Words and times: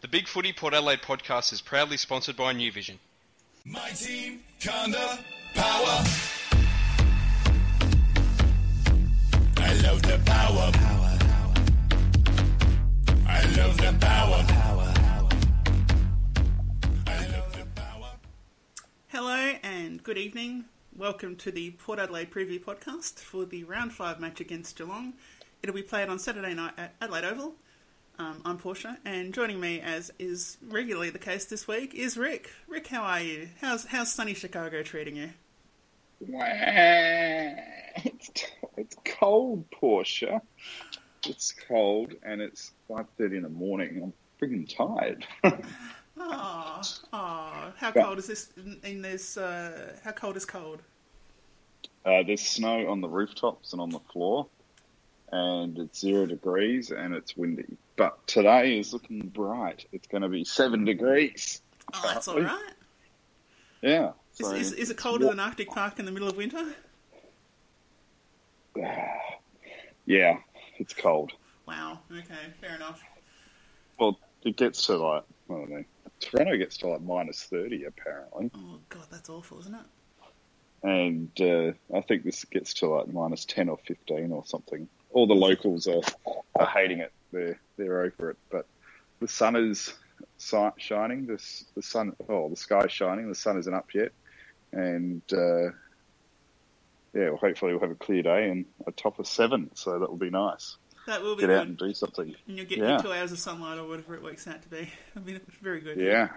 The 0.00 0.06
Big 0.06 0.28
Footy 0.28 0.52
Port 0.52 0.74
Adelaide 0.74 1.02
podcast 1.02 1.52
is 1.52 1.60
proudly 1.60 1.96
sponsored 1.96 2.36
by 2.36 2.52
New 2.52 2.70
Vision. 2.70 3.00
My 3.64 3.88
team, 3.90 4.44
Conda, 4.60 5.18
power. 5.54 6.04
I 9.56 9.74
love 9.82 10.00
the 10.02 10.20
power. 10.24 10.70
Power. 10.72 11.18
I 13.26 13.42
love 13.56 13.76
the 13.76 13.96
power. 14.00 14.44
Power. 14.46 14.94
I 17.08 17.26
love 17.32 17.52
the 17.56 17.66
power. 17.74 18.10
Hello 19.08 19.54
and 19.64 20.00
good 20.04 20.16
evening. 20.16 20.66
Welcome 20.96 21.34
to 21.38 21.50
the 21.50 21.72
Port 21.72 21.98
Adelaide 21.98 22.30
preview 22.30 22.62
podcast 22.62 23.18
for 23.18 23.44
the 23.44 23.64
round 23.64 23.92
five 23.92 24.20
match 24.20 24.40
against 24.40 24.76
Geelong. 24.78 25.14
It'll 25.60 25.74
be 25.74 25.82
played 25.82 26.08
on 26.08 26.20
Saturday 26.20 26.54
night 26.54 26.74
at 26.78 26.94
Adelaide 27.00 27.24
Oval. 27.24 27.56
Um, 28.18 28.42
I'm 28.44 28.58
Portia, 28.58 28.98
and 29.04 29.32
joining 29.32 29.60
me, 29.60 29.80
as 29.80 30.10
is 30.18 30.58
regularly 30.66 31.10
the 31.10 31.20
case 31.20 31.44
this 31.44 31.68
week, 31.68 31.94
is 31.94 32.16
Rick. 32.16 32.50
Rick, 32.66 32.88
how 32.88 33.02
are 33.02 33.20
you? 33.20 33.48
How's 33.60 33.86
how's 33.86 34.12
sunny 34.12 34.34
Chicago 34.34 34.82
treating 34.82 35.14
you? 35.16 35.30
It's, 38.04 38.30
it's 38.76 38.96
cold, 39.04 39.70
Portia. 39.70 40.40
It's 41.26 41.52
cold, 41.68 42.14
and 42.22 42.40
it's 42.40 42.72
five 42.88 43.06
thirty 43.16 43.36
in 43.36 43.42
the 43.44 43.48
morning. 43.48 44.00
I'm 44.02 44.12
freaking 44.40 44.68
tired. 44.74 45.24
Oh, 46.20 46.82
oh, 47.12 47.72
how 47.76 47.92
Yeah. 47.94 48.02
cold 48.02 48.18
is 48.18 48.26
this 48.26 48.50
in, 48.56 48.80
in 48.82 49.02
this? 49.02 49.36
Uh, 49.36 49.96
how 50.02 50.10
cold 50.10 50.36
is 50.36 50.44
cold? 50.44 50.82
uh, 52.04 52.22
there's 52.24 52.42
snow 52.42 52.88
on 52.90 53.00
the 53.00 53.08
rooftops 53.08 53.72
and 53.72 53.80
on 53.80 53.90
the 53.90 54.00
floor, 54.12 54.48
and 55.30 55.78
it's 55.78 56.00
zero 56.00 56.26
degrees 56.26 56.90
and 56.90 57.14
it's 57.14 57.36
windy. 57.36 57.76
But 57.98 58.26
today 58.28 58.78
is 58.78 58.92
looking 58.92 59.28
bright. 59.28 59.84
It's 59.90 60.06
going 60.06 60.22
to 60.22 60.28
be 60.28 60.44
seven 60.44 60.84
degrees. 60.84 61.60
Oh, 61.92 62.00
that's 62.04 62.28
all 62.28 62.40
right. 62.40 62.72
Yeah. 63.82 64.12
Is, 64.38 64.46
so 64.46 64.52
is, 64.52 64.72
is 64.72 64.90
it 64.90 64.96
colder 64.96 65.24
wa- 65.26 65.30
than 65.32 65.40
Arctic 65.40 65.68
Park 65.68 65.98
in 65.98 66.04
the 66.06 66.12
middle 66.12 66.28
of 66.28 66.36
winter? 66.36 66.64
Yeah, 70.06 70.38
it's 70.78 70.94
cold. 70.94 71.32
Wow. 71.66 71.98
Okay, 72.10 72.54
fair 72.62 72.76
enough. 72.76 73.02
Well, 74.00 74.18
it 74.42 74.56
gets 74.56 74.86
to 74.86 74.96
like 74.96 75.24
I 75.50 75.52
don't 75.52 75.68
know. 75.68 75.84
Toronto 76.18 76.56
gets 76.56 76.78
to 76.78 76.88
like 76.88 77.02
minus 77.02 77.42
thirty 77.42 77.84
apparently. 77.84 78.50
Oh 78.56 78.78
god, 78.88 79.02
that's 79.10 79.28
awful, 79.28 79.60
isn't 79.60 79.74
it? 79.74 79.80
and 80.82 81.40
uh, 81.42 81.72
I 81.94 82.00
think 82.00 82.24
this 82.24 82.42
gets 82.46 82.72
to 82.74 82.86
like 82.88 83.12
minus 83.12 83.44
ten 83.44 83.68
or 83.68 83.76
fifteen 83.86 84.32
or 84.32 84.46
something. 84.46 84.88
All 85.10 85.26
the 85.26 85.34
locals 85.34 85.86
are, 85.86 86.00
are 86.58 86.66
hating 86.66 87.00
it. 87.00 87.12
They're 87.32 87.60
they're 87.76 88.02
over 88.02 88.30
it. 88.30 88.36
But 88.50 88.66
the 89.20 89.28
sun 89.28 89.56
is 89.56 89.92
shining. 90.76 91.26
This 91.26 91.64
the 91.74 91.82
sun. 91.82 92.14
Oh, 92.28 92.48
the 92.48 92.56
sky's 92.56 92.92
shining. 92.92 93.28
The 93.28 93.34
sun 93.34 93.58
isn't 93.58 93.74
up 93.74 93.92
yet, 93.94 94.12
and 94.72 95.22
uh, 95.32 95.70
yeah, 97.14 97.30
well, 97.30 97.36
hopefully 97.36 97.72
we'll 97.72 97.80
have 97.80 97.90
a 97.90 97.94
clear 97.96 98.22
day 98.22 98.48
and 98.50 98.66
a 98.86 98.92
top 98.92 99.18
of 99.18 99.26
seven. 99.26 99.70
So 99.74 99.98
that 99.98 100.08
will 100.08 100.16
be 100.16 100.30
nice. 100.30 100.76
That 101.06 101.22
will 101.22 101.36
be 101.36 101.40
Get 101.42 101.46
good. 101.48 101.58
out 101.58 101.66
and 101.66 101.78
do 101.78 101.94
something. 101.94 102.34
And 102.46 102.56
you'll 102.56 102.66
get 102.66 102.78
Yeah. 102.78 102.90
your 102.90 102.98
two 103.00 103.12
hours 103.12 103.32
of 103.32 103.38
sunlight 103.38 103.78
or 103.78 103.86
whatever 103.88 104.14
it 104.14 104.22
works 104.22 104.46
out 104.46 104.60
to 104.62 104.68
be. 104.68 104.90
I 105.16 105.20
mean, 105.20 105.36
it's 105.36 105.56
very 105.56 105.80
good. 105.80 105.98
Yeah, 105.98 106.28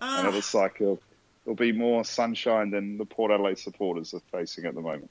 Ah, 0.00 0.18
and 0.20 0.28
it 0.28 0.34
looks 0.34 0.52
like 0.54 0.76
it'll, 0.80 1.00
it'll 1.46 1.56
be 1.56 1.72
more 1.72 2.04
sunshine 2.04 2.70
than 2.70 2.98
the 2.98 3.06
Port 3.06 3.32
Adelaide 3.32 3.58
supporters 3.58 4.12
are 4.12 4.20
facing 4.30 4.66
at 4.66 4.74
the 4.74 4.82
moment. 4.82 5.10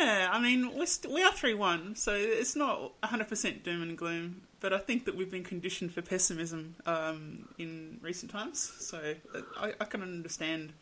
Yeah, 0.00 0.28
I 0.32 0.40
mean, 0.40 0.74
we're 0.76 0.86
st- 0.86 1.12
we 1.12 1.22
are 1.22 1.32
3 1.32 1.54
1, 1.54 1.94
so 1.96 2.14
it's 2.14 2.56
not 2.56 2.92
100% 3.02 3.62
doom 3.62 3.82
and 3.82 3.96
gloom, 3.98 4.42
but 4.60 4.72
I 4.72 4.78
think 4.78 5.04
that 5.04 5.14
we've 5.16 5.30
been 5.30 5.44
conditioned 5.44 5.92
for 5.92 6.02
pessimism 6.02 6.74
um, 6.86 7.48
in 7.58 7.98
recent 8.02 8.30
times, 8.32 8.58
so 8.78 9.14
uh, 9.34 9.40
I, 9.58 9.72
I 9.80 9.84
can 9.84 10.02
understand 10.02 10.72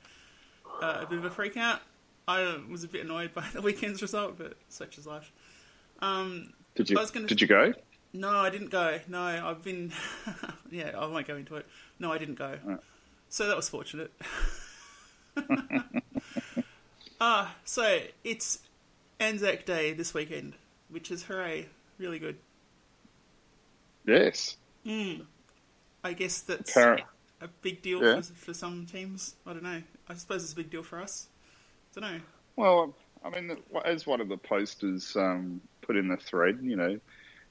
uh, 0.83 1.01
a 1.03 1.07
bit 1.07 1.19
of 1.19 1.25
a 1.25 1.31
freak 1.31 1.57
out. 1.57 1.81
I 2.27 2.59
was 2.71 2.85
a 2.85 2.89
bit 2.89 3.05
annoyed 3.05 3.33
by 3.35 3.45
the 3.53 3.63
weekend's 3.63 4.03
result, 4.03 4.39
but 4.39 4.55
such 4.69 4.99
is 4.99 5.07
life. 5.07 5.33
Um, 6.01 6.53
Did 6.77 6.91
you 6.91 6.97
I 6.97 7.01
was 7.01 7.11
gonna- 7.11 7.27
Did 7.27 7.41
you 7.41 7.47
go? 7.47 7.73
No, 8.15 8.31
I 8.39 8.49
didn't 8.51 8.71
go. 8.71 8.99
No, 9.07 9.21
I've 9.21 9.63
been. 9.63 9.93
yeah, 10.71 10.93
I 10.97 11.07
won't 11.07 11.27
go 11.27 11.37
into 11.37 11.57
it. 11.57 11.67
No, 11.99 12.11
I 12.11 12.17
didn't 12.17 12.37
go. 12.37 12.57
Right. 12.65 12.79
So 13.29 13.47
that 13.47 13.57
was 13.57 13.69
fortunate. 13.69 14.13
Ah, 17.21 17.57
so 17.65 17.99
it's 18.23 18.61
Anzac 19.21 19.65
Day 19.65 19.93
this 19.93 20.15
weekend, 20.15 20.55
which 20.89 21.11
is 21.11 21.25
hooray, 21.25 21.69
really 21.99 22.19
good. 22.19 22.37
Yes. 24.07 24.57
I 24.87 26.13
guess 26.17 26.41
that's 26.41 26.71
Apparent. 26.71 27.03
a 27.41 27.49
big 27.63 27.83
deal 27.83 28.03
Yeah. 28.03 28.21
for, 28.21 28.33
for 28.35 28.55
some 28.55 28.87
teams. 28.87 29.35
I 29.47 29.53
don't 29.53 29.63
know. 29.63 29.83
I 30.09 30.15
suppose 30.15 30.45
it's 30.45 30.53
a 30.53 30.57
big 30.57 30.71
deal 30.71 30.83
for 30.83 31.01
us. 31.01 31.29
I 31.97 32.01
don't 32.01 32.13
know. 32.13 32.21
Well, 32.57 32.95
I 33.25 33.31
mean, 33.31 33.57
as 33.85 34.07
one 34.07 34.21
of 34.21 34.29
the 34.29 34.37
posters 34.37 35.15
um, 35.17 35.61
put 35.83 35.97
in 35.97 36.09
the 36.09 36.17
thread, 36.17 36.61
you 36.63 36.77
know, 36.77 36.99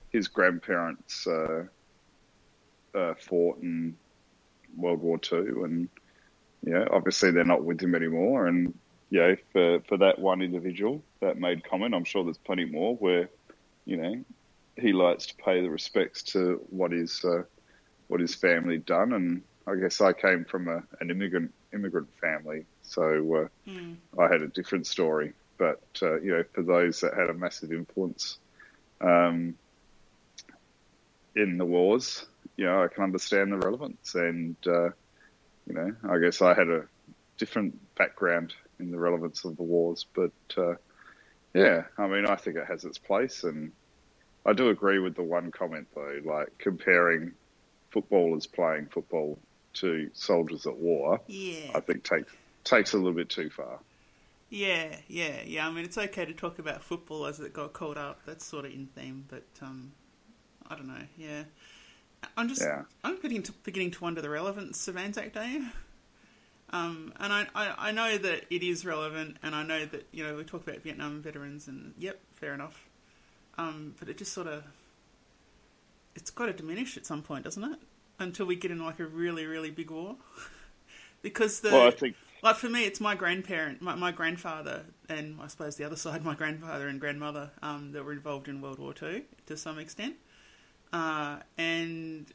his 0.10 0.28
grandparents 0.28 1.28
uh, 1.28 1.66
uh, 2.96 3.14
fought 3.16 3.62
in 3.62 3.96
World 4.76 5.02
War 5.02 5.18
Two, 5.18 5.64
and 5.66 5.90
you 6.66 6.74
know, 6.74 6.88
obviously 6.92 7.32
they're 7.32 7.44
not 7.44 7.64
with 7.64 7.82
him 7.82 7.94
anymore. 7.94 8.48
And 8.48 8.74
you 9.10 9.20
know, 9.20 9.36
for 9.52 9.80
for 9.82 9.98
that 9.98 10.20
one 10.20 10.42
individual 10.42 11.02
that 11.22 11.38
made 11.38 11.64
comment, 11.64 11.96
I'm 11.96 12.04
sure 12.04 12.24
there's 12.24 12.38
plenty 12.38 12.66
more 12.66 12.96
where 12.96 13.30
you 13.86 13.98
know 13.98 14.24
he 14.76 14.94
likes 14.94 15.28
to 15.28 15.36
pay 15.36 15.62
the 15.62 15.70
respects 15.70 16.24
to 16.24 16.62
what 16.70 16.92
his 16.92 17.24
uh, 17.24 17.44
what 18.08 18.20
his 18.20 18.36
family 18.36 18.78
done. 18.78 19.14
And 19.14 19.42
I 19.66 19.76
guess 19.76 20.02
I 20.02 20.14
came 20.14 20.46
from 20.46 20.68
a, 20.68 20.84
an 21.00 21.10
immigrant 21.12 21.54
immigrant 21.74 22.10
family, 22.20 22.66
so. 22.82 23.36
Uh, 23.36 23.48
I 24.18 24.28
had 24.32 24.42
a 24.42 24.48
different 24.48 24.88
story. 24.88 25.34
But 25.58 25.82
uh, 26.02 26.20
you 26.20 26.32
know, 26.32 26.44
for 26.54 26.62
those 26.64 27.02
that 27.02 27.14
had 27.16 27.30
a 27.30 27.34
massive 27.34 27.72
influence 27.72 28.38
um, 29.02 29.56
in 31.36 31.58
the 31.58 31.66
wars, 31.66 32.26
you 32.56 32.66
know, 32.66 32.84
I 32.84 32.88
can 32.88 33.04
understand 33.04 33.52
the 33.52 33.58
relevance. 33.58 34.16
And 34.16 34.56
uh, 34.66 34.90
you 35.66 35.74
know, 35.74 35.96
I 36.10 36.20
guess 36.20 36.42
I 36.42 36.54
had 36.54 36.70
a 36.70 36.84
different 37.38 37.80
background 37.96 38.54
in 38.80 38.92
the 38.92 39.00
relevance 39.00 39.46
of 39.46 39.58
the 39.58 39.64
wars. 39.64 40.06
But 40.14 40.32
uh, 40.58 40.76
yeah, 41.54 41.84
I 41.98 42.08
mean, 42.08 42.26
I 42.26 42.36
think 42.36 42.58
it 42.58 42.68
has 42.68 42.86
its 42.86 42.98
place, 42.98 43.44
and 43.44 43.72
I 44.46 44.54
do 44.54 44.70
agree 44.70 45.00
with 45.00 45.16
the 45.16 45.24
one 45.24 45.52
comment 45.52 45.88
though, 45.96 46.20
like 46.24 46.58
comparing 46.58 47.34
footballers 47.92 48.48
playing 48.48 48.88
football 48.88 49.40
to 49.74 50.10
soldiers 50.14 50.66
at 50.66 50.78
war. 50.78 51.22
Yeah. 51.28 51.72
I 51.76 51.80
think 51.80 52.04
takes 52.04 52.32
takes 52.64 52.94
a 52.94 52.98
little 52.98 53.14
bit 53.14 53.30
too 53.30 53.50
far. 53.50 53.80
Yeah, 54.50 54.96
yeah, 55.08 55.42
yeah. 55.46 55.68
I 55.68 55.72
mean, 55.72 55.84
it's 55.84 55.98
okay 55.98 56.26
to 56.26 56.34
talk 56.34 56.58
about 56.60 56.82
football 56.82 57.26
as 57.26 57.40
it 57.40 57.52
got 57.54 57.74
called 57.74 57.98
up. 57.98 58.22
That's 58.26 58.46
sort 58.46 58.66
of 58.66 58.72
in 58.72 58.88
theme, 58.96 59.26
but 59.28 59.44
um, 59.62 59.92
I 60.70 60.76
don't 60.76 60.88
know. 60.88 61.04
Yeah, 61.18 61.44
I'm 62.38 62.48
just 62.48 62.62
Yeah. 62.62 62.84
I'm 63.04 63.16
beginning 63.16 63.44
to 63.44 63.52
beginning 63.64 63.92
to 63.92 64.04
wonder 64.04 64.22
the 64.22 64.30
relevance 64.30 64.88
of 64.88 64.98
Anzac 64.98 65.34
Day. 65.34 65.62
Um, 66.72 67.14
and 67.20 67.32
I, 67.32 67.48
I 67.56 67.74
I 67.78 67.92
know 67.92 68.18
that 68.18 68.46
it 68.50 68.62
is 68.62 68.86
relevant, 68.86 69.38
and 69.42 69.56
I 69.56 69.64
know 69.64 69.86
that 69.86 70.08
you 70.12 70.24
know 70.24 70.36
we 70.36 70.44
talk 70.44 70.68
about 70.68 70.82
Vietnam 70.82 71.22
veterans, 71.22 71.68
and 71.68 71.94
yep, 71.98 72.20
fair 72.36 72.54
enough. 72.54 72.88
Um, 73.58 73.96
but 74.00 74.10
it 74.10 74.18
just 74.18 74.34
sort 74.34 74.48
of 74.48 74.64
it's 76.16 76.30
got 76.30 76.48
to 76.48 76.54
diminish 76.54 76.98
at 76.98 77.06
some 77.06 77.22
point, 77.22 77.46
doesn't 77.46 77.64
it? 77.64 77.80
Until 78.20 78.46
we 78.46 78.56
get 78.56 78.72
in 78.72 78.84
like 78.84 79.00
a 79.00 79.06
really 79.06 79.46
really 79.46 79.72
big 79.72 79.92
war, 79.92 80.18
because 81.22 81.62
the 81.62 81.72
Well, 81.72 81.88
I 81.88 81.92
think 81.92 82.16
like 82.44 82.58
for 82.58 82.70
me, 82.70 82.86
it's 82.86 83.00
my 83.00 83.16
grandparent, 83.16 83.82
my, 83.82 83.96
my 83.96 84.12
grandfather, 84.12 84.84
and 85.10 85.40
I 85.42 85.48
suppose 85.48 85.76
the 85.76 85.86
other 85.86 85.96
side, 86.06 86.24
my 86.24 86.36
grandfather 86.36 86.88
and 86.88 87.00
grandmother, 87.00 87.52
um, 87.62 87.94
that 87.94 88.04
were 88.04 88.12
involved 88.12 88.48
in 88.48 88.62
World 88.62 88.80
War 88.80 88.94
Two 88.94 89.24
to 89.46 89.56
some 89.56 89.80
extent, 89.80 90.16
uh, 90.92 91.38
and 91.58 92.26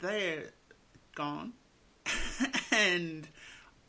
they're 0.00 0.50
gone, 1.14 1.54
and 2.70 3.28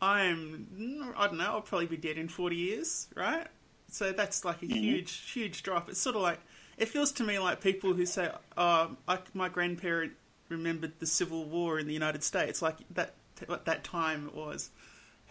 I'm 0.05 1.13
I 1.17 1.27
don't 1.27 1.37
know, 1.37 1.45
I'll 1.45 1.61
probably 1.61 1.87
be 1.87 1.97
dead 1.97 2.17
in 2.17 2.27
forty 2.27 2.55
years, 2.55 3.07
right? 3.15 3.47
So 3.89 4.11
that's 4.11 4.45
like 4.45 4.61
a 4.61 4.65
mm-hmm. 4.65 4.75
huge, 4.75 5.31
huge 5.31 5.63
drop. 5.63 5.89
It's 5.89 5.99
sort 5.99 6.15
of 6.15 6.21
like 6.21 6.39
it 6.77 6.89
feels 6.89 7.11
to 7.13 7.23
me 7.23 7.39
like 7.39 7.61
people 7.61 7.93
who 7.93 8.05
say, 8.05 8.29
"Oh, 8.57 8.95
I, 9.07 9.19
my 9.33 9.49
grandparent 9.49 10.13
remembered 10.49 10.93
the 10.99 11.07
Civil 11.07 11.45
War 11.45 11.79
in 11.79 11.87
the 11.87 11.93
United 11.93 12.23
States," 12.23 12.61
like 12.61 12.75
that 12.91 13.13
what 13.47 13.65
that 13.65 13.83
time 13.83 14.27
it 14.27 14.35
was. 14.35 14.69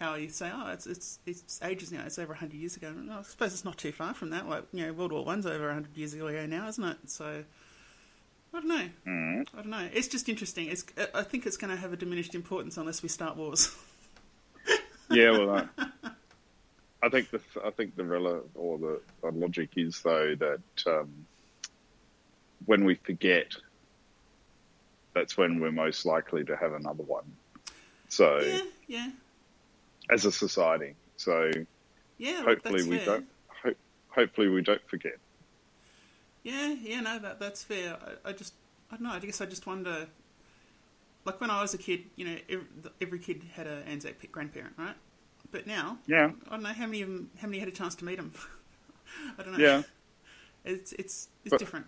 How 0.00 0.16
you 0.16 0.28
say, 0.28 0.50
"Oh, 0.52 0.72
it's 0.72 0.86
it's 0.86 1.20
it's 1.24 1.60
ages 1.62 1.92
now. 1.92 2.02
It's 2.04 2.18
over 2.18 2.34
hundred 2.34 2.56
years 2.56 2.76
ago." 2.76 2.92
I 3.12 3.22
suppose 3.22 3.52
it's 3.52 3.64
not 3.64 3.78
too 3.78 3.92
far 3.92 4.12
from 4.12 4.30
that. 4.30 4.48
Like 4.48 4.64
you 4.72 4.86
know, 4.86 4.92
World 4.92 5.12
War 5.12 5.24
One's 5.24 5.46
over 5.46 5.72
hundred 5.72 5.96
years 5.96 6.14
ago 6.14 6.46
now, 6.46 6.66
isn't 6.66 6.84
it? 6.84 6.98
So 7.06 7.44
I 8.52 8.60
don't 8.60 8.68
know. 8.68 8.88
Mm-hmm. 9.06 9.58
I 9.58 9.62
don't 9.62 9.70
know. 9.70 9.88
It's 9.92 10.08
just 10.08 10.28
interesting. 10.28 10.66
It's 10.66 10.84
I 11.14 11.22
think 11.22 11.46
it's 11.46 11.56
going 11.56 11.70
to 11.70 11.76
have 11.76 11.92
a 11.92 11.96
diminished 11.96 12.34
importance 12.34 12.76
unless 12.76 13.02
we 13.02 13.08
start 13.08 13.36
wars. 13.36 13.70
Yeah, 15.14 15.30
well, 15.30 15.50
I, 15.50 16.10
I 17.02 17.08
think 17.08 17.30
the 17.30 17.40
I 17.64 17.70
think 17.70 17.96
the 17.96 18.02
rela 18.02 18.42
or 18.54 18.78
the, 18.78 19.00
the 19.22 19.30
logic 19.30 19.70
is 19.76 20.00
though 20.02 20.34
that 20.34 20.60
um, 20.86 21.26
when 22.66 22.84
we 22.84 22.94
forget 22.94 23.52
that's 25.14 25.36
when 25.36 25.60
we're 25.60 25.70
most 25.70 26.04
likely 26.04 26.44
to 26.44 26.56
have 26.56 26.72
another 26.72 27.04
one. 27.04 27.24
So, 28.08 28.38
Yeah, 28.40 28.60
yeah, 28.88 29.10
as 30.10 30.24
a 30.24 30.32
society, 30.32 30.94
so 31.16 31.50
yeah. 32.18 32.42
hopefully 32.42 32.82
we 32.82 32.98
fair. 32.98 33.06
don't. 33.06 33.26
Ho- 33.62 33.80
hopefully 34.08 34.48
we 34.48 34.62
don't 34.62 34.82
forget. 34.88 35.18
Yeah, 36.42 36.74
yeah, 36.80 37.00
no, 37.00 37.18
that 37.20 37.40
that's 37.40 37.62
fair. 37.62 37.96
I, 38.24 38.30
I 38.30 38.32
just, 38.32 38.54
I 38.90 38.96
don't 38.96 39.04
know. 39.04 39.12
I 39.12 39.18
guess 39.18 39.40
I 39.40 39.46
just 39.46 39.66
wonder. 39.66 40.06
Like 41.24 41.40
when 41.40 41.50
I 41.50 41.60
was 41.62 41.72
a 41.74 41.78
kid, 41.78 42.04
you 42.16 42.24
know, 42.26 42.36
every, 42.48 42.66
every 43.00 43.18
kid 43.18 43.42
had 43.54 43.66
an 43.66 43.82
Anzac 43.84 44.30
grandparent, 44.30 44.74
right? 44.76 44.94
But 45.50 45.66
now, 45.66 45.98
Yeah, 46.06 46.32
I 46.46 46.50
don't 46.50 46.62
know 46.62 46.68
how 46.70 46.86
many 46.86 47.02
of 47.02 47.08
them, 47.08 47.30
how 47.40 47.46
many 47.48 47.58
had 47.60 47.68
a 47.68 47.72
chance 47.72 47.94
to 47.96 48.04
meet 48.04 48.16
them. 48.16 48.32
I 49.38 49.42
don't 49.42 49.52
know. 49.52 49.58
yeah. 49.64 49.82
it's 50.64 50.92
it's 50.92 51.28
it's 51.44 51.50
But- 51.50 51.58
different. 51.60 51.86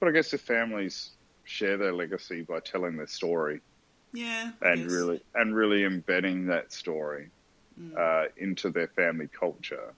But 0.00 0.08
I 0.08 0.12
guess 0.12 0.32
if 0.34 0.40
families 0.42 1.10
share 1.44 1.76
their 1.76 1.92
legacy 1.92 2.42
by 2.42 2.60
telling 2.60 2.96
their 2.96 3.06
story 3.06 3.60
Yeah, 4.12 4.52
and 4.62 4.82
guess. 4.82 4.92
really 4.92 5.22
and 5.34 5.54
really 5.54 5.84
embedding 5.84 6.46
that 6.46 6.72
story 6.72 7.30
Mm. 7.80 7.96
uh, 7.96 8.28
into 8.36 8.68
their 8.68 8.88
family 8.88 9.28
culture, 9.28 9.94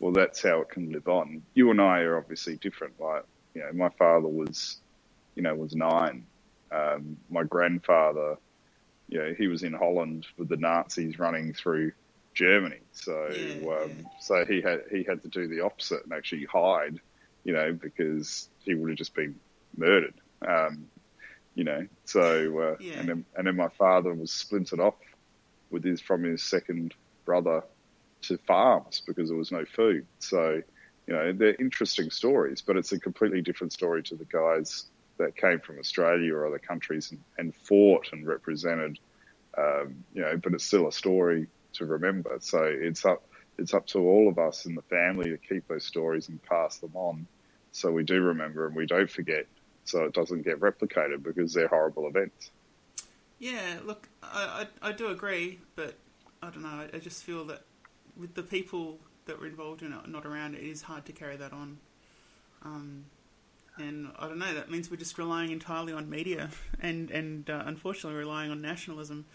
well, 0.00 0.10
that's 0.10 0.42
how 0.42 0.62
it 0.62 0.70
can 0.70 0.90
live 0.90 1.06
on. 1.06 1.42
You 1.54 1.70
and 1.70 1.80
I 1.80 2.00
are 2.00 2.16
obviously 2.16 2.56
different. 2.56 2.98
Like, 2.98 3.24
you 3.54 3.60
know, 3.60 3.70
my 3.72 3.90
father 3.90 4.26
was, 4.26 4.78
you 5.36 5.42
know, 5.42 5.54
was 5.54 5.76
nine. 5.76 6.26
Um, 6.72 7.16
my 7.28 7.44
grandfather, 7.44 8.36
you 9.08 9.18
know, 9.18 9.34
he 9.36 9.46
was 9.48 9.62
in 9.62 9.72
Holland 9.72 10.26
with 10.38 10.48
the 10.48 10.56
Nazis 10.56 11.18
running 11.18 11.52
through 11.54 11.92
Germany. 12.34 12.80
So, 12.92 13.12
Yeah, 13.26 13.54
um, 13.70 14.10
so 14.18 14.44
he 14.46 14.60
had 14.62 14.80
he 14.90 15.04
had 15.08 15.22
to 15.22 15.28
do 15.28 15.48
the 15.48 15.60
opposite 15.64 16.02
and 16.04 16.12
actually 16.12 16.46
hide, 16.52 16.98
you 17.44 17.52
know, 17.52 17.72
because 17.72 18.48
he 18.64 18.74
would 18.74 18.90
have 18.90 18.98
just 18.98 19.14
been 19.14 19.36
murdered. 19.76 20.14
Um, 20.46 20.86
you 21.54 21.64
know, 21.64 21.86
so 22.04 22.58
uh, 22.60 22.76
Yeah. 22.78 23.00
and 23.00 23.08
then 23.08 23.24
and 23.36 23.46
then 23.46 23.56
my 23.56 23.68
father 23.78 24.14
was 24.14 24.32
splintered 24.32 24.80
off 24.80 24.94
with 25.70 25.84
his 25.84 26.00
from 26.00 26.24
his 26.24 26.42
second 26.48 26.94
brother 27.26 27.62
to 28.22 28.38
farms 28.46 29.02
because 29.06 29.28
there 29.28 29.38
was 29.38 29.52
no 29.52 29.64
food. 29.64 30.06
So, 30.18 30.62
you 31.06 31.14
know, 31.14 31.32
they're 31.32 31.54
interesting 31.60 32.10
stories, 32.10 32.62
but 32.66 32.76
it's 32.76 32.92
a 32.92 33.00
completely 33.00 33.42
different 33.42 33.72
story 33.72 34.02
to 34.04 34.16
the 34.16 34.26
guys 34.26 34.90
that 35.20 35.36
came 35.36 35.60
from 35.60 35.78
Australia 35.78 36.34
or 36.34 36.46
other 36.46 36.58
countries 36.58 37.10
and, 37.10 37.20
and 37.38 37.54
fought 37.54 38.08
and 38.12 38.26
represented. 38.26 38.98
Um, 39.56 40.04
you 40.14 40.22
know, 40.22 40.36
but 40.42 40.54
it's 40.54 40.64
still 40.64 40.88
a 40.88 40.92
story 40.92 41.46
to 41.74 41.84
remember. 41.84 42.36
So 42.40 42.62
it's 42.64 43.04
up 43.04 43.22
it's 43.58 43.74
up 43.74 43.86
to 43.88 43.98
all 43.98 44.28
of 44.28 44.38
us 44.38 44.64
in 44.64 44.74
the 44.74 44.82
family 44.82 45.30
to 45.30 45.36
keep 45.36 45.68
those 45.68 45.84
stories 45.84 46.28
and 46.28 46.42
pass 46.42 46.78
them 46.78 46.92
on, 46.94 47.26
so 47.72 47.90
we 47.90 48.04
do 48.04 48.22
remember 48.22 48.66
and 48.66 48.74
we 48.74 48.86
don't 48.86 49.10
forget, 49.10 49.46
so 49.84 50.04
it 50.04 50.14
doesn't 50.14 50.42
get 50.42 50.60
replicated 50.60 51.22
because 51.22 51.52
they're 51.52 51.68
horrible 51.68 52.08
events. 52.08 52.50
Yeah, 53.38 53.78
look, 53.84 54.08
I, 54.22 54.66
I, 54.82 54.88
I 54.88 54.92
do 54.92 55.08
agree, 55.08 55.58
but 55.76 55.94
I 56.42 56.50
don't 56.50 56.62
know. 56.62 56.68
I, 56.68 56.96
I 56.96 56.98
just 56.98 57.22
feel 57.22 57.44
that 57.46 57.62
with 58.16 58.34
the 58.34 58.42
people 58.42 58.98
that 59.26 59.38
were 59.38 59.46
involved 59.46 59.82
in 59.82 59.92
it 59.92 60.08
not 60.08 60.24
around, 60.24 60.54
it 60.54 60.62
is 60.62 60.82
hard 60.82 61.04
to 61.06 61.12
carry 61.12 61.36
that 61.36 61.52
on. 61.52 61.78
Um, 62.62 63.04
and 63.78 64.08
I 64.18 64.26
don't 64.28 64.38
know. 64.38 64.52
That 64.54 64.70
means 64.70 64.90
we're 64.90 64.96
just 64.96 65.16
relying 65.18 65.50
entirely 65.52 65.92
on 65.92 66.08
media, 66.10 66.50
and 66.80 67.10
and 67.10 67.48
uh, 67.48 67.62
unfortunately 67.66 68.18
relying 68.18 68.50
on 68.50 68.60
nationalism. 68.60 69.26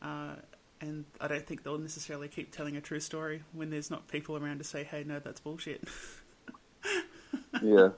Uh, 0.00 0.34
and 0.80 1.04
I 1.20 1.28
don't 1.28 1.46
think 1.46 1.62
they'll 1.62 1.78
necessarily 1.78 2.26
keep 2.26 2.50
telling 2.50 2.76
a 2.76 2.80
true 2.80 2.98
story 3.00 3.42
when 3.52 3.70
there's 3.70 3.90
not 3.90 4.08
people 4.08 4.36
around 4.36 4.58
to 4.58 4.64
say, 4.64 4.82
"Hey, 4.84 5.04
no, 5.04 5.18
that's 5.20 5.40
bullshit." 5.40 5.84
Yeah, 7.62 7.90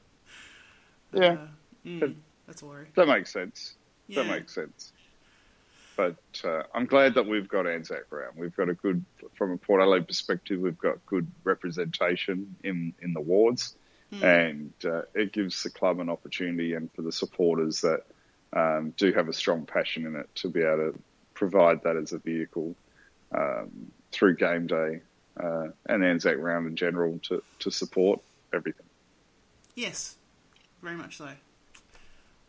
yeah, 1.15 1.23
Uh, 1.33 1.47
mm, 1.87 2.15
that's 2.47 2.63
a 2.63 2.67
worry. 2.67 2.87
that 2.95 3.07
makes 3.09 3.33
sense. 3.33 3.75
Yeah. 4.07 4.23
That 4.23 4.31
makes 4.31 4.55
sense. 4.55 4.93
But 5.97 6.17
uh, 6.45 6.65
I'm 6.75 6.87
glad 6.87 7.15
that 7.15 7.25
we've 7.27 7.49
got 7.49 7.67
Anzac 7.69 8.13
around. 8.13 8.37
We've 8.37 8.55
got 8.57 8.69
a 8.69 8.75
good, 8.75 9.05
from 9.35 9.53
a 9.53 9.57
Port 9.57 9.81
Adelaide 9.81 10.09
perspective, 10.09 10.61
we've 10.61 10.77
got 10.77 11.05
good 11.07 11.27
representation 11.45 12.57
in, 12.65 12.93
in 13.01 13.13
the 13.13 13.21
wards, 13.21 13.77
and 14.23 14.73
uh, 14.85 15.03
it 15.15 15.33
gives 15.33 15.63
the 15.63 15.71
club 15.71 16.01
an 16.01 16.09
opportunity 16.09 16.75
and 16.75 16.91
for 16.93 17.03
the 17.03 17.13
supporters 17.13 17.81
that 17.81 18.03
um, 18.53 18.93
do 18.97 19.13
have 19.13 19.29
a 19.29 19.33
strong 19.33 19.67
passion 19.67 20.07
in 20.07 20.17
it 20.17 20.29
to 20.37 20.49
be 20.49 20.61
able 20.61 20.93
to 20.93 20.99
provide 21.35 21.83
that 21.83 21.97
as 21.97 22.13
a 22.13 22.19
vehicle 22.19 22.75
um, 23.33 23.91
through 24.13 24.37
game 24.37 24.67
day 24.67 25.01
uh, 25.43 25.69
and 25.87 26.05
Anzac 26.05 26.39
round 26.39 26.67
in 26.67 26.77
general 26.77 27.19
to, 27.25 27.43
to 27.59 27.71
support 27.71 28.21
everything. 28.53 28.87
Yes, 29.75 30.17
very 30.83 30.97
much 30.97 31.17
so. 31.17 31.29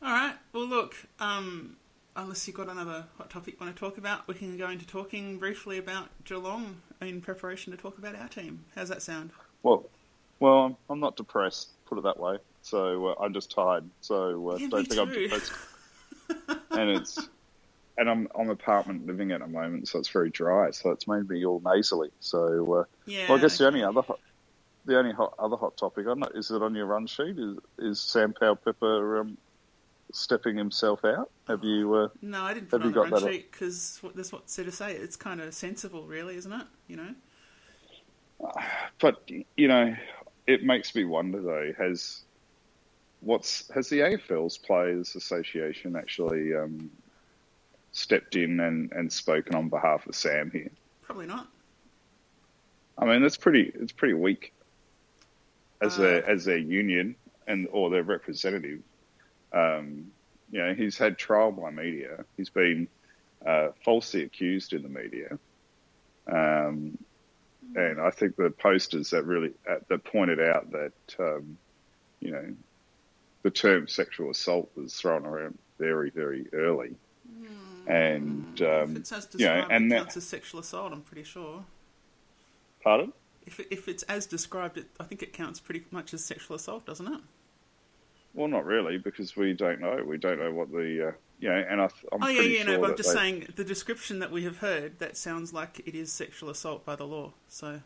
All 0.02 0.12
right. 0.12 0.36
Well, 0.54 0.68
look. 0.68 0.96
Um, 1.20 1.78
unless 2.16 2.48
you've 2.48 2.56
got 2.56 2.70
another 2.70 3.06
hot 3.18 3.30
topic 3.30 3.56
you 3.56 3.66
want 3.66 3.76
to 3.76 3.80
talk 3.80 3.98
about, 3.98 4.28
we 4.28 4.36
can 4.36 4.56
go 4.58 4.70
into 4.70 4.86
talking 4.86 5.38
briefly 5.38 5.78
about 5.78 6.10
Geelong 6.24 6.78
in 7.02 7.22
preparation 7.22 7.72
to 7.72 7.78
talk 7.78 7.98
about 7.98 8.16
our 8.16 8.28
team. 8.28 8.66
How's 8.76 8.90
that 8.90 9.02
sound? 9.02 9.32
Well, 9.64 9.90
well, 10.40 10.66
I'm, 10.66 10.78
I'm 10.90 11.00
not 11.00 11.16
depressed. 11.16 11.72
Put 11.86 11.98
it 11.98 12.04
that 12.04 12.20
way. 12.20 12.38
So 12.62 13.08
uh, 13.08 13.16
I'm 13.22 13.34
just 13.34 13.52
tired. 13.52 13.90
So 14.02 14.52
uh, 14.52 14.58
Yeah, 14.58 14.68
don't 14.70 14.88
think 14.88 15.02
I'm 15.02 15.12
depressed. 15.12 15.52
and 16.72 16.90
it's 16.90 17.30
and 17.98 18.10
I'm 18.10 18.28
I'm 18.38 18.50
apartment 18.50 19.06
living 19.06 19.32
at 19.32 19.40
the 19.40 19.48
moment, 19.48 19.88
so 19.88 20.00
it's 20.00 20.10
very 20.10 20.30
dry. 20.30 20.72
So 20.72 20.90
it's 20.92 21.08
made 21.08 21.30
me 21.30 21.46
all 21.46 21.62
nasally. 21.64 22.10
So 22.20 22.74
uh, 22.74 22.84
Yeah. 23.06 23.30
well, 23.30 23.38
I 23.38 23.42
guess 23.42 23.58
the 23.58 23.68
only 23.68 23.84
other 23.84 24.02
hot, 24.02 24.20
the 24.86 24.98
only 24.98 25.14
hot, 25.14 25.34
other 25.40 25.56
hot 25.56 25.78
topic 25.78 26.08
on 26.08 26.24
it 26.24 26.32
is 26.36 26.52
it 26.52 26.62
on 26.62 26.76
your 26.76 26.88
run 26.88 27.08
sheet 27.08 27.38
is 27.38 27.58
is 27.80 28.02
Sam 28.02 28.34
Powell 28.34 28.56
Pepper 28.56 29.20
um, 29.20 29.38
stepping 30.14 30.58
himself 30.58 31.06
out. 31.06 31.31
Have 31.48 31.64
you? 31.64 31.94
Uh, 31.94 32.08
No, 32.22 32.44
I 32.44 32.54
didn't 32.54 32.72
Have 32.72 32.81
put 32.81 32.90
it 32.90 32.96
you 32.96 33.02
on 33.04 33.10
the 33.10 33.16
run 33.16 33.31
sheet 33.31 33.52
because 33.52 34.02
that's 34.16 34.31
what's 34.31 34.56
there 34.56 34.66
to 34.66 34.72
say. 34.72 34.94
It's 34.94 35.16
kind 35.16 35.40
of 35.40 35.54
sensible, 35.54 36.08
really, 36.08 36.36
isn't 36.36 36.52
it? 36.52 36.68
You 36.88 36.98
know. 36.98 37.16
but 39.00 39.30
you 39.56 39.68
know, 39.68 39.96
it 40.47 40.63
makes 40.63 40.95
me 40.95 41.03
wonder 41.06 41.42
though. 41.42 41.74
Has 41.77 42.21
what's 43.21 43.69
has 43.74 43.89
the 43.89 44.00
AFL's 44.00 44.57
Players 44.57 45.15
Association 45.15 45.95
actually 45.95 46.56
um, 46.56 46.92
stepped 47.92 48.36
in 48.36 48.59
and, 48.59 48.92
and 48.92 49.12
spoken 49.12 49.56
on 49.56 49.69
behalf 49.69 50.06
of 50.07 50.15
Sam 50.15 50.51
here? 50.51 50.71
Probably 51.03 51.27
not. 51.27 51.47
I 52.97 53.06
mean, 53.06 53.21
that's 53.21 53.38
pretty. 53.38 53.71
It's 53.74 53.92
pretty 53.92 54.13
weak 54.13 54.53
as 55.81 55.97
Uh, 55.97 56.03
their 56.03 56.30
as 56.30 56.45
their 56.45 56.57
union 56.57 57.15
and 57.47 57.68
or 57.71 57.89
their 57.89 58.03
representative. 58.03 58.81
Um, 59.51 60.12
you 60.51 60.59
know, 60.59 60.74
he's 60.74 60.97
had 60.97 61.18
trial 61.18 61.51
by 61.51 61.71
media. 61.71 62.24
He's 62.38 62.50
been 62.50 62.88
uh, 63.45 63.69
falsely 63.83 64.23
accused 64.23 64.73
in 64.73 64.83
the 64.83 64.90
media, 64.90 65.37
um, 66.28 66.97
and 67.76 68.00
I 68.00 68.10
think 68.10 68.36
the 68.36 68.50
posters 68.50 69.10
that 69.12 69.26
really 69.26 69.52
uh, 69.70 69.76
that 69.90 70.04
pointed 70.06 70.40
out 70.40 70.72
that 70.72 70.94
um, 71.20 71.58
you 72.20 72.32
know 72.32 72.46
the 73.44 73.52
term 73.52 73.88
sexual 73.88 74.32
assault 74.32 74.72
was 74.76 74.96
thrown 74.96 75.26
around 75.26 75.58
very 75.78 76.10
very 76.10 76.48
early, 76.54 76.96
and 77.88 78.46
if 78.60 78.84
um, 78.84 78.96
it's 78.96 79.12
as 79.12 79.28
you 79.36 79.46
know, 79.46 79.68
and 79.70 79.86
it 79.86 79.90
that- 79.90 79.98
counts 79.98 80.18
as 80.18 80.26
sexual 80.26 80.62
assault. 80.62 80.94
I'm 80.94 81.02
pretty 81.02 81.24
sure. 81.24 81.64
pardon. 82.84 83.14
If 83.46 83.60
it, 83.60 83.68
if 83.70 83.88
it's 83.88 84.02
as 84.04 84.26
described, 84.26 84.80
it, 84.80 84.88
I 85.00 85.04
think 85.04 85.22
it 85.22 85.32
counts 85.32 85.60
pretty 85.60 85.84
much 85.92 86.16
as 86.16 86.26
sexual 86.26 86.56
assault, 86.56 86.88
doesn't 86.88 87.06
it? 87.06 87.22
Well, 88.34 88.48
not 88.48 88.66
really, 88.66 88.98
because 88.98 89.36
we 89.36 89.54
don't 89.54 89.80
know. 89.80 90.04
We 90.04 90.18
don't 90.18 90.40
know 90.40 90.52
what 90.52 90.72
the 90.72 91.10
uh, 91.10 91.12
you 91.39 91.49
know, 91.49 91.56
and 91.56 91.81
I, 91.81 91.89
I'm 92.11 92.23
Oh 92.23 92.27
yeah, 92.27 92.42
yeah, 92.42 92.63
sure 92.63 92.73
no, 92.73 92.81
but 92.81 92.89
I'm 92.92 92.97
just 92.97 93.09
they- 93.09 93.15
saying 93.15 93.54
the 93.56 93.63
description 93.63 94.19
that 94.19 94.31
we 94.31 94.44
have 94.44 94.57
heard 94.57 94.99
that 94.99 95.18
sounds 95.18 95.54
like 95.54 95.81
it 95.85 95.95
is 95.95 96.11
sexual 96.11 96.49
assault 96.49 96.85
by 96.85 96.95
the 96.95 97.06
law. 97.06 97.33
So 97.47 97.81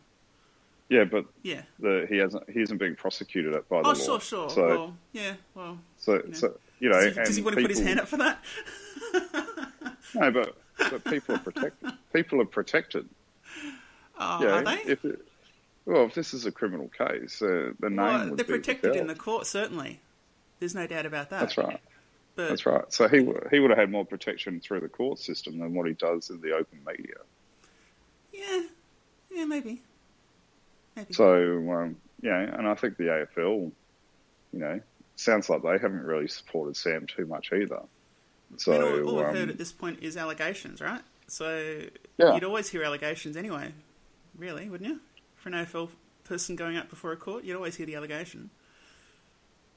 Yeah, 0.89 1.05
but 1.05 1.25
yeah. 1.43 1.63
the, 1.79 2.05
he 2.09 2.17
hasn't. 2.17 2.49
He 2.49 2.61
isn't 2.61 2.77
being 2.77 2.95
prosecuted 2.95 3.53
at 3.53 3.67
by 3.69 3.81
the 3.81 3.87
law. 3.87 3.91
Oh 3.91 3.93
sure, 3.93 4.19
sure. 4.19 4.49
So, 4.49 4.67
well, 4.67 4.97
yeah, 5.13 5.33
well. 5.55 5.79
so, 5.97 6.15
know. 6.15 6.33
so 6.33 6.57
you 6.79 6.89
know, 6.89 7.01
does, 7.01 7.15
he, 7.15 7.23
does 7.23 7.35
he 7.35 7.41
want 7.41 7.55
to 7.57 7.61
put 7.61 7.71
his 7.71 7.79
hand 7.81 7.99
up 7.99 8.07
for 8.07 8.17
that? 8.17 8.43
No, 10.15 10.31
but, 10.31 10.55
but 10.77 11.03
people 11.05 11.35
are 11.35 11.39
protected. 11.39 11.91
people 12.13 12.41
are 12.41 12.45
protected. 12.45 13.07
Oh, 14.21 14.45
are 14.45 14.63
they? 14.65 14.91
if 14.91 15.05
it, 15.05 15.25
well, 15.85 16.03
if 16.03 16.13
this 16.13 16.33
is 16.33 16.45
a 16.45 16.51
criminal 16.51 16.89
case, 16.89 17.41
uh, 17.41 17.71
the 17.79 17.89
name 17.89 17.95
well, 17.95 18.29
would 18.31 18.37
they're 18.37 18.45
be 18.45 18.51
protected 18.51 18.97
in 18.97 19.07
the 19.07 19.15
court, 19.15 19.47
certainly. 19.47 20.01
There's 20.59 20.75
no 20.75 20.85
doubt 20.87 21.05
about 21.05 21.29
that. 21.29 21.39
That's 21.39 21.57
right. 21.57 21.79
But 22.39 22.47
That's 22.47 22.65
right. 22.65 22.85
So 22.87 23.09
he 23.09 23.17
he 23.51 23.59
would 23.59 23.69
have 23.69 23.77
had 23.77 23.91
more 23.91 24.05
protection 24.05 24.61
through 24.61 24.79
the 24.79 24.87
court 24.87 25.19
system 25.19 25.59
than 25.59 25.73
what 25.73 25.87
he 25.87 25.93
does 25.93 26.29
in 26.29 26.39
the 26.39 26.53
open 26.53 26.79
media. 26.87 27.15
yeah, 28.31 28.61
yeah, 29.29 29.43
maybe, 29.43 29.81
maybe. 30.95 31.13
So 31.13 31.33
um, 31.69 31.97
yeah, 32.21 32.39
and 32.39 32.65
I 32.65 32.75
think 32.75 32.95
the 32.95 33.27
AFL, 33.35 33.73
you 34.53 34.59
know, 34.59 34.79
sounds 35.17 35.49
like 35.49 35.63
they 35.63 35.73
haven't 35.73 36.03
really 36.03 36.29
supported 36.29 36.77
Sam 36.77 37.07
too 37.07 37.25
much 37.25 37.51
either. 37.51 37.81
So 38.55 38.73
I 38.73 38.77
mean, 38.77 39.03
all, 39.03 39.09
all 39.09 39.15
we've 39.17 39.25
um, 39.25 39.35
heard 39.35 39.49
at 39.49 39.57
this 39.57 39.73
point 39.73 39.99
is 40.01 40.15
allegations, 40.15 40.79
right? 40.79 41.01
So 41.27 41.81
Yeah. 42.17 42.35
you'd 42.35 42.45
always 42.45 42.69
hear 42.69 42.83
allegations 42.83 43.35
anyway, 43.35 43.73
really, 44.37 44.69
wouldn't 44.69 44.89
you? 44.89 45.01
For 45.35 45.49
an 45.49 45.55
AFL 45.55 45.89
person 46.23 46.55
going 46.55 46.77
up 46.77 46.89
before 46.89 47.11
a 47.11 47.17
court, 47.17 47.43
you'd 47.43 47.57
always 47.57 47.75
hear 47.75 47.85
the 47.85 47.95
allegation. 47.95 48.49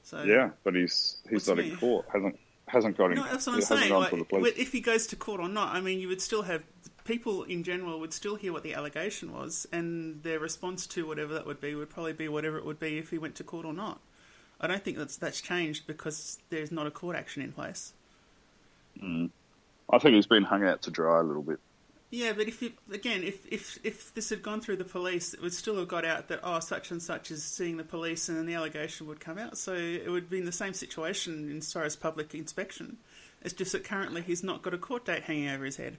So 0.03 0.23
yeah, 0.23 0.51
but 0.63 0.75
he's 0.75 1.17
he's 1.29 1.47
not 1.47 1.59
in 1.59 1.75
court. 1.75 2.05
hasn't 2.13 2.39
hasn't 2.73 2.97
got 2.97 3.11
him. 3.11 3.17
No, 3.17 3.23
that's 3.23 3.47
what 3.47 3.55
I'm 3.55 3.61
saying. 3.61 3.93
Like, 3.93 4.09
to 4.09 4.17
the 4.17 4.25
police. 4.25 4.53
if 4.57 4.71
he 4.71 4.81
goes 4.81 5.07
to 5.07 5.15
court 5.15 5.39
or 5.39 5.49
not, 5.49 5.73
I 5.73 5.81
mean, 5.81 5.99
you 5.99 6.07
would 6.09 6.21
still 6.21 6.43
have 6.43 6.63
people 7.05 7.43
in 7.43 7.63
general 7.63 7.99
would 7.99 8.13
still 8.13 8.35
hear 8.35 8.53
what 8.53 8.63
the 8.63 8.73
allegation 8.73 9.33
was, 9.33 9.67
and 9.71 10.23
their 10.23 10.39
response 10.39 10.87
to 10.87 11.07
whatever 11.07 11.33
that 11.33 11.45
would 11.45 11.61
be 11.61 11.75
would 11.75 11.89
probably 11.89 12.13
be 12.13 12.27
whatever 12.27 12.57
it 12.57 12.65
would 12.65 12.79
be 12.79 12.97
if 12.97 13.09
he 13.09 13.17
went 13.17 13.35
to 13.35 13.43
court 13.43 13.65
or 13.65 13.73
not. 13.73 13.99
I 14.59 14.67
don't 14.67 14.83
think 14.83 14.97
that's 14.97 15.17
that's 15.17 15.41
changed 15.41 15.87
because 15.87 16.39
there's 16.49 16.71
not 16.71 16.87
a 16.87 16.91
court 16.91 17.15
action 17.15 17.41
in 17.43 17.51
place. 17.51 17.93
Mm. 19.01 19.29
I 19.89 19.97
think 19.99 20.15
he's 20.15 20.27
been 20.27 20.43
hung 20.43 20.63
out 20.63 20.81
to 20.83 20.91
dry 20.91 21.19
a 21.19 21.23
little 21.23 21.43
bit. 21.43 21.59
Yeah, 22.13 22.33
but 22.33 22.47
if 22.47 22.61
you 22.61 22.73
again, 22.91 23.23
if 23.23 23.43
if 23.51 23.79
if 23.83 24.13
this 24.13 24.29
had 24.29 24.43
gone 24.43 24.61
through 24.61 24.75
the 24.75 24.83
police, 24.83 25.33
it 25.33 25.41
would 25.41 25.51
still 25.51 25.77
have 25.77 25.87
got 25.87 26.05
out 26.05 26.27
that 26.27 26.41
oh, 26.43 26.59
such 26.59 26.91
and 26.91 27.01
such 27.01 27.31
is 27.31 27.43
seeing 27.43 27.77
the 27.77 27.83
police, 27.83 28.29
and 28.29 28.37
then 28.37 28.45
the 28.45 28.53
allegation 28.53 29.07
would 29.07 29.19
come 29.19 29.39
out. 29.39 29.57
So 29.57 29.73
it 29.73 30.07
would 30.07 30.29
be 30.29 30.37
in 30.37 30.45
the 30.45 30.51
same 30.51 30.73
situation 30.75 31.49
in 31.49 31.57
as 31.57 31.73
far 31.73 31.85
as 31.85 31.95
public 31.95 32.35
inspection. 32.35 32.97
It's 33.41 33.51
just 33.51 33.71
that 33.71 33.83
currently 33.83 34.21
he's 34.21 34.43
not 34.43 34.61
got 34.61 34.75
a 34.75 34.77
court 34.77 35.05
date 35.05 35.23
hanging 35.23 35.49
over 35.49 35.65
his 35.65 35.77
head. 35.77 35.97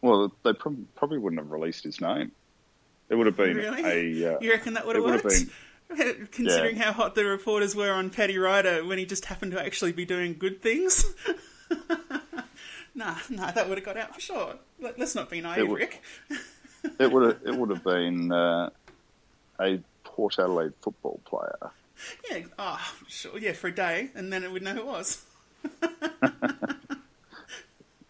Well, 0.00 0.32
they 0.42 0.54
prob- 0.54 0.86
probably 0.94 1.18
wouldn't 1.18 1.42
have 1.42 1.50
released 1.50 1.84
his 1.84 2.00
name. 2.00 2.32
It 3.10 3.16
would 3.16 3.26
have 3.26 3.36
been 3.36 3.58
Really? 3.58 4.24
a. 4.24 4.36
Uh, 4.36 4.38
You 4.40 4.52
reckon 4.52 4.72
that 4.72 4.86
would 4.86 4.96
have 4.96 5.04
it 5.04 5.22
worked? 5.22 6.30
Considering 6.32 6.78
yeah. 6.78 6.84
how 6.84 6.92
hot 6.92 7.14
the 7.14 7.26
reporters 7.26 7.76
were 7.76 7.92
on 7.92 8.08
Paddy 8.08 8.38
Ryder 8.38 8.86
when 8.86 8.96
he 8.96 9.04
just 9.04 9.26
happened 9.26 9.52
to 9.52 9.62
actually 9.62 9.92
be 9.92 10.06
doing 10.06 10.34
good 10.38 10.62
things. 10.62 11.04
nah, 12.94 13.16
nah, 13.30 13.50
that 13.52 13.68
would 13.68 13.78
have 13.78 13.84
got 13.84 13.96
out 13.96 14.14
for 14.14 14.20
sure. 14.20 14.54
Let, 14.80 15.00
us 15.00 15.14
not 15.14 15.30
be 15.30 15.40
naive, 15.40 15.68
would- 15.68 15.78
Rick. 15.80 16.02
it 16.98 17.10
would 17.12 17.22
have. 17.26 17.38
It 17.46 17.54
would 17.54 17.70
have 17.70 17.84
been 17.84 18.32
uh, 18.32 18.70
a 19.60 19.80
Port 20.04 20.38
Adelaide 20.38 20.72
football 20.80 21.20
player. 21.24 21.70
Yeah, 22.30 22.44
oh, 22.58 22.92
sure, 23.08 23.38
yeah, 23.38 23.52
for 23.52 23.68
a 23.68 23.74
day, 23.74 24.10
and 24.14 24.32
then 24.32 24.42
it 24.42 24.50
would 24.52 24.62
know 24.62 24.72
who 24.74 24.80
it 24.80 24.86
was. 24.86 25.24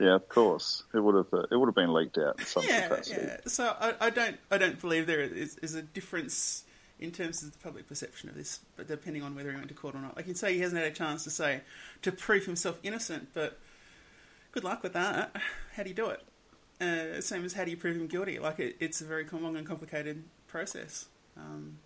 Yeah, 0.02 0.16
of 0.16 0.28
course. 0.28 0.82
It 0.92 0.98
would 0.98 1.14
have. 1.14 1.32
Uh, 1.32 1.46
it 1.48 1.56
would 1.56 1.66
have 1.66 1.76
been 1.76 1.92
leaked 1.92 2.18
out 2.18 2.40
in 2.40 2.44
some 2.44 2.64
Yeah, 2.66 2.88
capacity. 2.88 3.20
yeah. 3.22 3.36
So 3.46 3.76
I, 3.78 3.94
I 4.00 4.10
don't, 4.10 4.36
I 4.50 4.58
don't 4.58 4.80
believe 4.80 5.06
there 5.06 5.20
is, 5.20 5.56
is 5.58 5.76
a 5.76 5.82
difference 5.82 6.64
in 6.98 7.12
terms 7.12 7.42
of 7.44 7.52
the 7.52 7.58
public 7.58 7.86
perception 7.88 8.28
of 8.28 8.34
this, 8.34 8.58
but 8.76 8.88
depending 8.88 9.22
on 9.22 9.36
whether 9.36 9.50
he 9.50 9.56
went 9.56 9.68
to 9.68 9.74
court 9.74 9.94
or 9.94 10.00
not. 10.00 10.16
Like 10.16 10.26
you 10.26 10.34
say, 10.34 10.54
he 10.54 10.60
hasn't 10.60 10.82
had 10.82 10.90
a 10.90 10.94
chance 10.94 11.22
to 11.22 11.30
say 11.30 11.60
to 12.02 12.10
prove 12.10 12.46
himself 12.46 12.80
innocent, 12.82 13.28
but 13.32 13.60
good 14.52 14.64
luck 14.64 14.82
with 14.82 14.92
that. 14.94 15.34
How 15.76 15.82
do 15.82 15.88
you 15.88 15.94
do 15.94 16.10
it? 16.10 16.22
Uh, 16.80 17.20
same 17.20 17.44
as 17.44 17.52
how 17.52 17.64
do 17.64 17.70
you 17.70 17.76
prove 17.76 17.96
him 17.96 18.06
guilty? 18.06 18.38
Like 18.38 18.58
it, 18.58 18.76
it's 18.80 19.00
a 19.00 19.04
very 19.04 19.26
long 19.32 19.56
and 19.56 19.66
complicated 19.66 20.22
process. 20.48 21.06
Um, 21.36 21.78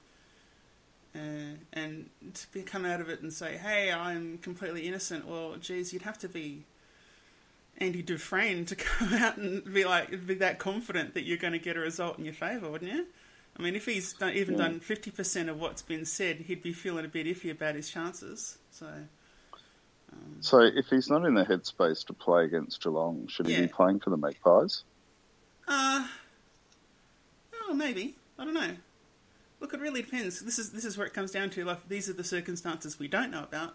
uh, 1.14 1.56
and 1.72 2.10
to 2.34 2.46
be, 2.52 2.62
come 2.62 2.84
out 2.84 3.00
of 3.00 3.08
it 3.08 3.20
and 3.22 3.32
say, 3.32 3.56
"Hey, 3.56 3.90
I'm 3.92 4.38
completely 4.38 4.86
innocent." 4.86 5.26
Well, 5.26 5.56
geez, 5.56 5.92
you'd 5.92 6.02
have 6.02 6.18
to 6.18 6.28
be 6.28 6.64
Andy 7.78 8.02
Dufresne 8.02 8.64
to 8.66 8.74
come 8.76 9.14
out 9.14 9.36
and 9.36 9.64
be 9.72 9.84
like 9.84 10.26
be 10.26 10.34
that 10.34 10.58
confident 10.58 11.14
that 11.14 11.24
you're 11.24 11.38
going 11.38 11.52
to 11.52 11.58
get 11.58 11.76
a 11.76 11.80
result 11.80 12.18
in 12.18 12.24
your 12.24 12.34
favour, 12.34 12.70
wouldn't 12.70 12.90
you? 12.92 13.06
I 13.58 13.62
mean, 13.62 13.74
if 13.74 13.86
he's 13.86 14.12
done, 14.14 14.34
even 14.34 14.54
Yeah. 14.54 14.64
done 14.68 14.80
fifty 14.80 15.10
percent 15.10 15.48
of 15.48 15.58
what's 15.60 15.82
been 15.82 16.04
said, 16.04 16.36
he'd 16.40 16.62
be 16.62 16.72
feeling 16.74 17.04
a 17.04 17.08
bit 17.08 17.26
iffy 17.26 17.50
about 17.50 17.74
his 17.76 17.88
chances. 17.90 18.58
So, 18.70 18.86
So, 20.40 20.60
if 20.60 20.88
he's 20.88 21.08
not 21.10 21.24
in 21.24 21.34
the 21.34 21.44
headspace 21.44 22.06
to 22.06 22.12
play 22.12 22.44
against 22.44 22.82
Geelong, 22.82 23.26
should 23.28 23.46
he 23.46 23.60
be 23.60 23.68
playing 23.68 24.00
for 24.00 24.10
the 24.10 24.16
Magpies? 24.16 24.84
uh, 25.66 26.06
oh, 27.62 27.74
maybe 27.74 28.14
I 28.38 28.44
don't 28.44 28.54
know. 28.54 28.76
Look, 29.60 29.72
it 29.72 29.80
really 29.80 30.02
depends. 30.02 30.40
This 30.40 30.58
is 30.58 30.70
this 30.70 30.84
is 30.84 30.98
where 30.98 31.06
it 31.06 31.14
comes 31.14 31.30
down 31.30 31.50
to. 31.50 31.64
Like, 31.64 31.88
these 31.88 32.08
are 32.08 32.12
the 32.12 32.24
circumstances 32.24 32.98
we 32.98 33.08
don't 33.08 33.30
know 33.30 33.42
about 33.42 33.74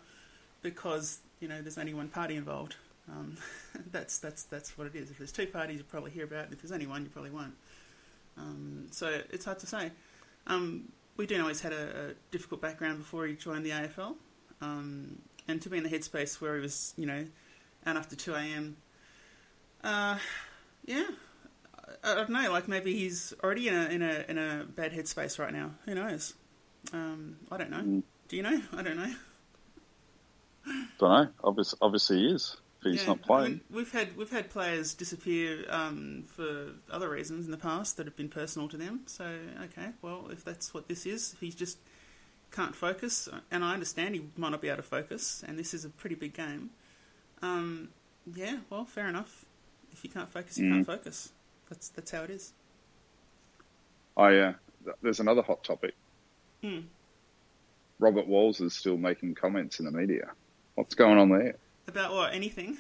because 0.62 1.20
you 1.40 1.48
know 1.48 1.62
there's 1.62 1.78
only 1.78 1.94
one 1.94 2.08
party 2.08 2.36
involved. 2.36 2.76
Um, 3.10 3.38
that's 3.92 4.20
that's 4.20 4.44
that's 4.44 4.78
what 4.78 4.88
it 4.88 4.96
is. 4.96 5.10
If 5.10 5.18
there's 5.18 5.32
two 5.32 5.48
parties, 5.48 5.78
you 5.80 5.84
probably 5.84 6.12
hear 6.12 6.26
about 6.26 6.46
it. 6.46 6.54
If 6.54 6.62
there's 6.62 6.72
only 6.72 6.88
one, 6.88 7.04
you 7.04 7.10
probably 7.10 7.32
won't. 7.32 7.56
Um, 8.38 8.88
so 8.92 9.22
it's 9.32 9.46
hard 9.46 9.60
to 9.60 9.68
say. 9.68 9.92
Um, 10.48 10.92
we 11.18 11.26
do 11.26 11.38
know 11.38 11.48
he's 11.48 11.62
had 11.62 11.74
a, 11.74 12.10
a 12.10 12.14
difficult 12.32 12.62
background 12.62 13.00
before 13.00 13.28
he 13.28 13.36
joined 13.36 13.66
the 13.66 13.72
AFL, 13.72 14.16
um, 14.62 15.20
and 15.52 15.62
to 15.62 15.70
be 15.70 15.78
in 15.78 15.84
the 15.84 15.90
headspace 15.90 16.42
where 16.42 16.56
he 16.56 16.62
was, 16.62 16.94
you 16.98 17.06
know, 17.06 17.26
out 17.86 17.98
after 17.98 18.16
two 18.16 18.34
a.m. 18.34 18.78
Uh, 19.84 20.18
yeah, 20.86 21.08
I, 22.04 22.12
I 22.12 22.16
don't 22.16 22.30
know. 22.30 22.52
Like 22.52 22.68
maybe 22.68 22.94
he's 22.98 23.34
already 23.44 23.68
in 23.68 23.76
a 23.76 23.86
in 23.86 24.02
a 24.02 24.26
in 24.30 24.38
a 24.38 24.66
bad 24.66 24.94
headspace 24.94 25.38
right 25.40 25.54
now. 25.54 25.72
Who 25.86 25.96
knows? 25.96 26.34
Um, 26.94 27.38
I 27.52 27.58
don't 27.58 27.70
know. 27.70 27.84
Mm. 27.84 28.04
Do 28.28 28.36
you 28.38 28.44
know? 28.44 28.62
I 28.74 28.82
don't 28.82 28.98
know. 28.98 29.14
Don't 31.00 31.10
know. 31.26 31.28
Obviously, 31.44 31.78
obviously 31.82 32.18
he 32.20 32.28
is. 32.28 32.58
If 32.80 32.92
he's 32.92 33.02
Yeah, 33.04 33.10
not 33.10 33.20
I 33.24 33.28
playing. 33.28 33.52
mean, 33.52 33.62
we've 33.70 33.92
had 33.92 34.16
we've 34.18 34.32
had 34.32 34.50
players 34.50 34.94
disappear 34.94 35.66
um, 35.70 36.24
for 36.28 36.72
other 36.90 37.10
reasons 37.10 37.46
in 37.46 37.52
the 37.52 37.58
past 37.58 37.98
that 37.98 38.06
have 38.08 38.16
been 38.16 38.30
personal 38.30 38.68
to 38.70 38.78
them. 38.78 39.02
So 39.06 39.26
okay, 39.66 39.90
well 40.02 40.30
if 40.32 40.44
that's 40.44 40.74
what 40.74 40.88
this 40.88 41.06
is, 41.06 41.34
if 41.34 41.40
he 41.40 41.52
just 41.52 41.78
can't 42.52 42.76
focus, 42.76 43.30
and 43.50 43.64
I 43.64 43.74
understand 43.74 44.16
he 44.16 44.28
might 44.36 44.50
not 44.50 44.62
be 44.62 44.68
able 44.68 44.78
to 44.78 44.84
focus, 44.84 45.44
and 45.48 45.58
this 45.58 45.74
is 45.74 45.86
a 45.86 45.90
pretty 45.90 46.16
big 46.16 46.34
game. 46.34 46.70
Um, 47.42 47.90
yeah, 48.36 48.58
well, 48.70 48.86
fair 48.86 49.08
enough. 49.08 49.46
If 49.94 50.04
you 50.04 50.10
can't 50.10 50.32
focus, 50.32 50.58
you 50.58 50.70
can't 50.70 50.86
focus. 50.86 51.32
That's 51.70 51.90
that's 51.90 52.12
how 52.12 52.24
it 52.24 52.30
is. 52.30 52.54
I 54.16 54.36
uh, 54.36 54.54
th- 54.84 54.96
there's 55.02 55.20
another 55.20 55.42
hot 55.42 55.64
topic. 55.64 55.96
Hmm. 56.62 56.82
Robert 58.00 58.28
Walls 58.28 58.62
is 58.62 58.74
still 58.74 58.98
making 58.98 59.36
comments 59.36 59.80
in 59.80 59.86
the 59.86 59.92
media. 59.92 60.32
What's 60.76 60.96
going 60.96 61.18
on 61.18 61.30
there? 61.30 61.56
About 61.88 62.14
what? 62.14 62.34
Anything? 62.34 62.78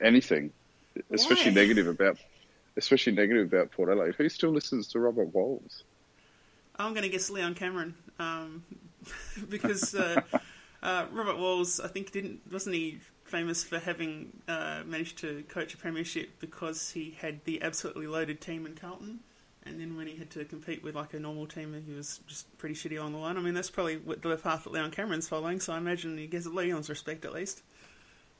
Anything, 0.00 0.52
especially 1.12 1.50
Why? 1.50 1.60
negative 1.62 1.86
about, 1.86 2.18
especially 2.76 3.12
negative 3.12 3.52
about 3.52 3.70
Port 3.70 3.90
Adelaide. 3.90 4.14
Who 4.16 4.28
still 4.28 4.50
listens 4.50 4.88
to 4.88 4.98
Robert 4.98 5.32
Walls? 5.34 5.84
I'm 6.76 6.92
going 6.92 7.02
to 7.02 7.08
guess 7.08 7.30
Leon 7.30 7.54
Cameron 7.54 7.94
um, 8.18 8.64
because 9.48 9.94
uh, 9.94 10.20
uh, 10.82 11.06
Robert 11.12 11.38
Walls, 11.38 11.80
I 11.80 11.88
think, 11.88 12.12
didn't 12.12 12.40
wasn't 12.50 12.76
he 12.76 12.98
famous 13.24 13.64
for 13.64 13.78
having 13.78 14.32
uh, 14.46 14.82
managed 14.84 15.18
to 15.18 15.42
coach 15.48 15.74
a 15.74 15.76
premiership 15.76 16.28
because 16.38 16.90
he 16.90 17.16
had 17.18 17.44
the 17.44 17.62
absolutely 17.62 18.06
loaded 18.06 18.40
team 18.40 18.66
in 18.66 18.74
Carlton, 18.74 19.20
and 19.64 19.80
then 19.80 19.96
when 19.96 20.06
he 20.06 20.16
had 20.16 20.30
to 20.30 20.44
compete 20.44 20.82
with 20.82 20.94
like 20.94 21.14
a 21.14 21.20
normal 21.20 21.46
team, 21.46 21.80
he 21.86 21.94
was 21.94 22.20
just 22.26 22.56
pretty 22.58 22.74
shitty 22.74 22.98
along 22.98 23.12
the 23.12 23.18
line. 23.18 23.36
I 23.36 23.40
mean, 23.40 23.54
that's 23.54 23.70
probably 23.70 23.96
what 23.96 24.22
the 24.22 24.36
path 24.36 24.64
that 24.64 24.72
Leon 24.72 24.90
Cameron's 24.90 25.28
following, 25.28 25.60
so 25.60 25.72
I 25.72 25.78
imagine 25.78 26.18
he 26.18 26.26
gets 26.26 26.46
Leon's 26.46 26.88
respect 26.88 27.24
at 27.24 27.32
least. 27.32 27.62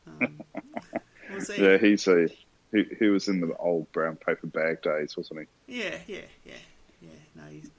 Um, 0.07 0.41
we'll. 1.31 1.57
Yeah, 1.57 1.79
he's 1.79 2.07
a 2.09 2.29
he, 2.73 2.87
he 2.99 3.07
was 3.07 3.29
in 3.29 3.41
the 3.41 3.55
old 3.57 3.91
brown 3.93 4.17
paper 4.17 4.47
bag 4.47 4.83
days, 4.83 5.17
wasn't 5.17 5.41
he? 5.67 5.81
Yeah, 5.81 5.97
yeah, 6.07 6.23
yeah, 6.45 6.55
yeah. 7.01 7.11
No, 7.35 7.43
he's 7.51 7.71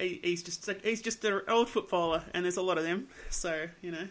he, 0.00 0.20
he's 0.22 0.42
just 0.42 0.68
he's 0.82 1.02
just 1.02 1.24
an 1.24 1.42
old 1.48 1.68
footballer, 1.68 2.22
and 2.34 2.44
there's 2.44 2.56
a 2.56 2.62
lot 2.62 2.78
of 2.78 2.84
them. 2.84 3.08
So 3.30 3.66
you 3.82 3.92
know, 3.92 4.08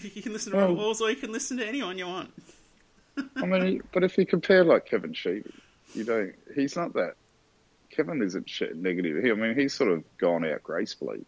you 0.00 0.22
can 0.22 0.32
listen 0.32 0.52
to 0.52 0.58
Well- 0.58 0.74
Walls, 0.74 1.00
or 1.00 1.10
you 1.10 1.16
can 1.16 1.32
listen 1.32 1.56
to 1.58 1.66
anyone 1.66 1.98
you 1.98 2.06
want. 2.06 2.32
I 3.36 3.46
mean, 3.46 3.82
but 3.92 4.04
if 4.04 4.18
you 4.18 4.26
compare 4.26 4.62
like 4.62 4.84
Kevin 4.86 5.14
Sheedy, 5.14 5.50
you 5.94 6.04
don't. 6.04 6.34
He's 6.54 6.76
not 6.76 6.92
that. 6.94 7.14
Kevin 7.90 8.20
isn't 8.20 8.48
sh- 8.48 8.74
negative. 8.74 9.24
He, 9.24 9.30
I 9.30 9.34
mean, 9.34 9.54
he's 9.58 9.72
sort 9.72 9.90
of 9.90 10.04
gone 10.18 10.44
out 10.44 10.62
gracefully. 10.62 11.24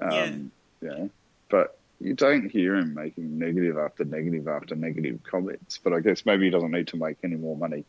Um, 0.00 0.50
yeah. 0.80 1.06
But 1.48 1.78
you 2.00 2.14
don't 2.14 2.50
hear 2.50 2.74
him 2.74 2.94
making 2.94 3.38
negative 3.38 3.78
after 3.78 4.04
negative 4.04 4.48
after 4.48 4.74
negative 4.74 5.20
comments. 5.22 5.78
But 5.78 5.92
I 5.92 6.00
guess 6.00 6.26
maybe 6.26 6.46
he 6.46 6.50
doesn't 6.50 6.72
need 6.72 6.88
to 6.88 6.96
make 6.96 7.18
any 7.22 7.36
more 7.36 7.56
money 7.56 7.84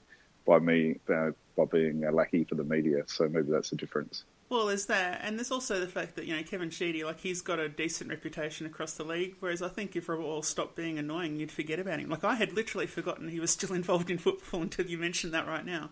by 0.46 0.60
me 0.60 1.00
uh, 1.12 1.32
by 1.58 1.66
being 1.66 2.04
a 2.04 2.12
lackey 2.12 2.44
for 2.44 2.54
the 2.54 2.64
media. 2.64 3.04
So 3.08 3.28
maybe 3.28 3.50
that's 3.50 3.72
the 3.72 3.78
difference. 3.78 4.26
Well, 4.54 4.68
there's 4.68 4.86
that, 4.86 5.22
and 5.24 5.40
there's 5.40 5.50
also 5.50 5.80
the 5.80 5.88
fact 5.88 6.16
that 6.16 6.26
you 6.26 6.38
know 6.38 6.44
Kevin 6.44 6.70
Sheedy, 6.70 7.04
like 7.04 7.20
he's 7.20 7.42
got 7.42 7.58
a 7.58 7.68
decent 7.68 8.12
reputation 8.12 8.68
across 8.68 8.94
the 8.94 9.04
league. 9.04 9.34
Whereas 9.40 9.64
I 9.64 9.68
think 9.68 9.96
if 9.96 10.08
Robert 10.08 10.26
Walls 10.26 10.48
stopped 10.48 10.76
being 10.76 11.00
annoying, 11.00 11.38
you'd 11.38 11.52
forget 11.52 11.80
about 11.80 12.00
him. 12.00 12.08
Like 12.12 12.24
I 12.24 12.36
had 12.36 12.54
literally 12.54 12.86
forgotten 12.86 13.30
he 13.30 13.40
was 13.40 13.50
still 13.50 13.74
involved 13.74 14.12
in 14.12 14.20
football 14.20 14.62
until 14.62 14.86
you 14.86 15.00
mentioned 15.00 15.34
that 15.34 15.48
right 15.48 15.66
now. 15.66 15.90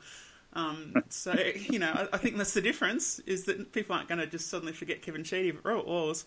Um, 0.54 0.94
so 1.10 1.34
you 1.56 1.80
know, 1.80 1.90
I, 1.92 2.10
I 2.14 2.18
think 2.20 2.38
that's 2.38 2.54
the 2.54 2.62
difference 2.62 3.18
is 3.26 3.46
that 3.46 3.72
people 3.72 3.96
aren't 3.96 4.08
going 4.08 4.20
to 4.20 4.28
just 4.28 4.48
suddenly 4.48 4.74
forget 4.74 5.02
Kevin 5.02 5.24
Sheedy. 5.24 5.50
But 5.50 5.66
Robert 5.66 5.88
Walls, 5.88 6.26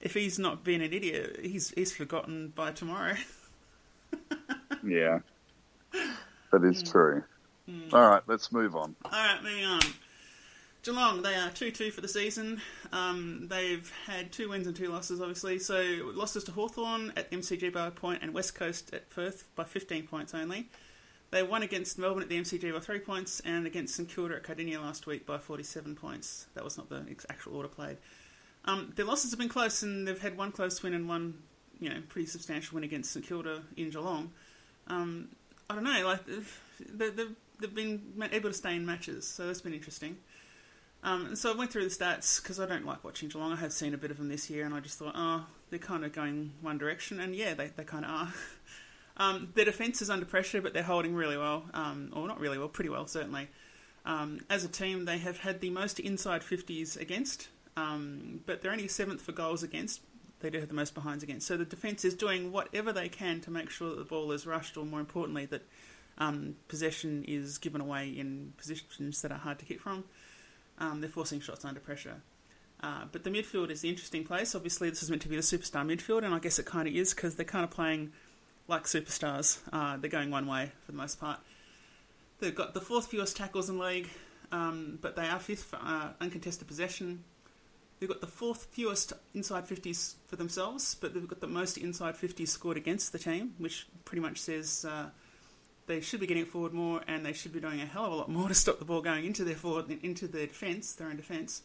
if 0.00 0.12
he's 0.12 0.40
not 0.40 0.64
being 0.64 0.82
an 0.82 0.92
idiot, 0.92 1.38
he's 1.40 1.70
he's 1.70 1.94
forgotten 1.94 2.48
by 2.48 2.72
tomorrow. 2.72 3.14
Yeah, 4.84 5.18
that 6.52 6.64
is 6.64 6.82
true. 6.82 7.24
All 7.92 8.08
right, 8.08 8.22
let's 8.28 8.52
move 8.52 8.76
on. 8.76 8.94
All 9.04 9.10
right, 9.10 9.42
moving 9.42 9.64
on. 9.64 9.80
Geelong, 10.86 11.20
they 11.22 11.34
are 11.34 11.50
2 11.50 11.72
2 11.72 11.90
for 11.90 12.00
the 12.00 12.06
season. 12.06 12.62
Um, 12.92 13.48
they've 13.48 13.92
had 14.06 14.30
two 14.30 14.50
wins 14.50 14.68
and 14.68 14.76
two 14.76 14.88
losses, 14.88 15.20
obviously. 15.20 15.58
So, 15.58 15.82
losses 16.14 16.44
to 16.44 16.52
Hawthorn 16.52 17.12
at 17.16 17.28
MCG 17.32 17.72
by 17.72 17.88
a 17.88 17.90
point 17.90 18.22
and 18.22 18.32
West 18.32 18.54
Coast 18.54 18.94
at 18.94 19.10
Perth 19.10 19.48
by 19.56 19.64
15 19.64 20.06
points 20.06 20.32
only. 20.32 20.68
They 21.32 21.42
won 21.42 21.64
against 21.64 21.98
Melbourne 21.98 22.22
at 22.22 22.28
the 22.28 22.40
MCG 22.40 22.72
by 22.72 22.78
three 22.78 23.00
points 23.00 23.40
and 23.40 23.66
against 23.66 23.96
St 23.96 24.08
Kilda 24.08 24.36
at 24.36 24.44
Kardinia 24.44 24.80
last 24.80 25.08
week 25.08 25.26
by 25.26 25.38
47 25.38 25.96
points. 25.96 26.46
That 26.54 26.62
was 26.62 26.78
not 26.78 26.88
the 26.88 27.04
actual 27.28 27.56
order 27.56 27.68
played. 27.68 27.96
Um, 28.64 28.92
their 28.94 29.06
losses 29.06 29.32
have 29.32 29.40
been 29.40 29.48
close, 29.48 29.82
and 29.82 30.06
they've 30.06 30.22
had 30.22 30.38
one 30.38 30.52
close 30.52 30.84
win 30.84 30.94
and 30.94 31.08
one 31.08 31.42
you 31.80 31.88
know 31.88 32.00
pretty 32.08 32.28
substantial 32.28 32.76
win 32.76 32.84
against 32.84 33.10
St 33.10 33.26
Kilda 33.26 33.62
in 33.76 33.90
Geelong. 33.90 34.30
Um, 34.86 35.30
I 35.68 35.74
don't 35.74 35.82
know, 35.82 36.06
like 36.06 36.20
they, 36.78 37.10
they've 37.10 37.34
they've 37.58 37.74
been 37.74 38.22
able 38.30 38.50
to 38.50 38.56
stay 38.56 38.76
in 38.76 38.86
matches, 38.86 39.26
so 39.26 39.48
that's 39.48 39.62
been 39.62 39.74
interesting. 39.74 40.16
Um, 41.06 41.26
and 41.26 41.38
so 41.38 41.52
I 41.52 41.56
went 41.56 41.70
through 41.70 41.84
the 41.84 41.94
stats 41.94 42.42
because 42.42 42.58
I 42.58 42.66
don't 42.66 42.84
like 42.84 43.04
watching 43.04 43.28
Geelong. 43.28 43.52
I 43.52 43.56
have 43.56 43.72
seen 43.72 43.94
a 43.94 43.96
bit 43.96 44.10
of 44.10 44.18
them 44.18 44.28
this 44.28 44.50
year, 44.50 44.64
and 44.64 44.74
I 44.74 44.80
just 44.80 44.98
thought, 44.98 45.14
oh, 45.14 45.46
they're 45.70 45.78
kind 45.78 46.04
of 46.04 46.12
going 46.12 46.52
one 46.60 46.78
direction, 46.78 47.20
and 47.20 47.34
yeah, 47.34 47.54
they 47.54 47.68
they 47.68 47.84
kind 47.84 48.04
of 48.04 48.10
are. 48.10 48.34
um, 49.24 49.52
their 49.54 49.64
defence 49.64 50.02
is 50.02 50.10
under 50.10 50.26
pressure, 50.26 50.60
but 50.60 50.74
they're 50.74 50.82
holding 50.82 51.14
really 51.14 51.36
well, 51.36 51.64
um, 51.74 52.10
or 52.12 52.26
not 52.26 52.40
really 52.40 52.58
well, 52.58 52.68
pretty 52.68 52.90
well 52.90 53.06
certainly. 53.06 53.48
Um, 54.04 54.40
as 54.50 54.64
a 54.64 54.68
team, 54.68 55.04
they 55.04 55.18
have 55.18 55.38
had 55.38 55.60
the 55.60 55.70
most 55.70 56.00
inside 56.00 56.42
50s 56.42 57.00
against, 57.00 57.48
um, 57.76 58.40
but 58.44 58.60
they're 58.60 58.72
only 58.72 58.88
seventh 58.88 59.22
for 59.22 59.32
goals 59.32 59.62
against. 59.62 60.00
They 60.40 60.50
do 60.50 60.58
have 60.58 60.68
the 60.68 60.74
most 60.74 60.94
behinds 60.94 61.22
against. 61.22 61.46
So 61.46 61.56
the 61.56 61.64
defence 61.64 62.04
is 62.04 62.14
doing 62.14 62.50
whatever 62.50 62.92
they 62.92 63.08
can 63.08 63.40
to 63.42 63.50
make 63.50 63.70
sure 63.70 63.90
that 63.90 63.98
the 63.98 64.04
ball 64.04 64.32
is 64.32 64.44
rushed, 64.44 64.76
or 64.76 64.84
more 64.84 65.00
importantly, 65.00 65.46
that 65.46 65.62
um, 66.18 66.56
possession 66.66 67.24
is 67.28 67.58
given 67.58 67.80
away 67.80 68.08
in 68.08 68.54
positions 68.56 69.22
that 69.22 69.30
are 69.30 69.38
hard 69.38 69.60
to 69.60 69.64
kick 69.64 69.80
from. 69.80 70.04
Um, 70.78 71.00
they're 71.00 71.10
forcing 71.10 71.40
shots 71.40 71.64
under 71.64 71.80
pressure. 71.80 72.22
Uh, 72.82 73.04
but 73.10 73.24
the 73.24 73.30
midfield 73.30 73.70
is 73.70 73.80
the 73.80 73.88
interesting 73.88 74.24
place. 74.24 74.54
Obviously, 74.54 74.90
this 74.90 75.02
is 75.02 75.10
meant 75.10 75.22
to 75.22 75.28
be 75.28 75.36
the 75.36 75.42
superstar 75.42 75.84
midfield, 75.84 76.24
and 76.24 76.34
I 76.34 76.38
guess 76.38 76.58
it 76.58 76.66
kind 76.66 76.86
of 76.86 76.94
is 76.94 77.14
because 77.14 77.36
they're 77.36 77.46
kind 77.46 77.64
of 77.64 77.70
playing 77.70 78.12
like 78.68 78.84
superstars. 78.84 79.58
Uh, 79.72 79.96
they're 79.96 80.10
going 80.10 80.30
one 80.30 80.46
way 80.46 80.72
for 80.84 80.92
the 80.92 80.98
most 80.98 81.18
part. 81.18 81.40
They've 82.38 82.54
got 82.54 82.74
the 82.74 82.80
fourth 82.80 83.06
fewest 83.06 83.36
tackles 83.36 83.70
in 83.70 83.78
league, 83.78 84.10
um, 84.52 84.98
but 85.00 85.16
they 85.16 85.26
are 85.26 85.38
fifth 85.38 85.64
for 85.64 85.76
uh, 85.76 86.10
uncontested 86.20 86.66
possession. 86.66 87.24
They've 87.98 88.08
got 88.08 88.20
the 88.20 88.26
fourth 88.26 88.66
fewest 88.70 89.14
inside 89.32 89.66
50s 89.66 90.16
for 90.26 90.36
themselves, 90.36 90.96
but 91.00 91.14
they've 91.14 91.26
got 91.26 91.40
the 91.40 91.46
most 91.46 91.78
inside 91.78 92.14
50s 92.14 92.48
scored 92.48 92.76
against 92.76 93.12
the 93.12 93.18
team, 93.18 93.54
which 93.56 93.86
pretty 94.04 94.20
much 94.20 94.38
says 94.38 94.84
uh, 94.86 95.06
they 95.86 96.00
should 96.00 96.20
be 96.20 96.26
getting 96.26 96.42
it 96.42 96.48
forward 96.48 96.72
more 96.72 97.00
and 97.06 97.24
they 97.24 97.32
should 97.32 97.52
be 97.52 97.60
doing 97.60 97.80
a 97.80 97.86
hell 97.86 98.06
of 98.06 98.12
a 98.12 98.16
lot 98.16 98.28
more 98.28 98.48
to 98.48 98.54
stop 98.54 98.78
the 98.78 98.84
ball 98.84 99.00
going 99.00 99.24
into 99.24 99.44
their 99.44 99.54
forward, 99.54 99.90
into 100.02 100.26
their 100.26 100.46
defence, 100.46 100.92
their 100.92 101.08
own 101.08 101.16
defence. 101.16 101.62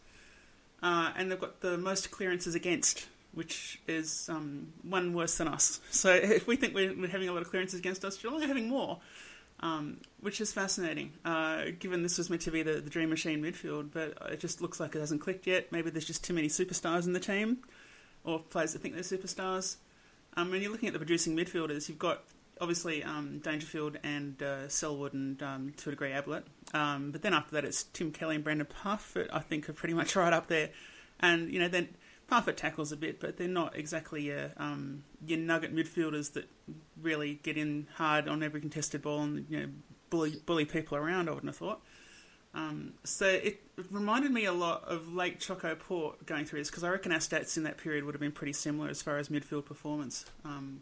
Uh, 0.81 1.11
and 1.15 1.31
they've 1.31 1.39
got 1.39 1.61
the 1.61 1.77
most 1.77 2.11
clearances 2.11 2.55
against, 2.55 3.07
which 3.33 3.79
is 3.87 4.27
um, 4.29 4.73
one 4.83 5.13
worse 5.13 5.37
than 5.37 5.47
us. 5.47 5.79
So 5.91 6.13
if 6.13 6.47
we 6.47 6.55
think 6.55 6.73
we're, 6.73 6.95
we're 6.95 7.07
having 7.07 7.29
a 7.29 7.33
lot 7.33 7.41
of 7.41 7.49
clearances 7.49 7.79
against 7.79 8.03
us, 8.03 8.17
Geelong 8.17 8.33
are 8.33 8.35
only 8.37 8.47
having 8.47 8.69
more 8.69 8.99
um, 9.61 9.97
which 10.21 10.41
is 10.41 10.51
fascinating. 10.51 11.13
Uh, 11.23 11.65
given 11.79 12.03
this 12.03 12.17
was 12.17 12.29
meant 12.29 12.41
to 12.43 12.51
be 12.51 12.63
the, 12.63 12.73
the 12.81 12.89
dream 12.89 13.09
machine 13.09 13.41
midfield, 13.41 13.89
but 13.91 14.17
it 14.31 14.39
just 14.39 14.61
looks 14.61 14.79
like 14.79 14.95
it 14.95 14.99
hasn't 14.99 15.21
clicked 15.21 15.47
yet. 15.47 15.71
Maybe 15.71 15.89
there's 15.89 16.05
just 16.05 16.23
too 16.23 16.33
many 16.33 16.47
superstars 16.47 17.05
in 17.05 17.13
the 17.13 17.19
team, 17.19 17.59
or 18.23 18.39
players 18.39 18.73
that 18.73 18.81
think 18.81 18.95
they're 18.95 19.03
superstars. 19.03 19.77
Um, 20.35 20.49
when 20.49 20.61
you're 20.61 20.71
looking 20.71 20.87
at 20.87 20.93
the 20.93 20.99
producing 20.99 21.35
midfielders, 21.35 21.89
you've 21.89 21.99
got 21.99 22.23
obviously 22.61 23.03
um, 23.03 23.39
Dangerfield 23.39 23.97
and 24.03 24.41
uh, 24.41 24.69
Selwood 24.69 25.13
and 25.13 25.41
um, 25.41 25.73
to 25.77 25.89
a 25.89 25.91
degree 25.91 26.11
Ablett. 26.11 26.45
Um, 26.73 27.11
but 27.11 27.23
then 27.23 27.33
after 27.33 27.55
that, 27.55 27.65
it's 27.65 27.83
Tim 27.83 28.11
Kelly 28.11 28.35
and 28.35 28.43
Brandan 28.43 28.67
Parfitt. 28.67 29.29
I 29.33 29.39
think 29.39 29.67
are 29.67 29.73
pretty 29.73 29.95
much 29.95 30.15
right 30.15 30.31
up 30.31 30.47
there. 30.47 30.69
And 31.19 31.51
you 31.51 31.59
know, 31.59 31.67
then 31.67 31.89
Parfitt 32.29 32.55
tackles 32.55 32.91
a 32.91 32.97
bit, 32.97 33.19
but 33.19 33.37
they're 33.37 33.47
not 33.47 33.75
exactly 33.75 34.23
your, 34.23 34.51
um, 34.57 35.03
your 35.25 35.39
nugget 35.39 35.75
midfielders 35.75 36.33
that 36.33 36.47
really 37.01 37.39
get 37.43 37.57
in 37.57 37.87
hard 37.95 38.27
on 38.27 38.43
every 38.43 38.61
contested 38.61 39.01
ball 39.01 39.23
and 39.23 39.45
you 39.49 39.59
know 39.59 39.67
bully 40.09 40.35
bully 40.45 40.65
people 40.65 40.97
around. 40.97 41.27
I 41.27 41.33
wouldn't 41.33 41.49
have 41.49 41.57
thought. 41.57 41.81
Um, 42.53 42.93
so 43.05 43.25
it 43.27 43.61
reminded 43.89 44.31
me 44.31 44.45
a 44.45 44.51
lot 44.51 44.83
of 44.83 45.13
Lake 45.13 45.39
Choco 45.39 45.73
Port 45.73 46.25
going 46.25 46.45
through 46.45 46.59
this 46.59 46.69
because 46.69 46.83
I 46.83 46.89
reckon 46.89 47.13
our 47.13 47.19
stats 47.19 47.55
in 47.55 47.63
that 47.63 47.77
period 47.77 48.03
would 48.03 48.13
have 48.13 48.19
been 48.19 48.33
pretty 48.33 48.53
similar 48.53 48.89
as 48.89 49.01
far 49.01 49.17
as 49.17 49.29
midfield 49.29 49.65
performance. 49.65 50.25
Um, 50.43 50.81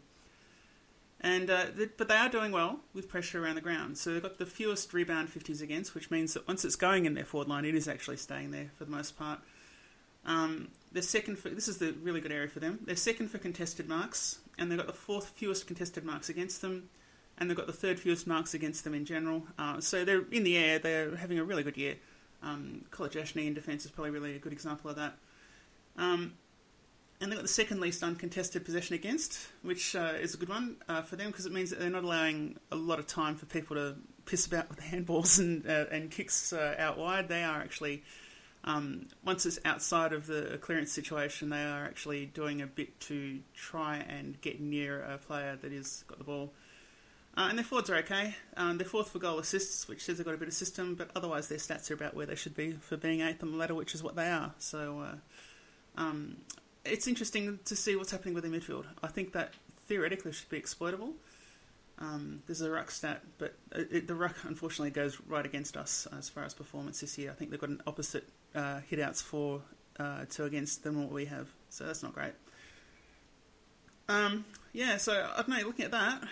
and 1.20 1.50
uh, 1.50 1.66
but 1.96 2.08
they 2.08 2.16
are 2.16 2.28
doing 2.28 2.50
well 2.50 2.80
with 2.94 3.08
pressure 3.08 3.44
around 3.44 3.56
the 3.56 3.60
ground. 3.60 3.98
So 3.98 4.12
they've 4.12 4.22
got 4.22 4.38
the 4.38 4.46
fewest 4.46 4.92
rebound 4.94 5.28
50s 5.28 5.60
against, 5.60 5.94
which 5.94 6.10
means 6.10 6.34
that 6.34 6.48
once 6.48 6.64
it's 6.64 6.76
going 6.76 7.04
in 7.04 7.14
their 7.14 7.24
forward 7.24 7.48
line, 7.48 7.64
it 7.64 7.74
is 7.74 7.88
actually 7.88 8.16
staying 8.16 8.50
there 8.50 8.70
for 8.76 8.84
the 8.84 8.90
most 8.90 9.18
part. 9.18 9.40
Um, 10.24 10.68
they're 10.92 11.02
second 11.02 11.38
for 11.38 11.50
this 11.50 11.68
is 11.68 11.78
the 11.78 11.92
really 12.02 12.20
good 12.20 12.32
area 12.32 12.48
for 12.48 12.60
them. 12.60 12.80
They're 12.84 12.96
second 12.96 13.28
for 13.28 13.38
contested 13.38 13.88
marks, 13.88 14.38
and 14.58 14.70
they've 14.70 14.78
got 14.78 14.86
the 14.86 14.92
fourth 14.92 15.30
fewest 15.30 15.66
contested 15.66 16.04
marks 16.04 16.30
against 16.30 16.62
them, 16.62 16.88
and 17.36 17.48
they've 17.48 17.56
got 17.56 17.66
the 17.66 17.72
third 17.72 18.00
fewest 18.00 18.26
marks 18.26 18.54
against 18.54 18.84
them 18.84 18.94
in 18.94 19.04
general. 19.04 19.44
Uh, 19.58 19.80
so 19.80 20.04
they're 20.04 20.24
in 20.30 20.42
the 20.42 20.56
air. 20.56 20.78
They're 20.78 21.16
having 21.16 21.38
a 21.38 21.44
really 21.44 21.62
good 21.62 21.76
year. 21.76 21.96
Um, 22.42 22.86
College 22.90 23.14
Ashney 23.14 23.46
in 23.46 23.52
defence 23.52 23.84
is 23.84 23.90
probably 23.90 24.10
really 24.10 24.36
a 24.36 24.38
good 24.38 24.52
example 24.52 24.88
of 24.88 24.96
that. 24.96 25.14
Um, 25.98 26.32
and 27.20 27.30
they've 27.30 27.38
got 27.38 27.42
the 27.42 27.48
second 27.48 27.80
least 27.80 28.02
uncontested 28.02 28.64
possession 28.64 28.94
against, 28.94 29.38
which 29.62 29.94
uh, 29.94 30.14
is 30.20 30.34
a 30.34 30.36
good 30.38 30.48
one 30.48 30.76
uh, 30.88 31.02
for 31.02 31.16
them 31.16 31.28
because 31.28 31.44
it 31.46 31.52
means 31.52 31.70
that 31.70 31.78
they're 31.78 31.90
not 31.90 32.04
allowing 32.04 32.56
a 32.72 32.76
lot 32.76 32.98
of 32.98 33.06
time 33.06 33.36
for 33.36 33.46
people 33.46 33.76
to 33.76 33.96
piss 34.24 34.46
about 34.46 34.68
with 34.68 34.80
handballs 34.80 35.38
and 35.40 35.66
uh, 35.66 35.84
and 35.90 36.10
kicks 36.10 36.52
uh, 36.52 36.74
out 36.78 36.98
wide. 36.98 37.28
They 37.28 37.44
are 37.44 37.60
actually 37.60 38.02
um, 38.64 39.06
once 39.24 39.46
it's 39.46 39.58
outside 39.64 40.12
of 40.12 40.26
the 40.26 40.58
clearance 40.60 40.92
situation, 40.92 41.50
they 41.50 41.62
are 41.62 41.84
actually 41.84 42.26
doing 42.26 42.60
a 42.62 42.66
bit 42.66 42.98
to 43.00 43.40
try 43.54 43.96
and 43.96 44.40
get 44.40 44.60
near 44.60 45.02
a 45.02 45.18
player 45.18 45.56
that 45.56 45.72
has 45.72 46.04
got 46.06 46.18
the 46.18 46.24
ball. 46.24 46.52
Uh, 47.36 47.46
and 47.48 47.56
their 47.56 47.64
forwards 47.64 47.88
are 47.88 47.96
okay. 47.96 48.34
Um, 48.56 48.76
they're 48.76 48.86
fourth 48.86 49.10
for 49.10 49.18
goal 49.18 49.38
assists, 49.38 49.88
which 49.88 50.04
says 50.04 50.18
they've 50.18 50.26
got 50.26 50.34
a 50.34 50.38
bit 50.38 50.48
of 50.48 50.54
system, 50.54 50.94
but 50.94 51.10
otherwise 51.14 51.48
their 51.48 51.58
stats 51.58 51.90
are 51.90 51.94
about 51.94 52.14
where 52.14 52.26
they 52.26 52.34
should 52.34 52.56
be 52.56 52.72
for 52.72 52.96
being 52.96 53.20
eighth 53.20 53.42
on 53.42 53.52
the 53.52 53.56
ladder, 53.56 53.74
which 53.74 53.94
is 53.94 54.02
what 54.02 54.16
they 54.16 54.28
are. 54.28 54.52
So 54.58 55.00
uh, 55.00 56.00
um, 56.00 56.36
it's 56.84 57.06
interesting 57.06 57.58
to 57.64 57.76
see 57.76 57.96
what's 57.96 58.10
happening 58.10 58.34
with 58.34 58.44
the 58.44 58.50
midfield. 58.50 58.84
I 59.02 59.08
think 59.08 59.32
that 59.32 59.52
theoretically 59.86 60.32
should 60.32 60.48
be 60.48 60.56
exploitable. 60.56 61.14
Um, 61.98 62.42
there's 62.46 62.62
a 62.62 62.70
ruck 62.70 62.90
stat, 62.90 63.22
but 63.38 63.54
it, 63.72 64.08
the 64.08 64.14
ruck 64.14 64.34
unfortunately 64.44 64.90
goes 64.90 65.20
right 65.26 65.44
against 65.44 65.76
us 65.76 66.06
as 66.16 66.28
far 66.30 66.44
as 66.44 66.54
performance 66.54 67.00
this 67.00 67.18
year. 67.18 67.30
I 67.30 67.34
think 67.34 67.50
they've 67.50 67.60
got 67.60 67.68
an 67.68 67.82
opposite 67.86 68.26
uh, 68.54 68.80
hitouts 68.90 69.22
for 69.22 69.60
uh, 69.98 70.24
to 70.30 70.44
against 70.44 70.82
than 70.82 70.98
what 71.02 71.12
we 71.12 71.26
have, 71.26 71.48
so 71.68 71.84
that's 71.84 72.02
not 72.02 72.14
great. 72.14 72.32
Um, 74.08 74.46
yeah, 74.72 74.96
so 74.96 75.12
I 75.12 75.36
don't 75.36 75.48
know. 75.48 75.66
Looking 75.66 75.84
at 75.84 75.90
that, 75.90 76.22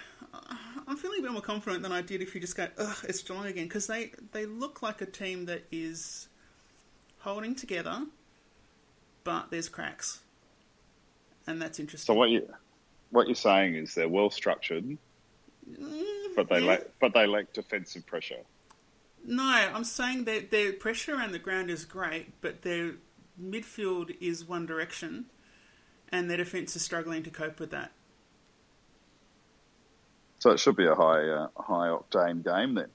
I'm 0.86 0.96
feeling 0.96 1.20
a 1.20 1.22
bit 1.22 1.32
more 1.32 1.42
confident 1.42 1.82
than 1.82 1.92
I 1.92 2.00
did 2.00 2.22
if 2.22 2.34
you 2.34 2.40
just 2.40 2.56
go, 2.56 2.66
"Ugh, 2.78 2.96
it's 3.06 3.22
Geelong 3.22 3.46
again," 3.46 3.64
because 3.66 3.86
they 3.86 4.12
they 4.32 4.46
look 4.46 4.80
like 4.80 5.02
a 5.02 5.06
team 5.06 5.44
that 5.46 5.64
is 5.70 6.28
holding 7.20 7.54
together, 7.54 8.06
but 9.22 9.50
there's 9.50 9.68
cracks, 9.68 10.20
and 11.48 11.60
that's 11.60 11.80
interesting. 11.80 12.14
So 12.14 12.18
what 12.18 12.30
you 12.30 12.48
what 13.10 13.26
you're 13.26 13.34
saying 13.34 13.74
is 13.74 13.94
they're 13.94 14.08
well 14.08 14.30
structured, 14.30 14.98
Mm, 15.78 16.34
but 16.34 16.48
they 16.48 16.60
yeah. 16.60 16.66
lack 16.66 16.82
but 17.00 17.12
they 17.14 17.26
lack 17.26 17.52
defensive 17.52 18.06
pressure. 18.06 18.42
No, 19.24 19.42
I'm 19.42 19.84
saying 19.84 20.24
that 20.24 20.50
their 20.50 20.72
pressure 20.72 21.14
around 21.16 21.32
the 21.32 21.38
ground 21.38 21.70
is 21.70 21.84
great, 21.84 22.40
but 22.40 22.62
their 22.62 22.92
midfield 23.40 24.16
is 24.20 24.46
one 24.46 24.64
direction, 24.64 25.26
and 26.10 26.30
their 26.30 26.38
defence 26.38 26.74
is 26.76 26.82
struggling 26.82 27.22
to 27.24 27.30
cope 27.30 27.60
with 27.60 27.70
that. 27.70 27.92
So 30.38 30.52
it 30.52 30.60
should 30.60 30.76
be 30.76 30.86
a 30.86 30.94
high 30.94 31.28
uh, 31.28 31.48
high 31.56 31.88
octane 31.88 32.44
game 32.44 32.74
then. 32.74 32.88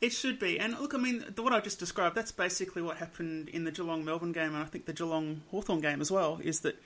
It 0.00 0.12
should 0.12 0.38
be. 0.38 0.60
And 0.60 0.78
look, 0.78 0.94
I 0.94 0.98
mean, 0.98 1.24
the, 1.34 1.42
what 1.42 1.52
I 1.52 1.60
just 1.60 1.80
described, 1.80 2.14
that's 2.14 2.30
basically 2.30 2.82
what 2.82 2.98
happened 2.98 3.48
in 3.48 3.64
the 3.64 3.72
Geelong 3.72 4.04
Melbourne 4.04 4.32
game, 4.32 4.54
and 4.54 4.62
I 4.62 4.64
think 4.64 4.86
the 4.86 4.92
Geelong 4.92 5.42
Hawthorn 5.50 5.80
game 5.80 6.00
as 6.00 6.10
well, 6.10 6.38
is 6.42 6.60
that 6.60 6.80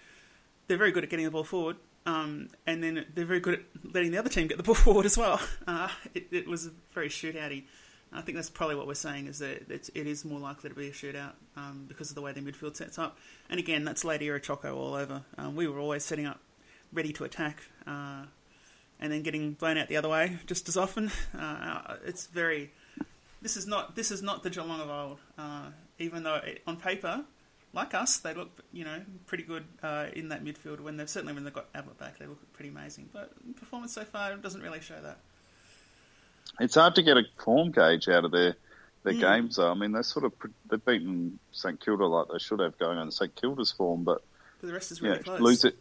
they're 0.72 0.78
very 0.78 0.90
good 0.90 1.04
at 1.04 1.10
getting 1.10 1.26
the 1.26 1.30
ball 1.30 1.44
forward, 1.44 1.76
um, 2.06 2.48
and 2.66 2.82
then 2.82 3.04
they're 3.14 3.26
very 3.26 3.40
good 3.40 3.54
at 3.54 3.60
letting 3.92 4.10
the 4.10 4.16
other 4.16 4.30
team 4.30 4.46
get 4.46 4.56
the 4.56 4.62
ball 4.62 4.74
forward 4.86 5.04
as 5.04 5.18
well. 5.18 5.38
Uh, 5.66 5.90
it, 6.14 6.28
it 6.30 6.48
was 6.48 6.64
a 6.64 6.70
very 6.94 7.10
shootouty. 7.10 7.64
I 8.10 8.22
think 8.22 8.36
that's 8.36 8.48
probably 8.48 8.76
what 8.76 8.86
we're 8.86 8.94
saying 8.94 9.26
is 9.26 9.40
that 9.40 9.70
it's, 9.70 9.90
it 9.94 10.06
is 10.06 10.24
more 10.24 10.40
likely 10.40 10.70
to 10.70 10.74
be 10.74 10.88
a 10.88 10.92
shootout 10.92 11.32
um, 11.58 11.84
because 11.88 12.08
of 12.08 12.14
the 12.14 12.22
way 12.22 12.32
the 12.32 12.40
midfield 12.40 12.74
sets 12.74 12.98
up. 12.98 13.18
And 13.50 13.60
again, 13.60 13.84
that's 13.84 14.02
late 14.02 14.22
era 14.22 14.40
Choco 14.40 14.74
all 14.74 14.94
over. 14.94 15.22
Um, 15.36 15.56
we 15.56 15.68
were 15.68 15.78
always 15.78 16.06
setting 16.06 16.24
up 16.24 16.40
ready 16.90 17.12
to 17.12 17.24
attack 17.24 17.64
uh, 17.86 18.24
and 18.98 19.12
then 19.12 19.20
getting 19.22 19.52
blown 19.52 19.76
out 19.76 19.88
the 19.88 19.98
other 19.98 20.08
way 20.08 20.38
just 20.46 20.70
as 20.70 20.78
often. 20.78 21.10
Uh, 21.38 21.96
it's 22.06 22.28
very. 22.28 22.72
This 23.42 23.58
is 23.58 23.66
not 23.66 23.94
this 23.94 24.10
is 24.10 24.22
not 24.22 24.42
the 24.42 24.48
Geelong 24.48 24.80
of 24.80 24.88
old. 24.88 25.18
Uh, 25.36 25.66
even 25.98 26.22
though 26.22 26.36
it, 26.36 26.62
on 26.66 26.76
paper, 26.76 27.24
like 27.74 27.94
us, 27.94 28.18
they 28.18 28.34
look 28.34 28.50
you 28.72 28.84
know 28.84 29.00
pretty 29.26 29.44
good 29.44 29.64
uh, 29.82 30.06
in 30.14 30.28
that 30.28 30.44
midfield. 30.44 30.80
When 30.80 30.96
they've 30.96 31.08
certainly 31.08 31.32
when 31.34 31.44
they've 31.44 31.52
got 31.54 31.66
Ablett 31.74 31.98
back, 31.98 32.18
they 32.18 32.26
look 32.26 32.38
pretty 32.52 32.68
amazing. 32.70 33.08
But 33.12 33.32
performance 33.56 33.92
so 33.92 34.04
far 34.04 34.34
doesn't 34.36 34.62
really 34.62 34.80
show 34.80 35.00
that. 35.02 35.18
It's 36.60 36.74
hard 36.74 36.94
to 36.96 37.02
get 37.02 37.16
a 37.16 37.22
form 37.42 37.70
gauge 37.72 38.08
out 38.08 38.24
of 38.24 38.30
their 38.32 38.56
their 39.04 39.14
Mm. 39.14 39.20
games. 39.20 39.56
Though. 39.56 39.70
I 39.70 39.74
mean, 39.74 39.92
they 39.92 40.02
sort 40.02 40.24
of 40.24 40.32
they've 40.70 40.84
beaten 40.84 41.38
St 41.52 41.80
Kilda 41.80 42.06
like 42.06 42.28
they 42.32 42.38
should 42.38 42.60
have 42.60 42.78
going 42.78 42.98
on 42.98 43.10
St 43.10 43.34
Kilda's 43.34 43.72
form, 43.72 44.04
but 44.04 44.22
But 44.60 44.66
the 44.68 44.72
rest 44.74 44.92
is 44.92 45.00
yeah, 45.00 45.10
really 45.10 45.22
close. 45.22 45.40
lose 45.40 45.64
it, 45.64 45.76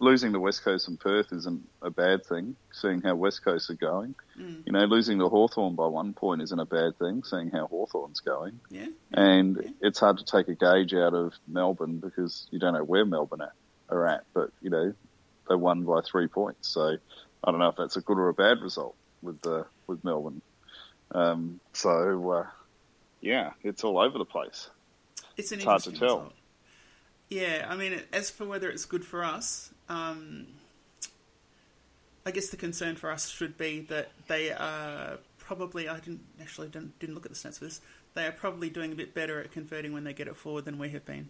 losing 0.00 0.32
the 0.32 0.40
West 0.40 0.62
Coast 0.62 0.86
and 0.88 0.98
Perth 0.98 1.32
isn't 1.32 1.68
a 1.82 1.90
bad 1.90 2.24
thing. 2.24 2.54
Seeing 2.72 3.00
how 3.00 3.14
West 3.16 3.44
Coast 3.44 3.68
are 3.70 3.74
going, 3.74 4.14
Mm. 4.38 4.62
you 4.66 4.72
know, 4.72 4.84
losing 4.84 5.18
the 5.18 5.28
Hawthorn 5.28 5.74
by 5.74 5.86
one 5.86 6.12
point 6.14 6.40
isn't 6.42 6.58
a 6.58 6.64
bad 6.64 6.96
thing. 6.98 7.24
Seeing 7.24 7.50
how 7.50 7.66
Hawthorn's 7.66 8.20
going, 8.20 8.60
Yeah. 8.70 8.86
and 9.12 9.56
Yeah. 9.62 9.70
it's 9.80 9.98
hard 9.98 10.18
to 10.18 10.24
take 10.24 10.48
a 10.48 10.54
gauge 10.54 10.94
out 10.94 11.14
of 11.14 11.34
Melbourne 11.48 11.98
because 11.98 12.46
you 12.50 12.58
don't 12.58 12.74
know 12.74 12.84
where 12.84 13.04
Melbourne 13.04 13.42
at, 13.42 13.52
are 13.88 14.06
at. 14.06 14.24
But 14.34 14.50
you 14.62 14.70
know, 14.70 14.94
they 15.48 15.54
won 15.56 15.84
by 15.84 16.00
three 16.02 16.28
points. 16.28 16.68
So 16.68 16.96
I 17.44 17.50
don't 17.50 17.58
know 17.58 17.68
if 17.68 17.76
that's 17.76 17.96
a 17.96 18.00
good 18.00 18.18
or 18.18 18.28
a 18.28 18.34
bad 18.34 18.60
result 18.60 18.94
with 19.22 19.40
the 19.42 19.66
with 19.88 20.04
Melbourne. 20.04 20.42
Um, 21.12 21.58
so 21.72 22.30
uh, 22.30 22.46
yeah, 23.20 23.52
it's 23.64 23.82
all 23.82 23.98
over 23.98 24.18
the 24.18 24.24
place. 24.24 24.70
It's 25.36 25.50
an 25.52 25.58
It's 25.58 25.64
hard 25.64 25.82
to 25.82 25.92
tell. 25.92 26.00
result. 26.18 26.32
Yeah, 27.28 27.66
I 27.68 27.76
mean, 27.76 28.00
as 28.12 28.30
for 28.30 28.46
whether 28.46 28.70
it's 28.70 28.84
good 28.86 29.04
for 29.04 29.22
us, 29.22 29.70
um, 29.88 30.46
I 32.24 32.30
guess 32.30 32.48
the 32.48 32.56
concern 32.56 32.96
for 32.96 33.10
us 33.10 33.28
should 33.28 33.58
be 33.58 33.80
that 33.88 34.10
they 34.28 34.50
are 34.52 35.18
probably. 35.38 35.88
I 35.88 35.98
didn't 35.98 36.24
actually 36.40 36.68
didn't, 36.68 36.98
didn't 36.98 37.14
look 37.14 37.26
at 37.26 37.32
the 37.32 37.38
stats 37.38 37.58
for 37.58 37.64
this. 37.64 37.80
They 38.14 38.26
are 38.26 38.32
probably 38.32 38.70
doing 38.70 38.92
a 38.92 38.94
bit 38.94 39.14
better 39.14 39.40
at 39.40 39.52
converting 39.52 39.92
when 39.92 40.04
they 40.04 40.12
get 40.12 40.26
it 40.28 40.36
forward 40.36 40.64
than 40.64 40.78
we 40.78 40.88
have 40.90 41.04
been. 41.04 41.28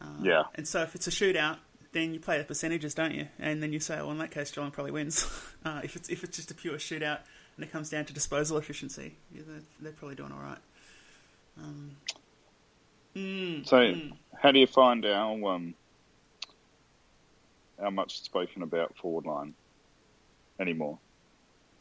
Uh, 0.00 0.06
Yeah. 0.22 0.44
And 0.54 0.68
so 0.68 0.82
if 0.82 0.94
it's 0.94 1.06
a 1.06 1.10
shootout, 1.10 1.56
then 1.92 2.14
you 2.14 2.20
play 2.20 2.38
the 2.38 2.44
percentages, 2.44 2.94
don't 2.94 3.14
you? 3.14 3.28
And 3.38 3.62
then 3.62 3.72
you 3.72 3.80
say, 3.80 3.96
well, 3.96 4.12
in 4.12 4.18
that 4.18 4.30
case, 4.30 4.50
Geelong 4.50 4.70
probably 4.70 4.92
wins. 4.92 5.26
Uh, 5.62 5.82
if 5.84 5.94
it's 5.94 6.08
if 6.08 6.24
it's 6.24 6.38
just 6.38 6.50
a 6.50 6.54
pure 6.54 6.76
shootout 6.76 7.18
and 7.56 7.62
it 7.66 7.70
comes 7.70 7.90
down 7.90 8.06
to 8.06 8.14
disposal 8.14 8.56
efficiency, 8.56 9.14
yeah, 9.30 9.42
they're, 9.46 9.60
they're 9.82 9.92
probably 9.92 10.14
doing 10.14 10.32
all 10.32 10.38
right. 10.40 10.56
Um, 11.58 11.96
mm, 13.16 13.66
So 13.66 13.76
mm. 13.76 14.12
how 14.40 14.52
do 14.52 14.58
you 14.58 14.66
find 14.66 15.04
our 15.06 15.32
um, 15.48 15.74
our 17.78 17.90
much 17.90 18.20
spoken 18.22 18.62
about 18.62 18.96
forward 18.96 19.26
line 19.26 19.54
anymore 20.58 20.98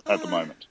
at 0.05 0.21
the 0.21 0.27
Uh, 0.27 0.31
moment? 0.31 0.67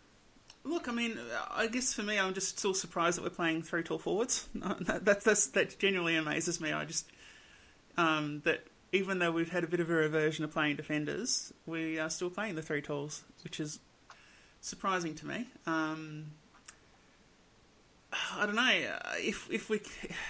Look, 0.64 0.88
I 0.88 0.92
mean, 0.92 1.18
I 1.50 1.66
guess 1.66 1.94
for 1.94 2.02
me, 2.02 2.18
I'm 2.18 2.34
just 2.34 2.58
still 2.58 2.74
surprised 2.74 3.16
that 3.18 3.22
we're 3.22 3.30
playing 3.30 3.62
three 3.62 3.82
tall 3.82 3.98
forwards. 3.98 4.48
That, 4.54 5.04
that, 5.04 5.20
that's, 5.22 5.46
that 5.48 5.78
genuinely 5.78 6.16
amazes 6.16 6.60
me. 6.60 6.72
I 6.72 6.84
just 6.84 7.06
um, 7.96 8.42
that 8.44 8.64
even 8.92 9.18
though 9.18 9.30
we've 9.30 9.50
had 9.50 9.64
a 9.64 9.66
bit 9.66 9.80
of 9.80 9.90
a 9.90 9.94
reversion 9.94 10.44
of 10.44 10.52
playing 10.52 10.76
defenders, 10.76 11.52
we 11.66 11.98
are 11.98 12.10
still 12.10 12.30
playing 12.30 12.54
the 12.54 12.62
three 12.62 12.80
talls, 12.82 13.24
which 13.44 13.60
is 13.60 13.80
surprising 14.60 15.14
to 15.16 15.26
me. 15.26 15.46
Um, 15.66 16.32
I 18.12 18.46
don't 18.46 18.54
know 18.54 18.70
if 19.18 19.48
if 19.50 19.68
we 19.68 19.80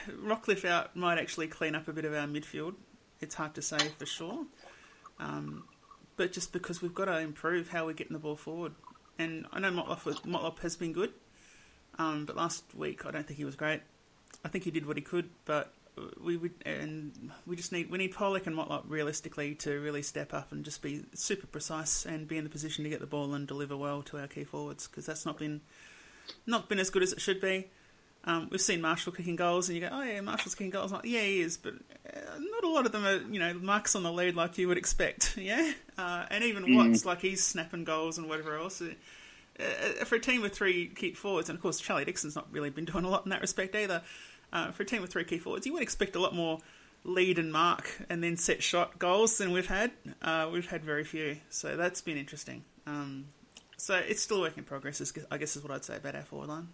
Rockliff 0.09 0.65
out 0.65 0.97
might 0.97 1.19
actually 1.19 1.47
clean 1.47 1.75
up 1.75 1.89
a 1.89 1.93
bit 1.93 2.05
of 2.05 2.15
our 2.15 2.27
midfield. 2.27 2.75
It's 3.21 3.35
hard 3.35 3.55
to 3.55 3.63
say 3.63 3.79
for 3.99 4.07
sure, 4.07 4.47
um, 5.19 5.65
but 6.17 6.33
just 6.33 6.53
because 6.53 6.83
we've 6.83 6.95
got 6.95 7.07
to 7.07 7.19
improve 7.19 7.69
how 7.69 7.87
we're 7.87 7.93
getting 7.93 8.15
the 8.15 8.21
ball 8.21 8.37
forward. 8.37 8.73
And 9.19 9.47
I 9.53 9.59
know 9.59 9.73
Motlop, 9.73 10.23
Motlop 10.23 10.61
has 10.61 10.77
been 10.77 10.93
good, 10.93 11.13
um, 11.99 12.25
but 12.25 12.37
last 12.37 12.65
week 12.75 13.05
I 13.07 13.11
don't 13.11 13.27
think 13.27 13.39
he 13.39 13.45
was 13.45 13.57
great. 13.57 13.81
I 14.45 14.49
think 14.49 14.65
he 14.65 14.71
did 14.71 14.87
what 14.87 14.97
he 14.97 15.03
could, 15.03 15.31
but 15.45 15.73
we 16.21 16.37
would 16.37 16.53
and 16.65 17.31
we 17.47 17.57
just 17.57 17.73
need 17.73 17.91
we 17.91 17.99
need 17.99 18.15
Pollock 18.15 18.47
and 18.47 18.57
Motlop 18.57 18.85
realistically 18.89 19.55
to 19.57 19.81
really 19.81 20.03
step 20.03 20.33
up 20.33 20.53
and 20.53 20.65
just 20.65 20.83
be 20.83 21.05
super 21.15 21.47
precise 21.47 22.07
and 22.07 22.29
be 22.29 22.37
in 22.37 22.45
the 22.45 22.51
position 22.51 22.85
to 22.85 22.91
get 22.91 23.01
the 23.01 23.07
ball 23.07 23.35
and 23.35 23.47
deliver 23.47 23.77
well 23.77 24.03
to 24.03 24.19
our 24.19 24.27
key 24.27 24.45
forwards 24.45 24.87
because 24.87 25.07
that's 25.07 25.27
not 25.27 25.39
been 25.39 25.61
not 26.47 26.69
been 26.69 26.79
as 26.79 26.91
good 26.91 27.03
as 27.03 27.13
it 27.13 27.21
should 27.21 27.41
be. 27.41 27.69
Um, 28.25 28.49
we've 28.51 28.61
seen 28.61 28.81
Marshall 28.81 29.13
kicking 29.13 29.37
goals, 29.37 29.69
and 29.69 29.77
you 29.77 29.89
go, 29.89 29.91
"Oh 29.91 30.03
yeah, 30.03 30.21
Marshall's 30.21 30.55
kicking 30.55 30.71
goals." 30.71 30.93
Like, 30.93 31.05
yeah, 31.05 31.23
he 31.23 31.41
is, 31.41 31.57
but 31.57 31.75
uh, 31.75 32.39
not 32.39 32.65
a 32.65 32.69
lot 32.69 32.85
of 32.85 32.93
them 32.93 33.07
are, 33.07 33.17
you 33.33 33.39
know, 33.39 33.55
marks 33.55 33.95
on 33.95 34.03
the 34.03 34.13
lead 34.13 34.35
like 34.37 34.59
you 34.59 34.69
would 34.69 34.79
expect. 34.79 35.37
Yeah, 35.39 35.73
uh, 35.97 36.27
and 36.31 36.45
even 36.45 36.77
Watts, 36.77 37.07
like 37.07 37.21
he's 37.21 37.43
snapping 37.43 37.85
goals 37.85 38.19
and 38.19 38.29
whatever 38.29 38.57
else. 38.57 38.83
Uh, 38.83 38.93
uh, 39.59 40.05
for 40.05 40.17
a 40.17 40.21
team 40.21 40.43
with 40.43 40.55
three 40.55 40.89
key 40.89 41.15
forwards, 41.15 41.49
and 41.49 41.57
of 41.57 41.63
course 41.63 41.81
Charlie 41.81 42.05
Dixon's 42.05 42.37
not 42.37 42.47
really 42.53 42.71
been 42.71 42.85
doing 42.85 43.05
a 43.05 43.09
lot 43.09 43.25
in 43.25 43.31
that 43.31 43.41
respect 43.41 43.75
either. 43.75 44.03
Uh, 44.53 44.73
for 44.73 44.83
a 44.83 44.87
team 44.87 45.01
with 45.01 45.11
three 45.11 45.25
key 45.25 45.39
forwards, 45.39 45.65
you 45.67 45.73
would 45.73 45.83
expect 45.83 46.17
a 46.17 46.21
lot 46.21 46.35
more 46.35 46.59
lead 47.05 47.39
and 47.39 47.53
mark 47.53 48.03
and 48.09 48.23
then 48.23 48.37
set 48.37 48.63
shot 48.63 48.99
goals 48.99 49.39
than 49.39 49.53
we've 49.53 49.67
had. 49.67 49.91
Uh, 50.21 50.49
we've 50.53 50.69
had 50.69 50.85
very 50.85 51.05
few, 51.05 51.39
so 51.51 51.77
that's 51.77 52.01
been 52.01 52.17
interesting. 52.17 52.65
Um, 52.87 53.27
so 53.79 53.95
it's 53.97 54.21
still 54.23 54.39
a 54.39 54.41
work 54.41 54.59
in 54.59 54.65
progress, 54.65 55.01
is- 55.01 55.13
I 55.31 55.39
guess 55.39 55.57
is 55.57 55.63
what 55.63 55.73
I'd 55.73 55.85
say 55.85 55.97
about 55.97 56.15
our 56.15 56.23
forward 56.23 56.49
line. 56.49 56.69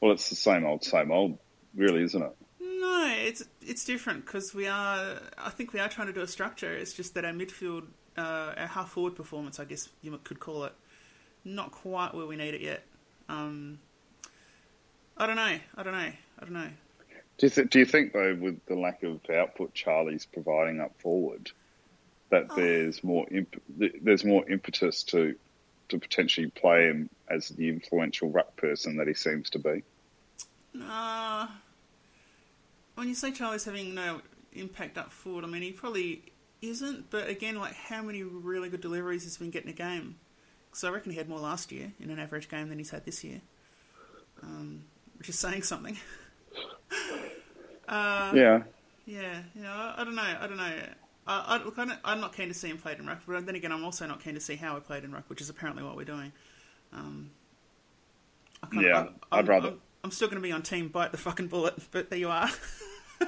Well, 0.00 0.12
it's 0.12 0.28
the 0.28 0.36
same 0.36 0.64
old, 0.66 0.84
same 0.84 1.10
old, 1.10 1.38
really, 1.74 2.02
isn't 2.02 2.22
it? 2.22 2.36
No, 2.60 3.14
it's 3.18 3.42
it's 3.60 3.84
different 3.84 4.24
because 4.26 4.54
we 4.54 4.66
are. 4.66 5.18
I 5.38 5.50
think 5.50 5.72
we 5.72 5.80
are 5.80 5.88
trying 5.88 6.06
to 6.08 6.12
do 6.12 6.20
a 6.22 6.26
structure. 6.26 6.72
It's 6.72 6.92
just 6.94 7.14
that 7.14 7.24
our 7.24 7.32
midfield, 7.32 7.86
uh, 8.16 8.54
our 8.56 8.66
half 8.66 8.90
forward 8.90 9.14
performance, 9.16 9.60
I 9.60 9.64
guess 9.64 9.88
you 10.02 10.18
could 10.24 10.40
call 10.40 10.64
it, 10.64 10.72
not 11.44 11.70
quite 11.72 12.14
where 12.14 12.26
we 12.26 12.36
need 12.36 12.54
it 12.54 12.60
yet. 12.62 12.82
Um, 13.28 13.78
I 15.16 15.26
don't 15.26 15.36
know. 15.36 15.58
I 15.76 15.82
don't 15.82 15.92
know. 15.92 15.98
I 15.98 16.40
don't 16.40 16.52
know. 16.54 16.70
Do 17.36 17.46
you, 17.46 17.50
th- 17.50 17.70
do 17.70 17.78
you 17.78 17.84
think 17.86 18.12
though, 18.14 18.34
with 18.34 18.64
the 18.66 18.74
lack 18.74 19.02
of 19.02 19.20
output 19.30 19.74
Charlie's 19.74 20.24
providing 20.26 20.80
up 20.80 20.92
forward, 21.00 21.50
that 22.30 22.46
Oh. 22.50 22.56
there's 22.56 23.04
more 23.04 23.26
imp- 23.30 23.62
there's 23.68 24.24
more 24.24 24.48
impetus 24.50 25.02
to 25.04 25.36
to 25.90 25.98
potentially 25.98 26.48
play 26.48 26.84
him 26.84 27.10
as 27.28 27.48
the 27.48 27.68
influential 27.68 28.30
ruck 28.30 28.56
person 28.56 28.96
that 28.96 29.06
he 29.06 29.14
seems 29.14 29.50
to 29.50 29.58
be? 29.58 29.82
Uh, 30.82 31.46
when 32.94 33.08
you 33.08 33.14
say 33.14 33.32
Charlie's 33.32 33.64
having 33.64 33.94
no 33.94 34.20
impact 34.52 34.98
up 34.98 35.12
forward, 35.12 35.44
I 35.44 35.48
mean 35.48 35.62
he 35.62 35.72
probably 35.72 36.22
isn't. 36.62 37.10
But 37.10 37.28
again, 37.28 37.56
like 37.58 37.74
how 37.74 38.02
many 38.02 38.22
really 38.22 38.68
good 38.68 38.80
deliveries 38.80 39.24
has 39.24 39.36
he 39.36 39.44
been 39.44 39.50
getting 39.50 39.70
a 39.70 39.74
game? 39.74 40.16
Because 40.70 40.84
I 40.84 40.90
reckon 40.90 41.12
he 41.12 41.18
had 41.18 41.28
more 41.28 41.40
last 41.40 41.72
year 41.72 41.92
in 42.00 42.10
an 42.10 42.18
average 42.18 42.48
game 42.48 42.68
than 42.68 42.78
he's 42.78 42.90
had 42.90 43.04
this 43.04 43.24
year, 43.24 43.40
um, 44.42 44.84
which 45.18 45.28
is 45.28 45.38
saying 45.38 45.62
something. 45.62 45.96
Uh, 47.90 48.30
yeah, 48.36 48.62
Yeah, 49.04 49.40
yeah. 49.60 49.74
I, 49.74 50.02
I 50.02 50.04
don't 50.04 50.14
know. 50.14 50.22
I 50.22 50.46
don't 50.46 50.56
know. 50.56 50.72
I, 51.30 51.44
I, 51.46 51.64
look, 51.64 51.78
I 51.78 51.86
I'm 52.04 52.20
not 52.20 52.34
keen 52.34 52.48
to 52.48 52.54
see 52.54 52.68
him 52.68 52.78
played 52.78 52.98
in 52.98 53.06
ruck, 53.06 53.20
but 53.26 53.46
then 53.46 53.54
again, 53.54 53.70
I'm 53.70 53.84
also 53.84 54.04
not 54.06 54.22
keen 54.22 54.34
to 54.34 54.40
see 54.40 54.56
how 54.56 54.74
he 54.74 54.80
played 54.80 55.04
in 55.04 55.12
ruck, 55.12 55.24
which 55.28 55.40
is 55.40 55.48
apparently 55.48 55.84
what 55.84 55.96
we're 55.96 56.04
doing. 56.04 56.32
Um, 56.92 57.30
I 58.62 58.80
Yeah, 58.80 58.98
I'm, 59.00 59.14
I'd 59.30 59.48
rather- 59.48 59.68
I'm, 59.68 59.80
I'm 60.04 60.10
still 60.10 60.26
going 60.28 60.42
to 60.42 60.46
be 60.46 60.50
on 60.50 60.62
team 60.62 60.88
bite 60.88 61.12
the 61.12 61.18
fucking 61.18 61.46
bullet, 61.46 61.74
but 61.92 62.10
there 62.10 62.18
you 62.18 62.28
are. 62.28 62.48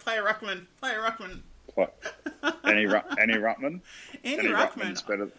play 0.00 0.18
a 0.18 0.22
ruckman. 0.22 0.66
Play 0.80 0.90
a 0.90 0.98
ruckman. 0.98 1.40
What? 1.74 1.94
any 2.64 2.86
Ru- 2.86 3.00
any 3.18 3.34
Ruckman? 3.34 3.80
Any, 4.24 4.38
Any 4.38 4.48
ruckman. 4.48 5.06
Better. 5.06 5.30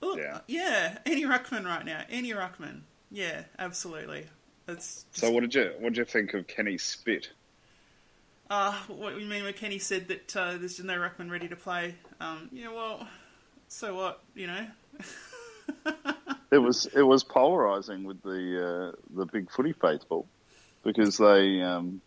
Look, 0.00 0.18
yeah. 0.18 0.38
yeah. 0.46 0.98
Any 1.06 1.24
ruckman 1.24 1.64
right 1.64 1.84
now. 1.84 2.02
Any 2.08 2.30
ruckman. 2.30 2.80
Yeah, 3.10 3.42
absolutely. 3.58 4.26
Just, 4.68 5.16
So 5.16 5.30
what 5.30 5.40
did 5.40 5.54
you 5.54 5.72
what 5.78 5.90
did 5.92 5.98
you 5.98 6.04
think 6.04 6.34
of 6.34 6.46
Kenny 6.46 6.78
Spit? 6.78 7.30
Uh, 8.48 8.72
what 8.88 9.18
you 9.18 9.26
mean 9.26 9.44
when 9.44 9.54
Kenny 9.54 9.78
said 9.78 10.08
that 10.08 10.36
uh, 10.36 10.56
there's 10.56 10.82
no 10.82 10.96
ruckman 10.96 11.30
ready 11.30 11.48
to 11.48 11.56
play? 11.56 11.96
Um, 12.20 12.48
yeah, 12.52 12.72
well, 12.72 13.06
so 13.68 13.94
what? 13.94 14.22
You 14.34 14.46
know. 14.46 14.66
It 16.52 16.58
was 16.58 16.86
it 16.94 17.02
was 17.02 17.24
polarizing 17.24 18.04
with 18.04 18.22
the 18.22 18.92
uh, 18.92 18.96
the 19.16 19.26
big 19.26 19.50
footy 19.50 19.72
faithful 19.72 20.28
because 20.84 21.18
they 21.18 21.60
um, 21.60 22.00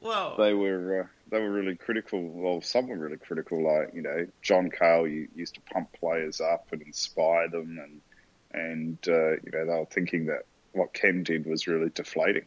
Well, 0.00 0.36
they 0.36 0.54
were 0.54 1.02
uh, 1.02 1.06
they 1.30 1.40
were 1.40 1.50
really 1.50 1.74
critical. 1.74 2.22
Well, 2.22 2.60
some 2.60 2.86
were 2.86 2.96
really 2.96 3.16
critical. 3.16 3.62
Like 3.62 3.92
you 3.92 4.02
know, 4.02 4.26
John 4.40 4.70
Cahill 4.70 5.08
used 5.08 5.54
to 5.54 5.60
pump 5.62 5.88
players 5.98 6.40
up 6.40 6.68
and 6.70 6.80
inspire 6.82 7.48
them, 7.48 7.78
and 7.82 8.00
and 8.52 8.98
uh, 9.08 9.30
you 9.32 9.50
know 9.52 9.66
they 9.66 9.78
were 9.78 9.86
thinking 9.90 10.26
that 10.26 10.42
what 10.72 10.94
Ken 10.94 11.24
did 11.24 11.44
was 11.44 11.66
really 11.66 11.90
deflating. 11.90 12.46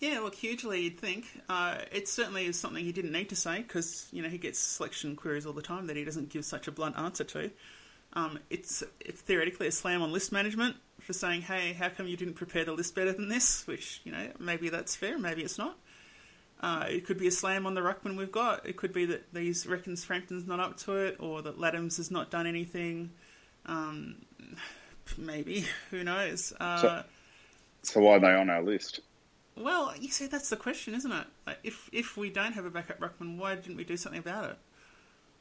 Yeah, 0.00 0.20
look, 0.20 0.34
hugely 0.34 0.82
you'd 0.82 1.00
think. 1.00 1.24
Uh, 1.48 1.78
it 1.90 2.06
certainly 2.08 2.44
is 2.46 2.58
something 2.58 2.84
he 2.84 2.92
didn't 2.92 3.12
need 3.12 3.30
to 3.30 3.36
say 3.36 3.62
because 3.62 4.08
you 4.12 4.22
know 4.22 4.28
he 4.28 4.36
gets 4.38 4.58
selection 4.58 5.16
queries 5.16 5.46
all 5.46 5.54
the 5.54 5.62
time 5.62 5.86
that 5.86 5.96
he 5.96 6.04
doesn't 6.04 6.28
give 6.28 6.44
such 6.44 6.68
a 6.68 6.72
blunt 6.72 6.98
answer 6.98 7.24
to. 7.24 7.50
Um, 8.12 8.38
it's, 8.50 8.82
it's 9.00 9.20
theoretically 9.20 9.66
a 9.66 9.72
slam 9.72 10.02
on 10.02 10.12
list 10.12 10.32
management 10.32 10.76
for 11.00 11.12
saying, 11.14 11.42
"Hey, 11.42 11.72
how 11.72 11.88
come 11.88 12.06
you 12.08 12.16
didn't 12.16 12.34
prepare 12.34 12.64
the 12.64 12.72
list 12.72 12.94
better 12.94 13.12
than 13.12 13.28
this?" 13.28 13.66
Which 13.66 14.00
you 14.04 14.12
know 14.12 14.28
maybe 14.38 14.68
that's 14.68 14.94
fair, 14.94 15.18
maybe 15.18 15.42
it's 15.42 15.56
not. 15.58 15.78
Uh, 16.60 16.86
it 16.88 17.04
could 17.06 17.18
be 17.18 17.26
a 17.26 17.30
slam 17.30 17.66
on 17.66 17.74
the 17.74 17.80
ruckman 17.82 18.16
we've 18.16 18.32
got. 18.32 18.66
It 18.66 18.76
could 18.76 18.92
be 18.92 19.04
that 19.06 19.32
these 19.32 19.66
reckons 19.66 20.04
Frampton's 20.04 20.46
not 20.46 20.60
up 20.60 20.76
to 20.80 20.94
it, 20.96 21.16
or 21.20 21.40
that 21.42 21.58
Ladhams 21.58 21.96
has 21.98 22.10
not 22.10 22.30
done 22.30 22.46
anything. 22.46 23.10
Um, 23.66 24.16
maybe 25.18 25.64
who 25.90 26.04
knows? 26.04 26.52
Uh, 26.60 26.80
So- 26.80 27.04
So 27.82 28.00
why 28.00 28.12
are 28.16 28.20
they 28.20 28.32
on 28.34 28.48
our 28.50 28.62
list? 28.62 29.00
Well, 29.56 29.94
you 29.98 30.08
see, 30.10 30.26
that's 30.26 30.50
the 30.50 30.56
question, 30.56 30.94
isn't 30.94 31.10
it? 31.10 31.26
Like, 31.46 31.58
if 31.64 31.88
if 31.92 32.16
we 32.16 32.30
don't 32.30 32.52
have 32.52 32.66
a 32.66 32.70
backup 32.70 33.00
ruckman, 33.00 33.38
why 33.38 33.54
didn't 33.54 33.76
we 33.76 33.84
do 33.84 33.96
something 33.96 34.20
about 34.20 34.50
it? 34.50 34.58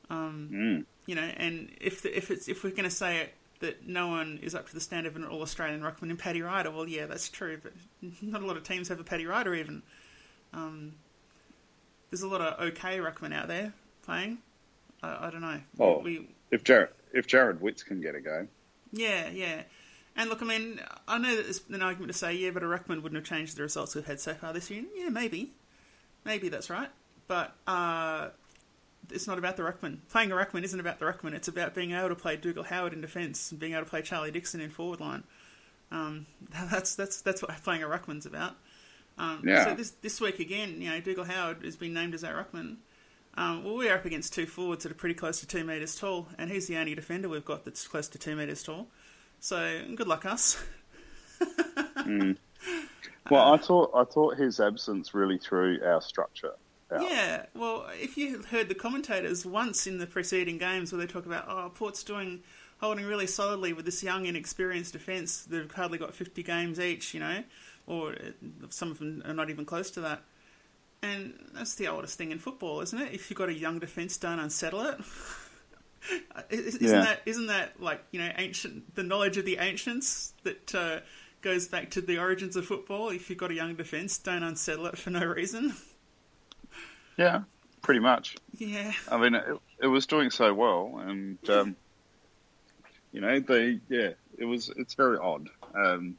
Um, 0.10 0.50
Mm. 0.52 0.86
You 1.08 1.16
know, 1.16 1.30
and 1.38 1.70
if 1.80 2.02
the, 2.02 2.16
if 2.16 2.32
it's 2.32 2.48
if 2.48 2.64
we're 2.64 2.72
going 2.72 2.86
to 2.86 2.90
say 2.90 3.20
it 3.22 3.34
that 3.60 3.88
no 3.88 4.08
one 4.08 4.40
is 4.42 4.56
up 4.56 4.68
to 4.68 4.74
the 4.74 4.80
standard 4.80 5.12
of 5.12 5.16
an 5.16 5.26
All 5.26 5.42
Australian 5.42 5.82
ruckman 5.82 6.10
in 6.10 6.18
Paddy 6.18 6.42
Ryder, 6.42 6.72
well, 6.72 6.88
yeah, 6.88 7.06
that's 7.06 7.30
true, 7.30 7.60
but 7.62 7.74
not 8.22 8.42
a 8.42 8.46
lot 8.46 8.58
of 8.58 8.64
teams 8.64 8.88
have 8.90 9.00
a 9.00 9.04
Paddy 9.04 9.26
Ryder 9.26 9.54
even. 9.54 9.84
Um, 10.54 10.94
there's 12.10 12.22
a 12.22 12.28
lot 12.28 12.42
of 12.42 12.60
okay 12.68 13.00
ruckmen 13.00 13.34
out 13.34 13.48
there 13.48 13.74
playing. 14.04 14.40
I, 15.04 15.28
I 15.28 15.30
don't 15.30 15.42
know. 15.42 15.60
Oh. 15.80 16.00
we 16.00 16.28
If 16.52 16.64
Jared 16.64 16.90
if 17.14 17.28
Jarrod 17.28 17.60
Witts 17.60 17.84
can 17.84 18.02
get 18.02 18.16
a 18.16 18.22
go, 18.22 18.48
yeah, 18.92 19.30
yeah. 19.30 19.64
And 20.16 20.30
look, 20.30 20.42
I 20.42 20.46
mean, 20.46 20.80
I 21.08 21.18
know 21.18 21.36
that 21.36 21.44
there's 21.44 21.62
an 21.70 21.82
argument 21.82 22.12
to 22.14 22.18
say, 22.18 22.34
yeah, 22.34 22.52
but 22.52 22.64
a 22.64 22.68
ruckman 22.68 23.02
wouldn't 23.02 23.16
have 23.16 23.26
changed 23.26 23.58
the 23.58 23.64
results 23.64 23.96
we've 23.96 24.06
had 24.06 24.20
so 24.20 24.34
far 24.34 24.54
this 24.54 24.72
year. 24.72 24.84
Yeah, 24.96 25.10
maybe, 25.10 25.52
maybe 26.24 26.48
that's 26.48 26.70
right. 26.70 26.90
But 27.28 27.54
uh, 27.68 28.30
it's 29.12 29.28
not 29.28 29.38
about 29.38 29.58
the 29.58 29.64
ruckman. 29.64 30.00
Playing 30.10 30.32
a 30.32 30.36
ruckman 30.36 30.64
isn't 30.64 30.80
about 30.80 31.00
the 31.00 31.06
ruckman. 31.06 31.34
It's 31.34 31.48
about 31.48 31.74
being 31.74 31.92
able 31.92 32.10
to 32.10 32.16
play 32.16 32.38
Dougal 32.38 32.64
Howard 32.64 32.94
in 32.94 33.02
defence 33.02 33.52
and 33.52 33.60
being 33.60 33.74
able 33.74 33.84
to 33.84 33.90
play 33.90 34.02
Charlie 34.02 34.32
Dixon 34.32 34.62
in 34.62 34.70
forward 34.70 35.02
line. 35.02 35.24
Um, 35.92 36.26
that's 36.72 36.96
that's 36.96 37.22
that's 37.22 37.42
what 37.42 37.52
playing 37.64 37.84
a 37.84 37.88
ruckman's 37.88 38.26
about. 38.26 38.56
Um, 39.18 39.42
Yeah. 39.46 39.66
So 39.66 39.76
this 39.76 39.92
this 39.92 40.22
week 40.22 40.40
again, 40.40 40.82
you 40.82 40.90
know, 40.90 41.00
Dougal 41.00 41.26
Howard 41.26 41.64
has 41.64 41.76
been 41.76 41.94
named 41.94 42.14
as 42.14 42.24
our 42.24 42.34
ruckman. 42.34 42.78
Um, 43.38 43.66
well, 43.66 43.76
we're 43.76 43.94
up 43.94 44.06
against 44.06 44.34
two 44.34 44.46
forwards 44.46 44.84
that 44.84 44.94
are 44.94 44.96
pretty 44.96 45.16
close 45.16 45.42
to 45.42 45.48
two 45.48 45.66
metres 45.66 45.96
tall, 45.96 46.28
and 46.38 46.50
he's 46.50 46.68
the 46.68 46.78
only 46.78 46.96
defender 46.96 47.28
we've 47.28 47.44
got 47.44 47.66
that's 47.66 47.86
close 47.86 48.08
to 48.10 48.18
two 48.18 48.36
metres 48.36 48.64
tall. 48.64 48.88
So 49.46 49.80
good 49.94 50.08
luck 50.08 50.26
us. 50.26 50.58
Well, 53.32 53.54
I 53.54 53.58
thought 53.58 53.90
I 53.96 54.04
thought 54.04 54.38
his 54.38 54.60
absence 54.60 55.16
really 55.16 55.40
threw 55.40 55.80
our 55.84 56.00
structure 56.00 56.52
out. 56.92 57.02
Yeah, 57.02 57.48
well, 57.56 57.88
if 58.00 58.18
you 58.18 58.44
heard 58.44 58.70
the 58.70 58.76
commentators 58.76 59.48
once 59.48 59.88
in 59.88 59.98
the 59.98 60.06
preceding 60.06 60.60
games 60.60 60.92
where 60.92 61.02
they 61.02 61.12
talk 61.12 61.26
about, 61.26 61.46
oh, 61.50 61.72
Port's 61.74 62.04
doing 62.04 62.44
holding 62.80 63.04
really 63.06 63.26
solidly 63.26 63.74
with 63.74 63.86
this 63.86 64.04
young, 64.04 64.28
inexperienced 64.28 64.94
defence, 64.94 65.42
they've 65.42 65.72
hardly 65.72 65.98
got 65.98 66.14
50 66.14 66.44
games 66.44 66.80
each, 66.80 67.16
you 67.16 67.20
know, 67.20 67.44
or 67.88 68.12
uh, 68.12 68.68
some 68.70 68.92
of 68.92 69.00
them 69.00 69.24
are 69.26 69.34
not 69.34 69.50
even 69.50 69.66
close 69.66 69.90
to 69.92 70.02
that. 70.02 70.22
And 71.02 71.34
that's 71.56 71.74
the 71.74 71.88
oldest 71.88 72.16
thing 72.16 72.30
in 72.30 72.38
football, 72.38 72.82
isn't 72.82 73.02
it? 73.02 73.12
If 73.12 73.32
you've 73.32 73.40
got 73.40 73.50
a 73.50 73.54
young 73.54 73.80
defence, 73.80 74.18
don't 74.18 74.40
unsettle 74.40 74.82
it. 74.82 75.00
Isn't 76.50 76.82
Yeah. 76.82 77.02
that 77.02 77.22
isn't 77.26 77.48
that 77.48 77.82
like 77.82 78.04
you 78.12 78.20
know 78.20 78.32
ancient 78.38 78.96
the 78.96 79.04
knowledge 79.04 79.38
of 79.38 79.46
the 79.46 79.58
ancients 79.58 80.34
that 80.44 80.76
uh, 80.76 81.00
goes 81.42 81.68
back 81.68 81.92
to 81.92 82.02
the 82.02 82.18
origins 82.20 82.56
of 82.56 82.66
football? 82.66 83.10
If 83.10 83.30
you've 83.30 83.40
got 83.40 83.52
a 83.52 83.56
young 83.56 83.76
defence, 83.76 84.18
don't 84.18 84.44
unsettle 84.44 84.86
it 84.88 84.98
for 84.98 85.10
no 85.10 85.26
reason. 85.26 85.74
Yeah, 87.18 87.44
pretty 87.82 88.02
much. 88.02 88.36
Yeah, 88.58 88.92
I 89.10 89.18
mean, 89.18 89.36
it, 89.36 89.46
it 89.84 89.88
was 89.88 90.06
doing 90.06 90.32
so 90.32 90.54
well, 90.54 91.02
and 91.02 91.38
um, 91.50 91.76
you 93.14 93.22
know, 93.22 93.40
they 93.40 93.80
yeah, 93.88 94.10
it 94.38 94.44
was. 94.44 94.70
It's 94.76 94.96
very 94.96 95.18
odd. 95.18 95.48
Um, 95.74 96.18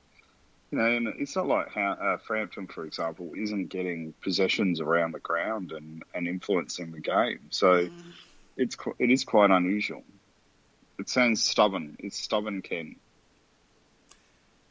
you 0.71 0.79
know, 0.79 0.87
and 0.87 1.09
it's 1.19 1.37
not 1.37 1.47
like 1.47 1.71
how 1.71 1.91
uh, 1.93 2.17
Frampton, 2.27 2.67
for 2.67 2.87
example, 2.87 3.33
isn't 3.37 3.67
getting 3.67 4.15
possessions 4.23 4.81
around 4.81 5.13
the 5.13 5.21
ground 5.21 5.73
and, 5.73 6.03
and 6.15 6.27
influencing 6.27 6.91
the 6.93 7.01
game. 7.01 7.41
So 7.51 7.89
it's 8.57 8.77
it 8.99 9.11
is 9.11 9.25
quite 9.25 9.51
unusual. 9.51 10.03
It 10.99 11.09
sounds 11.09 11.43
stubborn. 11.43 11.97
It's 11.99 12.19
stubborn, 12.19 12.63
Ken. 12.63 12.97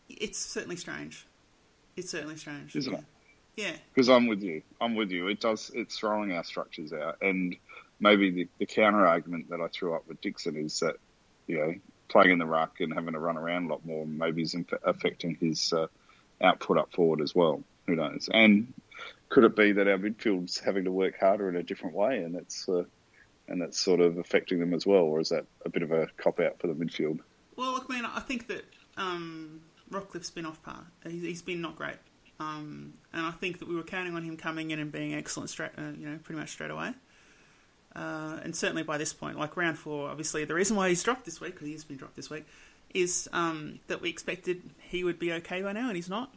It's 0.10 0.40
certainly 0.40 0.76
strange. 0.76 1.26
It's 1.96 2.10
certainly 2.10 2.36
strange. 2.36 2.76
Isn't 2.76 2.94
yeah. 2.94 3.00
it? 3.00 3.06
Yeah. 3.56 3.72
Because 3.94 4.10
I'm 4.10 4.28
with 4.28 4.44
you. 4.44 4.62
I'm 4.82 4.96
with 4.96 5.12
you. 5.12 5.28
It 5.28 5.40
does. 5.40 5.72
It's 5.74 5.98
throwing 5.98 6.32
our 6.34 6.44
structures 6.44 6.92
out, 6.94 7.18
and 7.22 7.56
maybe 8.00 8.32
the, 8.32 8.48
the 8.60 8.66
counter 8.66 9.06
argument 9.06 9.50
that 9.50 9.62
I 9.62 9.68
threw 9.68 9.96
up 9.96 10.08
with 10.08 10.22
Dixon 10.22 10.56
is 10.58 10.80
that 10.80 10.96
you 11.48 11.58
know 11.58 11.74
playing 12.08 12.32
in 12.32 12.40
the 12.40 12.46
ruck 12.46 12.80
and 12.80 12.94
having 12.94 13.14
to 13.14 13.20
run 13.20 13.38
around 13.38 13.66
a 13.66 13.70
lot 13.70 13.86
more 13.86 14.06
maybe 14.06 14.44
is 14.44 14.54
inf- 14.54 14.74
affecting 14.84 15.36
his 15.40 15.74
uh, 15.74 15.88
output 16.42 16.78
up 16.78 16.92
forward 16.94 17.22
as 17.22 17.34
well. 17.34 17.64
Who 17.88 17.96
knows? 17.96 18.30
And 18.32 18.74
could 19.30 19.44
it 19.44 19.56
be 19.56 19.74
that 19.74 19.88
our 19.88 19.98
midfield's 19.98 20.60
having 20.60 20.86
to 20.86 20.92
work 20.92 21.20
harder 21.20 21.50
in 21.50 21.56
a 21.56 21.64
different 21.64 21.96
way, 21.96 22.20
and 22.20 22.36
that's 22.36 22.68
uh, 22.68 22.84
and 23.48 23.62
that's 23.62 23.80
sort 23.80 24.00
of 24.00 24.18
affecting 24.18 24.60
them 24.60 24.74
as 24.74 24.86
well, 24.86 25.04
or 25.04 25.20
is 25.20 25.30
that 25.30 25.46
a 25.66 25.70
bit 25.70 25.84
of 25.84 25.92
a 25.92 26.08
cop 26.18 26.40
out 26.40 26.60
for 26.60 26.68
the 26.68 26.74
midfield? 26.74 27.20
Well, 27.56 27.74
look, 27.74 27.90
mean, 27.90 28.06
I 28.06 28.20
think 28.20 28.48
that 28.48 28.66
um, 28.98 29.62
Rockliff's 29.92 30.32
been 30.32 30.46
off 30.46 30.62
par. 30.64 30.86
He's, 31.04 31.22
he's 31.22 31.42
been 31.42 31.62
not 31.62 31.76
great. 31.76 31.98
Um, 32.40 32.94
and 33.14 33.26
I 33.26 33.32
think 33.32 33.60
that 33.60 33.68
we 33.68 33.76
were 33.76 33.84
counting 33.84 34.16
on 34.16 34.24
him 34.24 34.36
coming 34.36 34.72
in 34.72 34.80
and 34.80 34.92
being 34.92 35.14
excellent 35.14 35.50
straight, 35.50 35.72
uh, 35.78 35.92
you 35.98 36.10
know, 36.10 36.20
pretty 36.24 36.40
much 36.40 36.50
straight 36.50 36.72
away. 36.72 36.94
Uh, 37.96 38.40
and 38.44 38.54
certainly 38.54 38.84
by 38.84 38.98
this 38.98 39.14
point, 39.14 39.40
like 39.40 39.56
round 39.56 39.78
four, 39.78 40.10
obviously 40.10 40.44
the 40.44 40.54
reason 40.54 40.76
why 40.76 40.90
he's 40.90 41.02
dropped 41.02 41.24
this 41.24 41.40
week, 41.40 41.54
because 41.54 41.68
he's 41.68 41.86
been 41.86 41.96
dropped 41.96 42.18
this 42.18 42.30
week, 42.30 42.46
is 42.94 43.30
um, 43.32 43.80
that 43.88 44.02
we 44.02 44.10
expected 44.10 44.62
he 44.80 45.04
would 45.04 45.18
be 45.18 45.32
okay 45.32 45.62
by 45.62 45.72
now, 45.72 45.88
and 45.88 45.96
he's 45.96 46.10
not. 46.10 46.34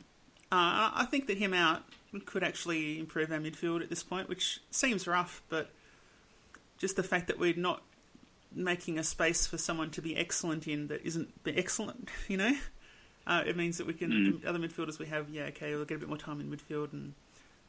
Uh, 0.52 0.94
I 0.94 1.06
think 1.10 1.26
that 1.26 1.36
him 1.36 1.52
out 1.52 1.82
could 2.26 2.44
actually 2.44 2.98
improve 2.98 3.32
our 3.32 3.38
midfield 3.38 3.82
at 3.82 3.90
this 3.90 4.02
point, 4.02 4.28
which 4.28 4.60
seems 4.70 5.06
rough, 5.06 5.42
but 5.48 5.70
just 6.78 6.96
the 6.96 7.02
fact 7.02 7.26
that 7.26 7.38
we're 7.38 7.56
not 7.56 7.82
making 8.52 8.98
a 8.98 9.04
space 9.04 9.46
for 9.46 9.58
someone 9.58 9.90
to 9.90 10.00
be 10.00 10.16
excellent 10.16 10.66
in 10.66 10.88
that 10.88 11.04
isn't 11.06 11.44
be 11.44 11.56
excellent, 11.56 12.08
you 12.28 12.36
know, 12.36 12.56
uh, 13.26 13.42
it 13.46 13.56
means 13.56 13.78
that 13.78 13.86
we 13.86 13.92
can 13.92 14.40
the 14.40 14.48
other 14.48 14.58
midfielders 14.58 14.98
we 14.98 15.06
have, 15.06 15.28
yeah, 15.28 15.44
okay, 15.44 15.74
we'll 15.74 15.84
get 15.84 15.96
a 15.96 15.98
bit 15.98 16.08
more 16.08 16.18
time 16.18 16.40
in 16.40 16.50
midfield 16.50 16.92
and 16.92 17.12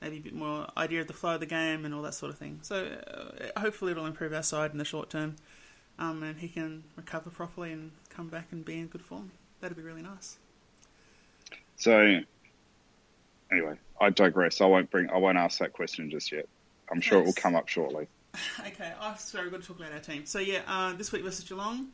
maybe 0.01 0.17
a 0.17 0.21
bit 0.21 0.33
more 0.33 0.67
idea 0.77 1.01
of 1.01 1.07
the 1.07 1.13
flow 1.13 1.33
of 1.33 1.39
the 1.39 1.45
game 1.45 1.85
and 1.85 1.93
all 1.93 2.01
that 2.01 2.13
sort 2.13 2.31
of 2.31 2.37
thing. 2.37 2.59
So 2.61 2.85
uh, 2.85 3.59
hopefully 3.59 3.91
it'll 3.91 4.05
improve 4.05 4.33
our 4.33 4.43
side 4.43 4.71
in 4.71 4.77
the 4.77 4.85
short 4.85 5.09
term, 5.09 5.35
um, 5.97 6.23
and 6.23 6.39
he 6.39 6.47
can 6.47 6.83
recover 6.95 7.29
properly 7.29 7.73
and 7.73 7.91
come 8.09 8.29
back 8.29 8.47
and 8.51 8.63
be 8.63 8.79
in 8.79 8.87
good 8.87 9.01
form. 9.01 9.31
That'd 9.59 9.75
be 9.75 9.83
really 9.83 10.01
nice. 10.01 10.37
So, 11.75 12.21
anyway, 13.51 13.75
I 13.99 14.09
digress. 14.09 14.61
I 14.61 14.65
won't 14.65 14.89
bring. 14.89 15.09
I 15.09 15.17
won't 15.17 15.37
ask 15.37 15.59
that 15.59 15.73
question 15.73 16.09
just 16.09 16.31
yet. 16.31 16.47
I'm 16.91 17.01
sure 17.01 17.19
it 17.19 17.25
will 17.25 17.33
come 17.33 17.55
up 17.55 17.67
shortly. 17.67 18.07
Okay, 18.67 18.91
oh, 19.01 19.15
sorry, 19.17 19.45
we've 19.45 19.53
got 19.53 19.61
to 19.61 19.67
talk 19.67 19.79
about 19.79 19.91
our 19.91 19.99
team. 19.99 20.25
So 20.25 20.39
yeah, 20.39 20.61
uh, 20.67 20.93
this 20.93 21.11
week 21.11 21.23
versus 21.23 21.45
Geelong, 21.45 21.87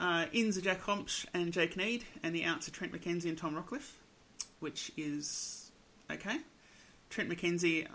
uh, 0.00 0.26
ins 0.32 0.56
are 0.56 0.60
Jack 0.60 0.82
Hombsch 0.82 1.26
and 1.34 1.52
Jake 1.52 1.76
Neade, 1.76 2.02
and 2.22 2.34
the 2.34 2.44
outs 2.44 2.68
are 2.68 2.70
Trent 2.70 2.92
McKenzie 2.92 3.28
and 3.28 3.36
Tom 3.36 3.54
Rockliff, 3.54 3.92
which 4.60 4.90
is 4.96 5.70
okay. 6.10 6.38
Trent 7.10 7.30
McKenzie, 7.30 7.86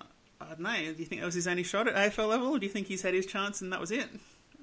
I 0.41 0.46
don't 0.46 0.60
know. 0.60 0.76
Do 0.76 1.00
you 1.00 1.06
think 1.06 1.22
that 1.22 1.26
was 1.26 1.36
his 1.36 1.48
only 1.48 1.63
shot 1.63 1.88
at 1.88 1.96
AFL 1.96 2.30
level, 2.30 2.48
or 2.50 2.60
do 2.60 2.65
you 2.65 2.72
think 2.72 2.88
he's 2.88 3.02
had 3.02 3.13
his 3.13 3.26
chance 3.26 3.62
and 3.62 3.72
that 3.72 3.80
was 3.80 3.91
it 3.91 4.08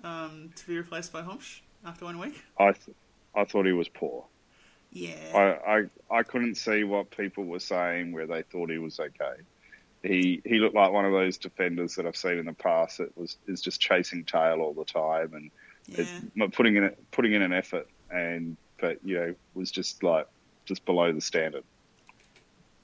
um, 0.04 0.50
to 0.56 0.66
be 0.66 0.76
replaced 0.76 1.12
by 1.12 1.22
Hombsch 1.22 1.60
after 1.84 2.04
one 2.04 2.18
week? 2.18 2.42
I, 2.58 2.72
th- 2.72 2.96
I 3.34 3.44
thought 3.44 3.66
he 3.66 3.72
was 3.72 3.88
poor. 3.88 4.24
Yeah, 4.92 5.14
I, 5.34 5.78
I, 6.10 6.18
I 6.18 6.22
couldn't 6.24 6.56
see 6.56 6.82
what 6.82 7.10
people 7.10 7.44
were 7.44 7.60
saying 7.60 8.12
where 8.12 8.26
they 8.26 8.42
thought 8.42 8.70
he 8.70 8.78
was 8.78 8.98
okay. 8.98 9.42
He, 10.02 10.40
he 10.44 10.58
looked 10.58 10.74
like 10.74 10.92
one 10.92 11.04
of 11.04 11.12
those 11.12 11.36
defenders 11.36 11.94
that 11.96 12.06
I've 12.06 12.16
seen 12.16 12.38
in 12.38 12.46
the 12.46 12.54
past 12.54 12.98
that 12.98 13.16
was 13.18 13.36
is 13.46 13.60
just 13.60 13.80
chasing 13.80 14.24
tail 14.24 14.60
all 14.60 14.72
the 14.72 14.84
time 14.84 15.34
and 15.34 15.50
yeah. 15.86 16.44
it, 16.44 16.52
putting 16.52 16.76
in 16.76 16.90
putting 17.10 17.34
in 17.34 17.42
an 17.42 17.52
effort 17.52 17.86
and 18.10 18.56
but 18.78 18.98
you 19.04 19.18
know 19.18 19.34
was 19.54 19.70
just 19.70 20.02
like 20.02 20.26
just 20.64 20.84
below 20.84 21.12
the 21.12 21.20
standard. 21.20 21.64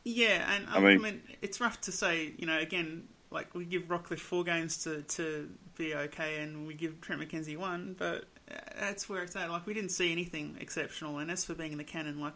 Yeah, 0.05 0.55
and 0.55 0.69
I 0.69 0.77
I, 0.77 0.81
mean, 0.81 1.03
mean- 1.03 1.23
it's 1.43 1.61
rough 1.61 1.81
to 1.83 1.93
say, 1.93 2.33
you 2.37 2.47
know, 2.47 2.59
again, 2.59 3.09
like 3.33 3.55
we 3.57 3.65
give 3.65 3.89
Rockliff 3.89 4.21
four 4.21 4.45
games 4.45 4.85
to, 4.85 5.03
to 5.03 5.49
be 5.77 5.95
okay, 5.95 6.43
and 6.43 6.65
we 6.67 6.75
give 6.75 7.01
Trent 7.01 7.21
McKenzie 7.21 7.57
one, 7.57 7.97
but 7.99 8.25
uh, 8.49 8.55
that's 8.79 9.09
where 9.09 9.25
it's 9.25 9.35
at. 9.35 9.51
Like, 9.51 9.67
we 9.67 9.75
didn't 9.75 9.91
see 9.91 10.13
anything 10.13 10.59
exceptional, 10.61 11.19
and 11.19 11.29
as 11.29 11.45
for 11.45 11.55
being 11.55 11.73
in 11.73 11.79
the 11.79 11.85
canon, 11.85 12.21
like, 12.21 12.35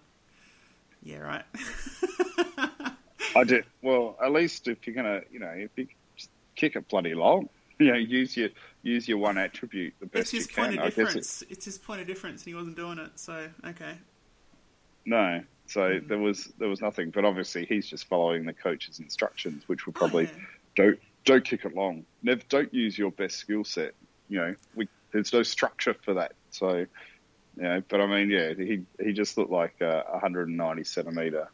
yeah, 1.01 1.19
right. 1.19 1.45
I 3.37 3.45
do. 3.45 3.63
well. 3.83 4.17
At 4.23 4.33
least 4.33 4.69
if 4.69 4.87
you're 4.87 4.95
gonna, 4.97 5.21
you 5.31 5.39
know, 5.41 5.53
if 5.55 5.71
you 5.77 5.87
kick 6.57 6.77
it 6.77 6.89
bloody 6.89 7.15
long, 7.15 7.49
you 7.79 7.89
know, 7.93 7.99
use 7.99 8.37
your 8.37 8.51
use 8.83 9.09
your 9.09 9.19
one 9.19 9.39
attribute 9.39 9.95
the 10.01 10.07
best 10.07 10.33
you 10.33 10.39
his 10.41 10.47
point 10.49 10.71
can. 10.73 10.79
of 10.81 10.87
I 10.87 10.91
guess 10.91 11.43
it. 11.43 11.49
It's 11.51 11.65
his 11.65 11.79
point 11.79 12.01
of 12.01 12.07
difference, 12.07 12.43
and 12.43 12.49
he 12.49 12.55
wasn't 12.55 12.77
doing 12.77 12.99
it, 12.99 13.11
so, 13.17 13.49
okay. 13.67 13.95
no. 15.07 15.43
So 15.67 16.01
Hmm. 16.01 16.09
there 16.09 16.19
was 16.19 16.47
there 16.59 16.69
was 16.69 16.81
nothing, 16.81 17.11
but 17.11 17.25
obviously 17.25 17.65
he's 17.67 17.87
just 17.87 18.07
following 18.09 18.45
the 18.45 18.53
coach's 18.53 18.99
instructions, 18.99 19.63
which 19.69 19.87
were 19.87 19.93
probably 19.93 20.27
Oh, 20.27 20.31
yeah. 20.37 20.45
don't 20.77 20.99
don't 21.25 21.45
kick 21.45 21.65
it 21.65 21.75
long. 21.77 22.05
Never 22.23 22.43
don't 22.49 22.73
use 22.75 22.99
your 22.99 23.13
best 23.13 23.37
skill 23.37 23.63
set. 23.65 23.95
You 24.29 24.39
know, 24.39 24.55
we 24.75 24.89
there's 25.13 25.33
no 25.33 25.43
structure 25.45 25.95
for 25.95 26.15
that. 26.15 26.33
So, 26.51 26.79
you 26.79 26.87
know, 27.63 27.83
but 27.89 28.01
I 28.01 28.07
mean, 28.07 28.31
yeah, 28.31 28.53
he 28.55 28.83
he 29.01 29.13
just 29.13 29.39
looked 29.39 29.51
like 29.53 29.81
a 29.81 30.05
190 30.11 30.83
centimeter 30.85 31.49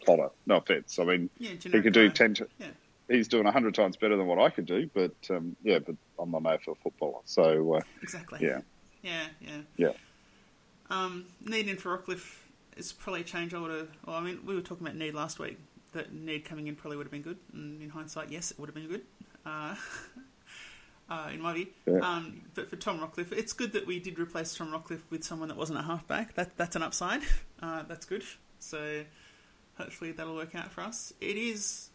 plotter. 0.00 0.30
No 0.46 0.56
offense. 0.56 0.98
I 0.98 1.04
mean, 1.04 1.30
Yeah, 1.38 1.50
he 1.50 1.80
could 1.80 1.92
do 1.92 2.08
guy. 2.08 2.14
ten. 2.14 2.34
To, 2.34 2.48
Yeah. 2.58 2.66
He's 3.08 3.26
doing 3.28 3.44
hundred 3.46 3.74
times 3.74 3.96
better 3.96 4.16
than 4.16 4.26
what 4.26 4.38
I 4.38 4.50
could 4.50 4.66
do, 4.66 4.88
but 4.94 5.14
um, 5.30 5.56
yeah, 5.62 5.80
but 5.80 5.96
I'm 6.18 6.30
not 6.30 6.38
an 6.42 6.44
AFL 6.44 6.76
footballer, 6.82 7.18
so 7.24 7.74
uh, 7.74 7.80
Exactly. 8.02 8.38
yeah, 8.42 8.60
Yeah, 9.02 9.24
yeah. 9.40 9.60
yeah. 9.76 9.92
Um, 10.90 11.24
Neade 11.44 11.66
in 11.68 11.76
for 11.76 11.96
Rockliff 11.98 12.36
is 12.76 12.92
probably 12.92 13.22
a 13.22 13.24
change 13.24 13.52
I 13.52 13.58
would 13.60 13.70
have. 13.72 13.88
Well, 14.06 14.16
I 14.16 14.20
mean, 14.20 14.40
we 14.46 14.54
were 14.54 14.60
talking 14.60 14.86
about 14.86 14.96
Neade 14.98 15.14
last 15.14 15.38
week. 15.40 15.58
That 15.92 16.14
Neade 16.14 16.44
coming 16.44 16.68
in 16.68 16.76
probably 16.76 16.96
would 16.98 17.06
have 17.06 17.10
been 17.12 17.22
good. 17.22 17.38
And 17.52 17.82
in 17.82 17.88
hindsight, 17.90 18.30
yes, 18.30 18.52
it 18.52 18.58
would 18.60 18.68
have 18.68 18.74
been 18.76 18.88
good. 18.88 19.02
Uh, 19.46 19.74
uh, 21.08 21.30
in 21.32 21.40
my 21.40 21.52
view. 21.54 21.66
Yeah. 21.86 21.98
Um, 22.00 22.42
but 22.54 22.68
for 22.70 22.76
Tom 22.76 23.00
Rockliff, 23.00 23.32
it's 23.32 23.52
good 23.52 23.72
that 23.72 23.86
we 23.86 23.98
did 23.98 24.18
replace 24.18 24.54
Tom 24.54 24.70
Rockliff 24.70 25.00
with 25.10 25.24
someone 25.24 25.48
that 25.48 25.56
wasn't 25.56 25.78
a 25.78 25.82
halfback. 25.82 26.34
That 26.34 26.56
that's 26.56 26.76
an 26.76 26.82
upside. 26.82 27.22
Uh, 27.62 27.82
that's 27.82 28.06
good. 28.06 28.22
So 28.58 29.02
hopefully 29.80 30.12
that'll 30.12 30.34
work 30.34 30.54
out 30.54 30.70
for 30.70 30.82
us. 30.82 31.12
It 31.20 31.36
is. 31.36 31.90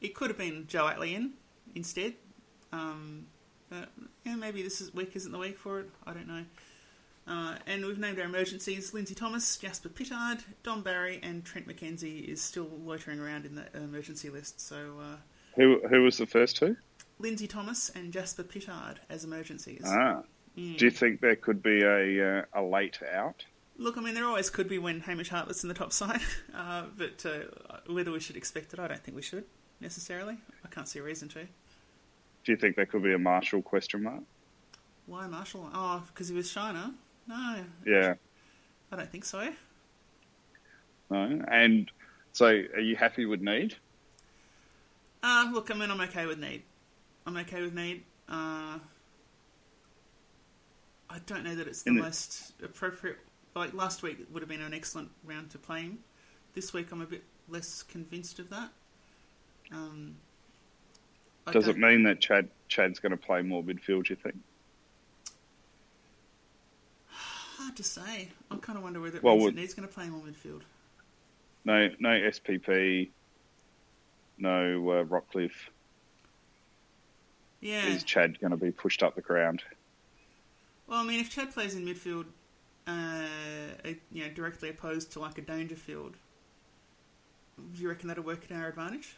It 0.00 0.14
could 0.14 0.30
have 0.30 0.38
been 0.38 0.66
Joe 0.66 0.84
Atley 0.86 1.14
in 1.14 1.32
instead. 1.74 2.14
Um, 2.72 3.26
but 3.68 3.88
yeah, 4.24 4.36
maybe 4.36 4.62
this 4.62 4.80
is, 4.80 4.92
week 4.94 5.14
isn't 5.14 5.32
the 5.32 5.38
week 5.38 5.58
for 5.58 5.80
it. 5.80 5.90
I 6.06 6.12
don't 6.12 6.28
know. 6.28 6.44
Uh, 7.26 7.54
and 7.66 7.86
we've 7.86 7.98
named 7.98 8.18
our 8.18 8.24
emergencies 8.24 8.92
Lindsay 8.92 9.14
Thomas, 9.14 9.56
Jasper 9.56 9.88
Pittard, 9.88 10.42
Don 10.64 10.82
Barry, 10.82 11.20
and 11.22 11.44
Trent 11.44 11.68
McKenzie 11.68 12.24
is 12.24 12.42
still 12.42 12.68
loitering 12.84 13.20
around 13.20 13.46
in 13.46 13.54
the 13.54 13.64
emergency 13.76 14.28
list. 14.28 14.60
So 14.60 14.96
uh, 15.00 15.16
Who 15.56 15.80
who 15.88 16.02
was 16.02 16.18
the 16.18 16.26
first 16.26 16.56
two? 16.56 16.76
Lindsay 17.18 17.46
Thomas 17.46 17.90
and 17.94 18.12
Jasper 18.12 18.42
Pittard 18.42 18.96
as 19.08 19.24
emergencies. 19.24 19.84
Ah. 19.86 20.22
Hmm. 20.56 20.74
Do 20.74 20.84
you 20.84 20.90
think 20.90 21.20
there 21.20 21.36
could 21.36 21.62
be 21.62 21.82
a 21.82 22.40
uh, 22.40 22.44
a 22.54 22.62
late 22.62 22.98
out? 23.14 23.44
Look, 23.78 23.96
I 23.96 24.00
mean, 24.00 24.14
there 24.14 24.26
always 24.26 24.50
could 24.50 24.68
be 24.68 24.78
when 24.78 25.00
Hamish 25.00 25.30
Hartlett's 25.30 25.62
in 25.64 25.68
the 25.68 25.74
top 25.74 25.92
side, 25.92 26.20
uh, 26.54 26.84
but 26.96 27.24
uh, 27.26 27.92
whether 27.92 28.12
we 28.12 28.20
should 28.20 28.36
expect 28.36 28.72
it, 28.72 28.78
I 28.78 28.86
don't 28.88 29.02
think 29.02 29.16
we 29.16 29.22
should 29.22 29.44
necessarily. 29.80 30.36
I 30.64 30.68
can't 30.68 30.86
see 30.88 30.98
a 30.98 31.02
reason 31.02 31.28
to. 31.30 31.44
Do 32.44 32.52
you 32.52 32.56
think 32.56 32.76
there 32.76 32.86
could 32.86 33.02
be 33.02 33.12
a 33.12 33.18
Marshall 33.18 33.62
question 33.62 34.02
mark? 34.02 34.22
Why 35.06 35.26
Marshall? 35.26 35.68
Oh, 35.72 36.02
because 36.08 36.28
he 36.28 36.34
was 36.34 36.50
Shiner? 36.50 36.90
No, 37.26 37.64
Yeah. 37.86 38.14
I 38.90 38.96
don't 38.96 39.10
think 39.10 39.24
so. 39.24 39.48
No. 41.10 41.42
And 41.48 41.90
so, 42.32 42.46
are 42.46 42.80
you 42.80 42.94
happy 42.96 43.24
with 43.24 43.40
Neade? 43.40 43.74
Uh, 45.22 45.48
look, 45.52 45.70
I 45.70 45.74
mean, 45.74 45.90
I'm 45.90 46.00
okay 46.02 46.26
with 46.26 46.38
Neade. 46.38 46.62
I'm 47.26 47.36
okay 47.38 47.62
with 47.62 47.74
Neade. 47.74 48.02
Uh, 48.28 48.78
I 51.08 51.18
don't 51.26 51.44
know 51.44 51.54
that 51.54 51.66
it's 51.66 51.82
the 51.82 51.92
the- 51.92 52.00
most 52.02 52.52
appropriate. 52.62 53.18
Like 53.54 53.74
last 53.74 54.02
week 54.02 54.18
would 54.32 54.42
have 54.42 54.48
been 54.48 54.62
an 54.62 54.72
excellent 54.72 55.10
round 55.24 55.50
to 55.50 55.58
play 55.58 55.82
him. 55.82 55.98
This 56.54 56.72
week 56.72 56.90
I'm 56.92 57.02
a 57.02 57.06
bit 57.06 57.22
less 57.48 57.82
convinced 57.82 58.38
of 58.38 58.50
that. 58.50 58.70
Um, 59.70 60.16
Does 61.50 61.68
it 61.68 61.78
mean 61.78 62.02
that 62.04 62.20
Chad 62.20 62.48
Chad's 62.68 62.98
going 62.98 63.12
to 63.12 63.16
play 63.16 63.42
more 63.42 63.62
midfield? 63.62 64.06
Do 64.06 64.10
you 64.10 64.16
think? 64.16 64.36
Hard 67.10 67.76
to 67.76 67.82
say. 67.84 68.28
I 68.50 68.56
kind 68.56 68.76
of 68.76 68.82
wonder 68.82 69.00
whether 69.00 69.18
it 69.18 69.22
Well, 69.22 69.36
means 69.36 69.54
Neade's 69.54 69.74
going 69.74 69.88
to 69.88 69.94
play 69.94 70.08
more 70.08 70.20
midfield. 70.22 70.62
No, 71.64 71.90
no 72.00 72.08
SPP, 72.08 73.10
no 74.38 74.90
uh, 74.90 75.04
Rockliff. 75.04 75.52
Yeah. 77.60 77.86
Is 77.86 78.02
Chad 78.02 78.40
going 78.40 78.50
to 78.50 78.56
be 78.56 78.72
pushed 78.72 79.02
up 79.04 79.14
the 79.14 79.20
ground? 79.20 79.62
Well, 80.88 80.98
I 80.98 81.04
mean, 81.04 81.20
if 81.20 81.30
Chad 81.30 81.52
plays 81.52 81.76
in 81.76 81.86
midfield, 81.86 82.24
uh, 82.86 83.22
you 84.10 84.24
know, 84.24 84.30
directly 84.30 84.68
opposed 84.68 85.12
to 85.12 85.20
like 85.20 85.38
a 85.38 85.42
Dangerfield, 85.42 86.16
do 87.56 87.82
you 87.82 87.88
reckon 87.88 88.08
that'll 88.08 88.24
work 88.24 88.50
in 88.50 88.56
our 88.56 88.68
advantage? 88.68 89.16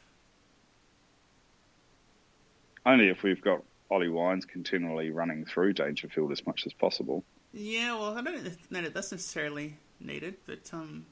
Only 2.87 3.09
if 3.09 3.23
we've 3.23 3.41
got 3.41 3.63
Ollie 3.91 4.09
Wines 4.09 4.45
continually 4.45 5.11
running 5.11 5.45
through 5.45 5.73
Dangerfield 5.73 6.33
as 6.33 6.47
much 6.47 6.67
as 6.67 6.73
possible. 6.73 7.25
Yeah, 7.53 7.95
well, 7.95 8.19
I 8.19 8.23
don't 8.23 8.45
know 8.71 8.81
that 8.83 8.95
that's 8.95 9.13
necessarily 9.13 9.77
needed, 10.01 10.37
but 10.47 10.69
um, 10.73 11.07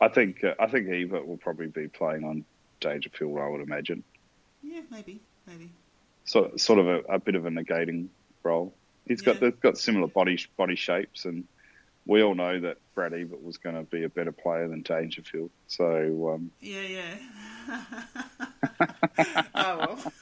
I 0.00 0.08
think 0.08 0.44
uh, 0.44 0.54
I 0.58 0.66
think 0.68 0.88
Ebert 0.88 1.26
will 1.26 1.36
probably 1.36 1.66
be 1.66 1.88
playing 1.88 2.24
on 2.24 2.44
Dangerfield. 2.80 3.38
I 3.38 3.48
would 3.48 3.60
imagine, 3.60 4.04
yeah, 4.62 4.82
maybe, 4.90 5.20
maybe. 5.46 5.70
so 6.24 6.52
sort 6.56 6.78
of 6.78 6.86
a, 6.86 6.98
a 7.08 7.18
bit 7.18 7.34
of 7.34 7.46
a 7.46 7.50
negating 7.50 8.08
role. 8.42 8.72
He's 9.10 9.22
got 9.22 9.40
they've 9.40 9.58
got 9.58 9.76
similar 9.76 10.06
body 10.06 10.38
body 10.56 10.76
shapes, 10.76 11.24
and 11.24 11.44
we 12.06 12.22
all 12.22 12.36
know 12.36 12.60
that 12.60 12.76
Brad 12.94 13.12
Ebert 13.12 13.42
was 13.42 13.56
going 13.56 13.74
to 13.74 13.82
be 13.82 14.04
a 14.04 14.08
better 14.08 14.30
player 14.30 14.68
than 14.68 14.82
Dangerfield. 14.82 15.50
So 15.66 16.34
um, 16.34 16.52
Yeah, 16.60 16.82
yeah. 17.68 17.82
oh 19.56 19.78
well. 19.78 20.12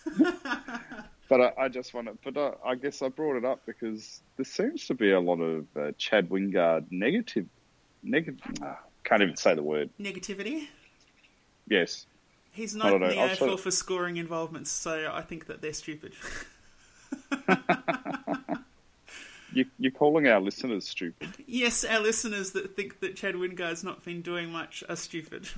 But 1.29 1.41
I, 1.43 1.53
I 1.65 1.69
just 1.69 1.93
want 1.93 2.07
to. 2.07 2.33
But 2.33 2.41
I, 2.65 2.71
I 2.71 2.75
guess 2.77 3.03
I 3.03 3.11
brought 3.11 3.37
it 3.37 3.45
up 3.45 3.61
because 3.67 4.23
there 4.37 4.47
seems 4.47 4.87
to 4.87 4.95
be 4.95 5.11
a 5.11 5.21
lot 5.21 5.41
of 5.41 5.67
uh, 5.77 5.93
Chad 5.99 6.31
Wingard 6.31 6.87
negative, 6.91 7.45
negative. 8.03 8.41
ah, 8.63 8.79
can't 9.05 9.21
even 9.21 9.37
say 9.37 9.55
the 9.55 9.63
word. 9.63 9.91
Negativity. 10.01 10.67
Yes, 11.69 12.07
He's 12.53 12.75
not 12.75 12.95
in 12.95 13.03
the 13.03 13.09
AFL 13.09 13.61
for 13.61 13.71
scoring 13.71 14.17
involvements, 14.17 14.71
so 14.71 15.13
I 15.13 15.21
think 15.21 15.47
that 15.49 15.61
they're 15.61 15.75
stupid. 15.75 16.15
you, 19.59 19.67
you're 19.79 19.93
calling 19.93 20.29
our 20.29 20.41
listeners 20.41 20.89
stupid. 20.89 21.29
yes, 21.47 21.85
our 21.85 22.01
listeners 22.01 22.53
that 22.53 22.77
think 22.77 23.01
that 23.01 23.17
Chad 23.17 23.35
Wingard's 23.35 23.83
not 23.83 24.05
been 24.05 24.23
doing 24.23 24.51
much 24.51 24.85
are 24.89 24.97
stupid. 24.97 25.49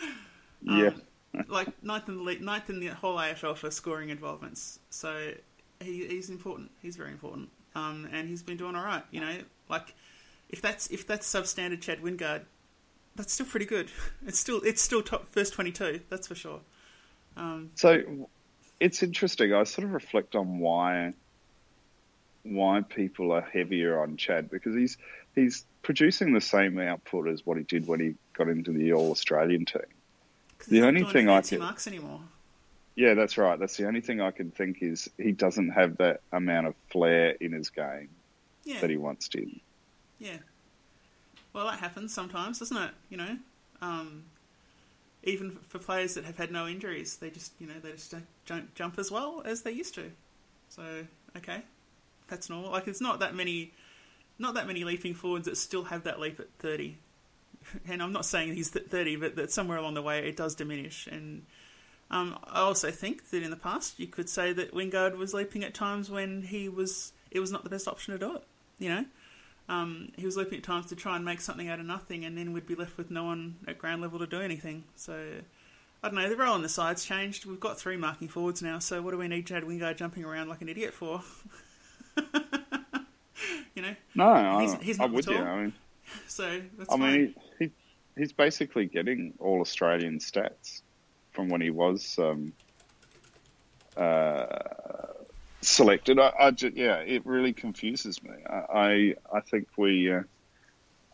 yeah, 0.62 0.90
like 1.48 1.82
ninth 1.82 2.08
in 2.08 2.18
the 2.18 2.22
league, 2.22 2.40
ninth 2.40 2.70
in 2.70 2.78
the 2.78 2.88
whole 2.88 3.16
AFL 3.16 3.56
for 3.56 3.70
scoring 3.70 4.10
involvements. 4.10 4.78
So 4.90 5.32
he, 5.80 6.06
he's 6.06 6.30
important. 6.30 6.70
He's 6.80 6.96
very 6.96 7.10
important. 7.10 7.48
Um, 7.74 8.08
and 8.12 8.28
he's 8.28 8.42
been 8.42 8.56
doing 8.56 8.76
all 8.76 8.84
right. 8.84 9.02
You 9.10 9.20
know, 9.20 9.38
like 9.68 9.94
if 10.48 10.62
that's 10.62 10.86
if 10.88 11.06
that's 11.06 11.30
substandard 11.30 11.80
Chad 11.80 12.00
Wingard, 12.00 12.42
that's 13.16 13.32
still 13.32 13.46
pretty 13.46 13.66
good. 13.66 13.90
It's 14.26 14.38
still 14.38 14.60
it's 14.62 14.80
still 14.80 15.02
top 15.02 15.28
first 15.28 15.52
twenty 15.52 15.72
two. 15.72 16.00
That's 16.10 16.28
for 16.28 16.34
sure. 16.34 16.60
So 17.74 18.28
it's 18.80 19.02
interesting. 19.02 19.52
I 19.52 19.64
sort 19.64 19.86
of 19.86 19.92
reflect 19.92 20.34
on 20.34 20.58
why 20.58 21.12
why 22.46 22.82
people 22.82 23.32
are 23.32 23.40
heavier 23.40 24.00
on 24.00 24.16
Chad 24.16 24.50
because 24.50 24.74
he's 24.74 24.96
he's 25.34 25.64
producing 25.82 26.32
the 26.32 26.40
same 26.40 26.78
output 26.78 27.28
as 27.28 27.44
what 27.46 27.56
he 27.56 27.62
did 27.64 27.86
when 27.86 28.00
he 28.00 28.14
got 28.36 28.48
into 28.48 28.72
the 28.72 28.92
All 28.92 29.10
Australian 29.10 29.64
team. 29.64 29.82
The 30.68 30.82
only 30.82 31.04
thing 31.04 31.28
I 31.28 31.42
can- 31.42 31.58
marks 31.60 31.86
anymore. 31.86 32.20
Yeah, 32.96 33.12
that's 33.12 33.36
right. 33.36 33.58
That's 33.58 33.76
the 33.76 33.86
only 33.86 34.00
thing 34.00 34.22
I 34.22 34.30
can 34.30 34.50
think 34.50 34.78
is 34.80 35.10
he 35.18 35.32
doesn't 35.32 35.68
have 35.70 35.98
that 35.98 36.22
amount 36.32 36.66
of 36.66 36.74
flair 36.90 37.30
in 37.40 37.52
his 37.52 37.68
game 37.68 38.08
Yeah, 38.64 38.80
that 38.80 38.88
he 38.88 38.96
once 38.96 39.28
did. 39.28 39.50
yeah. 40.18 40.38
Well, 41.52 41.66
that 41.66 41.78
happens 41.78 42.12
sometimes, 42.14 42.58
doesn't 42.58 42.76
it? 42.76 42.90
You 43.10 43.16
know, 43.18 43.36
um, 43.82 44.24
even 45.22 45.58
for 45.68 45.78
players 45.78 46.14
that 46.14 46.24
have 46.24 46.36
had 46.38 46.50
no 46.50 46.66
injuries, 46.66 47.16
they 47.16 47.30
just 47.30 47.52
you 47.58 47.66
know 47.66 47.74
they 47.82 47.92
just 47.92 48.10
don't, 48.10 48.26
don't 48.46 48.74
jump 48.74 48.98
as 48.98 49.10
well 49.10 49.42
as 49.44 49.62
they 49.62 49.72
used 49.72 49.94
to. 49.96 50.10
So 50.68 50.82
okay, 51.36 51.62
that's 52.28 52.50
normal. 52.50 52.70
Like 52.70 52.88
it's 52.88 53.00
not 53.00 53.20
that 53.20 53.34
many, 53.34 53.72
not 54.38 54.54
that 54.54 54.66
many 54.66 54.84
leaping 54.84 55.14
forwards 55.14 55.46
that 55.46 55.56
still 55.56 55.84
have 55.84 56.04
that 56.04 56.20
leap 56.20 56.40
at 56.40 56.48
thirty. 56.58 56.98
And 57.88 58.00
I'm 58.00 58.12
not 58.12 58.24
saying 58.24 58.54
he's 58.54 58.70
thirty, 58.70 59.16
but 59.16 59.34
that 59.36 59.50
somewhere 59.50 59.78
along 59.78 59.94
the 59.94 60.02
way 60.02 60.28
it 60.28 60.36
does 60.36 60.54
diminish. 60.54 61.08
And 61.08 61.44
um, 62.10 62.38
I 62.44 62.60
also 62.60 62.92
think 62.92 63.30
that 63.30 63.42
in 63.42 63.50
the 63.50 63.56
past 63.56 63.98
you 63.98 64.06
could 64.06 64.28
say 64.28 64.52
that 64.52 64.72
Wingard 64.72 65.16
was 65.16 65.34
leaping 65.34 65.64
at 65.64 65.74
times 65.74 66.08
when 66.08 66.42
he 66.42 66.68
was 66.68 67.12
it 67.30 67.40
was 67.40 67.50
not 67.50 67.64
the 67.64 67.70
best 67.70 67.88
option 67.88 68.12
to 68.12 68.18
do 68.18 68.36
it. 68.36 68.44
You 68.78 68.90
know, 68.90 69.04
um, 69.68 70.12
he 70.16 70.24
was 70.24 70.36
leaping 70.36 70.58
at 70.58 70.64
times 70.64 70.86
to 70.86 70.96
try 70.96 71.16
and 71.16 71.24
make 71.24 71.40
something 71.40 71.68
out 71.68 71.80
of 71.80 71.86
nothing, 71.86 72.24
and 72.24 72.38
then 72.38 72.52
we'd 72.52 72.66
be 72.66 72.74
left 72.74 72.96
with 72.96 73.10
no 73.10 73.24
one 73.24 73.56
at 73.66 73.78
ground 73.78 74.02
level 74.02 74.18
to 74.20 74.26
do 74.26 74.40
anything. 74.40 74.84
So 74.94 75.18
I 76.02 76.08
don't 76.08 76.16
know. 76.16 76.28
The 76.28 76.36
role 76.36 76.54
on 76.54 76.62
the 76.62 76.68
side's 76.68 77.04
changed. 77.04 77.46
We've 77.46 77.58
got 77.58 77.78
three 77.78 77.96
marking 77.96 78.28
forwards 78.28 78.62
now. 78.62 78.78
So 78.78 79.02
what 79.02 79.10
do 79.10 79.18
we 79.18 79.28
need 79.28 79.46
Chad 79.46 79.64
Wingard 79.64 79.96
jumping 79.96 80.24
around 80.24 80.48
like 80.48 80.62
an 80.62 80.68
idiot 80.68 80.94
for? 80.94 81.22
you 83.74 83.82
know. 83.82 83.94
No, 84.14 84.24
I, 84.28 84.60
He's- 84.62 84.82
he's 84.82 85.00
I'm 85.00 85.10
not 85.10 85.16
with 85.16 85.28
at 85.28 85.34
you. 85.34 85.40
I 85.42 85.60
mean, 85.62 85.72
So 86.28 86.60
that's 86.78 86.92
I 86.92 86.96
fine. 86.98 87.12
mean, 87.12 87.34
he, 87.58 87.64
he 87.66 87.70
he's 88.16 88.32
basically 88.32 88.86
getting 88.86 89.34
all 89.38 89.60
Australian 89.60 90.18
stats 90.18 90.82
from 91.32 91.48
when 91.48 91.60
he 91.60 91.70
was 91.70 92.18
um, 92.18 92.52
uh, 93.96 94.46
selected. 95.60 96.18
I, 96.18 96.32
I 96.38 96.50
ju- 96.50 96.72
yeah, 96.74 96.96
it 96.96 97.24
really 97.26 97.52
confuses 97.52 98.22
me. 98.22 98.30
I 98.48 98.54
I, 98.72 99.14
I 99.34 99.40
think 99.40 99.68
we, 99.76 100.12
uh, 100.12 100.22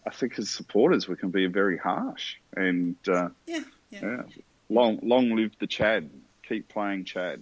I 0.06 0.10
think 0.10 0.38
as 0.38 0.50
supporters 0.50 1.08
we 1.08 1.16
can 1.16 1.30
be 1.30 1.46
very 1.46 1.78
harsh 1.78 2.36
and 2.56 2.96
uh, 3.08 3.28
yeah, 3.46 3.60
yeah, 3.90 4.00
yeah, 4.02 4.22
long 4.68 4.98
long 5.02 5.34
live 5.36 5.52
the 5.58 5.66
Chad. 5.66 6.10
Keep 6.48 6.68
playing 6.68 7.04
Chad. 7.04 7.40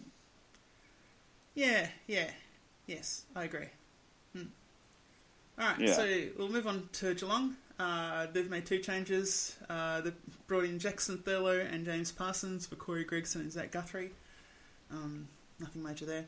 yeah, 1.55 1.89
yeah. 2.07 2.31
Yes, 2.91 3.23
I 3.37 3.45
agree. 3.45 3.69
Hmm. 4.33 4.43
All 5.61 5.69
right, 5.69 5.79
Yeah. 5.79 5.93
so 5.93 6.23
we'll 6.37 6.49
move 6.49 6.67
on 6.67 6.89
to 6.95 7.15
Geelong. 7.15 7.57
Uh, 7.79 8.27
they've 8.33 8.51
made 8.51 8.67
two 8.67 8.81
changes. 8.81 9.57
Uh, 9.69 10.01
they've 10.01 10.17
brought 10.49 10.65
in 10.65 10.81
Jackson 10.81 11.19
Thurlow 11.19 11.61
and 11.61 11.85
James 11.85 12.11
Parsons 12.11 12.67
for 12.67 12.75
Corey 12.75 13.05
Gregson 13.05 13.43
and 13.43 13.53
Zach 13.53 13.71
Guthrie. 13.71 14.11
Um, 14.91 15.29
nothing 15.61 15.85
major 15.85 16.05
there. 16.05 16.27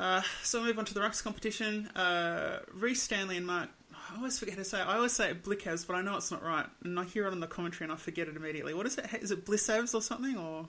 Uh, 0.00 0.22
so 0.42 0.58
we'll 0.58 0.66
move 0.66 0.80
on 0.80 0.84
to 0.86 0.94
the 0.94 1.00
Rucks 1.00 1.22
competition. 1.22 1.86
Uh, 1.94 2.58
Rhys 2.74 3.00
Stanley 3.00 3.36
and 3.36 3.46
Mark. 3.46 3.68
I 3.94 4.16
always 4.16 4.36
forget 4.36 4.54
how 4.56 4.62
to 4.62 4.68
say 4.68 4.80
it. 4.80 4.86
I 4.88 4.96
always 4.96 5.12
say 5.12 5.30
it 5.30 5.44
but 5.44 5.94
I 5.94 6.02
know 6.02 6.16
it's 6.16 6.32
not 6.32 6.42
right. 6.42 6.66
And 6.82 6.98
I 6.98 7.04
hear 7.04 7.24
it 7.28 7.30
on 7.32 7.38
the 7.38 7.46
commentary 7.46 7.84
and 7.84 7.92
I 7.92 7.96
forget 7.96 8.26
it 8.26 8.34
immediately. 8.34 8.74
What 8.74 8.86
is 8.86 8.98
it? 8.98 9.06
Is 9.22 9.30
it 9.30 9.46
Blissavs 9.46 9.94
or 9.94 10.02
something? 10.02 10.36
Or 10.36 10.66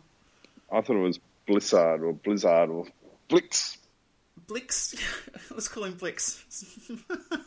I 0.71 0.81
thought 0.81 0.97
it 0.97 0.99
was 0.99 1.19
Blizzard 1.47 2.03
or 2.03 2.13
Blizzard 2.13 2.69
or 2.69 2.85
Blix. 3.27 3.78
Blix? 4.49 4.95
Let's 5.51 5.67
call 5.67 5.83
him 5.85 5.93
Blix. 5.93 6.43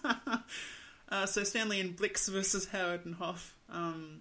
uh, 1.10 1.26
so 1.26 1.42
Stanley 1.42 1.80
and 1.80 1.96
Blix 1.96 2.28
versus 2.28 2.66
Howard 2.66 3.04
and 3.04 3.16
Hoff. 3.16 3.54
Um, 3.68 4.20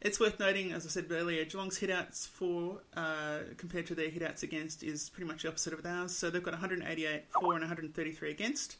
it's 0.00 0.18
worth 0.18 0.40
noting, 0.40 0.72
as 0.72 0.86
I 0.86 0.88
said 0.88 1.06
earlier, 1.10 1.44
Geelong's 1.44 1.78
hitouts 1.78 2.26
for 2.26 2.80
uh, 2.96 3.40
compared 3.58 3.86
to 3.88 3.94
their 3.94 4.08
hitouts 4.08 4.42
against 4.42 4.82
is 4.82 5.10
pretty 5.10 5.28
much 5.28 5.42
the 5.42 5.48
opposite 5.48 5.74
of 5.74 5.84
ours. 5.84 6.16
So 6.16 6.30
they've 6.30 6.42
got 6.42 6.54
188 6.54 7.24
for 7.30 7.52
and 7.52 7.60
133 7.62 8.30
against. 8.30 8.76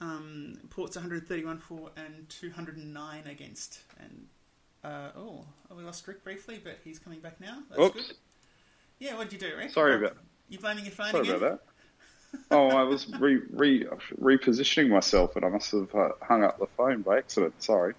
Um, 0.00 0.58
Port's 0.70 0.96
131 0.96 1.58
for 1.58 1.90
and 1.96 2.28
209 2.28 3.26
against. 3.26 3.80
And 4.00 4.26
uh, 4.82 5.10
oh, 5.16 5.44
we 5.76 5.84
lost 5.84 6.08
Rick 6.08 6.24
briefly, 6.24 6.60
but 6.64 6.78
he's 6.82 6.98
coming 6.98 7.20
back 7.20 7.40
now. 7.40 7.58
That's 7.68 7.80
Oops. 7.82 7.94
good. 8.08 8.16
Yeah, 8.98 9.16
what 9.16 9.28
did 9.28 9.40
you 9.40 9.50
do, 9.50 9.56
Rick? 9.56 9.70
Sorry 9.70 9.96
about 9.96 10.16
You 10.48 10.58
blaming 10.58 10.86
your 10.86 10.94
phone 10.94 11.10
sorry 11.10 11.28
again? 11.28 11.36
about 11.36 11.50
that. 11.50 11.71
Oh, 12.50 12.68
I 12.68 12.82
was 12.82 13.08
re, 13.18 13.40
re, 13.50 13.86
repositioning 14.20 14.88
myself, 14.88 15.36
and 15.36 15.44
I 15.44 15.48
must 15.48 15.70
have 15.72 15.94
uh, 15.94 16.10
hung 16.20 16.44
up 16.44 16.58
the 16.58 16.66
phone 16.76 17.02
by 17.02 17.18
accident. 17.18 17.54
Sorry. 17.62 17.94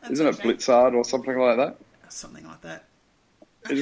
That's 0.00 0.14
Isn't 0.14 0.26
it. 0.26 0.38
Blitzard 0.38 0.94
or 0.94 1.04
something 1.04 1.36
like 1.36 1.56
that? 1.56 1.76
Something 2.08 2.46
like 2.46 2.60
that. 2.62 2.84
Do 3.68 3.74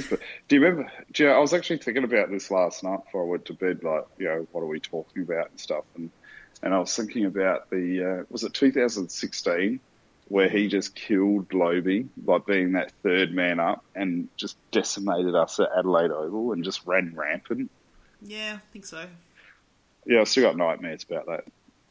you 0.49 0.61
remember? 0.61 0.91
Do 1.13 1.23
you 1.23 1.29
know, 1.29 1.37
I 1.37 1.39
was 1.39 1.53
actually 1.53 1.79
thinking 1.79 2.05
about 2.05 2.31
this 2.31 2.51
last 2.51 2.83
night 2.83 3.05
before 3.05 3.25
I 3.25 3.27
went 3.27 3.45
to 3.47 3.53
bed. 3.53 3.85
Like, 3.85 4.07
you 4.19 4.27
know, 4.27 4.47
what 4.53 4.63
are 4.63 4.67
we 4.67 4.81
talking 4.81 5.23
about 5.23 5.51
and 5.51 5.61
stuff? 5.61 5.85
And 5.95 6.11
and 6.63 6.73
I 6.73 6.79
was 6.79 6.95
thinking 6.97 7.27
about 7.27 7.69
the 7.71 8.21
uh, 8.21 8.25
was 8.31 8.45
it 8.45 8.55
2016 8.55 9.81
where 10.29 10.49
he 10.49 10.69
just 10.69 10.95
killed 10.95 11.53
Lobbe 11.53 12.09
by 12.17 12.39
being 12.39 12.73
that 12.73 12.93
third 13.03 13.35
man 13.35 13.61
up 13.61 13.85
and 13.95 14.29
just 14.39 14.57
decimated 14.71 15.35
us 15.35 15.61
at 15.61 15.69
Adelaide 15.77 16.11
Oval 16.11 16.53
and 16.53 16.65
just 16.65 16.87
ran 16.87 17.13
rampant. 17.15 17.71
Yeah, 18.23 18.55
I 18.57 18.73
think 18.73 18.87
so. 18.87 19.05
Yeah, 20.07 20.21
I 20.21 20.25
still 20.25 20.45
got 20.45 20.57
nightmares 20.57 21.05
about 21.09 21.27
that. 21.27 21.45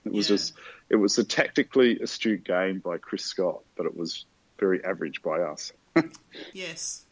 It 0.05 0.11
was 0.11 0.29
Yeah. 0.29 0.35
just 0.35 0.53
it 0.89 0.95
was 0.97 1.17
a 1.17 1.23
tactically 1.23 1.99
astute 1.99 2.43
game 2.43 2.79
by 2.79 2.97
Chris 2.97 3.23
Scott, 3.25 3.61
but 3.75 3.85
it 3.85 3.95
was 3.95 4.25
very 4.59 4.83
average 4.83 5.21
by 5.21 5.39
us. 5.41 5.71
Yes. 6.53 7.05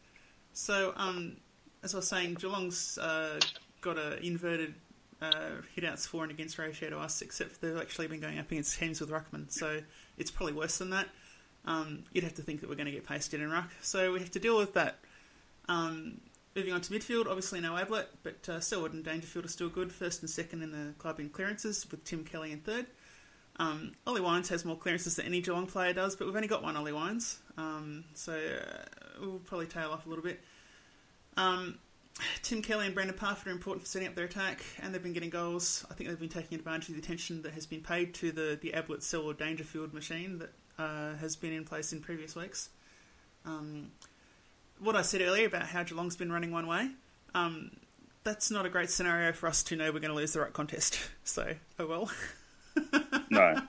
So, 0.54 0.94
um, 0.98 1.38
as 1.84 1.94
I 1.94 1.98
was 1.98 2.08
saying, 2.08 2.36
Geelong's 2.36 2.98
uh, 2.98 3.40
got 3.82 3.98
an 3.98 4.20
inverted 4.24 4.74
uh, 5.22 5.52
hit-outs 5.76 6.06
for 6.08 6.24
and 6.24 6.32
against 6.32 6.58
ratio 6.58 6.90
to 6.90 6.98
us, 7.00 7.22
except 7.22 7.62
they've 7.62 7.78
actually 7.78 8.08
been 8.08 8.20
going 8.20 8.40
up 8.40 8.52
against 8.52 8.78
teams 8.80 9.00
with 9.00 9.10
ruckman, 9.12 9.52
so 9.52 9.80
it's 10.18 10.32
probably 10.32 10.54
worse 10.54 10.78
than 10.80 10.90
that. 10.90 11.08
Um, 11.66 12.04
you'd 12.12 12.24
have 12.24 12.34
to 12.36 12.42
think 12.42 12.62
that 12.62 12.70
we're 12.70 12.76
going 12.76 12.88
to 12.88 12.92
get 12.92 13.06
pasted 13.06 13.40
in 13.40 13.50
ruck, 13.52 13.70
so 13.82 14.12
we 14.12 14.20
have 14.20 14.32
to 14.32 14.40
deal 14.40 14.58
with 14.58 14.74
that. 14.74 14.98
Um, 15.70 16.20
moving 16.56 16.74
on 16.74 16.82
to 16.82 16.94
midfield, 16.94 17.28
obviously 17.28 17.60
no 17.60 17.76
Ablett, 17.76 18.08
but 18.24 18.48
uh, 18.50 18.60
Selwood 18.60 18.94
and 18.94 19.04
Dangerfield 19.04 19.46
are 19.46 19.50
still 19.50 19.70
good, 19.70 19.92
first 19.92 20.22
and 20.22 20.30
second 20.30 20.64
in 20.64 20.72
the 20.72 20.94
club 20.98 21.20
in 21.20 21.30
clearances, 21.30 21.90
with 21.90 22.04
Tim 22.04 22.24
Kelly 22.24 22.52
in 22.52 22.60
third. 22.60 22.86
Um, 23.58 23.92
Ollie 24.08 24.22
Wines 24.22 24.50
has 24.50 24.66
more 24.66 24.78
clearances 24.78 25.18
than 25.18 25.26
any 25.26 25.42
Geelong 25.42 25.68
player 25.68 25.94
does, 25.94 26.16
but 26.16 26.26
we've 26.26 26.36
only 26.36 26.48
got 26.48 26.64
one 26.64 26.76
Ollie 26.76 26.94
Wines, 26.94 27.40
um, 27.58 28.04
so 28.14 28.34
uh, 28.34 28.84
we'll 29.20 29.40
probably 29.40 29.68
tail 29.68 29.92
off 29.92 30.06
a 30.06 30.10
little 30.10 30.24
bit. 30.24 30.40
Um, 31.38 31.78
Tim 32.42 32.62
Kelly 32.62 32.86
and 32.86 32.96
Brandan 32.96 33.16
Parfitt 33.18 33.48
are 33.48 33.52
important 33.52 33.84
for 33.84 33.88
setting 33.88 34.08
up 34.08 34.16
their 34.16 34.26
attack, 34.26 34.64
and 34.82 34.94
they've 34.94 35.04
been 35.04 35.14
getting 35.14 35.30
goals. 35.30 35.86
I 35.90 35.94
think 35.94 36.10
they've 36.10 36.20
been 36.20 36.30
taking 36.30 36.58
advantage 36.58 36.90
of 36.90 36.96
the 36.96 37.02
attention 37.02 37.42
that 37.44 37.54
has 37.54 37.66
been 37.66 37.82
paid 37.82 38.14
to 38.16 38.32
the, 38.32 38.60
the 38.62 38.74
Ablett 38.74 39.14
or 39.14 39.34
Dangerfield 39.34 39.94
machine 39.94 40.40
that 40.40 40.54
uh, 40.78 41.16
has 41.16 41.36
been 41.36 41.54
in 41.54 41.64
place 41.64 41.94
in 41.94 42.02
previous 42.02 42.36
weeks. 42.36 42.70
Um, 43.46 43.92
what 44.82 44.96
I 44.96 45.02
said 45.04 45.22
earlier 45.22 45.48
about 45.48 45.64
how 45.64 45.84
Geelong's 45.84 46.16
been 46.16 46.32
running 46.32 46.52
one 46.52 46.68
way, 46.68 46.90
um, 47.34 47.72
that's 48.24 48.52
not 48.52 48.66
a 48.66 48.70
great 48.70 48.90
scenario 48.90 49.32
for 49.32 49.48
us 49.48 49.64
to 49.64 49.76
know 49.76 49.92
we're 49.92 50.00
going 50.00 50.12
to 50.12 50.16
lose 50.18 50.34
the 50.34 50.42
right 50.42 50.54
contest. 50.54 51.00
So, 51.24 51.54
oh 51.80 51.88
well. 51.88 52.12
No, 53.30 53.62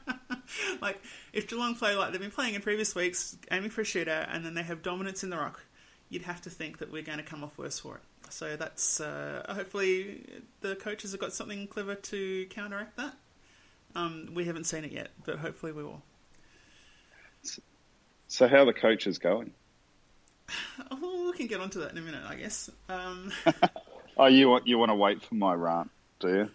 like 0.80 1.00
if 1.32 1.48
Geelong 1.48 1.76
play 1.76 1.94
like 1.94 2.10
they've 2.10 2.20
been 2.20 2.32
playing 2.32 2.54
in 2.54 2.62
previous 2.62 2.96
weeks, 2.96 3.36
aiming 3.52 3.70
for 3.70 3.82
a 3.82 3.84
shooter, 3.84 4.26
and 4.28 4.44
then 4.44 4.54
they 4.54 4.62
have 4.64 4.82
dominance 4.82 5.22
in 5.22 5.30
the 5.30 5.36
rock, 5.36 5.60
you'd 6.08 6.22
have 6.22 6.40
to 6.42 6.50
think 6.50 6.78
that 6.78 6.90
we're 6.90 7.02
going 7.02 7.18
to 7.18 7.24
come 7.24 7.44
off 7.44 7.56
worse 7.56 7.78
for 7.78 7.96
it. 7.96 8.02
So 8.32 8.56
that's 8.56 9.00
uh, 9.00 9.44
hopefully 9.48 10.24
the 10.62 10.74
coaches 10.74 11.12
have 11.12 11.20
got 11.20 11.32
something 11.32 11.68
clever 11.68 11.94
to 11.94 12.46
counteract 12.46 12.96
that. 12.96 13.14
Um, 13.94 14.30
we 14.34 14.46
haven't 14.46 14.64
seen 14.64 14.84
it 14.84 14.90
yet, 14.92 15.10
but 15.24 15.38
hopefully 15.38 15.70
we 15.72 15.84
will. 15.84 16.02
so 18.26 18.48
how 18.48 18.58
are 18.58 18.66
the 18.66 18.72
coaches 18.72 19.18
going? 19.18 19.52
Oh, 20.90 21.30
we 21.30 21.36
can 21.38 21.46
get 21.46 21.60
onto 21.60 21.80
that 21.80 21.92
in 21.92 21.98
a 21.98 22.00
minute, 22.00 22.22
I 22.26 22.34
guess. 22.36 22.70
Um, 22.88 23.32
Oh, 24.16 24.26
you 24.26 24.48
want 24.50 24.66
you 24.66 24.76
want 24.78 24.90
to 24.90 24.94
wait 24.94 25.22
for 25.22 25.34
my 25.34 25.54
rant, 25.54 25.90
do 26.20 26.28
you? 26.28 26.50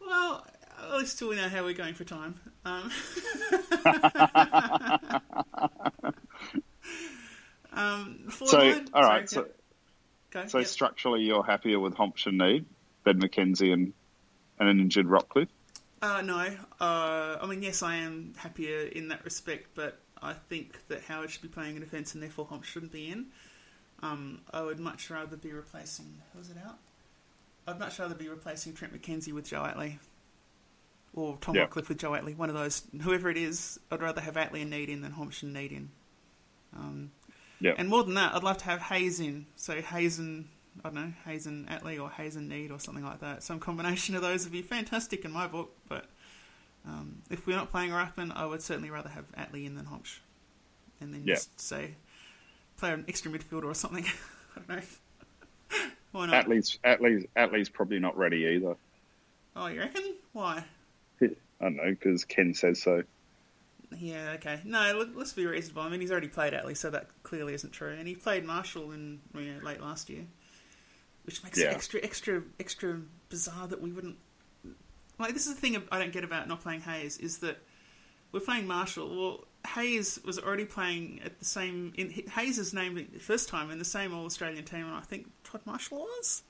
well, 0.00 0.46
at 0.82 0.94
least 0.98 1.18
till 1.18 1.28
we 1.28 1.36
know 1.36 1.48
how 1.48 1.62
we're 1.62 1.74
going 1.74 1.92
for 1.94 2.04
time. 2.04 2.34
Um, 2.64 2.90
um, 7.72 8.24
So, 8.30 8.46
forward- 8.46 8.90
all 8.94 9.02
right. 9.02 9.28
sorry, 9.28 9.46
So, 9.46 9.48
go, 10.30 10.46
so 10.46 10.58
yep. 10.58 10.66
structurally, 10.66 11.22
you're 11.22 11.42
happier 11.44 11.78
with 11.80 11.94
Hompshire 11.94 12.30
Neade, 12.30 12.64
Ben 13.04 13.20
McKenzie, 13.20 13.72
and 13.72 13.92
and 14.58 14.68
an 14.68 14.80
injured 14.80 15.06
Rockliff. 15.06 15.48
Uh, 16.00 16.20
no. 16.22 16.38
Uh, 16.80 17.38
I 17.40 17.46
mean, 17.46 17.62
yes, 17.62 17.82
I 17.82 17.96
am 17.96 18.34
happier 18.36 18.82
in 18.82 19.08
that 19.08 19.24
respect, 19.24 19.68
but 19.74 19.98
I 20.22 20.34
think 20.34 20.86
that 20.88 21.02
Howard 21.02 21.30
should 21.30 21.42
be 21.42 21.48
playing 21.48 21.74
in 21.76 21.80
defence 21.82 22.14
and 22.14 22.22
therefore 22.22 22.46
Hump 22.46 22.64
shouldn't 22.64 22.92
be 22.92 23.08
in. 23.10 23.26
Um, 24.02 24.40
I 24.52 24.62
would 24.62 24.78
much 24.80 25.10
rather 25.10 25.36
be 25.36 25.52
replacing. 25.52 26.06
Who's 26.34 26.50
it 26.50 26.56
out? 26.64 26.78
I'd 27.66 27.78
much 27.78 27.98
rather 27.98 28.14
be 28.14 28.28
replacing 28.28 28.74
Trent 28.74 28.92
McKenzie 29.00 29.32
with 29.32 29.46
Joe 29.46 29.60
Atley. 29.62 29.98
Or 31.14 31.36
Tom. 31.40 31.54
Rockliff 31.54 31.88
with 31.88 31.98
Joe 31.98 32.12
Atley. 32.12 32.36
One 32.36 32.48
of 32.48 32.54
those. 32.54 32.82
Whoever 33.02 33.28
it 33.30 33.36
is, 33.36 33.78
I'd 33.90 34.00
rather 34.00 34.20
have 34.20 34.34
Atley 34.34 34.62
and 34.62 34.72
Neade 34.72 34.88
in 34.88 35.02
than 35.02 35.12
Hump 35.12 35.34
and 35.42 35.54
Neade 35.54 35.72
in. 35.72 35.90
Um, 36.74 37.10
Yeah. 37.60 37.74
and 37.76 37.88
more 37.88 38.02
than 38.02 38.14
that, 38.14 38.34
I'd 38.34 38.42
love 38.42 38.58
to 38.58 38.64
have 38.64 38.80
Hayes 38.80 39.20
in. 39.20 39.46
So 39.56 39.80
Hayes 39.80 40.18
and, 40.18 40.48
I 40.84 40.88
don't 40.88 40.94
know, 40.94 41.12
Hayes 41.26 41.46
and 41.46 41.68
Atley 41.68 42.00
or 42.02 42.10
Hayes 42.10 42.34
and 42.34 42.50
Neade 42.50 42.70
or 42.72 42.80
something 42.80 43.04
like 43.04 43.20
that. 43.20 43.42
Some 43.42 43.60
combination 43.60 44.14
of 44.16 44.22
those 44.22 44.44
would 44.44 44.52
be 44.52 44.62
fantastic 44.62 45.24
in 45.24 45.30
my 45.32 45.46
book, 45.46 45.76
but 45.88 46.06
um, 46.86 47.22
if 47.30 47.46
we're 47.46 47.56
not 47.56 47.70
playing 47.70 47.90
Ruckman, 47.90 48.32
I 48.34 48.44
would 48.46 48.62
certainly 48.62 48.90
rather 48.90 49.08
have 49.08 49.24
Atley 49.32 49.66
in 49.66 49.74
than 49.76 49.86
Hombsch. 49.86 50.18
And 51.00 51.12
then 51.14 51.22
Yeah. 51.24 51.34
just 51.34 51.60
say, 51.60 51.94
play 52.76 52.92
an 52.92 53.04
extra 53.08 53.30
midfielder 53.30 53.64
or 53.64 53.74
something. 53.74 54.04
I 54.56 54.60
don't 54.60 54.68
know. 54.68 54.82
Why 56.12 56.26
not? 56.26 56.44
Atley's 56.46 56.78
Atley's 56.84 57.24
Atley's 57.36 57.68
probably 57.68 57.98
not 57.98 58.16
ready 58.16 58.44
either. 58.56 58.76
Oh, 59.56 59.66
you 59.66 59.80
reckon? 59.80 60.14
Why? 60.32 60.64
I 61.22 61.28
don't 61.60 61.76
know 61.76 61.90
because 61.90 62.24
Ken 62.24 62.54
says 62.54 62.82
so. 62.82 63.02
Yeah, 63.98 64.32
okay. 64.36 64.60
No, 64.64 64.92
look, 64.96 65.10
let's 65.14 65.32
be 65.32 65.46
reasonable. 65.46 65.82
I 65.82 65.88
mean, 65.90 66.00
he's 66.00 66.10
already 66.10 66.28
played 66.28 66.52
Atley, 66.54 66.76
so 66.76 66.90
that 66.90 67.08
clearly 67.22 67.54
isn't 67.54 67.72
true. 67.72 67.90
And 67.92 68.08
he 68.08 68.14
played 68.14 68.44
Marshall 68.44 68.92
in 68.92 69.20
you 69.34 69.54
know, 69.54 69.60
late 69.62 69.80
last 69.82 70.08
year, 70.08 70.24
which 71.24 71.44
makes 71.44 71.58
Yeah. 71.58 71.66
it 71.70 71.74
extra, 71.74 72.00
extra, 72.02 72.42
extra 72.58 73.00
bizarre 73.28 73.68
that 73.68 73.80
we 73.82 73.92
wouldn't. 73.92 74.16
Like, 75.22 75.34
this 75.34 75.46
is 75.46 75.54
the 75.54 75.60
thing 75.60 75.80
I 75.90 75.98
don't 75.98 76.12
get 76.12 76.24
about 76.24 76.48
not 76.48 76.60
playing 76.60 76.80
Hayes 76.80 77.16
is 77.18 77.38
that 77.38 77.58
we're 78.32 78.40
playing 78.40 78.66
Marshall. 78.66 79.08
Well, 79.08 79.44
Hayes 79.74 80.18
was 80.24 80.38
already 80.38 80.64
playing 80.64 81.20
at 81.24 81.38
the 81.38 81.44
same. 81.44 81.92
In, 81.96 82.10
Hayes 82.10 82.58
is 82.58 82.74
named 82.74 83.08
the 83.12 83.18
first 83.20 83.48
time 83.48 83.70
in 83.70 83.78
the 83.78 83.84
same 83.84 84.12
All 84.12 84.24
Australian 84.24 84.64
team, 84.64 84.86
and 84.86 84.94
I 84.94 85.00
think 85.00 85.28
Todd 85.44 85.60
Marshall 85.64 85.98
was. 85.98 86.42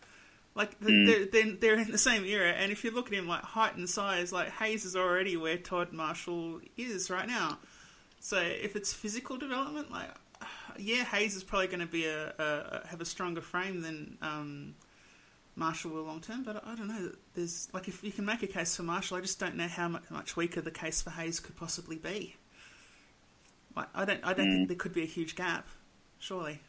Like 0.54 0.78
they're, 0.80 1.26
they're 1.26 1.52
they're 1.52 1.78
in 1.78 1.90
the 1.90 1.98
same 1.98 2.24
era, 2.24 2.50
and 2.50 2.70
if 2.70 2.84
you 2.84 2.90
look 2.90 3.06
at 3.06 3.14
him 3.14 3.26
like 3.26 3.42
height 3.42 3.76
and 3.76 3.88
size, 3.88 4.32
like 4.32 4.50
Hayes 4.50 4.84
is 4.84 4.94
already 4.94 5.36
where 5.36 5.56
Todd 5.56 5.92
Marshall 5.92 6.60
is 6.76 7.10
right 7.10 7.26
now. 7.26 7.58
So 8.20 8.38
if 8.38 8.76
it's 8.76 8.92
physical 8.92 9.38
development, 9.38 9.90
like 9.90 10.10
yeah, 10.78 11.04
Hayes 11.04 11.36
is 11.36 11.42
probably 11.42 11.68
going 11.68 11.80
to 11.80 11.86
be 11.86 12.04
a, 12.04 12.34
a, 12.38 12.82
a 12.82 12.86
have 12.88 13.00
a 13.00 13.06
stronger 13.06 13.40
frame 13.40 13.80
than 13.80 14.18
um, 14.20 14.74
Marshall 15.56 15.90
will 15.90 16.04
long 16.04 16.20
term. 16.20 16.42
But 16.42 16.62
I 16.66 16.74
don't 16.74 16.88
know. 16.88 17.12
There's 17.34 17.68
like 17.72 17.88
if 17.88 18.02
you 18.02 18.12
can 18.12 18.24
make 18.24 18.42
a 18.42 18.46
case 18.46 18.76
for 18.76 18.82
Marshall, 18.82 19.18
I 19.18 19.20
just 19.20 19.38
don't 19.38 19.56
know 19.56 19.68
how 19.68 19.88
much, 19.88 20.10
much 20.10 20.36
weaker 20.36 20.60
the 20.60 20.70
case 20.70 21.02
for 21.02 21.10
Hayes 21.10 21.40
could 21.40 21.56
possibly 21.56 21.96
be. 21.96 22.36
Like 23.76 23.88
I 23.94 24.04
don't 24.04 24.20
I 24.24 24.34
don't 24.34 24.50
think 24.50 24.68
there 24.68 24.76
could 24.76 24.94
be 24.94 25.02
a 25.02 25.06
huge 25.06 25.36
gap. 25.36 25.66
Surely. 26.18 26.60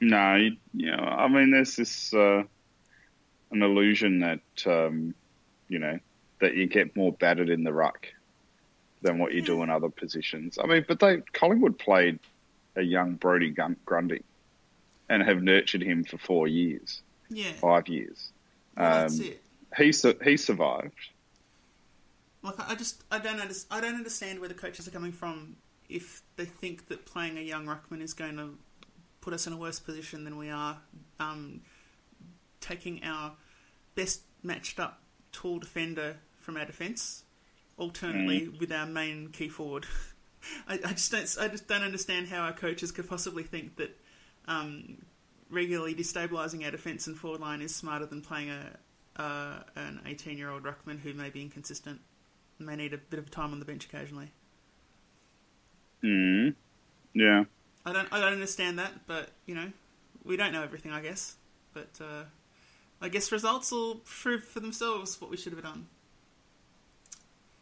No, 0.00 0.34
you, 0.34 0.56
you 0.74 0.90
know, 0.90 1.02
I 1.02 1.28
mean, 1.28 1.52
there's 1.52 1.76
this 1.76 2.12
uh, 2.12 2.42
an 3.52 3.62
illusion 3.62 4.20
that 4.20 4.66
um, 4.66 5.14
you 5.68 5.78
know 5.78 5.98
that 6.40 6.56
you 6.56 6.66
get 6.66 6.96
more 6.96 7.12
battered 7.12 7.48
in 7.48 7.62
the 7.62 7.72
ruck 7.72 8.08
than 9.02 9.18
what 9.18 9.32
you 9.32 9.42
do 9.42 9.62
in 9.62 9.70
other 9.70 9.88
positions. 9.88 10.58
I 10.62 10.66
mean, 10.66 10.84
but 10.86 10.98
they 10.98 11.18
Collingwood 11.32 11.78
played 11.78 12.18
a 12.76 12.82
young 12.82 13.14
Brodie 13.14 13.54
Grundy 13.84 14.22
and 15.08 15.22
have 15.22 15.42
nurtured 15.42 15.82
him 15.82 16.04
for 16.04 16.18
four 16.18 16.48
years, 16.48 17.02
Yeah. 17.32 17.52
five 17.52 17.88
years. 17.88 18.32
Well, 18.76 19.02
that's 19.02 19.18
Um, 19.18 19.26
it. 19.26 19.42
He 19.76 19.92
su- 19.92 20.18
he 20.22 20.36
survived. 20.36 20.94
Like 22.42 22.58
I 22.58 22.74
just 22.74 23.02
I 23.10 23.18
don't 23.18 23.40
under, 23.40 23.54
I 23.70 23.80
don't 23.80 23.94
understand 23.94 24.40
where 24.40 24.48
the 24.48 24.54
coaches 24.54 24.86
are 24.88 24.90
coming 24.90 25.12
from 25.12 25.56
if 25.88 26.22
they 26.36 26.44
think 26.44 26.88
that 26.88 27.06
playing 27.06 27.38
a 27.38 27.42
young 27.42 27.66
ruckman 27.66 28.00
is 28.02 28.14
going 28.14 28.36
to 28.36 28.58
put 29.20 29.32
us 29.32 29.46
in 29.46 29.52
a 29.52 29.56
worse 29.56 29.78
position 29.78 30.24
than 30.24 30.36
we 30.36 30.50
are. 30.50 30.78
Um, 31.20 31.60
taking 32.60 33.02
our 33.04 33.32
best 33.94 34.22
matched 34.42 34.78
up 34.80 35.00
tall 35.32 35.58
defender 35.58 36.16
from 36.40 36.56
our 36.56 36.64
defence, 36.64 37.22
alternately 37.76 38.48
with 38.48 38.72
our 38.72 38.86
main 38.86 39.28
key 39.28 39.48
forward. 39.48 39.86
I, 40.68 40.74
I 40.84 40.92
just 40.92 41.10
don't 41.12 41.36
I 41.40 41.48
just 41.48 41.68
don't 41.68 41.82
understand 41.82 42.28
how 42.28 42.42
our 42.42 42.52
coaches 42.52 42.90
could 42.90 43.08
possibly 43.08 43.44
think 43.44 43.76
that 43.76 43.96
um, 44.48 44.98
regularly 45.52 45.94
destabilising 45.94 46.64
our 46.64 46.70
defence 46.70 47.06
and 47.06 47.16
forward 47.16 47.40
line 47.40 47.60
is 47.60 47.74
smarter 47.74 48.06
than 48.06 48.22
playing 48.22 48.50
a 48.50 48.76
uh, 49.20 49.62
an 49.76 50.00
18 50.06 50.38
year 50.38 50.50
old 50.50 50.62
ruckman 50.62 50.98
who 50.98 51.12
may 51.12 51.28
be 51.28 51.42
inconsistent 51.42 52.00
and 52.58 52.66
may 52.66 52.76
need 52.76 52.94
a 52.94 52.98
bit 52.98 53.18
of 53.18 53.30
time 53.30 53.52
on 53.52 53.58
the 53.58 53.64
bench 53.64 53.84
occasionally. 53.84 54.30
Mm. 56.02 56.54
Yeah. 57.14 57.44
I 57.84 57.92
don't 57.92 58.08
I 58.12 58.20
don't 58.20 58.32
understand 58.32 58.78
that, 58.78 59.06
but 59.06 59.30
you 59.46 59.54
know 59.54 59.70
we 60.24 60.36
don't 60.36 60.52
know 60.52 60.62
everything. 60.62 60.92
I 60.92 61.00
guess 61.02 61.36
But 61.74 61.90
uh, 62.00 62.24
I 63.00 63.08
guess 63.08 63.30
results 63.32 63.70
will 63.70 63.96
prove 64.04 64.44
for 64.44 64.60
themselves 64.60 65.20
what 65.20 65.30
we 65.30 65.36
should 65.36 65.52
have 65.52 65.62
done. 65.62 65.86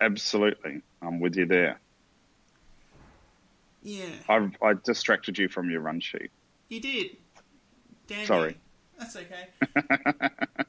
Absolutely, 0.00 0.82
I'm 1.02 1.20
with 1.20 1.36
you 1.36 1.46
there. 1.46 1.80
Yeah, 3.82 4.06
I 4.28 4.50
I 4.62 4.74
distracted 4.84 5.38
you 5.38 5.48
from 5.48 5.70
your 5.70 5.80
run 5.80 6.00
sheet. 6.00 6.30
you 6.68 6.80
did. 6.80 7.16
Damn 8.10 8.26
Sorry. 8.26 8.56
That's 8.98 9.14
okay. 9.14 9.46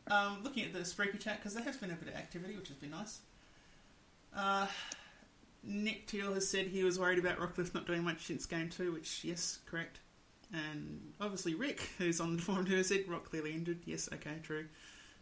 um, 0.12 0.44
looking 0.44 0.64
at 0.64 0.74
the 0.74 0.80
Spreaker 0.82 1.20
chat, 1.20 1.40
because 1.40 1.56
there 1.56 1.64
has 1.64 1.76
been 1.76 1.90
a 1.90 1.96
bit 1.96 2.08
of 2.10 2.16
activity, 2.16 2.56
which 2.56 2.68
has 2.68 2.78
been 2.78 2.92
nice. 2.92 3.22
Uh, 4.36 4.68
Nick 5.64 6.06
Teal 6.06 6.34
has 6.36 6.48
said 6.48 6.68
he 6.68 6.84
was 6.84 7.00
worried 7.00 7.18
about 7.18 7.40
Rockliff 7.40 7.74
not 7.74 7.88
doing 7.88 8.04
much 8.04 8.26
since 8.28 8.46
game 8.46 8.70
two, 8.70 8.94
which, 8.94 9.24
yes, 9.24 9.58
correct. 9.66 10.00
And 10.54 11.14
obviously 11.20 11.56
Rick, 11.56 11.82
who's 11.98 12.22
on 12.22 12.36
the 12.36 12.42
forum, 12.44 12.68
who 12.68 12.76
has 12.76 12.90
said 12.90 13.06
Rock 13.08 13.32
clearly 13.32 13.54
injured. 13.54 13.80
Yes, 13.86 14.08
okay, 14.14 14.36
true. 14.44 14.68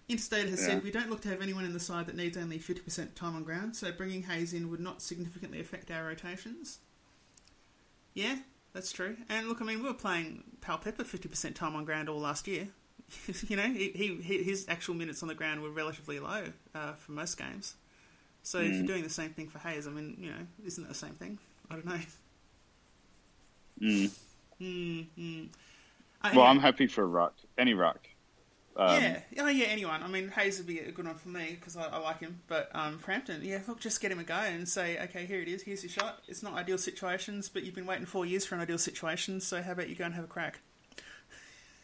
Interstate 0.10 0.50
has 0.50 0.60
Yeah. 0.60 0.66
said 0.68 0.84
we 0.84 0.92
don't 0.92 1.10
look 1.10 1.22
to 1.22 1.30
have 1.30 1.42
anyone 1.42 1.64
in 1.64 1.72
the 1.72 1.80
side 1.80 2.06
that 2.08 2.16
needs 2.18 2.36
only 2.36 2.60
50% 2.60 3.16
time 3.16 3.36
on 3.36 3.44
ground, 3.46 3.78
so 3.78 3.92
bringing 3.94 4.24
Hayes 4.24 4.54
in 4.54 4.70
would 4.70 4.82
not 4.82 5.02
significantly 5.02 5.62
affect 5.62 5.90
our 5.90 6.04
rotations. 6.06 6.80
Yeah, 8.14 8.40
that's 8.74 8.92
true. 8.92 9.18
And 9.30 9.48
look, 9.48 9.62
I 9.62 9.66
mean, 9.66 9.82
we 9.82 9.88
were 9.88 9.94
playing 9.94 10.44
Powell-Pepper 10.62 11.04
50% 11.04 11.56
time 11.56 11.76
on 11.76 11.86
ground 11.86 12.10
all 12.10 12.20
last 12.20 12.48
year. 12.48 12.68
you 13.48 13.56
know, 13.56 13.64
he, 13.64 13.90
he, 14.22 14.44
his 14.44 14.66
actual 14.70 14.94
minutes 14.94 15.22
on 15.22 15.28
the 15.28 15.36
ground 15.36 15.62
were 15.62 15.72
relatively 15.72 16.20
low 16.20 16.46
uh, 16.76 16.94
for 16.94 17.12
most 17.12 17.38
games. 17.38 17.76
So 18.44 18.60
if 18.60 18.74
you're 18.74 18.86
doing 18.86 19.04
the 19.04 19.10
same 19.10 19.32
thing 19.32 19.50
for 19.50 19.60
Hayes, 19.60 19.88
I 19.88 19.92
mean, 19.92 20.18
you 20.20 20.30
know, 20.30 20.48
isn't 20.66 20.84
it 20.84 20.88
the 20.88 20.96
same 20.96 21.14
thing? 21.14 21.40
I 21.70 21.76
don't 21.76 21.86
know. 21.86 22.00
Mm. 23.82 24.12
Mm, 24.62 25.06
mm. 25.18 25.48
Uh, 25.48 25.48
Well, 26.24 26.32
anyway. 26.32 26.46
I'm 26.48 26.60
happy 26.60 26.88
for 26.88 27.04
a 27.04 27.08
ruck, 27.08 27.34
any 27.58 27.74
ruck. 27.74 28.09
Um, 28.80 29.02
yeah, 29.02 29.20
oh 29.40 29.48
yeah, 29.48 29.66
anyone. 29.66 30.02
I 30.02 30.08
mean, 30.08 30.30
Hayes 30.30 30.58
would 30.58 30.66
be 30.66 30.80
a 30.80 30.92
good 30.92 31.06
one 31.06 31.16
for 31.16 31.28
me 31.28 31.58
because 31.60 31.76
I, 31.76 31.88
I 31.88 31.98
like 31.98 32.22
him. 32.22 32.40
But 32.48 32.70
um, 32.74 32.98
Frampton, 32.98 33.42
yeah, 33.44 33.60
look, 33.68 33.82
just 33.82 34.00
get 34.00 34.10
him 34.10 34.20
a 34.20 34.24
go 34.24 34.36
and 34.36 34.68
say, 34.70 34.98
okay, 35.04 35.26
here 35.26 35.42
it 35.42 35.50
is, 35.50 35.64
here's 35.64 35.84
your 35.84 35.90
shot. 35.90 36.22
It's 36.30 36.42
not 36.42 36.54
ideal 36.54 36.78
situations, 36.78 37.50
but 37.50 37.64
you've 37.64 37.76
been 37.76 37.86
waiting 37.86 38.06
four 38.06 38.26
years 38.26 38.46
for 38.46 38.56
an 38.56 38.62
ideal 38.62 38.78
situation, 38.78 39.42
so 39.42 39.62
how 39.62 39.74
about 39.74 39.90
you 39.90 39.96
go 39.96 40.06
and 40.06 40.14
have 40.14 40.24
a 40.24 40.28
crack? 40.28 40.62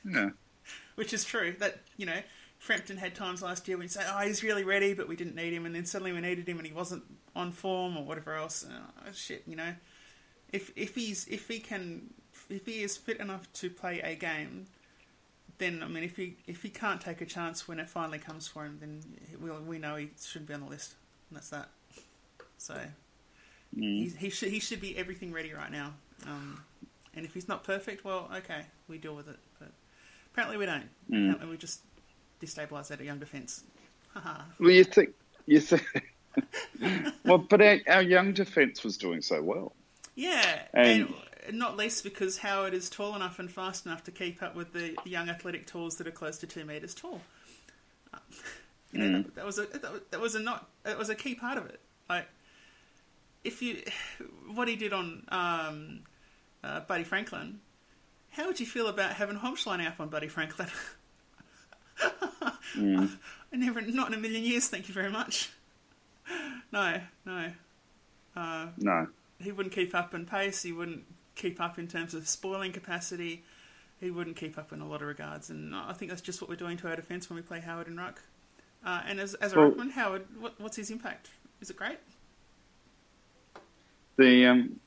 No. 0.06 0.32
Which 0.96 1.14
is 1.14 1.26
true. 1.26 1.54
That 1.60 1.82
you 1.98 2.06
know, 2.06 2.20
Frampton 2.60 2.96
had 2.96 3.14
times 3.14 3.42
last 3.42 3.68
year 3.68 3.76
when 3.76 3.84
you 3.84 3.90
say, 3.90 4.06
oh, 4.10 4.20
he's 4.20 4.42
really 4.42 4.64
ready, 4.64 4.94
but 4.94 5.10
we 5.10 5.18
didn't 5.18 5.36
need 5.36 5.52
him, 5.52 5.66
and 5.66 5.76
then 5.76 5.86
suddenly 5.86 6.14
we 6.14 6.22
needed 6.22 6.48
him 6.48 6.60
and 6.60 6.66
he 6.66 6.74
wasn't 6.74 7.04
on 7.36 7.52
form 7.52 7.98
or 7.98 8.06
whatever 8.06 8.36
else. 8.36 8.66
Oh, 8.70 9.12
shit, 9.14 9.44
you 9.46 9.58
know. 9.58 9.74
If 10.54 10.72
if 10.78 10.96
he's 10.96 11.28
if 11.28 11.50
he 11.50 11.60
can 11.60 12.14
if 12.50 12.66
he 12.66 12.84
is 12.84 12.96
fit 12.96 13.18
enough 13.20 13.52
to 13.54 13.70
play 13.70 14.00
a 14.00 14.16
game, 14.16 14.68
then 15.58 15.82
I 15.84 15.88
mean, 15.88 16.04
if 16.04 16.16
he 16.18 16.38
if 16.48 16.62
he 16.64 16.70
can't 16.70 17.00
take 17.02 17.22
a 17.22 17.26
chance 17.26 17.68
when 17.68 17.80
it 17.80 17.90
finally 17.90 18.20
comes 18.20 18.48
for 18.48 18.66
him, 18.66 18.78
then 18.80 19.02
we 19.42 19.50
we 19.52 19.80
know 19.80 19.96
he 19.96 20.10
shouldn't 20.22 20.48
be 20.48 20.54
on 20.54 20.62
the 20.62 20.70
list, 20.70 20.96
and 21.30 21.38
that's 21.38 21.50
that. 21.50 21.70
So 22.58 22.80
he, 23.76 24.10
he 24.18 24.30
should 24.30 24.50
he 24.50 24.60
should 24.60 24.82
be 24.82 24.98
everything 24.98 25.32
ready 25.32 25.54
right 25.54 25.72
now. 25.72 25.94
Um, 26.26 26.62
and 27.16 27.26
if 27.26 27.34
he's 27.34 27.48
not 27.48 27.64
perfect, 27.64 28.04
well, 28.04 28.30
okay, 28.36 28.62
we 28.88 28.98
deal 28.98 29.16
with 29.16 29.28
it. 29.30 29.38
But 29.60 29.70
apparently 30.34 30.58
we 30.58 30.66
don't. 30.66 30.90
Apparently 31.10 31.48
we 31.48 31.58
just 31.58 31.82
destabilise 32.42 32.88
that 32.88 33.00
at 33.00 33.06
young 33.06 33.20
defence. 33.20 33.64
Well, 34.60 34.72
you 34.72 34.84
think 34.84 35.10
you 35.46 35.60
think. 35.60 35.84
well, 37.26 37.38
but 37.38 37.62
our, 37.62 37.80
our 37.88 38.02
young 38.02 38.34
defence 38.34 38.84
was 38.84 38.98
doing 38.98 39.22
so 39.22 39.42
well. 39.42 39.74
Yeah, 40.16 40.62
And- 40.74 40.88
and, 41.02 41.14
not 41.52 41.78
least 41.78 42.04
because 42.04 42.38
Howard 42.40 42.74
is 42.74 42.90
tall 42.90 43.16
enough 43.16 43.40
and 43.40 43.50
fast 43.52 43.86
enough 43.86 44.04
to 44.06 44.12
keep 44.12 44.42
up 44.44 44.56
with 44.56 44.74
the 44.74 44.96
young 45.06 45.30
athletic 45.30 45.66
tools 45.68 45.96
that 45.98 46.08
are 46.08 46.12
close 46.12 46.38
to 46.40 46.48
two 46.48 46.66
meters 46.66 46.94
tall. 46.94 47.22
Uh, 48.14 48.18
You 48.92 49.02
know, 49.02 49.22
that, 49.24 49.36
that 49.36 49.46
was 49.46 49.60
a 49.60 49.66
that 49.66 49.92
was- 49.92 50.02
that 50.12 50.22
was 50.22 50.36
a 50.36 50.40
not 50.40 50.70
that 50.84 50.98
was 50.98 51.10
a 51.10 51.16
key 51.16 51.36
part 51.36 51.58
of 51.58 51.66
it. 51.66 51.82
Like, 52.10 52.28
if 53.44 53.62
you 53.62 53.84
what 54.54 54.70
he 54.70 54.78
did 54.78 54.94
on 54.94 55.24
um, 55.30 56.00
uh, 56.64 56.80
Buddy 56.82 57.04
Franklin, 57.04 57.60
how 58.30 58.48
would 58.48 58.58
you 58.60 58.66
feel 58.66 58.88
about 58.88 59.12
having 59.14 59.36
Hombsch 59.38 59.66
lining 59.66 59.88
up 59.88 60.00
on 60.00 60.08
Buddy 60.08 60.30
Franklin? 60.30 60.70
I 62.78 63.08
never, 63.52 63.82
not 63.82 64.08
in 64.10 64.14
a 64.14 64.18
million 64.18 64.44
years. 64.44 64.68
Thank 64.68 64.88
you 64.88 64.94
very 64.94 65.12
much. 65.12 65.50
No, 66.72 67.00
no 67.26 67.52
No, 68.36 68.72
he 69.42 69.52
wouldn't 69.52 69.74
keep 69.76 69.94
up 69.96 70.14
in 70.14 70.26
pace. 70.26 70.62
He 70.64 70.72
wouldn't 70.72 71.04
keep 71.36 71.60
up 71.62 71.78
in 71.78 71.88
terms 71.88 72.14
of 72.14 72.28
spoiling 72.28 72.72
capacity. 72.72 73.44
He 74.00 74.12
wouldn't 74.12 74.36
keep 74.36 74.58
up 74.58 74.74
in 74.74 74.82
a 74.82 74.88
lot 74.88 75.02
of 75.02 75.08
regards, 75.08 75.50
and 75.50 75.74
I 75.76 75.94
think 75.94 76.10
that's 76.10 76.22
just 76.22 76.42
what 76.42 76.50
we're 76.50 76.56
doing 76.58 76.78
to 76.78 76.90
our 76.90 76.96
defence 76.96 77.30
when 77.30 77.38
we 77.38 77.42
play 77.42 77.60
Howard 77.62 77.88
and 77.88 77.98
Ruck. 77.98 78.22
Uh, 78.86 79.02
and 79.08 79.20
as 79.20 79.34
as 79.36 79.54
a 79.54 79.60
Well- 79.60 79.72
ruckman, 79.72 79.92
Howard, 79.92 80.26
what, 80.40 80.60
what's 80.60 80.76
his 80.76 80.92
impact? 80.92 81.30
Is 81.62 81.70
it 81.70 81.78
great? 81.78 81.98
the 84.18 84.46
um, 84.46 84.80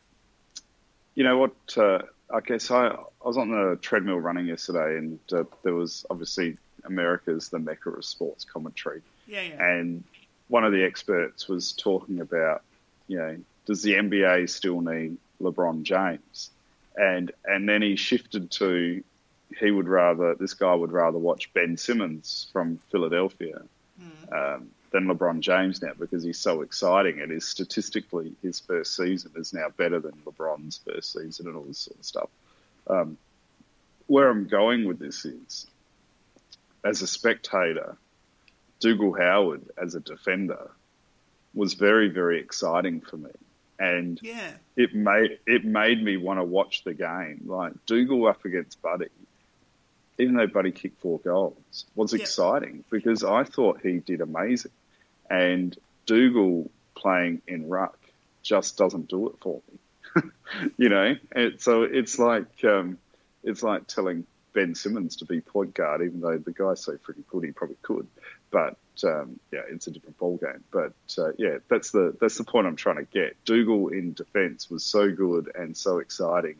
you 1.14 1.24
know 1.24 1.38
what? 1.38 1.54
Uh, 1.76 2.00
I 2.32 2.40
guess 2.40 2.70
I, 2.70 2.88
I 2.88 2.98
was 3.24 3.36
on 3.36 3.50
the 3.50 3.78
treadmill 3.80 4.18
running 4.18 4.46
yesterday, 4.46 4.98
and 4.98 5.18
uh, 5.32 5.44
there 5.62 5.74
was 5.74 6.04
obviously 6.10 6.56
America's 6.84 7.48
the 7.48 7.58
mecca 7.58 7.90
of 7.90 8.04
sports 8.04 8.44
commentary, 8.44 9.02
Yeah, 9.26 9.42
yeah, 9.42 9.66
and 9.66 10.04
one 10.48 10.64
of 10.64 10.72
the 10.72 10.82
experts 10.84 11.48
was 11.48 11.72
talking 11.72 12.20
about, 12.20 12.62
you 13.06 13.18
know, 13.18 13.36
does 13.66 13.82
the 13.82 13.94
NBA 13.94 14.48
still 14.48 14.80
need 14.80 15.16
LeBron 15.40 15.82
James? 15.82 16.50
And 16.96 17.32
and 17.44 17.68
then 17.68 17.82
he 17.82 17.96
shifted 17.96 18.50
to 18.52 19.02
he 19.58 19.70
would 19.70 19.88
rather 19.88 20.34
this 20.34 20.54
guy 20.54 20.74
would 20.74 20.92
rather 20.92 21.18
watch 21.18 21.52
Ben 21.54 21.76
Simmons 21.76 22.48
from 22.52 22.78
Philadelphia 22.90 23.62
um, 24.32 24.70
than 24.90 25.06
LeBron 25.06 25.40
James 25.40 25.82
now 25.82 25.92
because 25.98 26.22
he's 26.22 26.38
so 26.38 26.62
exciting 26.62 27.20
and 27.20 27.32
is 27.32 27.46
statistically 27.46 28.34
his 28.42 28.60
first 28.60 28.96
season 28.96 29.32
is 29.36 29.52
now 29.52 29.68
better 29.76 30.00
than 30.00 30.12
LeBron's 30.26 30.78
first 30.78 31.12
season 31.12 31.46
and 31.46 31.56
all 31.56 31.64
this 31.64 31.78
sort 31.78 31.98
of 31.98 32.04
stuff. 32.04 32.28
Um, 32.86 33.16
where 34.06 34.30
I'm 34.30 34.46
going 34.46 34.86
with 34.86 34.98
this 34.98 35.24
is, 35.24 35.66
as 36.84 37.02
a 37.02 37.06
spectator, 37.06 37.96
Dougal 38.80 39.12
Howard 39.12 39.62
as 39.76 39.94
a 39.94 40.00
defender 40.00 40.70
was 41.54 41.74
very, 41.74 42.08
very 42.08 42.40
exciting 42.40 43.00
for 43.00 43.16
me. 43.16 43.30
And 43.78 44.18
yeah, 44.22 44.52
it 44.76 44.94
made 44.94 45.38
it 45.46 45.64
made 45.64 46.02
me 46.02 46.16
want 46.16 46.40
to 46.40 46.44
watch 46.44 46.82
the 46.84 46.94
game. 46.94 47.42
Like 47.46 47.72
Dougal 47.86 48.26
up 48.26 48.44
against 48.44 48.82
Buddy, 48.82 49.06
even 50.18 50.34
though 50.34 50.46
Buddy 50.48 50.72
kicked 50.72 51.00
four 51.00 51.20
goals, 51.20 51.84
was 51.94 52.12
Yeah. 52.12 52.20
exciting 52.20 52.84
because 52.90 53.22
I 53.22 53.44
thought 53.44 53.80
he 53.80 53.98
did 53.98 54.20
amazing. 54.20 54.72
And 55.30 55.76
Dougal 56.06 56.70
playing 56.96 57.42
in 57.46 57.68
ruck 57.68 57.98
just 58.42 58.76
doesn't 58.76 59.08
do 59.08 59.28
it 59.28 59.36
for 59.40 59.60
me. 59.70 60.30
you 60.76 60.88
know, 60.88 61.14
and 61.32 61.60
so 61.60 61.82
it's 61.82 62.18
like 62.18 62.64
um, 62.64 62.98
it's 63.44 63.62
like 63.62 63.86
telling 63.86 64.26
Ben 64.54 64.74
Simmons 64.74 65.16
to 65.16 65.24
be 65.24 65.40
point 65.40 65.74
guard, 65.74 66.02
even 66.02 66.20
though 66.20 66.38
the 66.38 66.52
guy's 66.52 66.82
so 66.82 66.92
freaking 66.94 67.26
good, 67.28 67.44
he 67.44 67.52
probably 67.52 67.76
could. 67.82 68.08
But 68.50 68.76
um, 69.04 69.38
yeah, 69.52 69.60
it's 69.70 69.86
a 69.86 69.90
different 69.90 70.18
ball 70.18 70.36
game. 70.36 70.64
But 70.70 70.92
uh, 71.18 71.32
yeah, 71.38 71.58
that's 71.68 71.90
the 71.90 72.16
that's 72.20 72.38
the 72.38 72.44
point 72.44 72.66
I'm 72.66 72.76
trying 72.76 72.96
to 72.96 73.04
get. 73.04 73.36
Dougal 73.44 73.88
in 73.88 74.12
defence 74.12 74.70
was 74.70 74.84
so 74.84 75.10
good 75.10 75.50
and 75.54 75.76
so 75.76 75.98
exciting, 75.98 76.56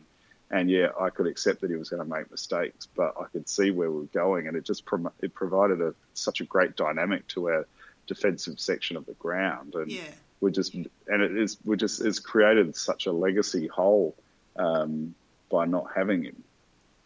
and 0.51 0.69
yeah, 0.69 0.89
I 0.99 1.09
could 1.09 1.27
accept 1.27 1.61
that 1.61 1.69
he 1.69 1.75
was 1.75 1.89
going 1.89 2.03
to 2.03 2.09
make 2.09 2.31
mistakes, 2.31 2.87
but 2.95 3.15
I 3.19 3.25
could 3.25 3.47
see 3.49 3.71
where 3.71 3.91
we 3.91 4.01
were 4.01 4.05
going, 4.05 4.47
and 4.47 4.55
it 4.55 4.65
just 4.65 4.85
prom- 4.85 5.11
it 5.21 5.33
provided 5.33 5.81
a 5.81 5.93
such 6.13 6.41
a 6.41 6.45
great 6.45 6.75
dynamic 6.75 7.27
to 7.29 7.49
our 7.49 7.67
defensive 8.07 8.59
section 8.59 8.97
of 8.97 9.05
the 9.05 9.13
ground, 9.13 9.75
and 9.75 9.91
yeah. 9.91 10.01
we 10.41 10.51
just 10.51 10.73
and 10.73 10.87
it 11.07 11.37
is 11.37 11.57
we 11.65 11.77
just 11.77 12.01
it's 12.01 12.19
created 12.19 12.75
such 12.75 13.05
a 13.05 13.11
legacy 13.11 13.67
hole 13.67 14.15
um, 14.55 15.13
by 15.49 15.65
not 15.65 15.87
having 15.95 16.23
him 16.23 16.43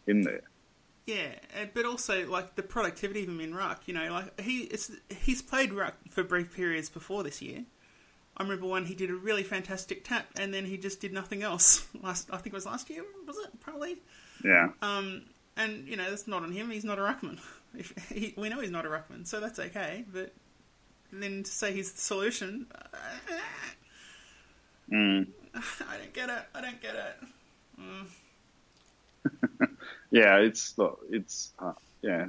in 0.06 0.22
there. 0.22 0.42
Yeah, 1.06 1.34
uh, 1.60 1.66
but 1.74 1.84
also 1.84 2.26
like 2.26 2.54
the 2.54 2.62
productivity 2.62 3.22
of 3.24 3.28
him 3.28 3.40
in 3.40 3.54
ruck. 3.54 3.82
You 3.86 3.94
know, 3.94 4.10
like 4.10 4.40
he 4.40 4.62
it's 4.62 4.90
he's 5.22 5.42
played 5.42 5.72
ruck 5.72 5.94
for 6.10 6.22
brief 6.24 6.54
periods 6.54 6.88
before 6.88 7.22
this 7.22 7.42
year. 7.42 7.64
I 8.36 8.42
remember 8.42 8.66
one 8.66 8.86
he 8.86 8.94
did 8.94 9.10
a 9.10 9.14
really 9.14 9.42
fantastic 9.42 10.04
tap, 10.04 10.26
and 10.36 10.52
then 10.52 10.64
he 10.64 10.76
just 10.78 11.00
did 11.00 11.12
nothing 11.12 11.42
else. 11.42 11.86
Last 12.02 12.28
I 12.32 12.36
think 12.38 12.48
it 12.48 12.54
was 12.54 12.66
last 12.66 12.88
year, 12.90 13.04
was 13.26 13.36
it? 13.38 13.60
Probably. 13.60 13.96
Yeah. 14.42 14.70
Um, 14.82 15.22
and 15.56 15.86
you 15.86 15.96
know 15.96 16.08
that's 16.08 16.26
not 16.26 16.42
on 16.42 16.52
him. 16.52 16.70
He's 16.70 16.84
not 16.84 16.98
a 16.98 17.02
ruckman. 17.02 17.38
If 17.76 17.92
he, 18.08 18.32
we 18.36 18.48
know 18.50 18.60
he's 18.60 18.70
not 18.70 18.86
a 18.86 18.88
ruckman, 18.88 19.26
so 19.26 19.40
that's 19.40 19.58
okay. 19.58 20.04
But 20.12 20.32
then 21.12 21.42
to 21.42 21.50
say 21.50 21.72
he's 21.72 21.90
the 21.92 22.00
solution, 22.00 22.68
Mm. 24.92 25.26
I 25.54 25.98
don't 25.98 26.12
get 26.14 26.30
it. 26.30 26.42
I 26.54 26.60
don't 26.60 26.80
get 26.80 26.94
it. 26.94 27.16
Yeah, 30.10 30.36
it's 30.36 30.74
it's 31.10 31.52
uh, 31.58 31.72
yeah. 32.02 32.26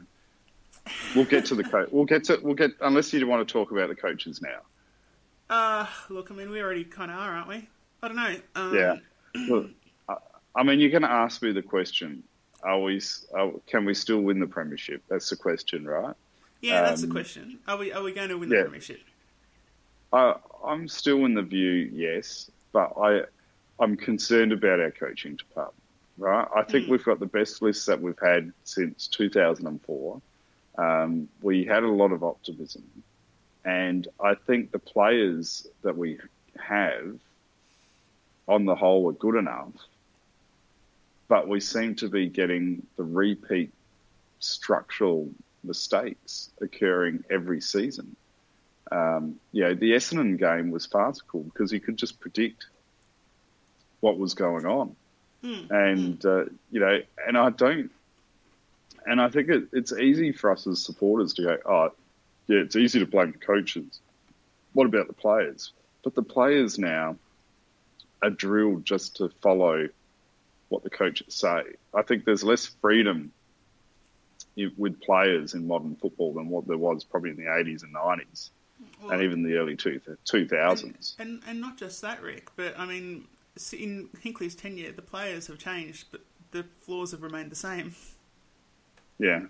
We'll 1.16 1.26
get 1.26 1.46
to 1.46 1.56
the 1.56 1.64
coach. 1.64 1.90
We'll 1.92 2.06
get 2.06 2.24
to 2.26 2.40
we'll 2.42 2.56
get 2.56 2.72
unless 2.82 3.14
you 3.14 3.26
want 3.28 3.48
to 3.48 3.52
talk 3.52 3.72
about 3.72 3.90
the 3.90 3.96
coaches 3.96 4.42
now. 4.42 4.60
Uh, 5.50 5.86
look, 6.10 6.32
I 6.32 6.34
mean, 6.34 6.50
we 6.50 6.62
already 6.62 6.84
kind 6.84 7.12
of 7.12 7.18
are, 7.18 7.32
aren't 7.36 7.48
we? 7.48 7.68
I 8.02 8.08
don't 8.08 8.18
know. 8.18 8.36
Um, 8.56 8.76
Yeah. 8.76 8.96
Look, 9.48 9.70
I, 10.10 10.16
I 10.56 10.64
mean, 10.64 10.80
you're 10.80 10.90
going 10.90 11.04
to 11.04 11.12
ask 11.12 11.42
me 11.44 11.52
the 11.52 11.62
question: 11.62 12.24
are 12.64 12.80
we? 12.82 13.02
Are, 13.36 13.52
can 13.68 13.86
we 13.86 13.94
still 13.94 14.22
win 14.22 14.40
the 14.40 14.48
premiership? 14.48 15.04
That's 15.08 15.30
the 15.30 15.36
question, 15.36 15.86
right? 15.86 16.16
Yeah, 16.62 16.82
that's 16.82 17.02
the 17.02 17.08
Um, 17.08 17.14
question. 17.14 17.60
Are 17.68 17.78
we 17.78 17.92
are 17.92 18.02
we 18.02 18.14
going 18.14 18.30
to 18.30 18.38
win 18.38 18.50
yeah. 18.50 18.60
the 18.60 18.64
premiership? 18.64 19.02
I, 20.12 20.36
I'm 20.66 20.88
still 20.88 21.26
in 21.26 21.36
the 21.36 21.44
view, 21.44 21.92
yes, 21.94 22.50
but 22.72 22.94
I, 22.98 23.24
I'm 23.80 23.96
concerned 23.98 24.54
about 24.54 24.80
our 24.80 24.92
coaching 24.92 25.36
department. 25.36 25.84
Right, 26.18 26.48
I 26.56 26.64
think 26.64 26.88
we've 26.88 27.04
got 27.04 27.20
the 27.20 27.26
best 27.26 27.62
list 27.62 27.88
that 27.88 28.02
we've 28.02 28.20
had 28.22 28.54
since 28.64 29.08
2004. 29.08 30.22
Um, 30.78 31.28
we 31.42 31.66
had 31.66 31.84
a 31.84 31.90
lot 31.90 32.12
of 32.12 32.24
optimism, 32.24 32.84
and 33.66 34.08
I 34.24 34.36
think 34.36 34.72
the 34.72 34.80
players 34.80 35.68
that 35.84 35.98
we 35.98 36.20
have, 36.58 37.18
on 38.48 38.66
the 38.66 38.76
whole, 38.76 39.10
are 39.10 39.14
good 39.14 39.36
enough. 39.36 39.74
But 41.28 41.48
we 41.48 41.60
seem 41.60 41.96
to 41.96 42.08
be 42.08 42.28
getting 42.28 42.86
the 42.96 43.04
repeat 43.04 43.74
structural 44.40 45.30
mistakes 45.64 46.52
occurring 46.62 47.24
every 47.30 47.60
season 47.60 48.16
um, 48.92 49.40
you 49.52 49.64
know, 49.64 49.74
the 49.74 49.92
Essendon 49.92 50.38
game 50.38 50.72
was 50.72 50.86
farcical 50.86 51.44
because 51.44 51.72
you 51.72 51.80
could 51.80 51.98
just 51.98 52.20
predict 52.20 52.66
what 54.00 54.18
was 54.18 54.34
going 54.34 54.66
on. 54.66 54.96
And, 55.46 56.26
uh, 56.26 56.46
you 56.72 56.80
know, 56.80 57.00
and 57.28 57.38
I 57.38 57.50
don't, 57.50 57.92
and 59.06 59.22
I 59.22 59.30
think 59.30 59.50
it, 59.50 59.68
it's 59.72 59.94
easy 59.94 60.32
for 60.32 60.52
us 60.52 60.66
as 60.68 60.82
supporters 60.82 61.34
to 61.34 61.44
go, 61.44 61.58
oh, 61.66 61.92
yeah, 62.48 62.60
it's 62.60 62.76
easy 62.76 63.00
to 63.00 63.06
blame 63.06 63.32
the 63.32 63.38
coaches. 63.38 64.00
What 64.74 64.88
about 64.88 65.08
the 65.08 65.14
players? 65.14 65.72
But 66.04 66.16
the 66.16 66.24
players 66.24 66.78
now 66.78 67.18
are 68.22 68.30
drilled 68.30 68.86
just 68.86 69.18
to 69.18 69.30
follow 69.42 69.88
what 70.70 70.84
the 70.84 70.90
coaches 70.90 71.34
say. 71.34 71.62
I 71.94 72.02
think 72.02 72.26
there's 72.26 72.44
less 72.44 72.66
freedom 72.66 73.32
with 74.78 75.02
players 75.02 75.54
in 75.54 75.68
modern 75.68 75.96
football 75.96 76.34
than 76.34 76.50
what 76.50 76.68
there 76.68 76.78
was 76.78 77.04
probably 77.04 77.32
in 77.32 77.36
the 77.36 77.44
80s 77.44 77.84
and 77.84 77.94
90s 77.94 78.50
Well, 79.02 79.12
and 79.12 79.24
even 79.24 79.44
the 79.44 79.56
early 79.58 79.76
two, 79.76 80.00
2000s. 80.26 81.16
And 81.20 81.42
and 81.48 81.60
not 81.60 81.78
just 81.78 82.02
that, 82.02 82.22
Rick. 82.22 82.50
But 82.56 82.80
I 82.80 82.86
mean, 82.86 83.26
in 83.74 84.10
Hinkley's 84.24 84.56
tenure, 84.56 84.92
the 84.92 85.02
players 85.02 85.48
have 85.48 85.58
changed, 85.58 86.06
but 86.12 86.22
the 86.52 86.66
flaws 86.82 87.12
have 87.12 87.22
remained 87.22 87.52
the 87.52 87.56
same. 87.56 87.96
Yeah. 89.20 89.46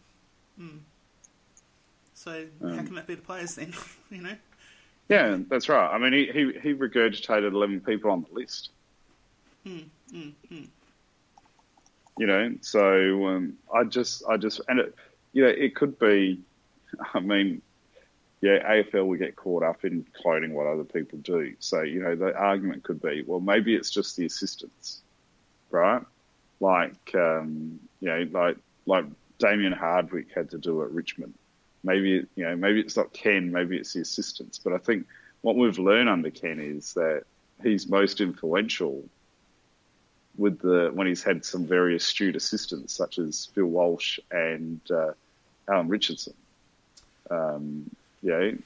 So 2.13 2.47
how 2.61 2.67
Um, 2.67 2.85
can 2.85 2.95
that 2.95 3.07
be 3.07 3.15
the 3.15 3.21
players 3.21 3.55
then? 3.55 3.73
you 4.11 4.21
know. 4.21 4.35
Yeah, 5.09 5.37
that's 5.49 5.69
right. 5.69 5.87
I 5.93 5.97
mean, 5.97 6.13
he, 6.13 6.25
he, 6.31 6.59
he 6.59 6.73
regurgitated 6.73 7.51
11 7.53 7.81
people 7.81 8.11
on 8.11 8.23
the 8.23 8.33
list. 8.33 8.71
You 12.17 12.27
know, 12.27 12.55
so 12.61 13.27
um, 13.27 13.57
I 13.73 13.83
just, 13.83 14.23
I 14.29 14.37
just, 14.37 14.61
and 14.69 14.79
it, 14.79 14.95
you 15.33 15.43
know, 15.43 15.49
it 15.49 15.75
could 15.75 15.99
be, 15.99 16.41
I 17.13 17.19
mean, 17.19 17.61
yeah, 18.45 18.59
AFL 18.59 19.07
will 19.07 19.17
get 19.17 19.35
caught 19.35 19.63
up 19.63 19.83
in 19.85 20.05
cloning 20.23 20.51
what 20.51 20.67
other 20.67 20.83
people 20.83 21.17
do. 21.17 21.55
So, 21.57 21.81
you 21.81 22.03
know, 22.03 22.15
the 22.15 22.37
argument 22.37 22.83
could 22.83 23.01
be, 23.01 23.23
well, 23.25 23.39
maybe 23.39 23.73
it's 23.73 23.89
just 23.89 24.15
the 24.15 24.25
assistants, 24.27 25.01
right? 25.71 26.03
Like, 26.59 27.15
um, 27.15 27.79
you 28.01 28.07
know, 28.07 28.27
like, 28.31 28.57
like 28.85 29.05
Damien 29.39 29.73
Hardwick 29.73 30.27
had 30.31 30.51
to 30.51 30.59
do 30.59 30.83
at 30.83 30.91
Richmond. 30.91 31.33
Maybe, 31.83 32.27
you 32.35 32.45
know, 32.45 32.55
maybe 32.55 32.81
it's 32.81 32.95
not 32.95 33.13
Ken, 33.13 33.51
maybe 33.51 33.77
it's 33.77 33.93
the 33.93 34.01
assistants. 34.01 34.59
But 34.59 34.73
I 34.73 34.77
think 34.77 35.07
what 35.41 35.55
we've 35.55 35.79
learned 35.79 36.09
under 36.09 36.29
Ken 36.29 36.59
is 36.59 36.93
that 36.93 37.23
he's 37.63 37.89
most 37.89 38.21
influential 38.21 39.03
with 40.37 40.59
the 40.59 40.91
when 40.93 41.07
he's 41.07 41.23
had 41.23 41.43
some 41.43 41.65
very 41.65 41.95
astute 41.95 42.35
assistants 42.35 42.93
such 42.93 43.17
as 43.17 43.47
Phil 43.55 43.65
Walsh 43.65 44.19
and 44.29 44.81
uh, 44.91 45.13
Alan 45.67 45.87
Richardson. 45.87 46.35
Um, 47.31 47.89
you 48.25 48.31
know, 48.31 48.57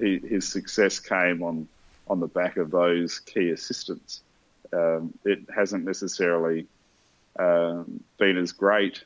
he, 0.00 0.18
his 0.18 0.48
success 0.48 1.00
came 1.00 1.42
on 1.42 1.66
on 2.08 2.20
the 2.20 2.28
back 2.28 2.56
of 2.56 2.70
those 2.70 3.18
key 3.18 3.50
assistants. 3.50 4.22
Um, 4.72 5.12
it 5.24 5.40
hasn't 5.54 5.84
necessarily 5.84 6.66
um, 7.38 8.02
been 8.16 8.38
as 8.38 8.52
great 8.52 9.02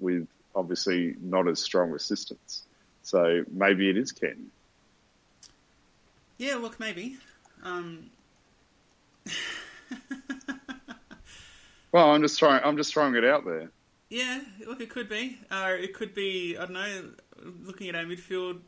with 0.00 0.26
obviously 0.56 1.14
not 1.20 1.46
as 1.46 1.60
strong 1.60 1.94
assistants. 1.94 2.62
So 3.02 3.44
maybe 3.52 3.90
it 3.90 3.98
is 3.98 4.12
Ken. 4.12 4.46
Yeah, 6.38 6.54
look, 6.56 6.80
maybe. 6.80 7.18
Um, 7.62 8.10
Well, 11.92 12.10
I'm 12.10 12.22
just 12.22 12.40
trying. 12.40 12.60
I'm 12.64 12.76
just 12.76 12.92
throwing 12.92 13.14
it 13.14 13.24
out 13.24 13.44
there. 13.44 13.70
yeah, 14.10 14.40
look, 14.66 14.80
it 14.80 14.90
could 14.90 15.08
be. 15.08 15.38
Uh, 15.48 15.74
it 15.78 15.94
could 15.94 16.12
be. 16.12 16.56
I 16.58 16.62
don't 16.62 16.72
know. 16.72 17.10
Looking 17.62 17.88
at 17.88 17.94
our 17.94 18.02
midfield, 18.02 18.58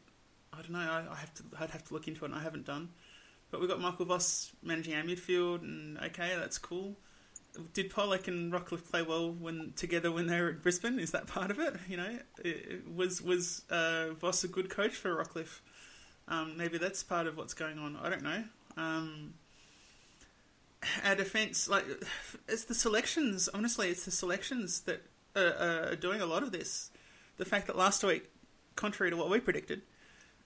I 0.52 0.56
don't 0.58 0.70
know. 0.72 0.78
I, 0.78 1.04
I 1.12 1.16
have 1.16 1.32
to. 1.34 1.42
I'd 1.60 1.70
have 1.70 1.84
to 1.88 1.94
look 1.94 2.08
into 2.08 2.24
it. 2.24 2.30
and 2.30 2.34
I 2.34 2.42
haven't 2.42 2.64
done. 2.66 2.90
But 3.50 3.60
we've 3.60 3.68
got 3.68 3.80
Michael 3.80 4.06
Voss 4.06 4.52
managing 4.62 4.94
our 4.94 5.02
midfield, 5.02 5.62
and 5.62 5.98
okay, 5.98 6.34
that's 6.38 6.58
cool. 6.58 6.96
Did 7.72 7.90
Polec 7.90 8.28
and 8.28 8.52
Rockliff 8.52 8.90
play 8.90 9.02
well 9.02 9.30
when 9.32 9.72
together 9.76 10.10
when 10.12 10.26
they 10.26 10.40
were 10.40 10.48
at 10.50 10.62
Brisbane? 10.62 10.98
Is 10.98 11.12
that 11.12 11.26
part 11.26 11.50
of 11.50 11.58
it? 11.58 11.74
You 11.88 11.96
know, 11.96 12.18
it, 12.44 12.46
it- 12.46 12.94
was 12.94 13.22
was 13.22 13.62
uh, 13.70 14.08
Voss 14.20 14.44
a 14.44 14.48
good 14.48 14.68
coach 14.70 14.94
for 14.94 15.14
Rockliff? 15.14 15.60
Um, 16.28 16.56
maybe 16.56 16.76
that's 16.78 17.02
part 17.04 17.26
of 17.26 17.36
what's 17.36 17.54
going 17.54 17.78
on. 17.78 17.96
I 18.02 18.08
don't 18.10 18.22
know. 18.22 18.42
Um, 18.76 19.34
our 21.04 21.14
defence, 21.14 21.68
like, 21.68 21.84
it's 22.48 22.64
the 22.64 22.74
selections. 22.74 23.48
Honestly, 23.52 23.88
it's 23.90 24.04
the 24.04 24.10
selections 24.10 24.80
that 24.80 25.02
are, 25.36 25.90
are 25.90 25.96
doing 25.96 26.20
a 26.20 26.26
lot 26.26 26.42
of 26.42 26.52
this. 26.52 26.90
The 27.38 27.44
fact 27.44 27.66
that 27.68 27.76
last 27.76 28.02
week, 28.04 28.28
contrary 28.74 29.10
to 29.10 29.16
what 29.16 29.30
we 29.30 29.40
predicted, 29.40 29.82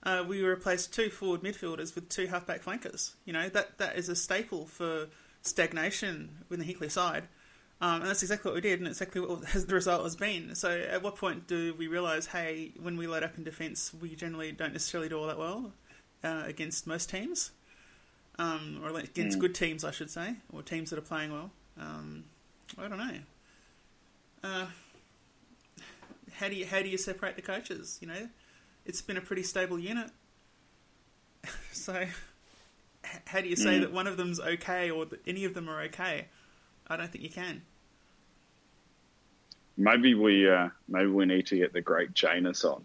uh, 0.03 0.23
we 0.27 0.41
replaced 0.41 0.93
two 0.93 1.09
forward 1.09 1.41
midfielders 1.41 1.95
with 1.95 2.09
two 2.09 2.27
halfback 2.27 2.61
flankers. 2.61 3.15
You 3.25 3.33
know 3.33 3.49
that 3.49 3.77
that 3.77 3.97
is 3.97 4.09
a 4.09 4.15
staple 4.15 4.65
for 4.65 5.07
stagnation 5.41 6.37
within 6.49 6.65
the 6.65 6.73
Hinkley 6.73 6.91
side, 6.91 7.23
um, 7.81 8.01
and 8.01 8.09
that's 8.09 8.21
exactly 8.21 8.49
what 8.49 8.55
we 8.55 8.61
did, 8.61 8.79
and 8.79 8.87
exactly 8.87 9.21
what 9.21 9.43
has, 9.49 9.65
the 9.65 9.73
result 9.73 10.03
has 10.03 10.15
been. 10.15 10.53
So, 10.55 10.69
at 10.69 11.01
what 11.01 11.15
point 11.15 11.47
do 11.47 11.73
we 11.73 11.87
realise, 11.87 12.27
hey, 12.27 12.71
when 12.79 12.95
we 12.95 13.07
load 13.07 13.23
up 13.23 13.37
in 13.37 13.43
defence, 13.43 13.91
we 13.99 14.15
generally 14.15 14.51
don't 14.51 14.73
necessarily 14.73 15.09
do 15.09 15.19
all 15.19 15.27
that 15.27 15.39
well 15.39 15.73
uh, 16.23 16.43
against 16.45 16.85
most 16.85 17.09
teams, 17.09 17.51
um, 18.37 18.81
or 18.83 18.97
against 18.99 19.39
good 19.39 19.55
teams, 19.55 19.83
I 19.83 19.91
should 19.91 20.11
say, 20.11 20.35
or 20.53 20.61
teams 20.61 20.91
that 20.91 20.99
are 20.99 21.03
playing 21.03 21.31
well. 21.31 21.51
Um, 21.79 22.25
I 22.77 22.87
don't 22.87 22.97
know. 22.97 23.17
Uh, 24.43 24.65
how 26.33 26.49
do 26.49 26.55
you 26.55 26.65
how 26.65 26.81
do 26.81 26.89
you 26.89 26.97
separate 26.97 27.35
the 27.35 27.41
coaches? 27.41 27.97
You 28.01 28.07
know, 28.07 28.29
it's 28.85 29.01
been 29.01 29.17
a 29.17 29.21
pretty 29.21 29.43
stable 29.43 29.79
unit. 29.79 30.09
so, 31.71 32.05
how 33.25 33.41
do 33.41 33.47
you 33.47 33.55
say 33.55 33.79
that 33.79 33.91
one 33.91 34.07
of 34.07 34.17
them's 34.17 34.39
okay 34.39 34.89
or 34.89 35.05
that 35.05 35.19
any 35.25 35.45
of 35.45 35.53
them 35.53 35.69
are 35.69 35.81
okay? 35.83 36.27
I 36.87 36.97
don't 36.97 37.11
think 37.11 37.23
you 37.23 37.29
can. 37.29 37.61
Maybe 39.77 40.13
we 40.13 40.49
uh, 40.49 40.69
maybe 40.87 41.07
we 41.09 41.25
need 41.25 41.47
to 41.47 41.57
get 41.57 41.73
the 41.73 41.81
great 41.81 42.13
Janus 42.13 42.63
on, 42.65 42.83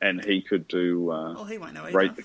and 0.00 0.24
he 0.24 0.40
could 0.40 0.68
do 0.68 1.10
uh, 1.10 1.34
Well, 1.34 1.44
he 1.44 1.58
won't 1.58 1.74
know 1.74 1.84
either. 1.84 1.96
rate 1.98 2.16
the 2.16 2.22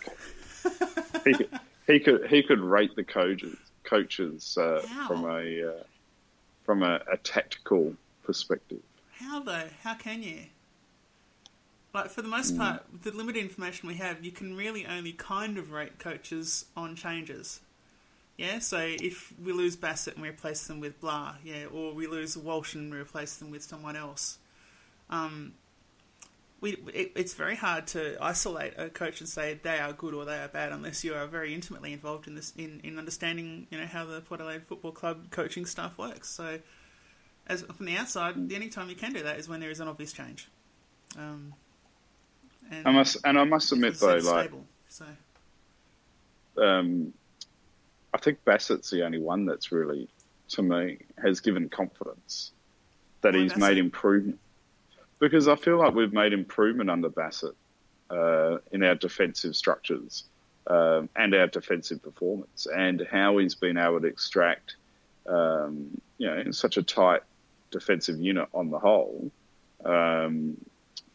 he, 1.26 1.34
could- 1.34 1.60
he 1.88 2.00
could 2.00 2.28
he 2.28 2.44
could 2.44 2.60
rate 2.60 2.96
the 2.96 3.04
coaches 3.04 3.58
coaches 3.84 4.58
uh, 4.58 4.82
from 5.08 5.24
a 5.26 5.70
uh, 5.70 5.84
from 6.64 6.84
a, 6.84 7.02
a 7.12 7.18
tactical 7.18 7.96
perspective. 8.24 8.82
How 9.14 9.40
though? 9.42 9.68
How 9.84 9.96
can 9.96 10.22
you? 10.22 10.42
Like 11.98 12.12
for 12.12 12.22
the 12.22 12.28
most 12.28 12.56
part, 12.56 12.84
with 12.92 13.02
the 13.02 13.12
limited 13.12 13.42
information 13.42 13.88
we 13.88 13.96
have, 13.96 14.24
you 14.24 14.32
can 14.32 14.56
really 14.56 14.86
only 14.86 15.14
kind 15.14 15.58
of 15.58 15.72
rate 15.72 15.98
coaches 15.98 16.66
on 16.76 16.96
changes. 16.96 17.60
Yeah, 18.38 18.60
so 18.60 18.78
if 18.78 19.34
we 19.44 19.52
lose 19.52 19.76
Bassett 19.76 20.14
and 20.14 20.22
we 20.22 20.30
replace 20.30 20.68
them 20.68 20.80
with 20.80 21.02
Blah, 21.02 21.38
yeah, 21.44 21.66
or 21.74 21.96
we 21.96 22.06
lose 22.06 22.38
Walsh 22.38 22.76
and 22.76 22.92
we 22.92 23.00
replace 23.00 23.38
them 23.38 23.50
with 23.50 23.64
someone 23.64 23.96
else, 23.96 24.38
um, 25.10 25.56
we 26.62 26.74
it, 26.94 27.14
it's 27.16 27.34
very 27.34 27.56
hard 27.56 27.88
to 27.88 28.16
isolate 28.22 28.76
a 28.78 28.90
coach 28.90 29.22
and 29.22 29.28
say 29.28 29.60
they 29.64 29.80
are 29.80 29.92
good 29.92 30.14
or 30.14 30.24
they 30.24 30.38
are 30.38 30.50
bad 30.50 30.72
unless 30.72 31.04
you 31.04 31.16
are 31.16 31.26
very 31.26 31.52
intimately 31.52 31.94
involved 31.94 32.28
in 32.28 32.36
this 32.36 32.54
in, 32.58 32.80
in 32.84 33.00
understanding 33.00 33.66
you 33.72 33.80
know 33.80 33.88
how 33.88 34.06
the 34.06 34.22
Port 34.22 34.40
Adelaide 34.40 34.68
Football 34.68 34.92
Club 34.92 35.32
coaching 35.32 35.66
staff 35.66 35.98
works. 35.98 36.30
So 36.30 36.60
as 37.48 37.64
from 37.64 37.88
the 37.88 37.98
outside, 37.98 38.50
the 38.50 38.54
only 38.54 38.70
time 38.70 38.88
you 38.88 38.96
can 38.96 39.14
do 39.14 39.24
that 39.24 39.40
is 39.40 39.50
when 39.50 39.62
there 39.62 39.72
is 39.72 39.80
an 39.80 39.88
obvious 39.88 40.14
change. 40.14 40.48
Um, 41.18 41.56
and 42.72 42.88
I 42.88 42.92
must 42.92 43.18
and 43.24 43.40
I 43.40 43.44
must 43.44 43.72
admit 43.72 44.00
though, 44.00 44.18
like 44.18 44.46
stable, 44.46 44.66
so 44.90 45.06
um, 46.58 47.14
I 48.14 48.18
think 48.18 48.44
Bassett's 48.44 48.90
the 48.90 49.06
only 49.06 49.20
one 49.20 49.46
that's 49.46 49.72
really, 49.72 50.08
to 50.50 50.62
me, 50.62 51.00
has 51.22 51.40
given 51.40 51.70
confidence 51.70 52.52
that 53.22 53.34
Why 53.34 53.42
he's 53.42 53.54
Bassett? 53.54 53.70
made 53.70 53.78
improvement. 53.78 54.40
Because 55.20 55.48
I 55.48 55.56
feel 55.56 55.78
like 55.78 55.94
we've 55.96 56.14
made 56.14 56.34
improvement 56.34 56.90
under 56.90 57.10
Bassett 57.10 57.56
uh, 58.10 58.58
in 58.72 58.84
our 58.84 58.96
defensive 58.96 59.56
structures 59.56 60.26
um, 60.68 61.10
and 61.16 61.34
our 61.34 61.48
defensive 61.48 62.02
performance, 62.04 62.68
and 62.68 63.06
how 63.10 63.38
he's 63.38 63.56
been 63.56 63.78
able 63.78 64.00
to 64.02 64.08
extract, 64.08 64.76
um, 65.28 65.90
you 66.18 66.28
know, 66.28 66.38
in 66.38 66.54
such 66.54 66.78
a 66.78 66.84
tight 66.84 67.22
defensive 67.72 68.20
unit 68.20 68.48
on 68.54 68.70
the 68.70 68.80
whole, 68.80 69.32
um, 69.86 70.58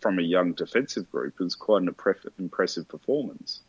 from 0.02 0.18
a 0.18 0.22
young 0.22 0.52
defensive 0.52 1.10
group, 1.10 1.40
is 1.40 1.54
quite 1.54 1.82
an 1.82 1.94
impressive 2.38 2.88
performance. 2.88 3.60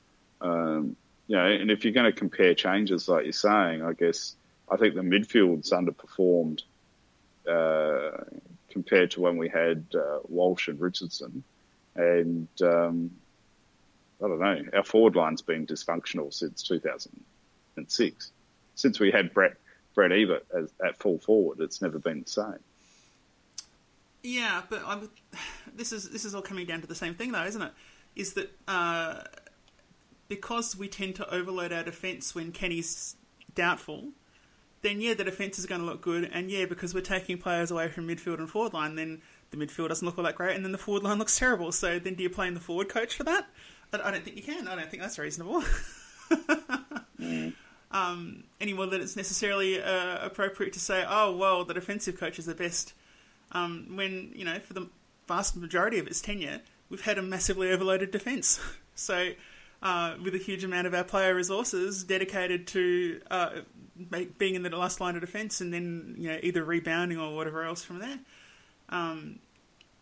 Um, 0.41 0.97
you 1.27 1.38
know, 1.38 1.45
and 1.45 1.71
if 1.71 1.86
you're 1.86 1.93
going 1.93 2.11
to 2.11 2.17
compare 2.17 2.53
changes 2.53 3.07
like 3.07 3.23
you're 3.23 3.31
saying, 3.31 3.81
I 3.81 3.93
guess 3.93 4.36
I 4.69 4.75
think 4.75 4.95
the 4.95 5.01
midfield's 5.01 5.71
underperformed 5.71 6.63
uh, 7.47 8.23
compared 8.69 9.11
to 9.11 9.21
when 9.21 9.38
we 9.38 9.47
had 9.47 9.86
uh, 9.93 10.19
Walsh 10.27 10.67
and 10.67 10.81
Richardson, 10.81 11.43
and 11.95 12.47
um, 12.61 13.11
I 14.21 14.27
don't 14.27 14.39
know, 14.39 14.63
our 14.73 14.84
forward 14.84 15.15
line's 15.15 15.41
been 15.41 15.67
dysfunctional 15.67 16.34
since 16.34 16.63
2006. 16.63 18.31
Since 18.75 18.99
we 18.99 19.11
had 19.11 19.34
Brett 19.34 19.53
Brett 19.93 20.11
Ebert 20.11 20.45
as, 20.57 20.73
at 20.84 20.97
full 20.97 21.19
forward, 21.19 21.59
it's 21.59 21.81
never 21.81 21.99
been 21.99 22.23
the 22.23 22.29
same. 22.29 22.59
Yeah, 24.24 24.61
but 24.69 24.82
I 24.86 24.95
would, 24.95 25.09
this 25.76 25.91
is 25.91 26.09
this 26.09 26.26
is 26.26 26.34
all 26.34 26.41
coming 26.41 26.65
down 26.65 26.82
to 26.82 26.88
the 26.88 26.95
same 26.95 27.13
thing, 27.13 27.32
though, 27.32 27.43
isn't 27.43 27.61
it? 27.61 27.71
Is 28.15 28.34
that 28.34 28.51
uh, 28.67 29.24
because 30.28 30.76
we 30.78 30.88
tend 30.88 31.15
to 31.15 31.34
overload 31.34 31.74
our 31.74 31.84
defence 31.84 32.34
when 32.34 32.51
Kenny's 32.51 33.15
doubtful, 33.53 34.09
then 34.82 35.01
yeah, 35.01 35.13
the 35.13 35.24
defence 35.24 35.59
is 35.59 35.65
going 35.65 35.82
to 35.82 35.86
look 35.86 36.01
good, 36.01 36.30
and 36.34 36.49
yeah, 36.49 36.65
because 36.65 36.93
we're 36.93 37.01
taking 37.01 37.38
players 37.38 37.69
away 37.69 37.89
from 37.89 38.07
midfield 38.07 38.39
and 38.39 38.49
forward 38.49 38.74
line, 38.74 38.95
then 38.95 39.21
the 39.51 39.57
midfield 39.57 39.89
doesn't 39.89 40.05
look 40.05 40.17
all 40.17 40.24
that 40.24 40.36
great, 40.36 40.55
and 40.55 40.63
then 40.63 40.71
the 40.71 40.78
forward 40.78 41.03
line 41.03 41.17
looks 41.19 41.38
terrible. 41.38 41.71
So 41.71 41.99
then, 41.99 42.15
do 42.15 42.24
you 42.24 42.30
play 42.30 42.47
in 42.47 42.53
the 42.53 42.59
forward 42.59 42.89
coach 42.89 43.15
for 43.15 43.24
that? 43.26 43.47
I, 43.91 44.07
I 44.07 44.11
don't 44.11 44.24
think 44.24 44.38
you 44.38 44.43
can. 44.43 44.67
I 44.67 44.76
don't 44.76 44.89
think 44.89 45.03
that's 45.03 45.19
reasonable. 45.19 45.63
um, 47.91 48.43
any 48.61 48.74
more 48.74 48.86
than 48.86 49.01
it's 49.01 49.15
necessarily 49.15 49.82
uh, 49.82 50.26
appropriate 50.26 50.74
to 50.74 50.80
say, 50.80 51.03
oh 51.07 51.36
well, 51.36 51.65
the 51.65 51.74
defensive 51.74 52.17
coach 52.19 52.39
is 52.39 52.45
the 52.45 52.55
best. 52.55 52.93
Um, 53.54 53.95
when 53.95 54.32
you 54.36 54.45
know, 54.45 54.60
for 54.60 54.74
the 54.74 54.88
vast 55.28 55.56
majority 55.56 55.99
of 55.99 56.08
its 56.08 56.22
tenure, 56.22 56.62
we've 56.89 57.01
had 57.01 57.18
a 57.18 57.22
massively 57.22 57.72
overloaded 57.72 58.12
defence. 58.12 58.60
so, 58.95 59.32
uh, 59.82 60.16
with 60.24 60.34
a 60.36 60.39
huge 60.39 60.64
amount 60.64 60.88
of 60.88 60.93
our 60.93 61.04
player 61.04 61.36
resources 61.36 62.04
dedicated 62.04 62.68
to 62.68 63.22
uh, 63.30 63.49
being 64.38 64.56
in 64.56 64.64
the 64.64 64.70
last 64.70 64.99
line 64.99 65.16
of 65.16 65.22
defence, 65.22 65.62
and 65.62 65.74
then 65.74 66.16
you 66.18 66.30
know 66.30 66.39
either 66.41 66.64
rebounding 66.64 67.20
or 67.20 67.36
whatever 67.36 67.64
else 67.64 67.84
from 67.84 67.99
there, 67.99 68.20
um, 68.89 69.39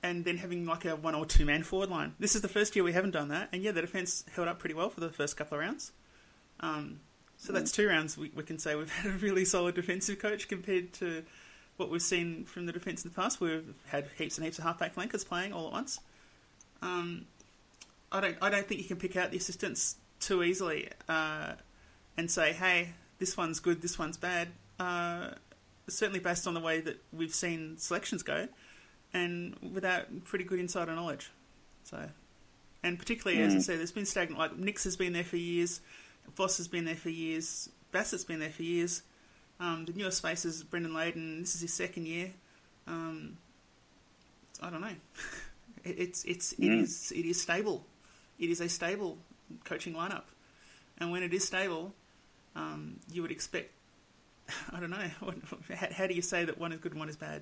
and 0.04 0.24
then 0.24 0.38
having 0.38 0.66
like 0.66 0.86
a 0.86 0.96
one 0.96 1.16
or 1.16 1.26
two 1.26 1.46
man 1.46 1.64
forward 1.64 1.90
line. 1.90 2.14
This 2.20 2.36
is 2.36 2.42
the 2.42 2.48
first 2.48 2.76
year 2.76 2.84
we 2.84 2.94
haven't 2.94 3.12
done 3.12 3.30
that, 3.30 3.50
and 3.52 3.62
yeah, 3.62 3.72
the 3.72 3.82
defence 3.82 4.24
held 4.34 4.48
up 4.48 4.60
pretty 4.60 4.76
well 4.76 4.90
for 4.90 5.00
the 5.00 5.10
first 5.10 5.36
couple 5.36 5.58
of 5.58 5.64
rounds. 5.64 5.92
Um, 6.60 7.00
so 7.38 7.52
that's 7.52 7.72
two 7.72 7.88
rounds 7.88 8.20
we, 8.20 8.32
we 8.36 8.44
can 8.44 8.60
say 8.60 8.76
we've 8.76 8.92
had 9.02 9.12
a 9.12 9.18
really 9.18 9.46
solid 9.46 9.76
defensive 9.76 10.20
coach 10.20 10.48
compared 10.48 10.94
to 10.94 11.24
what 11.82 11.90
we've 11.90 12.02
seen 12.02 12.46
from 12.46 12.66
the 12.68 12.72
defence 12.72 13.04
in 13.04 13.12
the 13.12 13.16
past. 13.16 13.42
We've 13.42 13.74
had 13.88 14.06
heaps 14.18 14.38
and 14.38 14.46
heaps 14.46 14.60
of 14.60 14.64
halfback 14.64 14.94
flankers 14.94 15.24
playing 15.24 15.52
all 15.52 15.68
at 15.68 15.74
once. 15.74 16.00
Um, 16.82 17.26
I 18.12 18.22
don't 18.22 18.38
I 18.42 18.50
don't 18.50 18.68
think 18.68 18.80
you 18.80 18.88
can 18.88 18.98
pick 18.98 19.18
out 19.18 19.32
the 19.32 19.38
assistants 19.38 19.96
too 20.20 20.44
easily 20.44 20.90
uh, 21.10 21.54
and 22.18 22.30
say, 22.30 22.54
hey, 22.54 22.94
this 23.20 23.36
one's 23.36 23.60
good, 23.60 23.82
this 23.82 23.98
one's 23.98 24.18
bad. 24.18 24.50
Uh, 24.80 25.32
certainly 25.90 26.20
based 26.20 26.48
on 26.48 26.54
the 26.54 26.60
way 26.60 26.80
that 26.80 27.02
we've 27.12 27.34
seen 27.34 27.78
selections 27.78 28.24
go, 28.24 28.48
and 29.14 29.56
without 29.74 30.24
pretty 30.24 30.46
good 30.46 30.60
insider 30.60 30.94
knowledge. 30.94 31.32
So, 31.84 32.10
and 32.84 32.98
particularly 32.98 33.42
as 33.42 33.56
I 33.56 33.60
say, 33.60 33.76
there's 33.76 33.92
been 33.92 34.06
stagnant. 34.06 34.40
Like 34.40 34.58
Nicks 34.58 34.84
has 34.84 34.96
been 34.96 35.14
there 35.14 35.24
for 35.24 35.38
years. 35.38 35.82
Voss 36.36 36.58
has 36.58 36.68
been 36.68 36.86
there 36.86 36.96
for 36.96 37.10
years. 37.10 37.70
Bassett's 37.92 38.24
been 38.24 38.40
there 38.40 38.50
for 38.50 38.64
years. 38.64 39.04
Um, 39.62 39.86
the 39.86 39.94
newest 39.94 40.24
face 40.24 40.44
is 40.44 40.64
Brendan 40.64 40.94
Layden. 40.94 41.42
This 41.42 41.54
is 41.54 41.62
his 41.62 41.74
second 41.74 42.08
year. 42.08 42.32
Um, 42.88 43.38
I 44.62 44.70
don't 44.70 44.82
know. 44.82 44.88
It, 45.84 45.96
it's 45.98 46.24
it's 46.26 46.54
it 46.60 46.68
is 46.68 47.12
it 47.12 47.26
is 47.26 47.42
stable. 47.42 47.84
It 48.38 48.52
is 48.52 48.62
a 48.62 48.70
stable 48.70 49.18
coaching 49.64 49.96
lineup, 49.96 50.26
and 51.00 51.10
when 51.12 51.24
it 51.24 51.34
is 51.34 51.44
stable, 51.44 51.92
um, 52.56 53.00
you 53.12 53.24
would 53.24 53.32
expect. 53.32 53.72
I 54.72 54.80
don't 54.80 54.92
know. 54.92 55.10
What, 55.22 55.38
how, 55.76 55.88
how 55.92 56.06
do 56.06 56.14
you 56.14 56.22
say 56.22 56.46
that 56.46 56.60
one 56.60 56.72
is 56.72 56.80
good 56.80 56.92
and 56.92 57.00
one 57.00 57.10
is 57.10 57.16
bad? 57.16 57.42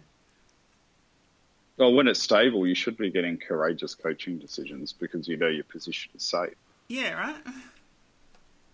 Well, 1.76 1.94
when 1.94 2.08
it's 2.08 2.22
stable, 2.22 2.66
you 2.66 2.76
should 2.76 2.96
be 2.96 3.10
getting 3.10 3.38
courageous 3.38 3.94
coaching 3.94 4.38
decisions 4.38 4.94
because 4.94 5.28
you 5.28 5.36
know 5.36 5.50
your 5.50 5.66
position 5.66 6.14
is 6.16 6.24
safe. 6.24 6.56
Yeah, 6.88 7.16
right. 7.16 7.36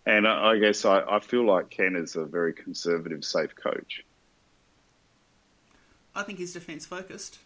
And 0.05 0.27
I, 0.27 0.51
I 0.51 0.59
guess 0.59 0.85
I, 0.85 1.01
I 1.01 1.19
feel 1.19 1.45
like 1.45 1.69
Ken 1.69 1.95
is 1.95 2.15
a 2.15 2.25
very 2.25 2.53
conservative, 2.53 3.25
safe 3.25 3.55
coach. 3.55 4.03
I 6.15 6.23
think 6.23 6.39
he's 6.39 6.53
defence 6.53 6.85
focused. 6.85 7.39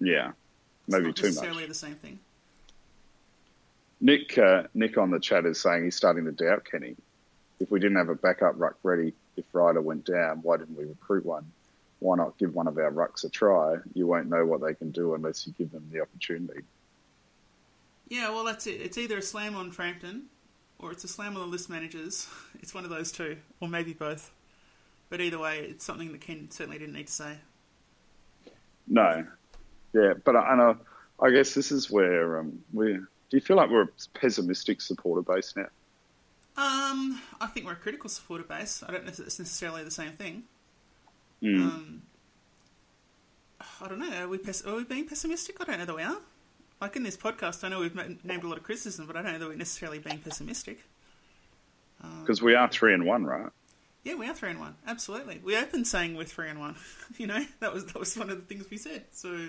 Yeah, 0.00 0.32
maybe 0.88 1.12
too 1.12 1.26
necessarily 1.26 1.62
much. 1.62 1.68
the 1.68 1.74
same 1.74 1.94
thing. 1.94 2.18
Nick, 4.00 4.36
uh, 4.38 4.64
Nick 4.74 4.98
on 4.98 5.10
the 5.10 5.20
chat 5.20 5.46
is 5.46 5.60
saying 5.60 5.84
he's 5.84 5.96
starting 5.96 6.24
to 6.24 6.32
doubt 6.32 6.64
Kenny. 6.70 6.96
If 7.60 7.70
we 7.70 7.78
didn't 7.78 7.96
have 7.96 8.08
a 8.08 8.14
backup 8.14 8.54
ruck 8.56 8.76
ready, 8.82 9.14
if 9.36 9.44
Ryder 9.52 9.80
went 9.80 10.04
down, 10.04 10.40
why 10.42 10.56
didn't 10.56 10.76
we 10.76 10.84
recruit 10.84 11.24
one? 11.24 11.50
Why 12.00 12.16
not 12.16 12.36
give 12.38 12.54
one 12.54 12.66
of 12.66 12.76
our 12.76 12.90
rucks 12.90 13.24
a 13.24 13.28
try? 13.28 13.76
You 13.94 14.06
won't 14.06 14.28
know 14.28 14.44
what 14.44 14.60
they 14.60 14.74
can 14.74 14.90
do 14.90 15.14
unless 15.14 15.46
you 15.46 15.54
give 15.56 15.70
them 15.70 15.88
the 15.92 16.00
opportunity. 16.00 16.60
Yeah, 18.08 18.30
well, 18.30 18.44
that's 18.44 18.66
it. 18.66 18.80
It's 18.82 18.98
either 18.98 19.18
a 19.18 19.22
slam 19.22 19.56
on 19.56 19.70
Frampton 19.70 20.24
or 20.84 20.92
it's 20.92 21.02
a 21.02 21.08
slam 21.08 21.34
on 21.34 21.40
the 21.40 21.48
list 21.48 21.70
managers. 21.70 22.28
It's 22.60 22.72
one 22.72 22.84
of 22.84 22.90
those 22.90 23.12
two, 23.12 23.36
or 23.60 23.68
maybe 23.68 23.92
both. 23.92 24.32
But 25.10 25.20
either 25.20 25.38
way, 25.38 25.58
it's 25.58 25.84
something 25.84 26.12
that 26.12 26.22
Ken 26.22 26.50
certainly 26.50 26.78
didn't 26.78 26.94
need 26.94 27.08
to 27.08 27.12
say. 27.12 27.36
No, 28.86 29.26
yeah, 29.92 30.14
but 30.24 30.34
I, 30.34 30.52
and 30.52 30.62
I, 30.62 30.74
I 31.20 31.30
guess 31.30 31.52
this 31.52 31.70
is 31.70 31.90
where 31.90 32.38
um, 32.38 32.64
we. 32.72 32.94
Do 32.94 33.06
you 33.30 33.40
feel 33.40 33.56
like 33.56 33.68
we're 33.68 33.82
a 33.82 33.88
pessimistic 34.14 34.80
supporter 34.80 35.20
base 35.20 35.52
now? 35.56 35.68
Um, 36.56 37.20
I 37.38 37.48
think 37.48 37.66
we're 37.66 37.72
a 37.72 37.76
critical 37.76 38.08
supporter 38.08 38.44
base. 38.44 38.82
I 38.86 38.92
don't 38.92 39.04
know 39.04 39.10
if 39.10 39.18
it's 39.18 39.38
necessarily 39.38 39.84
the 39.84 39.90
same 39.90 40.12
thing. 40.12 40.44
Mm. 41.42 41.60
Um, 41.60 42.02
I 43.82 43.88
don't 43.88 43.98
know. 43.98 44.24
Are 44.24 44.28
we, 44.28 44.38
pes- 44.38 44.64
are 44.64 44.76
we 44.76 44.84
being 44.84 45.06
pessimistic? 45.06 45.60
I 45.60 45.64
don't 45.64 45.78
know 45.78 45.84
that 45.84 45.96
we 45.96 46.02
are. 46.02 46.16
Like 46.80 46.96
in 46.96 47.02
this 47.02 47.16
podcast, 47.16 47.64
I 47.64 47.68
know 47.68 47.80
we've 47.80 47.94
named 47.94 48.44
a 48.44 48.48
lot 48.48 48.58
of 48.58 48.62
criticism, 48.62 49.06
but 49.06 49.16
I 49.16 49.22
don't 49.22 49.32
know 49.32 49.38
that 49.38 49.48
we're 49.48 49.56
necessarily 49.56 49.98
being 49.98 50.18
pessimistic. 50.18 50.80
Um, 52.02 52.20
because 52.20 52.42
we 52.42 52.54
are 52.54 52.68
three 52.68 52.92
and 52.92 53.06
one, 53.06 53.24
right? 53.24 53.50
Yeah, 54.02 54.16
we 54.16 54.28
are 54.28 54.34
three 54.34 54.50
and 54.50 54.60
one. 54.60 54.74
Absolutely. 54.86 55.40
We 55.42 55.56
opened 55.56 55.86
saying 55.86 56.14
we're 56.14 56.24
three 56.24 56.48
and 56.50 56.60
one. 56.60 56.76
you 57.16 57.26
know, 57.26 57.44
that 57.60 57.72
was 57.72 57.86
that 57.86 57.98
was 57.98 58.16
one 58.16 58.30
of 58.30 58.36
the 58.36 58.44
things 58.44 58.68
we 58.70 58.76
said. 58.76 59.04
So, 59.12 59.48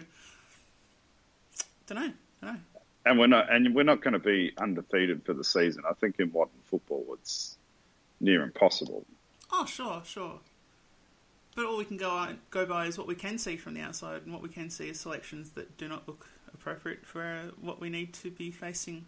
don't 1.88 2.00
know. 2.00 2.14
Don't 2.42 2.54
know. 2.54 2.60
And 3.08 3.20
we're 3.20 3.28
not, 3.28 3.54
and 3.54 3.76
we're 3.76 3.84
not 3.84 4.02
going 4.02 4.14
to 4.14 4.20
be 4.20 4.52
undefeated 4.58 5.24
for 5.26 5.34
the 5.34 5.44
season. 5.44 5.84
I 5.88 5.94
think 5.94 6.16
in 6.20 6.32
modern 6.32 6.58
football, 6.64 7.06
it's 7.14 7.58
near 8.20 8.42
impossible. 8.42 9.06
Oh, 9.52 9.66
sure, 9.66 10.02
sure. 10.06 10.40
But 11.56 11.66
all 11.66 11.78
we 11.78 11.86
can 11.86 11.98
go 11.98 12.10
on, 12.10 12.40
go 12.50 12.66
by 12.66 12.88
is 12.88 12.98
what 12.98 13.08
we 13.08 13.16
can 13.16 13.38
see 13.38 13.58
from 13.58 13.76
the 13.76 13.82
outside, 13.82 14.24
and 14.24 14.34
what 14.34 14.42
we 14.42 14.50
can 14.50 14.70
see 14.70 14.90
is 14.90 15.00
selections 15.00 15.52
that 15.52 15.78
do 15.78 15.88
not 15.88 16.08
look 16.08 16.28
appropriate 16.56 17.06
for 17.06 17.22
uh, 17.22 17.52
what 17.62 17.80
we 17.80 17.90
need 17.90 18.14
to 18.16 18.32
be 18.32 18.50
facing, 18.50 19.06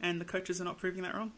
and 0.00 0.20
the 0.20 0.24
coaches 0.24 0.60
are 0.60 0.64
not 0.64 0.78
proving 0.78 1.02
that 1.02 1.14
wrong. 1.14 1.32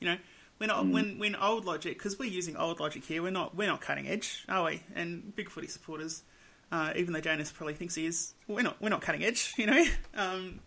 You 0.00 0.08
know, 0.08 0.16
we're 0.58 0.66
not 0.66 0.86
when 0.86 1.18
when 1.18 1.34
old 1.36 1.64
logic 1.64 1.98
because 1.98 2.18
we're 2.18 2.30
using 2.30 2.56
old 2.56 2.78
logic 2.80 3.04
here. 3.04 3.22
We're 3.22 3.30
not 3.30 3.56
we're 3.56 3.68
not 3.68 3.80
cutting 3.80 4.08
edge, 4.08 4.44
are 4.48 4.64
we? 4.64 4.82
And 4.94 5.34
big 5.34 5.50
footy 5.50 5.66
supporters, 5.66 6.22
uh, 6.70 6.92
even 6.96 7.12
though 7.12 7.20
Jonas 7.20 7.50
probably 7.50 7.74
thinks 7.74 7.94
he 7.94 8.06
is, 8.06 8.34
we're 8.46 8.62
not 8.62 8.80
we're 8.80 8.88
not 8.88 9.00
cutting 9.02 9.24
edge. 9.24 9.54
You 9.58 9.66
know, 9.66 9.84
um, 10.14 10.60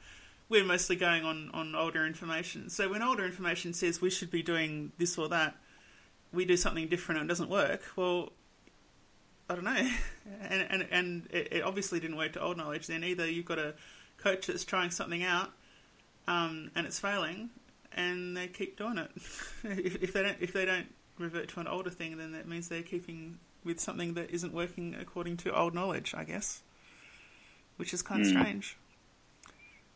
we're 0.50 0.66
mostly 0.66 0.96
going 0.96 1.24
on 1.24 1.50
on 1.54 1.76
older 1.76 2.06
information. 2.06 2.70
So 2.70 2.90
when 2.90 3.02
older 3.02 3.26
information 3.26 3.74
says 3.74 4.02
we 4.02 4.10
should 4.10 4.32
be 4.32 4.44
doing 4.44 4.92
this 4.98 5.18
or 5.18 5.30
that, 5.30 5.56
we 6.34 6.46
do 6.46 6.58
something 6.58 6.88
different 6.88 7.22
and 7.22 7.30
it 7.30 7.32
doesn't 7.32 7.50
work. 7.50 7.82
Well, 7.96 8.34
I 9.50 9.56
don't 9.56 9.64
know, 9.64 9.90
and 10.42 10.68
and 10.70 10.88
and 10.92 11.28
it, 11.32 11.48
it 11.52 11.64
obviously 11.64 12.00
didn't 12.00 12.18
work 12.18 12.34
to 12.34 12.42
old 12.42 12.58
knowledge. 12.58 12.88
Then 12.88 13.04
either 13.04 13.30
you've 13.30 13.46
got 13.46 13.60
a 13.60 13.76
coach 14.26 14.48
that's 14.48 14.66
trying 14.66 14.90
something 14.92 15.24
out, 15.24 15.52
um, 16.28 16.72
and 16.76 16.86
it's 16.88 17.00
failing, 17.00 17.50
and 17.94 18.36
they 18.36 18.48
keep 18.48 18.78
doing 18.78 18.98
it. 18.98 19.12
if, 19.64 20.04
if 20.04 20.14
they 20.14 20.24
don't 20.24 20.38
if 20.42 20.52
they 20.54 20.66
don't 20.66 20.88
revert 21.20 21.48
to 21.50 21.60
an 21.60 21.68
older 21.68 21.90
thing, 21.90 22.18
then 22.18 22.32
that 22.34 22.48
means 22.48 22.68
they're 22.68 22.82
keeping 22.84 23.38
with 23.64 23.80
something 23.80 24.14
that 24.16 24.30
isn't 24.32 24.54
working 24.54 24.96
according 25.00 25.38
to 25.38 25.56
old 25.58 25.74
knowledge, 25.74 26.14
I 26.16 26.24
guess, 26.24 26.62
which 27.78 27.94
is 27.94 28.02
kind 28.02 28.22
of 28.22 28.28
strange. 28.28 28.78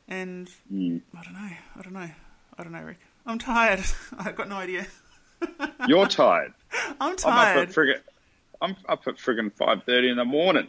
And 0.07 0.49
Mm. 0.73 1.01
I 1.17 1.23
don't 1.23 1.33
know, 1.33 1.49
I 1.77 1.81
don't 1.83 1.93
know, 1.93 2.09
I 2.57 2.63
don't 2.63 2.71
know, 2.71 2.81
Rick. 2.83 2.99
I'm 3.25 3.37
tired. 3.39 3.83
I've 4.17 4.35
got 4.35 4.49
no 4.49 4.55
idea. 4.55 4.87
You're 5.87 6.07
tired. 6.07 6.53
I'm 6.73 6.95
I'm 6.99 7.11
up 7.13 7.17
tired. 7.19 7.69
at 7.69 7.75
friggin', 7.75 8.01
I'm 8.61 8.75
up 8.87 9.07
at 9.07 9.15
friggin' 9.17 9.53
five 9.53 9.83
thirty 9.83 10.09
in 10.09 10.17
the 10.17 10.25
morning. 10.25 10.67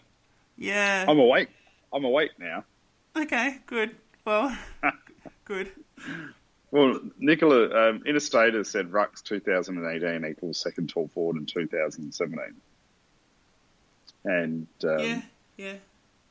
yeah. 0.58 1.04
I'm 1.08 1.18
awake. 1.18 1.48
I'm 1.92 2.04
awake 2.04 2.32
now. 2.38 2.64
Okay, 3.20 3.58
good. 3.66 3.94
Well, 4.24 4.56
good. 5.44 5.70
Well, 6.70 7.00
Nicola, 7.18 7.90
um, 7.90 8.02
Interstate 8.06 8.54
has 8.54 8.70
said 8.70 8.90
Rux 8.90 9.22
2018 9.22 10.24
equals 10.24 10.58
second 10.58 10.88
tall 10.88 11.08
forward 11.08 11.36
in 11.36 11.44
2017. 11.44 12.54
And 14.24 14.66
um, 14.84 14.98
yeah, 14.98 15.22
yeah, 15.56 15.74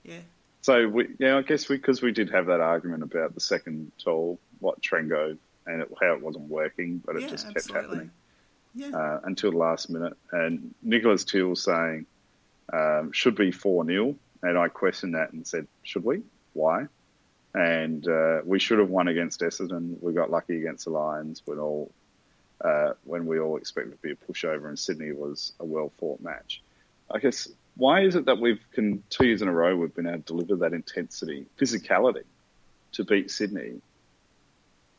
yeah. 0.03 0.19
so 0.61 0.87
we, 0.87 1.09
yeah, 1.19 1.37
I 1.37 1.41
guess 1.43 1.65
because 1.65 2.01
we, 2.01 2.11
did 2.11 2.31
have 2.31 2.47
that 2.47 2.59
argument 2.59 3.03
about 3.03 3.35
the 3.35 3.41
second 3.41 3.91
tool, 3.97 4.39
what 4.59 4.81
Trengove, 4.81 5.37
and 5.67 5.81
it, 5.83 5.91
how 6.01 6.13
it 6.13 6.21
wasn't 6.21 6.45
working, 6.45 7.01
but 7.05 7.17
it 7.17 7.23
yeah, 7.23 7.29
just 7.29 7.45
kept 7.47 7.57
absolutely. 7.57 7.87
happening 7.87 8.11
Yeah, 8.73 8.97
uh, 8.97 9.19
until 9.25 9.51
the 9.51 9.57
last 9.57 9.89
minute. 9.89 10.13
And 10.31 10.73
Nicholas 10.81 11.23
Teal 11.23 11.55
saying 11.55 12.07
um, 12.73 13.11
should 13.11 13.35
be 13.35 13.51
four 13.51 13.85
0 13.85 14.15
and 14.41 14.57
I 14.57 14.69
questioned 14.69 15.15
that 15.15 15.33
and 15.33 15.45
said, 15.45 15.67
should 15.83 16.03
we? 16.03 16.21
Why? 16.53 16.85
And 17.53 18.07
uh, 18.07 18.41
we 18.45 18.59
should 18.59 18.79
have 18.79 18.89
won 18.89 19.07
against 19.07 19.41
Essendon. 19.41 20.01
We 20.01 20.13
got 20.13 20.29
lucky 20.29 20.57
against 20.57 20.85
the 20.85 20.91
Lions 20.91 21.41
when 21.45 21.59
all 21.59 21.91
uh, 22.61 22.93
when 23.05 23.25
we 23.25 23.39
all 23.39 23.57
expected 23.57 23.91
to 23.91 23.97
be 23.97 24.11
a 24.11 24.15
pushover, 24.15 24.67
and 24.67 24.77
Sydney 24.77 25.11
was 25.11 25.53
a 25.59 25.65
well 25.65 25.91
fought 25.97 26.21
match. 26.21 26.61
I 27.09 27.19
guess 27.19 27.47
why 27.75 28.01
is 28.01 28.15
it 28.15 28.25
that 28.25 28.39
we've 28.39 28.59
can 28.73 29.03
two 29.09 29.25
years 29.25 29.41
in 29.41 29.47
a 29.47 29.53
row 29.53 29.75
we've 29.75 29.95
been 29.95 30.07
able 30.07 30.17
to 30.17 30.23
deliver 30.23 30.55
that 30.57 30.73
intensity, 30.73 31.45
physicality, 31.57 32.23
to 32.93 33.05
beat 33.05 33.31
Sydney, 33.31 33.81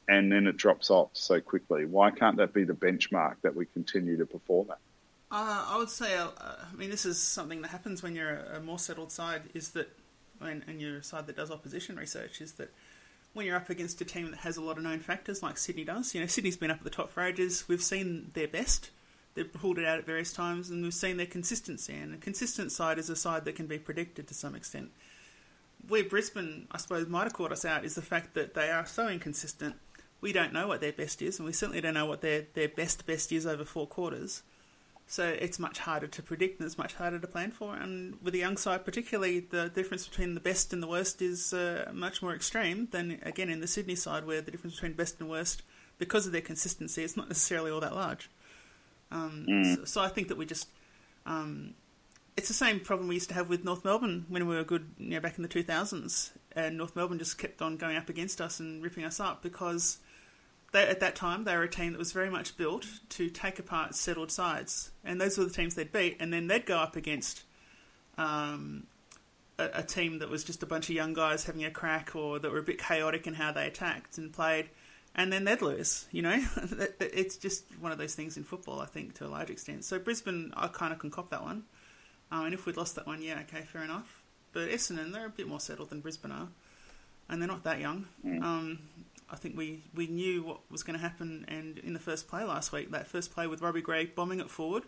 and 0.09 0.33
then 0.33 0.47
it 0.47 0.57
drops 0.57 0.91
off 0.91 1.11
so 1.13 1.41
quickly? 1.41 1.85
Why 1.85 2.11
can't 2.11 2.39
that 2.39 2.53
be 2.53 2.65
the 2.65 2.73
benchmark 2.73 3.37
that 3.43 3.55
we 3.55 3.67
continue 3.67 4.17
to 4.17 4.27
perform 4.27 4.71
at? 4.71 4.79
Uh, 5.31 5.65
I 5.69 5.77
would 5.77 5.91
say, 5.91 6.17
uh, 6.17 6.29
I 6.39 6.75
mean, 6.77 6.91
this 6.91 7.05
is 7.05 7.21
something 7.21 7.63
that 7.63 7.69
happens 7.69 8.03
when 8.03 8.17
you're 8.17 8.31
a, 8.31 8.57
a 8.57 8.61
more 8.61 8.79
settled 8.79 9.13
side. 9.13 9.43
Is 9.55 9.71
that, 9.73 9.89
and, 10.41 10.65
and 10.67 10.81
you're 10.81 10.99
a 10.99 11.05
side 11.05 11.27
that 11.27 11.37
does 11.37 11.51
opposition 11.51 11.97
research, 11.97 12.41
is 12.41 12.53
that 12.53 12.73
when 13.33 13.47
you're 13.47 13.57
up 13.57 13.71
against 13.71 14.01
a 14.01 14.05
team 14.05 14.31
that 14.31 14.41
has 14.41 14.57
a 14.57 14.63
lot 14.63 14.77
of 14.77 14.83
known 14.83 14.99
factors, 15.01 15.43
like 15.43 15.57
Sydney 15.57 15.85
does. 15.85 16.15
You 16.15 16.21
know, 16.21 16.27
Sydney's 16.27 16.57
been 16.57 16.71
up 16.71 16.79
at 16.79 16.85
the 16.85 16.91
top 16.91 17.11
for 17.11 17.23
ages. 17.23 17.65
We've 17.69 17.83
seen 17.83 18.31
their 18.35 18.49
best. 18.49 18.91
They've 19.35 19.53
pulled 19.53 19.79
it 19.79 19.87
out 19.87 19.99
at 19.99 20.07
various 20.07 20.33
times, 20.33 20.71
and 20.71 20.83
we've 20.83 20.93
seen 20.93 21.17
their 21.17 21.27
consistency. 21.27 21.95
And 21.95 22.15
a 22.15 22.19
consistent 22.19 22.73
side 22.73 22.99
is 22.99 23.09
a 23.09 23.17
side 23.17 23.45
that 23.45 23.55
can 23.55 23.67
be 23.67 23.79
predicted 23.79 24.27
to 24.29 24.35
some 24.35 24.57
extent. 24.57 24.91
Where 25.87 26.05
Brisbane, 26.05 26.67
I 26.73 26.79
suppose, 26.79 27.07
might 27.07 27.25
have 27.25 27.33
caught 27.33 27.53
us 27.53 27.65
out 27.65 27.85
is 27.85 27.95
the 27.95 28.03
fact 28.03 28.35
that 28.35 28.55
they 28.55 28.71
are 28.71 28.85
so 28.85 29.09
inconsistent. 29.09 29.77
We 30.21 30.33
don't 30.33 30.53
know 30.53 30.67
what 30.67 30.81
their 30.81 30.93
best 30.93 31.23
is, 31.23 31.39
and 31.39 31.47
we 31.47 31.53
certainly 31.53 31.81
don't 31.81 31.95
know 31.95 32.07
what 32.07 32.21
their, 32.21 32.47
their 32.55 32.69
best 32.69 33.07
best 33.07 33.33
is 33.33 33.47
over 33.47 33.65
four 33.65 33.87
quarters. 33.87 34.43
So 35.11 35.27
it's 35.27 35.59
much 35.59 35.81
harder 35.81 36.07
to 36.07 36.23
predict 36.23 36.61
and 36.61 36.67
it's 36.69 36.79
much 36.79 36.95
harder 36.95 37.19
to 37.19 37.27
plan 37.27 37.51
for. 37.51 37.75
And 37.75 38.17
with 38.23 38.33
the 38.33 38.39
young 38.39 38.57
side, 38.57 38.85
particularly, 38.85 39.41
the 39.41 39.69
difference 39.69 40.07
between 40.07 40.35
the 40.35 40.41
best 40.41 40.73
and 40.73 40.81
the 40.81 40.87
worst 40.87 41.21
is 41.21 41.53
uh, 41.53 41.91
much 41.93 42.23
more 42.23 42.33
extreme 42.33 42.87
than, 42.93 43.19
again, 43.23 43.51
in 43.51 43.59
the 43.59 43.67
Sydney 43.67 43.97
side, 43.97 44.25
where 44.25 44.41
the 44.41 44.53
difference 44.53 44.77
between 44.77 44.93
best 44.93 45.19
and 45.19 45.29
worst, 45.29 45.63
because 45.99 46.27
of 46.27 46.33
their 46.33 46.41
consistency, 46.41 47.03
it's 47.03 47.17
not 47.17 47.27
necessarily 47.27 47.73
all 47.73 47.81
that 47.81 47.93
large. 47.93 48.31
Um, 49.11 49.47
so, 49.65 49.85
so 49.85 50.01
I 50.01 50.07
think 50.07 50.29
that 50.29 50.39
we 50.39 50.47
just. 50.47 50.69
Um, 51.27 51.75
it's 52.37 52.47
the 52.47 52.55
same 52.55 52.79
problem 52.79 53.09
we 53.09 53.17
used 53.17 53.31
to 53.31 53.35
have 53.35 53.49
with 53.49 53.65
North 53.65 53.85
Melbourne 53.85 54.27
when 54.29 54.47
we 54.47 54.55
were 54.55 54.63
good 54.63 54.95
you 54.97 55.11
know, 55.11 55.21
back 55.21 55.39
in 55.39 55.43
the 55.43 55.49
2000s. 55.49 56.31
And 56.53 56.79
North 56.79 56.95
Melbourne 56.95 57.19
just 57.19 57.37
kept 57.37 57.61
on 57.61 57.77
going 57.77 57.97
up 57.97 58.09
against 58.09 58.41
us 58.41 58.61
and 58.61 58.81
ripping 58.81 59.05
us 59.05 59.19
up 59.19 59.43
because 59.43 59.99
they, 60.73 60.87
at 60.87 61.01
that 61.01 61.17
time, 61.17 61.45
they 61.45 61.57
were 61.57 61.65
a 61.65 61.71
team 61.71 61.93
that 61.93 61.99
was 61.99 62.13
very 62.13 62.31
much 62.31 62.57
built 62.57 62.87
to 63.11 63.29
take 63.29 63.59
apart 63.59 63.95
settled 63.95 64.31
sides, 64.31 64.91
and 65.05 65.21
those 65.21 65.37
were 65.37 65.45
the 65.45 65.51
teams 65.51 65.75
they'd 65.75 65.93
beat, 65.93 66.17
and 66.21 66.33
then 66.33 66.47
they'd 66.47 66.67
go 66.67 66.77
up 66.77 66.97
against 66.97 67.43
um, 68.19 68.87
a, 69.59 69.71
a 69.75 69.83
team 69.83 70.21
that 70.21 70.31
was 70.31 70.45
just 70.45 70.63
a 70.63 70.67
bunch 70.67 70.89
of 70.89 70.95
young 70.95 71.13
guys 71.13 71.45
having 71.45 71.65
a 71.65 71.71
crack, 71.71 72.15
or 72.15 72.39
that 72.39 72.53
were 72.53 72.59
a 72.59 72.63
bit 72.63 72.79
chaotic 72.79 73.27
in 73.27 73.35
how 73.35 73.51
they 73.51 73.67
attacked 73.67 74.17
and 74.19 74.33
played, 74.33 74.69
and 75.15 75.33
then 75.33 75.45
they'd 75.45 75.61
lose. 75.61 76.07
You 76.13 76.23
know, 76.23 76.45
it's 77.01 77.37
just 77.37 77.65
one 77.81 77.91
of 77.91 77.99
those 77.99 78.15
things 78.15 78.37
in 78.37 78.45
football, 78.45 78.81
I 78.81 78.87
think, 78.87 79.15
to 79.15 79.27
a 79.27 79.29
large 79.29 79.51
extent. 79.51 79.85
So 79.85 79.99
Brisbane, 79.99 80.53
I 80.57 80.69
kind 80.69 80.93
of 80.93 81.01
can 81.01 81.11
cop 81.11 81.31
that 81.31 81.43
one, 81.43 81.65
um, 82.31 82.45
and 82.45 82.55
if 82.55 82.65
we'd 82.65 82.77
lost 82.77 82.95
that 82.95 83.09
one, 83.09 83.23
yeah, 83.23 83.41
okay, 83.41 83.63
fair 83.63 83.83
enough. 83.83 84.23
But 84.53 84.69
Essendon, 84.69 85.13
they're 85.13 85.27
a 85.27 85.31
bit 85.31 85.49
more 85.49 85.61
settled 85.61 85.91
than 85.91 86.01
Brisbane 86.01 86.31
are, 86.31 86.49
and 87.29 87.43
they're 87.43 87.49
not 87.49 87.65
that 87.65 87.81
young. 87.81 88.07
Um, 88.25 88.79
I 89.31 89.37
think 89.37 89.57
we, 89.57 89.85
we 89.95 90.07
knew 90.07 90.43
what 90.43 90.61
was 90.71 90.83
going 90.83 90.99
to 90.99 91.03
happen, 91.03 91.45
and 91.49 91.79
in 91.79 91.93
the 91.93 92.01
first 92.01 92.29
play 92.29 92.45
last 92.45 92.73
week, 92.73 92.91
that 92.91 93.07
first 93.07 93.33
play 93.33 93.47
with 93.47 93.63
Robbie 93.63 93.83
Gray 93.83 94.07
bombing 94.07 94.41
it 94.41 94.51
forward 94.51 94.85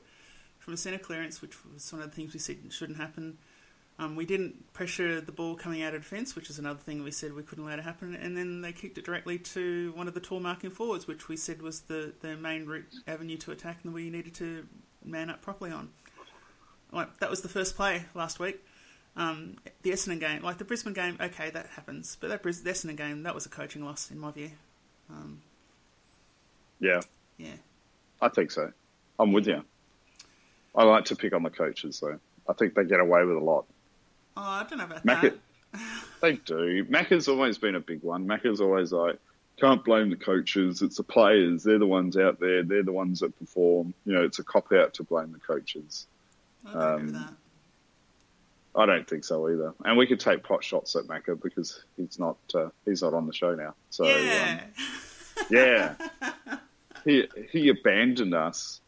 from 0.58 0.74
a 0.74 0.76
centre 0.76 0.98
clearance, 0.98 1.40
which 1.40 1.64
was 1.64 1.92
one 1.92 2.02
of 2.02 2.10
the 2.10 2.16
things 2.16 2.32
we 2.32 2.40
said 2.40 2.58
shouldn't 2.70 2.98
happen. 2.98 3.38
Um, 3.98 4.16
we 4.16 4.24
didn't 4.24 4.72
pressure 4.72 5.20
the 5.20 5.32
ball 5.32 5.54
coming 5.54 5.82
out 5.82 5.94
of 5.94 6.02
defence, 6.02 6.34
which 6.34 6.50
is 6.50 6.58
another 6.58 6.78
thing 6.78 7.04
we 7.04 7.10
said 7.10 7.34
we 7.34 7.42
couldn't 7.42 7.64
allow 7.64 7.76
to 7.76 7.82
happen, 7.82 8.14
and 8.14 8.36
then 8.36 8.62
they 8.62 8.72
kicked 8.72 8.98
it 8.98 9.04
directly 9.04 9.38
to 9.38 9.92
one 9.94 10.08
of 10.08 10.14
the 10.14 10.20
tall 10.20 10.40
marking 10.40 10.70
forwards, 10.70 11.06
which 11.06 11.28
we 11.28 11.36
said 11.36 11.62
was 11.62 11.82
the, 11.82 12.12
the 12.20 12.36
main 12.36 12.66
route 12.66 12.92
avenue 13.06 13.36
to 13.36 13.52
attack 13.52 13.80
and 13.84 13.92
we 13.92 14.10
needed 14.10 14.34
to 14.34 14.66
man 15.04 15.30
up 15.30 15.42
properly 15.42 15.70
on. 15.70 15.90
Like, 16.90 17.18
that 17.18 17.30
was 17.30 17.42
the 17.42 17.48
first 17.48 17.76
play 17.76 18.04
last 18.14 18.38
week. 18.38 18.64
Um, 19.14 19.56
the 19.82 19.90
Essendon 19.90 20.20
game, 20.20 20.42
like 20.42 20.58
the 20.58 20.64
Brisbane 20.64 20.94
game, 20.94 21.18
okay, 21.20 21.50
that 21.50 21.66
happens, 21.66 22.16
but 22.18 22.30
that 22.30 22.42
Bris- 22.42 22.60
the 22.60 22.70
Essendon 22.70 22.96
game, 22.96 23.24
that 23.24 23.34
was 23.34 23.44
a 23.44 23.50
coaching 23.50 23.84
loss 23.84 24.10
in 24.10 24.18
my 24.18 24.30
view. 24.30 24.52
Um, 25.10 25.42
Yeah, 26.80 27.02
yeah, 27.36 27.56
I 28.20 28.28
think 28.28 28.50
so. 28.50 28.72
I'm 29.18 29.32
with 29.32 29.46
you. 29.46 29.62
I 30.74 30.84
like 30.84 31.04
to 31.06 31.16
pick 31.16 31.34
on 31.34 31.42
the 31.42 31.50
coaches, 31.50 32.00
though. 32.00 32.18
I 32.48 32.54
think 32.54 32.74
they 32.74 32.84
get 32.84 33.00
away 33.00 33.24
with 33.24 33.36
a 33.36 33.40
lot. 33.40 33.66
oh, 34.36 34.42
I 34.42 34.66
don't 34.68 34.78
know 34.78 34.84
about 34.84 35.04
Macca, 35.04 35.34
that. 35.72 35.80
they 36.22 36.32
do. 36.36 36.84
Macca's 36.86 37.28
always 37.28 37.58
been 37.58 37.74
a 37.74 37.80
big 37.80 38.02
one. 38.02 38.26
Mac 38.26 38.42
Macca's 38.42 38.60
always 38.60 38.92
like, 38.92 39.18
can't 39.58 39.84
blame 39.84 40.10
the 40.10 40.16
coaches. 40.16 40.82
It's 40.82 40.96
the 40.96 41.02
players. 41.02 41.62
They're 41.62 41.78
the 41.78 41.86
ones 41.86 42.16
out 42.16 42.40
there. 42.40 42.62
They're 42.62 42.82
the 42.82 42.92
ones 42.92 43.20
that 43.20 43.38
perform. 43.38 43.92
You 44.06 44.14
know, 44.14 44.24
it's 44.24 44.38
a 44.38 44.44
cop 44.44 44.72
out 44.72 44.94
to 44.94 45.04
blame 45.04 45.32
the 45.32 45.38
coaches. 45.38 46.06
I 46.66 46.70
agree 46.70 47.06
with 47.06 47.14
um, 47.14 47.20
that. 47.20 47.34
I 48.74 48.86
don't 48.86 49.08
think 49.08 49.24
so 49.24 49.48
either. 49.48 49.74
And 49.84 49.98
we 49.98 50.06
could 50.06 50.20
take 50.20 50.42
pot 50.42 50.64
shots 50.64 50.96
at 50.96 51.04
Macca 51.04 51.40
because 51.40 51.84
he's 51.96 52.18
not 52.18 52.38
uh, 52.54 52.68
he's 52.84 53.02
not 53.02 53.14
on 53.14 53.26
the 53.26 53.32
show 53.32 53.54
now. 53.54 53.74
So 53.90 54.06
Yeah, 54.06 54.60
um, 54.72 54.98
yeah, 55.50 55.94
he 57.04 57.28
he 57.50 57.68
abandoned 57.68 58.34
us. 58.34 58.80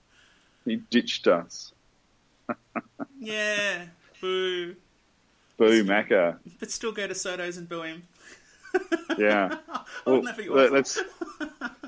He 0.64 0.76
ditched 0.76 1.26
us. 1.26 1.72
yeah, 3.18 3.87
boo. 4.20 4.76
Boo, 5.57 5.85
Macca. 5.85 6.39
But 6.59 6.70
still 6.70 6.93
go 6.93 7.07
to 7.07 7.14
Soto's 7.14 7.57
and 7.57 7.68
boo 7.68 7.82
him. 7.82 8.03
Yeah. 9.18 9.59
Well, 10.05 10.22
let, 10.22 10.72
let's 10.72 10.99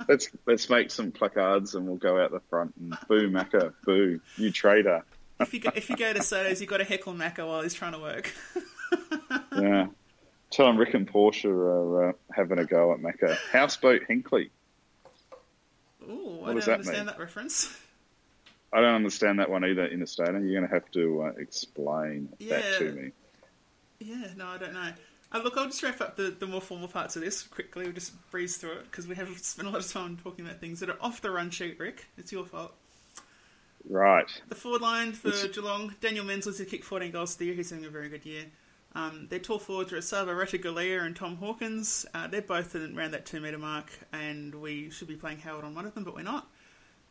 let's 0.06 0.28
let's 0.46 0.70
make 0.70 0.92
some 0.92 1.10
placards 1.10 1.74
and 1.74 1.84
we'll 1.84 1.96
go 1.96 2.22
out 2.22 2.30
the 2.30 2.38
front 2.48 2.74
and 2.78 2.96
boo 3.08 3.28
Macca, 3.28 3.72
boo, 3.84 4.20
you 4.36 4.52
traitor. 4.52 5.04
If 5.38 5.52
you 5.52 5.60
go, 5.60 5.70
if 5.74 5.90
you 5.90 5.96
go 5.96 6.12
to 6.12 6.22
Soto's, 6.22 6.60
you've 6.60 6.70
got 6.70 6.78
to 6.78 6.84
heckle 6.84 7.12
Macca 7.14 7.46
while 7.46 7.62
he's 7.62 7.74
trying 7.74 7.92
to 7.92 7.98
work. 7.98 8.32
Yeah. 9.52 9.86
Tell 10.50 10.68
him 10.68 10.76
Rick 10.76 10.94
and 10.94 11.08
Portia 11.08 11.50
are 11.50 12.10
uh, 12.10 12.12
having 12.30 12.58
a 12.58 12.64
go 12.64 12.92
at 12.92 13.00
Macca. 13.00 13.36
Houseboat 13.50 14.02
Hinkley. 14.08 14.50
Ooh, 16.08 16.42
I 16.44 16.54
does 16.54 16.66
don't 16.66 16.74
understand 16.74 16.98
mean? 16.98 17.06
that 17.06 17.18
reference. 17.18 17.76
I 18.72 18.80
don't 18.80 18.94
understand 18.94 19.38
that 19.38 19.50
one 19.50 19.64
either, 19.64 19.86
Interstate. 19.86 20.28
You're 20.28 20.60
going 20.60 20.68
to 20.68 20.74
have 20.74 20.90
to 20.92 21.22
uh, 21.22 21.32
explain 21.38 22.28
that 22.40 22.78
to 22.78 22.92
me. 22.92 23.10
Yeah, 23.98 24.28
no, 24.36 24.46
I 24.46 24.58
don't 24.58 24.74
know. 24.74 24.92
Uh, 25.32 25.40
look, 25.42 25.56
I'll 25.56 25.66
just 25.66 25.82
wrap 25.82 26.00
up 26.00 26.16
the, 26.16 26.34
the 26.38 26.46
more 26.46 26.60
formal 26.60 26.88
parts 26.88 27.16
of 27.16 27.22
this 27.22 27.42
quickly. 27.42 27.84
We'll 27.84 27.94
just 27.94 28.12
breeze 28.30 28.56
through 28.58 28.72
it 28.72 28.84
because 28.90 29.06
we 29.08 29.16
have 29.16 29.28
spent 29.42 29.68
a 29.68 29.70
lot 29.70 29.80
of 29.80 29.90
time 29.90 30.18
talking 30.22 30.44
about 30.44 30.60
things 30.60 30.80
that 30.80 30.90
are 30.90 30.98
off 31.00 31.20
the 31.20 31.30
run 31.30 31.50
sheet, 31.50 31.78
Rick. 31.78 32.06
It's 32.18 32.30
your 32.30 32.44
fault. 32.44 32.74
Right. 33.88 34.28
The 34.48 34.54
forward 34.54 34.82
line 34.82 35.12
for 35.12 35.28
It's- 35.28 35.46
Geelong, 35.54 35.94
Daniel 36.00 36.24
Menzel's 36.24 36.60
kicked 36.68 36.84
14 36.84 37.12
goals 37.12 37.34
for 37.34 37.40
the 37.40 37.46
year. 37.46 37.54
He's 37.54 37.70
having 37.70 37.84
a 37.84 37.90
very 37.90 38.08
good 38.08 38.24
year. 38.26 38.46
Um, 38.94 39.28
their 39.28 39.38
tall 39.38 39.58
forwards 39.58 39.92
are 39.92 39.98
Esava 39.98 40.28
Ratugolea 40.34 41.02
and 41.04 41.14
Tom 41.14 41.36
Hawkins. 41.36 42.06
Uh, 42.14 42.26
they're 42.26 42.40
both 42.42 42.74
around 42.74 43.10
that 43.12 43.26
two 43.26 43.40
metre 43.40 43.58
mark, 43.58 43.90
and 44.12 44.54
we 44.54 44.90
should 44.90 45.06
be 45.06 45.16
playing 45.16 45.38
Howard 45.40 45.64
on 45.64 45.74
one 45.74 45.84
of 45.86 45.94
them, 45.94 46.02
but 46.02 46.14
we're 46.14 46.22
not. 46.22 46.48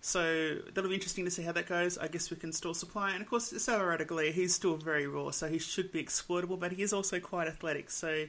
So 0.01 0.55
that'll 0.73 0.89
be 0.89 0.95
interesting 0.95 1.25
to 1.25 1.31
see 1.31 1.43
how 1.43 1.51
that 1.53 1.67
goes. 1.67 1.97
I 1.97 2.07
guess 2.07 2.29
we 2.29 2.37
can 2.37 2.51
store 2.51 2.75
supply. 2.75 3.11
And 3.11 3.21
of 3.21 3.29
course, 3.29 3.53
Esava 3.53 3.81
Ratugolea, 3.97 4.31
he's 4.31 4.53
still 4.53 4.75
very 4.77 5.07
raw, 5.07 5.31
so 5.31 5.47
he 5.47 5.59
should 5.59 5.91
be 5.91 5.99
exploitable, 5.99 6.57
but 6.57 6.71
he 6.73 6.81
is 6.83 6.91
also 6.91 7.19
quite 7.19 7.47
athletic. 7.47 7.89
So 7.89 8.25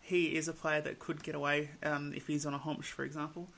he 0.00 0.34
is 0.36 0.48
a 0.48 0.52
player 0.52 0.80
that 0.80 0.98
could 0.98 1.22
get 1.22 1.34
away 1.34 1.70
um, 1.82 2.12
if 2.14 2.26
he's 2.26 2.44
on 2.46 2.54
a 2.54 2.58
Hombsch, 2.58 2.86
for 2.86 3.04
example. 3.04 3.48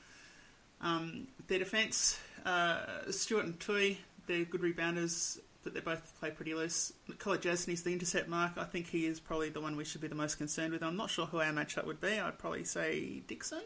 Um, 0.81 1.27
their 1.47 1.59
defence, 1.59 2.19
uh, 2.45 3.09
Stewart 3.11 3.45
and 3.45 3.59
Tuohy, 3.59 3.97
they're 4.27 4.45
good 4.45 4.61
rebounders, 4.61 5.39
but 5.63 5.73
they 5.73 5.79
both 5.79 6.17
play 6.19 6.29
pretty 6.31 6.53
loose. 6.53 6.93
Kolodjashnij's 7.09 7.83
the 7.83 7.91
intercept 7.91 8.27
mark. 8.29 8.53
I 8.57 8.65
think 8.65 8.87
he 8.87 9.05
is 9.05 9.19
probably 9.19 9.49
the 9.49 9.61
one 9.61 9.75
we 9.75 9.85
should 9.85 10.01
be 10.01 10.07
the 10.07 10.15
most 10.15 10.37
concerned 10.37 10.73
with. 10.73 10.83
I'm 10.83 10.97
not 10.97 11.09
sure 11.09 11.25
who 11.25 11.39
our 11.39 11.51
matchup 11.51 11.85
would 11.85 11.99
be. 11.99 12.19
I'd 12.19 12.37
probably 12.37 12.63
say 12.63 13.21
Dixon. 13.27 13.61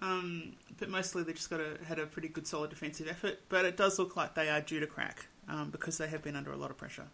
Um, 0.00 0.54
but 0.78 0.88
mostly 0.88 1.22
they 1.22 1.32
just 1.32 1.50
got 1.50 1.60
a, 1.60 1.78
had 1.86 1.98
a 1.98 2.06
pretty 2.06 2.28
good 2.28 2.46
solid 2.46 2.70
defensive 2.70 3.06
effort. 3.08 3.40
But 3.48 3.64
it 3.64 3.76
does 3.76 3.98
look 3.98 4.16
like 4.16 4.34
they 4.34 4.48
are 4.48 4.60
due 4.60 4.80
to 4.80 4.86
crack 4.86 5.26
um, 5.48 5.70
because 5.70 5.98
they 5.98 6.08
have 6.08 6.22
been 6.22 6.34
under 6.36 6.52
a 6.52 6.56
lot 6.56 6.70
of 6.70 6.76
pressure. 6.78 7.06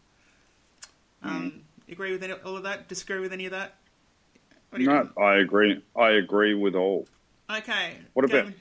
Um, 1.22 1.62
Agree 1.90 2.12
with 2.12 2.22
any, 2.22 2.34
all 2.34 2.56
of 2.56 2.62
that? 2.64 2.88
Disagree 2.88 3.18
with 3.18 3.32
any 3.32 3.46
of 3.46 3.52
that? 3.52 3.76
No, 4.72 4.92
reckon? 4.92 5.10
I 5.22 5.36
agree. 5.36 5.82
I 5.96 6.10
agree 6.10 6.54
with 6.54 6.74
all. 6.74 7.06
Okay. 7.50 7.96
What 8.12 8.24
about- 8.24 8.52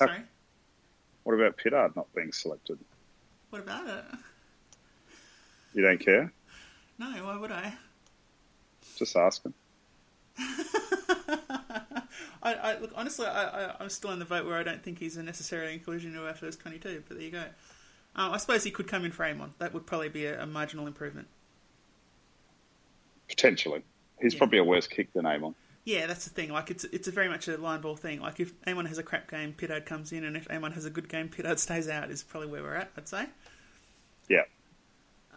how- 0.00 0.06
Sorry. 0.06 0.20
What 1.24 1.34
about 1.34 1.56
Pittard 1.56 1.94
not 1.94 2.12
being 2.14 2.32
selected? 2.32 2.78
What 3.52 3.60
about 3.60 3.86
it? 3.86 4.04
You 5.74 5.82
don't 5.82 6.00
care? 6.00 6.32
No, 6.98 7.10
why 7.22 7.36
would 7.36 7.52
I? 7.52 7.74
Just 8.96 9.14
asking. 9.14 9.52
I, 10.38 12.00
I 12.42 12.78
look 12.80 12.92
honestly, 12.96 13.26
I, 13.26 13.66
I, 13.66 13.74
I'm 13.78 13.90
still 13.90 14.10
in 14.12 14.20
the 14.20 14.24
vote 14.24 14.46
where 14.46 14.56
I 14.56 14.62
don't 14.62 14.82
think 14.82 14.98
he's 14.98 15.18
a 15.18 15.22
necessary 15.22 15.74
inclusion 15.74 16.14
in 16.14 16.18
our 16.18 16.32
first 16.32 16.60
22. 16.60 17.02
But 17.06 17.18
there 17.18 17.26
you 17.26 17.30
go. 17.30 17.44
Um, 18.16 18.32
I 18.32 18.38
suppose 18.38 18.64
he 18.64 18.70
could 18.70 18.88
come 18.88 19.04
in 19.04 19.12
for 19.12 19.26
Amon. 19.26 19.52
That 19.58 19.74
would 19.74 19.84
probably 19.86 20.08
be 20.08 20.24
a, 20.24 20.44
a 20.44 20.46
marginal 20.46 20.86
improvement. 20.86 21.28
Potentially. 23.28 23.82
He's 24.22 24.32
Yeah. 24.32 24.38
probably 24.38 24.58
a 24.60 24.64
worse 24.64 24.86
kick 24.86 25.12
than 25.12 25.26
Amon. 25.26 25.54
Yeah, 25.84 26.06
that's 26.06 26.24
the 26.24 26.30
thing. 26.30 26.50
Like 26.50 26.70
it's 26.70 26.84
it's 26.84 27.08
a 27.08 27.12
very 27.12 27.28
much 27.28 27.48
a 27.48 27.58
line 27.58 27.82
ball 27.82 27.96
thing. 27.96 28.22
Like 28.22 28.40
if 28.40 28.54
Amon 28.66 28.86
has 28.86 28.96
a 28.96 29.02
crap 29.02 29.30
game, 29.30 29.52
Pittard 29.52 29.84
comes 29.84 30.10
in, 30.10 30.24
and 30.24 30.38
if 30.38 30.50
Amon 30.50 30.72
has 30.72 30.86
a 30.86 30.90
good 30.90 31.10
game, 31.10 31.28
Pittard 31.28 31.58
stays 31.58 31.86
out. 31.88 32.10
Is 32.10 32.22
probably 32.22 32.48
where 32.48 32.62
we're 32.62 32.76
at. 32.76 32.90
I'd 32.96 33.08
say. 33.08 33.26
Yeah. 34.28 34.42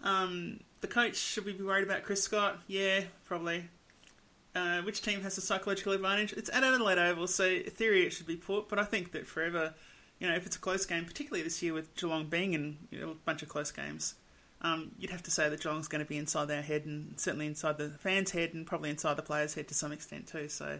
Um, 0.04 0.60
the 0.82 0.88
coach 0.88 1.16
should 1.16 1.46
we 1.46 1.54
be 1.54 1.64
worried 1.64 1.84
about 1.84 2.04
Chris 2.04 2.24
Scott? 2.24 2.60
Yeah, 2.68 3.02
probably. 3.26 3.66
Uh, 4.56 4.82
which 4.84 5.02
team 5.02 5.22
has 5.22 5.36
the 5.36 5.42
psychological 5.42 5.94
advantage? 5.94 6.32
It's 6.34 6.50
at 6.54 6.64
Adelaide 6.64 6.98
Oval, 6.98 7.28
so 7.28 7.46
in 7.46 7.64
theory 7.72 8.06
it 8.06 8.12
should 8.12 8.28
be 8.28 8.38
Port. 8.38 8.70
But 8.70 8.80
I 8.80 8.86
think 8.86 9.12
that 9.12 9.28
forever, 9.28 9.74
you 10.20 10.28
know, 10.28 10.36
if 10.36 10.46
it's 10.46 10.56
a 10.56 10.60
close 10.60 10.86
game, 10.86 11.04
particularly 11.06 11.44
this 11.44 11.62
year 11.62 11.74
with 11.74 11.94
Geelong 11.96 12.28
being 12.28 12.54
in 12.54 12.78
you 12.90 13.02
know, 13.02 13.12
a 13.12 13.16
bunch 13.16 13.42
of 13.42 13.50
close 13.50 13.72
games, 13.72 14.16
um, 14.62 14.92
you'd 14.98 15.12
have 15.12 15.24
to 15.24 15.32
say 15.32 15.50
that 15.50 15.62
Geelong's 15.62 15.90
going 15.90 16.04
to 16.04 16.08
be 16.08 16.18
inside 16.18 16.46
their 16.46 16.62
head 16.62 16.86
and 16.86 17.20
certainly 17.20 17.48
inside 17.48 17.78
the 17.78 17.90
fans' 17.90 18.32
head 18.32 18.54
and 18.54 18.66
probably 18.66 18.90
inside 18.90 19.18
the 19.18 19.22
players' 19.22 19.56
head 19.56 19.68
to 19.68 19.74
some 19.74 19.92
extent 19.92 20.28
too. 20.28 20.48
So 20.48 20.80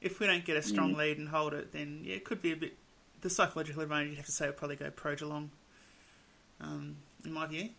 if 0.00 0.20
we 0.20 0.26
don't 0.26 0.44
get 0.44 0.56
a 0.56 0.62
strong 0.62 0.94
lead 0.94 1.18
and 1.18 1.28
hold 1.28 1.54
it, 1.54 1.72
then 1.72 2.02
yeah, 2.04 2.14
it 2.14 2.24
could 2.24 2.40
be 2.40 2.52
a 2.52 2.56
bit. 2.56 2.74
The 3.20 3.30
psychological 3.30 3.82
advantage, 3.82 4.10
you'd 4.10 4.18
have 4.18 4.26
to 4.26 4.32
say, 4.32 4.46
would 4.46 4.56
probably 4.56 4.76
go 4.76 4.90
pro 4.90 5.16
Geelong, 5.16 5.50
um, 6.60 6.98
in 7.24 7.32
my 7.32 7.46
view. 7.46 7.70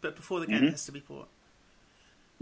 But 0.00 0.16
before 0.16 0.40
the 0.40 0.46
game, 0.46 0.62
Mhm. 0.62 0.66
it 0.68 0.70
has 0.72 0.86
to 0.86 0.92
be 0.92 1.00
Port. 1.00 1.28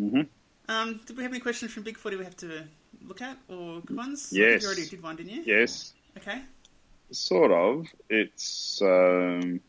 Mhm. 0.01 0.29
Um, 0.69 1.01
did 1.07 1.17
we 1.17 1.23
have 1.23 1.33
any 1.33 1.41
questions 1.41 1.73
from 1.73 1.83
Big 1.83 1.97
Footy 1.99 2.17
we 2.17 2.25
have 2.25 2.37
to 2.39 2.65
look 3.07 3.21
at 3.21 3.37
or 3.49 3.81
good 3.81 3.97
ones? 3.97 4.33
Yes. 4.33 4.63
you 4.63 4.69
already 4.69 4.87
did 4.87 5.03
one, 5.03 5.17
didn't 5.17 5.33
you? 5.33 5.43
Yes. 5.45 5.93
Okay. 6.17 6.43
Sort 7.11 7.51
of. 7.51 7.87
It's. 8.09 8.81
Um, 8.81 9.61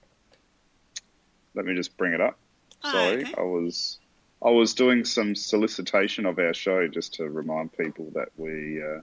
let 1.55 1.65
me 1.65 1.75
just 1.75 1.95
bring 1.97 2.13
it 2.13 2.21
up. 2.21 2.37
Ah, 2.83 2.91
Sorry, 2.91 3.23
okay. 3.23 3.33
I 3.37 3.41
was 3.43 3.99
I 4.41 4.49
was 4.49 4.73
doing 4.73 5.05
some 5.05 5.35
solicitation 5.35 6.25
of 6.25 6.37
our 6.39 6.53
show 6.53 6.87
just 6.87 7.13
to 7.15 7.29
remind 7.29 7.71
people 7.77 8.11
that 8.11 8.29
we 8.37 8.81
uh, 8.83 9.01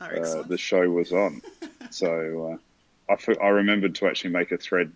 Oh, 0.00 0.06
uh, 0.06 0.42
the 0.42 0.58
show 0.58 0.88
was 0.90 1.12
on. 1.12 1.40
so 1.90 2.58
uh, 3.08 3.12
I 3.12 3.14
f- 3.14 3.38
I 3.40 3.48
remembered 3.48 3.94
to 3.96 4.06
actually 4.08 4.30
make 4.30 4.50
a 4.52 4.58
thread 4.58 4.92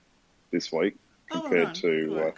this 0.51 0.73
week 0.73 0.97
Oh, 0.97 1.08
compared 1.31 1.73
done. 1.73 1.73
Good 1.73 1.81
to. 1.83 2.33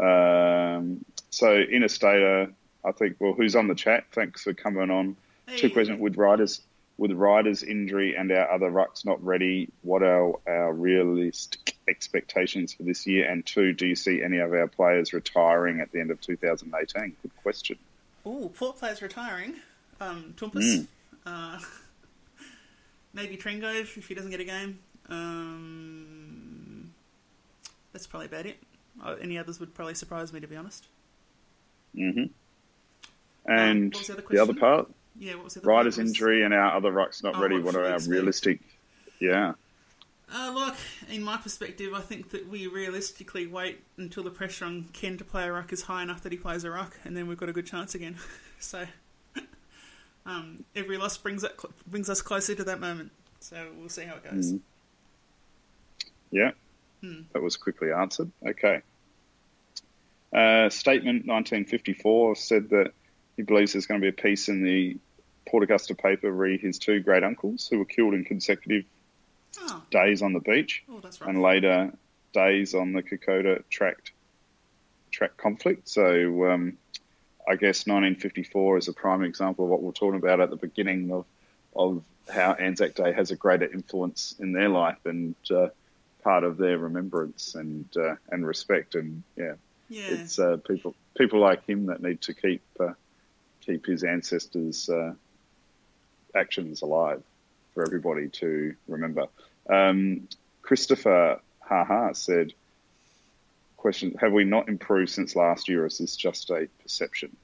Uh, 0.00 0.76
um, 0.78 1.04
so 1.30 1.46
Interstater, 1.46 2.52
I 2.84 2.92
think. 2.92 3.16
Well, 3.18 3.32
who's 3.32 3.56
on 3.56 3.68
the 3.68 3.74
chat? 3.74 4.04
Thanks 4.12 4.42
for 4.42 4.54
coming 4.54 4.90
on. 4.90 5.16
Two 5.56 5.70
questions 5.70 6.00
with 6.00 6.16
riders. 6.16 6.60
With 6.98 7.10
Ryder's 7.12 7.62
injury 7.62 8.14
and 8.16 8.30
our 8.30 8.50
other 8.52 8.70
rucks 8.70 9.04
not 9.04 9.24
ready, 9.24 9.70
what 9.80 10.02
are 10.02 10.34
our 10.46 10.72
realistic 10.72 11.74
expectations 11.88 12.74
for 12.74 12.82
this 12.82 13.06
year? 13.06 13.28
And 13.28 13.44
two, 13.44 13.72
do 13.72 13.86
you 13.86 13.96
see 13.96 14.22
any 14.22 14.38
of 14.38 14.52
our 14.52 14.68
players 14.68 15.12
retiring 15.12 15.80
at 15.80 15.90
the 15.90 16.00
end 16.00 16.10
of 16.10 16.20
2018? 16.20 17.16
Good 17.22 17.36
question. 17.42 17.78
Ooh, 18.26 18.50
Port 18.54 18.78
players 18.78 19.02
retiring. 19.02 19.54
Um, 20.00 20.34
Tumpus. 20.36 20.64
Mm. 20.64 20.86
Uh, 21.24 21.58
maybe 23.14 23.36
Trengove 23.36 23.80
if 23.80 23.96
if 23.96 24.06
he 24.06 24.14
doesn't 24.14 24.30
get 24.30 24.40
a 24.40 24.44
game. 24.44 24.78
Um, 25.08 26.51
that's 27.92 28.06
probably 28.06 28.26
about 28.26 28.46
it. 28.46 28.58
Uh, 29.02 29.16
any 29.20 29.38
others 29.38 29.58
would 29.60 29.74
probably 29.74 29.94
surprise 29.94 30.32
me, 30.32 30.40
to 30.40 30.46
be 30.46 30.56
honest. 30.56 30.88
hmm 31.94 32.32
And 33.46 33.92
what 33.92 33.98
was 34.00 34.06
the 34.08 34.12
other 34.14 34.22
the 34.28 34.38
other 34.38 34.54
part, 34.54 34.88
Yeah, 35.18 35.34
what 35.34 35.44
was 35.44 35.54
the 35.54 35.60
other 35.60 35.68
Ryder's? 35.68 35.98
Injury 35.98 36.42
and 36.44 36.54
our 36.54 36.76
other 36.76 36.92
rucks 36.92 37.22
not 37.22 37.36
Oh, 37.36 37.40
ready. 37.40 37.58
what 37.58 37.62
What 37.62 37.76
are 37.76 37.84
our 37.86 37.94
expect? 37.94 38.08
realistic? 38.10 38.60
Yeah. 39.20 39.54
Uh, 40.32 40.50
look, 40.54 40.76
in 41.10 41.22
my 41.22 41.36
perspective, 41.36 41.92
I 41.92 42.00
think 42.00 42.30
that 42.30 42.48
we 42.48 42.66
realistically 42.66 43.46
wait 43.46 43.84
until 43.98 44.22
the 44.22 44.30
pressure 44.30 44.64
on 44.64 44.84
Ken 44.92 45.18
to 45.18 45.24
play 45.24 45.44
a 45.46 45.52
ruck 45.52 45.72
is 45.72 45.82
high 45.82 46.02
enough 46.02 46.22
that 46.22 46.32
he 46.32 46.38
plays 46.38 46.64
a 46.64 46.70
ruck, 46.70 46.98
and 47.04 47.16
then 47.16 47.26
we've 47.26 47.36
got 47.38 47.50
a 47.50 47.52
good 47.52 47.66
chance 47.66 47.94
again. 47.94 48.16
so, 48.58 48.86
um, 50.26 50.64
every 50.74 50.96
loss 50.96 51.18
brings 51.18 51.44
it, 51.44 51.58
brings 51.86 52.08
us 52.08 52.22
closer 52.22 52.54
to 52.54 52.64
that 52.64 52.80
moment. 52.80 53.12
So 53.40 53.72
we'll 53.76 53.88
see 53.88 54.04
how 54.04 54.14
it 54.16 54.24
goes. 54.24 54.54
Mhm. 54.54 54.60
Yeah. 56.30 56.52
Hmm. 57.02 57.22
That 57.32 57.42
was 57.42 57.56
quickly 57.56 57.92
answered. 57.92 58.30
Okay. 58.46 58.82
Uh, 60.32 60.70
statement 60.70 61.26
1954 61.26 62.36
said 62.36 62.70
that 62.70 62.92
he 63.36 63.42
believes 63.42 63.72
there's 63.72 63.86
going 63.86 64.00
to 64.00 64.04
be 64.04 64.08
a 64.08 64.22
piece 64.22 64.48
in 64.48 64.64
the 64.64 64.96
Port 65.46 65.64
Augusta 65.64 65.94
paper 65.94 66.30
re 66.30 66.56
his 66.56 66.78
two 66.78 67.00
great 67.00 67.24
uncles 67.24 67.68
who 67.68 67.78
were 67.78 67.84
killed 67.84 68.14
in 68.14 68.24
consecutive 68.24 68.84
Oh, 69.60 69.82
days 69.90 70.22
on 70.22 70.32
the 70.32 70.40
beach 70.40 70.82
oh, 70.90 71.00
right. 71.02 71.20
and 71.26 71.42
later 71.42 71.92
days 72.32 72.74
on 72.74 72.92
the 72.92 73.02
Kokoda 73.02 73.62
tract 73.68 74.12
track 75.10 75.36
conflict. 75.36 75.88
So 75.88 76.50
um, 76.50 76.78
I 77.46 77.56
guess 77.56 77.86
1954 77.86 78.78
is 78.78 78.88
a 78.88 78.92
prime 78.92 79.22
example 79.22 79.66
of 79.66 79.70
what 79.70 79.80
we 79.80 79.86
we're 79.86 79.92
talking 79.92 80.18
about 80.18 80.40
at 80.40 80.50
the 80.50 80.56
beginning 80.56 81.12
of 81.12 81.26
of 81.76 82.02
how 82.32 82.52
Anzac 82.52 82.94
Day 82.94 83.12
has 83.12 83.30
a 83.30 83.36
greater 83.36 83.70
influence 83.70 84.34
in 84.38 84.52
their 84.52 84.68
life 84.68 85.04
and 85.04 85.34
uh, 85.50 85.68
part 86.22 86.44
of 86.44 86.56
their 86.56 86.78
remembrance 86.78 87.54
and 87.54 87.86
uh, 87.96 88.14
and 88.30 88.46
respect. 88.46 88.94
And 88.94 89.22
yeah, 89.36 89.54
yeah, 89.88 90.06
it's 90.08 90.38
uh, 90.38 90.56
people 90.66 90.94
people 91.16 91.40
like 91.40 91.66
him 91.66 91.86
that 91.86 92.02
need 92.02 92.20
to 92.22 92.34
keep 92.34 92.62
uh, 92.80 92.92
keep 93.60 93.86
his 93.86 94.04
ancestors' 94.04 94.88
uh, 94.88 95.14
actions 96.34 96.82
alive 96.82 97.22
for 97.74 97.84
everybody 97.84 98.28
to 98.28 98.74
remember. 98.88 99.26
Um, 99.68 100.28
Christopher 100.62 101.40
Haha 101.60 102.12
said, 102.12 102.52
"Question: 103.76 104.14
Have 104.20 104.32
we 104.32 104.44
not 104.44 104.68
improved 104.68 105.10
since 105.10 105.36
last 105.36 105.68
year? 105.68 105.82
Or 105.82 105.86
is 105.86 105.98
this 105.98 106.16
just 106.16 106.50
a 106.50 106.68
perception?" 106.82 107.36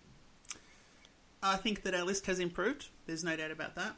I 1.43 1.57
think 1.57 1.83
that 1.83 1.95
our 1.95 2.05
list 2.05 2.27
has 2.27 2.41
improved. 2.41 2.89
There's 3.07 3.23
no 3.23 3.37
doubt 3.37 3.53
about 3.53 3.77
that. 3.77 3.95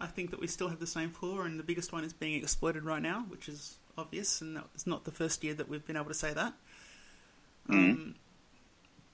I 0.00 0.06
think 0.06 0.30
that 0.30 0.40
we 0.40 0.46
still 0.46 0.68
have 0.68 0.80
the 0.80 0.86
same 0.86 1.10
flaw, 1.10 1.42
and 1.42 1.58
the 1.58 1.62
biggest 1.62 1.92
one 1.92 2.04
is 2.04 2.12
being 2.12 2.42
exploited 2.42 2.84
right 2.84 3.02
now, 3.02 3.26
which 3.28 3.48
is 3.48 3.76
obvious, 3.96 4.40
and 4.40 4.60
it's 4.74 4.86
not 4.86 5.04
the 5.04 5.10
first 5.10 5.44
year 5.44 5.54
that 5.54 5.68
we've 5.68 5.86
been 5.86 5.96
able 5.96 6.08
to 6.08 6.14
say 6.14 6.32
that. 6.32 6.54
Um, 7.68 8.14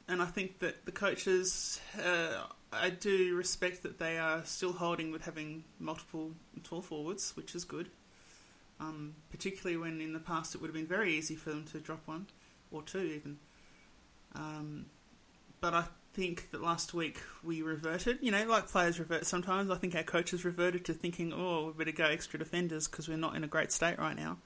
and 0.09 0.21
I 0.21 0.27
think 0.27 0.59
that 0.59 0.85
the 0.87 0.93
coaches, 0.93 1.81
uh, 2.05 2.43
I 2.73 2.91
do 2.91 3.37
respect 3.37 3.85
that 3.85 3.99
they 3.99 4.19
are 4.19 4.45
still 4.45 4.73
holding 4.73 5.13
with 5.13 5.25
having 5.25 5.65
multiple 5.79 6.33
tall 6.65 6.83
forwards, 6.83 7.37
which 7.37 7.55
is 7.55 7.65
good. 7.65 7.89
Um, 8.81 9.15
particularly 9.31 9.77
when 9.77 10.01
in 10.01 10.15
the 10.15 10.19
past 10.19 10.55
it 10.55 10.61
would 10.61 10.69
have 10.69 10.75
been 10.75 10.87
very 10.87 11.15
easy 11.15 11.37
for 11.37 11.51
them 11.51 11.65
to 11.67 11.79
drop 11.79 12.01
one 12.07 12.27
or 12.71 12.83
two 12.83 13.01
even. 13.01 13.39
Um, 14.35 14.87
but 15.61 15.75
I 15.75 15.85
think 16.15 16.51
that 16.51 16.63
last 16.63 16.95
week 16.95 17.21
we 17.45 17.63
reverted. 17.63 18.19
You 18.21 18.31
know, 18.31 18.45
like 18.47 18.69
players 18.69 18.99
revert 18.99 19.27
sometimes. 19.27 19.71
I 19.71 19.77
think 19.77 19.95
our 19.95 20.03
coaches 20.03 20.45
reverted 20.45 20.85
to 20.87 20.95
thinking, 20.95 21.33
oh, 21.33 21.67
we 21.67 21.85
better 21.85 21.97
go 21.97 22.07
extra 22.07 22.39
defenders 22.39 22.89
because 22.89 23.09
we're 23.09 23.19
not 23.19 23.37
in 23.37 23.45
a 23.45 23.49
great 23.49 23.71
state 23.71 23.99
right 23.99 24.17
now. 24.17 24.39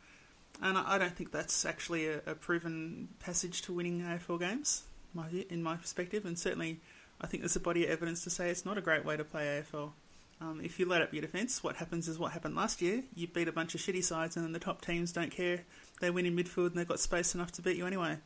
And 0.63 0.79
I, 0.79 0.95
I 0.95 0.99
don't 0.99 1.15
think 1.15 1.33
that's 1.33 1.65
actually 1.65 2.07
a, 2.07 2.19
a 2.27 2.35
proven 2.35 3.09
passage 3.21 3.63
to 3.63 3.73
winning 3.73 4.01
AFL 4.01 4.41
games, 4.41 4.85
my, 5.13 5.27
in 5.51 5.63
my 5.63 5.77
perspective. 5.77 6.25
And 6.25 6.39
certainly, 6.39 6.81
I 7.21 7.27
think 7.27 7.43
there's 7.43 7.57
a 7.57 7.61
body 7.61 7.85
of 7.85 7.91
evidence 7.91 8.25
to 8.25 8.31
say 8.31 8.51
it's 8.51 8.65
not 8.65 8.79
a 8.79 8.81
great 8.81 9.05
way 9.05 9.17
to 9.17 9.25
play 9.25 9.63
AFL. 9.73 9.93
Um, 10.41 10.61
if 10.63 10.79
you 10.79 10.87
let 10.87 11.01
up 11.01 11.13
your 11.13 11.23
defence, 11.23 11.63
what 11.63 11.77
happens 11.77 12.09
is 12.09 12.19
what 12.19 12.33
happened 12.33 12.57
last 12.57 12.83
year. 12.83 13.03
You 13.15 13.29
beat 13.29 13.49
a 13.49 13.53
bunch 13.53 13.75
of 13.75 13.81
shitty 13.81 14.05
sides, 14.05 14.37
and 14.37 14.45
then 14.45 14.53
the 14.53 14.59
top 14.59 14.83
teams 14.83 15.13
don't 15.13 15.31
care. 15.31 15.61
They 16.01 16.11
win 16.11 16.27
in 16.27 16.37
midfield, 16.37 16.69
and 16.69 16.75
they've 16.75 16.89
got 16.89 17.01
space 17.01 17.35
enough 17.35 17.53
to 17.53 17.63
beat 17.63 17.77
you 17.77 17.87
anyway. 17.87 18.19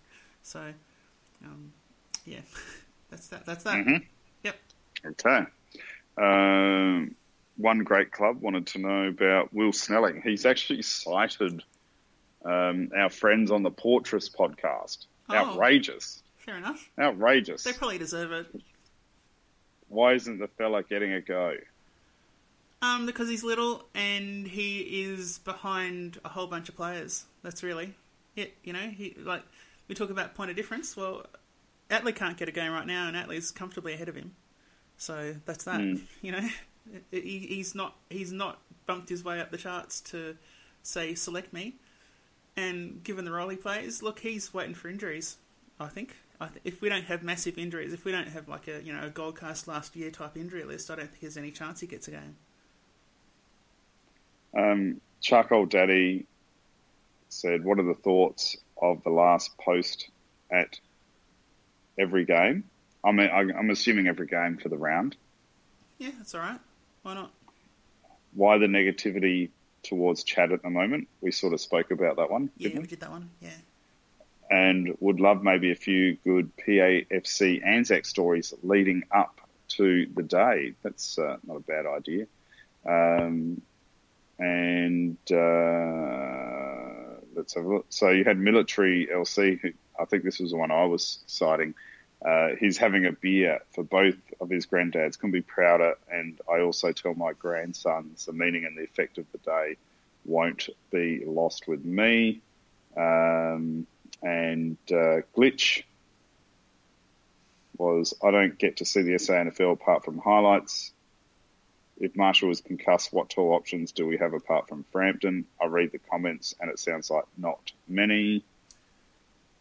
So, 0.43 0.72
um, 1.45 1.72
yeah, 2.24 2.41
that's 3.11 3.29
that. 3.29 3.45
That's 3.47 3.64
that. 3.64 3.74
Mhm. 3.74 4.07
Yep. 4.43 4.57
Okay. 5.07 5.47
Um, 6.16 7.14
one 7.57 7.81
great 7.81 8.11
club 8.11 8.41
wanted 8.41 8.66
to 8.68 8.79
know 8.79 9.09
about 9.09 9.53
Will 9.53 9.72
Snelling. 9.72 10.22
He's 10.22 10.47
actually 10.47 10.83
cited 10.83 11.62
um, 12.45 12.91
our 12.97 13.11
friends 13.11 13.51
on 13.51 13.62
the 13.62 13.70
Portress 13.70 14.28
podcast. 14.28 15.07
Oh. 15.28 15.34
Outrageous. 15.34 16.22
Fair 16.39 16.57
enough. 16.57 16.91
Outrageous. 16.99 17.64
They 17.64 17.72
probably 17.72 17.99
deserve 17.99 18.32
it. 18.32 18.47
Why 19.89 20.14
isn't 20.14 20.39
the 20.39 20.49
fella 20.49 20.82
getting 20.82 21.12
a 21.12 21.20
go? 21.20 21.55
Um, 22.80 23.07
because 23.07 23.28
he's 23.28 23.43
little 23.43 23.84
and 23.95 24.47
he 24.47 24.80
is 24.80 25.39
behind 25.39 26.18
a 26.24 26.28
whole 26.28 26.47
bunch 26.47 26.68
of 26.68 26.76
players. 26.76 27.24
That's 27.43 27.62
really 27.62 27.95
it. 28.36 28.55
You 28.62 28.72
know, 28.72 28.89
he 28.89 29.16
like 29.18 29.43
we 29.89 29.95
talk 29.95 30.11
about 30.11 30.34
point 30.34 30.51
of 30.51 30.57
difference. 30.57 30.97
Well, 30.97 31.26
Atley 31.91 32.14
can't 32.14 32.36
get 32.36 32.49
a 32.49 32.53
game 32.53 32.72
right 32.72 32.86
now, 32.86 33.09
and 33.09 33.16
Atley's 33.16 33.51
comfortably 33.51 33.95
ahead 33.95 34.09
of 34.09 34.14
him. 34.14 34.36
So 34.97 35.34
that's 35.45 35.64
that. 35.64 35.80
Mm. 35.80 36.03
You 36.22 36.32
know, 36.32 36.49
he, 37.11 37.39
he's 37.49 37.74
not 37.74 37.97
he's 38.11 38.32
not 38.32 38.59
bumped 38.86 39.09
his 39.09 39.24
way 39.24 39.41
up 39.41 39.51
the 39.51 39.59
charts 39.59 40.01
to 40.03 40.36
say 40.82 41.14
select 41.14 41.53
me. 41.53 41.74
And 42.59 43.05
given 43.05 43.25
the 43.25 43.31
role 43.31 43.49
he 43.51 43.57
plays, 43.57 44.03
look, 44.03 44.19
he's 44.19 44.53
waiting 44.53 44.75
for 44.75 44.89
injuries. 44.89 45.37
I 45.79 45.87
think 45.87 46.17
I 46.41 46.49
th- 46.49 46.61
if 46.65 46.83
we 46.83 46.89
don't 46.89 47.05
have 47.05 47.23
massive 47.23 47.57
injuries, 47.57 47.93
if 47.93 48.05
we 48.05 48.11
don't 48.11 48.27
have 48.27 48.49
like 48.49 48.67
a 48.67 48.83
you 48.83 48.93
know 48.93 49.05
a 49.05 49.11
Gold 49.11 49.37
Coast 49.37 49.69
last 49.69 49.95
year 49.95 50.11
type 50.11 50.37
injury 50.37 50.65
list, 50.65 50.91
I 50.91 50.97
don't 50.97 51.09
think 51.09 51.21
there's 51.21 51.37
any 51.37 51.53
chance 51.53 51.79
he 51.79 51.87
gets 51.87 52.09
a 52.09 52.11
game. 52.11 52.37
Um, 54.57 55.01
Charcoal 55.21 55.67
Daddy 55.67 56.27
said, 57.29 57.65
"What 57.65 57.79
are 57.79 57.85
the 57.85 57.95
thoughts 57.95 58.57
of 58.83 59.05
the 59.05 59.11
last 59.11 59.57
post 59.59 60.11
at 60.51 60.81
every 61.97 62.25
game?" 62.25 62.65
I 63.05 63.13
mean, 63.13 63.31
I'm 63.31 63.71
assuming 63.71 64.09
every 64.09 64.27
game 64.27 64.57
for 64.57 64.69
the 64.69 64.77
round. 64.77 65.15
Yeah, 65.99 66.11
that's 66.19 66.35
all 66.35 66.41
right. 66.41 66.59
Why 67.03 67.15
not? 67.15 67.31
Why 68.35 68.59
the 68.59 68.67
negativity 68.67 69.51
towards 69.89 70.22
Chad 70.24 70.53
at 70.53 70.62
the 70.62 70.70
moment? 70.70 71.09
We 71.20 71.30
sort 71.32 71.53
of 71.53 71.61
spoke 71.61 71.91
about 71.91 72.16
that 72.16 72.30
one, 72.30 72.51
Yeah, 72.57 72.70
we 72.74 72.80
we? 72.80 72.86
did 72.86 73.01
that 73.01 73.11
one. 73.11 73.30
Yeah. 73.41 73.51
And 74.51 74.97
would 75.01 75.20
love 75.20 75.43
maybe 75.43 75.70
a 75.72 75.74
few 75.74 76.16
good 76.24 76.51
PAFC 76.57 77.64
Anzac 77.66 78.07
stories 78.07 78.55
leading 78.62 79.03
up 79.11 79.41
to 79.76 80.07
the 80.14 80.22
day. 80.22 80.72
That's 80.82 81.18
uh, 81.18 81.36
not 81.47 81.57
a 81.57 81.61
bad 81.61 81.84
idea. 81.86 82.26
Um, 82.86 83.61
and 84.39 85.18
uh, 85.30 87.20
let's 87.34 87.55
have 87.55 87.64
a 87.64 87.68
look. 87.68 87.86
So 87.91 88.11
you 88.11 88.24
had 88.24 88.39
military 88.39 89.09
LC. 89.12 89.61
Who, 89.61 89.72
I 90.01 90.05
think 90.07 90.22
this 90.24 90.39
was 90.39 90.53
the 90.53 90.57
one 90.57 90.70
I 90.70 90.84
was 90.84 91.18
citing. 91.26 91.74
Uh, 92.25 92.49
he's 92.59 92.77
having 92.77 93.07
a 93.07 93.12
beer 93.12 93.61
for 93.73 93.85
both 93.85 94.16
of 94.41 94.51
his 94.51 94.66
granddads. 94.66 95.19
Couldn't 95.19 95.33
be 95.33 95.43
prouder. 95.43 95.95
And 96.11 96.41
I 96.51 96.61
also 96.61 96.93
tell 96.93 97.14
my 97.14 97.33
grandsons 97.33 98.27
the 98.27 98.33
meaning 98.33 98.64
and 98.64 98.77
the 98.77 98.83
effect 98.83 99.19
of 99.19 99.27
the 99.33 99.39
day 99.39 99.77
won't 100.25 100.69
be 100.91 101.25
lost 101.25 101.69
with 101.69 101.85
me. 101.85 102.41
Um, 102.97 103.87
and 104.23 104.77
uh, 104.91 105.23
glitch 105.37 105.85
was 107.77 108.14
I 108.23 108.33
don't 108.33 108.59
get 108.59 108.79
to 108.79 108.85
see 108.85 109.03
the 109.03 109.19
SA 109.19 109.35
SANFL 109.35 109.73
apart 109.73 110.05
from 110.05 110.19
highlights. 110.19 110.93
If 112.01 112.16
Marshall 112.16 112.51
is 112.51 112.61
concussed, 112.61 113.12
what 113.12 113.31
tall 113.31 113.53
options 113.53 113.93
do 113.93 114.07
we 114.07 114.19
have 114.19 114.33
apart 114.33 114.69
from 114.69 114.85
Frampton? 114.93 115.47
I 115.61 115.66
read 115.66 115.93
the 115.93 115.99
comments 115.99 116.55
and 116.61 116.71
it 116.71 116.79
sounds 116.79 117.11
like 117.11 117.25
not 117.37 117.73
many. 117.89 118.45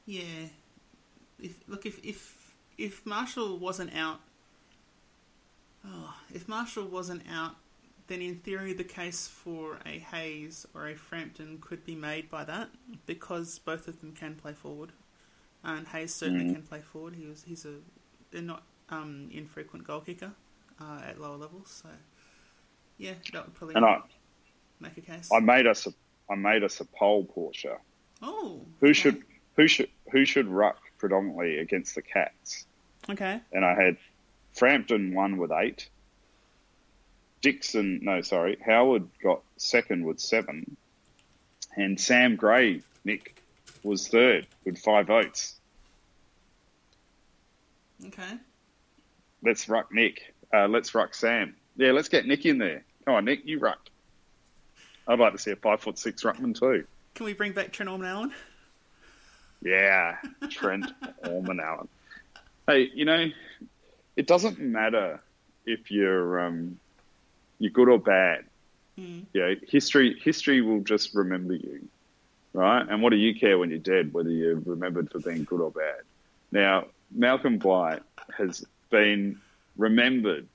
Yeah. 0.05 0.23
If 1.39 1.55
look 1.67 1.85
if 1.85 2.03
if 2.03 2.36
if 2.77 3.05
Marshall 3.05 3.57
wasn't 3.57 3.95
out, 3.95 4.19
oh, 5.85 6.15
if 6.33 6.47
Marshall 6.47 6.85
wasn't 6.87 7.23
out, 7.31 7.55
then 8.07 8.21
in 8.21 8.35
theory 8.35 8.73
the 8.73 8.83
case 8.83 9.27
for 9.27 9.79
a 9.85 9.99
Hayes 9.99 10.65
or 10.73 10.87
a 10.87 10.95
Frampton 10.95 11.57
could 11.59 11.85
be 11.85 11.95
made 11.95 12.29
by 12.29 12.43
that 12.45 12.69
because 13.05 13.59
both 13.59 13.87
of 13.87 13.99
them 13.99 14.13
can 14.13 14.35
play 14.35 14.53
forward, 14.53 14.91
and 15.63 15.87
Hayes 15.89 16.13
certainly 16.13 16.45
Mhm. 16.45 16.53
can 16.53 16.63
play 16.63 16.81
forward. 16.81 17.15
He 17.15 17.27
was 17.27 17.43
he's 17.43 17.65
a 17.65 17.81
they're 18.31 18.41
not 18.41 18.63
um, 18.89 19.29
infrequent 19.33 19.85
goal 19.85 20.01
kicker 20.01 20.33
uh, 20.79 21.01
at 21.05 21.19
lower 21.19 21.35
levels, 21.37 21.81
so 21.83 21.89
yeah, 22.97 23.15
that 23.33 23.45
would 23.45 23.53
probably 23.55 23.75
And 23.75 23.85
I, 23.85 24.01
make 24.79 24.97
a 24.97 25.01
case. 25.01 25.29
I 25.31 25.39
made 25.39 25.67
us 25.67 25.87
a, 25.87 25.93
I 26.29 26.35
made 26.35 26.63
us 26.63 26.79
a 26.79 26.85
poll, 26.85 27.25
Portia. 27.25 27.77
oh, 28.21 28.61
Who 28.79 28.87
okay. 28.87 28.93
should 28.93 29.23
who 29.55 29.67
should 29.67 29.89
who 30.11 30.23
should 30.25 30.47
ruck 30.47 30.79
predominantly 30.97 31.57
against 31.57 31.95
the 31.95 32.01
Cats? 32.01 32.66
Okay? 33.09 33.39
and 33.51 33.63
I 33.63 33.73
had 33.81 33.97
Frampton 34.53 35.13
one 35.13 35.37
with 35.37 35.51
eight. 35.51 35.89
Dixon, 37.41 37.99
no, 38.03 38.21
sorry, 38.21 38.57
Howard 38.65 39.07
got 39.21 39.41
second 39.57 40.03
with 40.03 40.19
seven, 40.19 40.75
and 41.75 41.99
Sam 41.99 42.35
Gray, 42.35 42.81
Nick, 43.05 43.41
was 43.83 44.07
third 44.07 44.47
with 44.65 44.79
five 44.79 45.07
votes. 45.07 45.55
Okay. 48.05 48.37
Let's 49.43 49.69
ruck 49.69 49.93
Nick. 49.93 50.33
Uh, 50.53 50.67
let's 50.67 50.93
ruck 50.95 51.13
Sam. 51.13 51.55
Yeah, 51.75 51.91
let's 51.91 52.09
get 52.09 52.25
Nick 52.25 52.45
in 52.45 52.57
there. 52.57 52.83
Come 53.05 53.15
on, 53.15 53.25
Nick, 53.25 53.45
you 53.45 53.59
ruck. 53.59 53.79
I'd 55.07 55.19
like 55.19 55.33
to 55.33 55.39
see 55.39 55.51
a 55.51 55.55
five 55.55 55.79
foot 55.79 55.97
six 55.97 56.23
ruckman 56.23 56.57
too. 56.59 56.85
Can 57.15 57.25
we 57.25 57.33
bring 57.33 57.53
back 57.53 57.71
Trent 57.71 57.89
Ormond-Allen? 57.89 58.33
Yeah, 59.61 60.17
Trent 60.49 60.85
Ormond-Allen. 61.27 61.87
Hey, 62.67 62.89
you 62.93 63.05
know, 63.05 63.27
it 64.17 64.27
doesn't 64.27 64.59
matter 64.59 65.21
if 65.65 65.89
you're 65.89 66.45
um, 66.45 66.79
you're 67.59 67.71
good 67.71 67.87
or 67.87 67.97
bad. 67.97 68.45
Mm. 68.99 69.25
Yeah, 69.33 69.53
history 69.67 70.19
history 70.21 70.61
will 70.61 70.81
just 70.81 71.15
remember 71.15 71.53
you, 71.53 71.87
right? 72.53 72.85
And 72.89 73.01
what 73.01 73.11
do 73.11 73.15
you 73.15 73.33
care 73.39 73.57
when 73.57 73.69
you're 73.69 73.79
dead, 73.79 74.11
whether 74.11 74.29
you're 74.29 74.59
remembered 74.59 75.11
for 75.11 75.19
being 75.19 75.45
good 75.45 75.61
or 75.61 75.71
bad? 75.71 76.01
Now, 76.51 76.87
Malcolm 77.11 77.57
Blight 77.57 78.01
has 78.37 78.65
been 78.89 79.39
remembered 79.77 80.47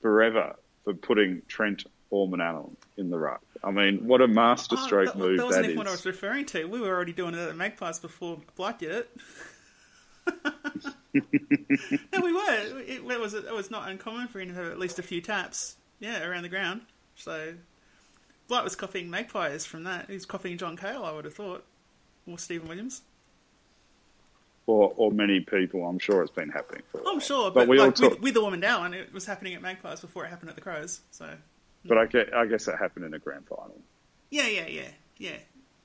forever 0.00 0.56
for 0.84 0.94
putting 0.94 1.42
Trent 1.46 1.84
Ormond-Allen 2.10 2.76
in 2.96 3.10
the 3.10 3.18
ruck. 3.18 3.42
I 3.62 3.70
mean, 3.70 4.06
what 4.06 4.20
a 4.20 4.28
masterstroke 4.28 5.08
Oh, 5.08 5.12
that, 5.12 5.18
move 5.18 5.36
that 5.36 5.44
wasn't 5.44 5.64
that 5.64 5.70
even 5.70 5.78
what 5.78 5.88
I 5.88 5.92
was 5.92 6.06
referring 6.06 6.46
to. 6.46 6.64
We 6.66 6.80
were 6.80 6.88
already 6.88 7.12
doing 7.12 7.34
it 7.34 7.48
at 7.48 7.56
Magpies 7.56 7.98
before 7.98 8.40
Blight 8.56 8.78
did 8.78 8.90
it. 8.90 9.10
no, 12.12 12.20
we 12.20 12.32
were. 12.32 12.80
It, 12.80 13.02
it 13.10 13.20
was 13.20 13.34
it 13.34 13.52
was 13.52 13.70
not 13.70 13.88
uncommon 13.88 14.28
for 14.28 14.40
him 14.40 14.48
to 14.48 14.54
have 14.54 14.66
at 14.72 14.78
least 14.78 14.98
a 14.98 15.02
few 15.02 15.20
taps, 15.20 15.76
yeah, 16.00 16.24
around 16.24 16.42
the 16.42 16.48
ground. 16.48 16.82
So 17.16 17.54
Blight 18.48 18.64
was 18.64 18.76
copying 18.76 19.10
Magpies 19.10 19.64
from 19.66 19.84
that. 19.84 20.06
He 20.08 20.14
was 20.14 20.26
copying 20.26 20.58
John 20.58 20.76
Cahill, 20.76 21.04
I 21.04 21.12
would 21.12 21.24
have 21.24 21.34
thought, 21.34 21.64
or 22.26 22.38
Stephen 22.38 22.68
Williams. 22.68 23.02
Or, 24.68 24.92
or 24.96 25.12
many 25.12 25.38
people, 25.40 25.86
I'm 25.86 26.00
sure 26.00 26.22
it's 26.22 26.32
been 26.32 26.48
happening 26.48 26.82
for. 26.90 27.00
I'm 27.06 27.20
sure, 27.20 27.52
But 27.52 27.60
but, 27.60 27.68
we 27.68 27.78
all 27.78 27.86
like 27.86 27.94
talk- 27.94 28.10
with, 28.14 28.20
with 28.20 28.34
the 28.34 28.42
woman 28.42 28.60
Dallin, 28.60 28.94
it 28.94 29.12
was 29.12 29.24
happening 29.24 29.54
at 29.54 29.62
Magpies 29.62 30.00
before 30.00 30.24
it 30.24 30.28
happened 30.28 30.50
at 30.50 30.56
the 30.56 30.60
Crows. 30.60 31.02
So 31.12 31.28
But 31.84 31.98
I 31.98 32.06
guess, 32.06 32.28
I 32.34 32.46
guess 32.46 32.64
that 32.64 32.78
happened 32.78 33.04
in 33.04 33.14
a 33.14 33.18
grand 33.20 33.46
final, 33.46 33.78
yeah, 34.30 34.48
yeah, 34.48 34.66
yeah, 34.66 34.88
yeah, 35.18 35.36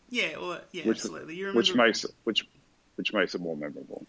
yeah. 0.10 0.38
Well, 0.40 0.62
yeah, 0.72 0.88
which 0.88 0.98
absolutely. 0.98 1.36
You 1.36 1.46
remember 1.46 1.58
which 1.60 1.76
makes 1.76 2.04
it 2.04 2.12
which 2.24 2.48
which 2.96 3.14
makes 3.14 3.36
it 3.36 3.42
more 3.42 3.56
memorable. 3.56 4.04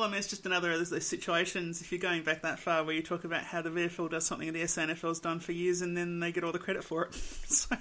Well, 0.00 0.08
I 0.08 0.12
mean, 0.12 0.20
it's 0.20 0.28
just 0.28 0.46
another 0.46 0.72
of 0.72 0.88
those 0.88 1.06
situations, 1.06 1.82
if 1.82 1.92
you're 1.92 2.00
going 2.00 2.22
back 2.22 2.40
that 2.40 2.58
far, 2.58 2.82
where 2.84 2.94
you 2.94 3.02
talk 3.02 3.24
about 3.24 3.42
how 3.42 3.60
the 3.60 3.68
VFL 3.68 4.08
does 4.08 4.24
something 4.24 4.50
the 4.50 4.62
SANFL's 4.62 5.20
done 5.20 5.40
for 5.40 5.52
years 5.52 5.82
and 5.82 5.94
then 5.94 6.20
they 6.20 6.32
get 6.32 6.42
all 6.42 6.52
the 6.52 6.58
credit 6.58 6.82
for 6.82 7.04
it. 7.04 7.14
so, 7.46 7.76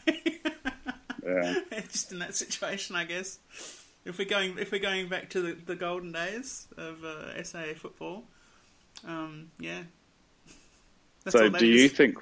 Yeah. 1.26 1.60
just 1.90 2.12
in 2.12 2.20
that 2.20 2.36
situation, 2.36 2.98
I 2.98 3.06
guess. 3.06 3.40
If 4.04 4.18
we're 4.18 4.28
going, 4.28 4.58
if 4.60 4.74
we're 4.74 4.82
going 4.82 5.08
back 5.08 5.30
to 5.30 5.42
the, 5.42 5.54
the 5.54 5.78
golden 5.78 6.12
days 6.12 6.68
of 6.76 7.06
uh, 7.06 7.42
SAA 7.42 7.76
football, 7.78 8.26
um, 9.08 9.52
yeah. 9.58 9.84
That's 11.24 11.38
so 11.38 11.48
do 11.48 11.68
you 11.68 11.88
think 11.88 12.18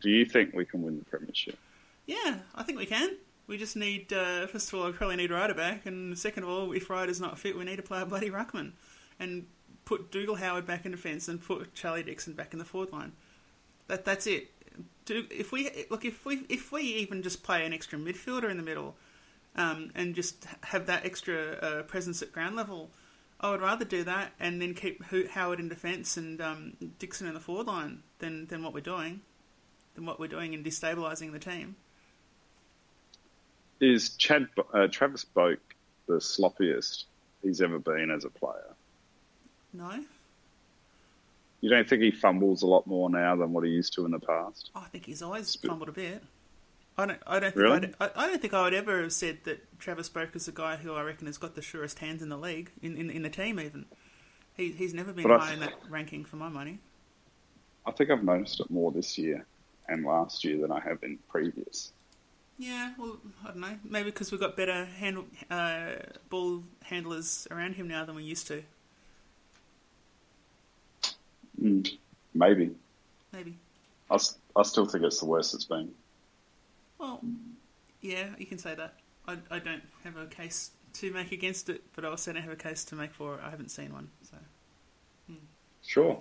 do 0.00 0.10
you 0.10 0.26
think 0.26 0.54
we 0.54 0.64
can 0.64 0.80
win 0.80 1.00
the 1.00 1.04
premiership? 1.06 1.58
Yeah, 2.06 2.36
I 2.54 2.62
think 2.62 2.78
we 2.78 2.86
can. 2.86 3.16
We 3.48 3.58
just 3.58 3.74
need, 3.74 4.12
uh, 4.12 4.46
first 4.46 4.72
of 4.72 4.78
all, 4.78 4.86
we 4.86 4.92
probably 4.92 5.16
need 5.16 5.32
Ryder 5.32 5.54
back, 5.54 5.86
and 5.86 6.16
second 6.16 6.44
of 6.44 6.48
all, 6.48 6.70
if 6.70 6.88
Ryder's 6.88 7.20
not 7.20 7.36
fit, 7.36 7.58
we 7.58 7.64
need 7.64 7.76
to 7.76 7.82
play 7.82 8.00
a 8.00 8.06
bloody 8.06 8.30
ruckman 8.30 8.74
and 9.18 9.46
put 9.84 10.10
Dougal 10.10 10.36
Howard 10.36 10.66
back 10.66 10.84
in 10.84 10.92
defence 10.92 11.28
and 11.28 11.42
put 11.42 11.74
Charlie 11.74 12.02
Dixon 12.02 12.32
back 12.32 12.52
in 12.52 12.58
the 12.58 12.64
forward 12.64 12.92
line. 12.92 13.12
That 13.88 14.04
that's 14.04 14.26
it. 14.26 14.50
If 15.08 15.52
we 15.52 15.70
look, 15.90 16.04
if 16.04 16.24
we 16.24 16.46
if 16.48 16.72
we 16.72 16.82
even 16.82 17.22
just 17.22 17.42
play 17.42 17.64
an 17.64 17.72
extra 17.72 17.98
midfielder 17.98 18.50
in 18.50 18.56
the 18.56 18.62
middle, 18.62 18.96
um, 19.56 19.90
and 19.94 20.14
just 20.14 20.46
have 20.62 20.86
that 20.86 21.04
extra 21.04 21.52
uh, 21.52 21.82
presence 21.82 22.22
at 22.22 22.32
ground 22.32 22.56
level, 22.56 22.90
I 23.40 23.50
would 23.50 23.60
rather 23.60 23.84
do 23.84 24.04
that 24.04 24.32
and 24.40 24.60
then 24.60 24.74
keep 24.74 25.04
Howard 25.30 25.60
in 25.60 25.68
defence 25.68 26.16
and 26.16 26.40
um, 26.40 26.76
Dixon 26.98 27.26
in 27.26 27.34
the 27.34 27.40
forward 27.40 27.66
line 27.66 28.02
than 28.18 28.46
than 28.46 28.62
what 28.62 28.72
we're 28.72 28.80
doing, 28.80 29.20
than 29.94 30.06
what 30.06 30.18
we're 30.18 30.28
doing 30.28 30.54
in 30.54 30.64
destabilising 30.64 31.32
the 31.32 31.38
team. 31.38 31.76
Is 33.80 34.10
Chad 34.16 34.48
uh, 34.72 34.86
Travis 34.90 35.24
Boak 35.24 35.58
the 36.06 36.14
sloppiest 36.14 37.04
he's 37.42 37.60
ever 37.60 37.78
been 37.78 38.10
as 38.10 38.24
a 38.24 38.30
player? 38.30 38.73
No, 39.74 40.04
You 41.60 41.68
don't 41.68 41.88
think 41.88 42.02
he 42.02 42.10
fumbles 42.12 42.62
a 42.62 42.66
lot 42.66 42.86
more 42.86 43.10
now 43.10 43.34
than 43.36 43.52
what 43.52 43.64
he 43.64 43.70
used 43.70 43.92
to 43.94 44.04
in 44.04 44.12
the 44.12 44.20
past? 44.20 44.70
Oh, 44.74 44.82
I 44.84 44.88
think 44.88 45.06
he's 45.06 45.20
always 45.22 45.54
fumbled 45.56 45.88
a 45.88 45.92
bit. 45.92 46.22
I 46.96 47.06
don't. 47.06 47.20
I 47.26 47.40
don't 47.40 47.56
think. 47.56 47.56
Really? 47.56 47.94
I, 48.00 48.10
I 48.14 48.26
don't 48.28 48.40
think 48.40 48.54
I 48.54 48.62
would 48.62 48.74
ever 48.74 49.02
have 49.02 49.12
said 49.12 49.38
that 49.44 49.78
Travis 49.80 50.10
is 50.34 50.48
a 50.48 50.52
guy 50.52 50.76
who 50.76 50.94
I 50.94 51.02
reckon 51.02 51.26
has 51.26 51.38
got 51.38 51.56
the 51.56 51.62
surest 51.62 51.98
hands 51.98 52.22
in 52.22 52.28
the 52.28 52.38
league, 52.38 52.70
in 52.82 52.96
in, 52.96 53.10
in 53.10 53.22
the 53.22 53.30
team 53.30 53.58
even. 53.58 53.86
He, 54.56 54.70
he's 54.70 54.94
never 54.94 55.12
been 55.12 55.26
But 55.26 55.40
high 55.40 55.46
th- 55.46 55.54
in 55.54 55.60
that 55.60 55.74
ranking 55.88 56.24
for 56.24 56.36
my 56.36 56.48
money. 56.48 56.78
I 57.86 57.90
think 57.90 58.10
I've 58.10 58.22
noticed 58.22 58.60
it 58.60 58.70
more 58.70 58.92
this 58.92 59.18
year 59.18 59.44
and 59.88 60.04
last 60.04 60.44
year 60.44 60.58
than 60.60 60.70
I 60.70 60.80
have 60.80 61.02
in 61.02 61.18
previous. 61.28 61.92
Yeah, 62.58 62.94
well, 62.98 63.18
I 63.44 63.48
don't 63.48 63.60
know. 63.60 63.78
Maybe 63.84 64.10
because 64.10 64.30
we've 64.30 64.40
got 64.40 64.56
better 64.56 64.84
handle, 64.84 65.26
uh, 65.50 65.94
ball 66.30 66.62
handlers 66.84 67.48
around 67.50 67.74
him 67.74 67.88
now 67.88 68.04
than 68.04 68.14
we 68.14 68.22
used 68.22 68.46
to. 68.48 68.62
Mm, 71.62 71.88
maybe. 72.34 72.70
Maybe. 73.32 73.56
I 74.10 74.62
still 74.62 74.86
think 74.86 75.04
it's 75.04 75.18
the 75.20 75.26
worst 75.26 75.54
it's 75.54 75.64
been. 75.64 75.90
Well, 76.98 77.20
yeah, 78.00 78.26
you 78.38 78.46
can 78.46 78.58
say 78.58 78.74
that. 78.74 78.94
I, 79.26 79.38
I 79.50 79.58
don't 79.58 79.82
have 80.04 80.16
a 80.16 80.26
case 80.26 80.70
to 80.94 81.10
make 81.12 81.32
against 81.32 81.68
it, 81.68 81.82
but 81.96 82.04
I 82.04 82.08
also 82.08 82.32
don't 82.32 82.42
have 82.42 82.52
a 82.52 82.56
case 82.56 82.84
to 82.84 82.94
make 82.94 83.12
for 83.12 83.34
it. 83.34 83.40
I 83.42 83.50
haven't 83.50 83.70
seen 83.70 83.92
one. 83.92 84.08
So 84.22 84.36
Sure. 85.82 86.20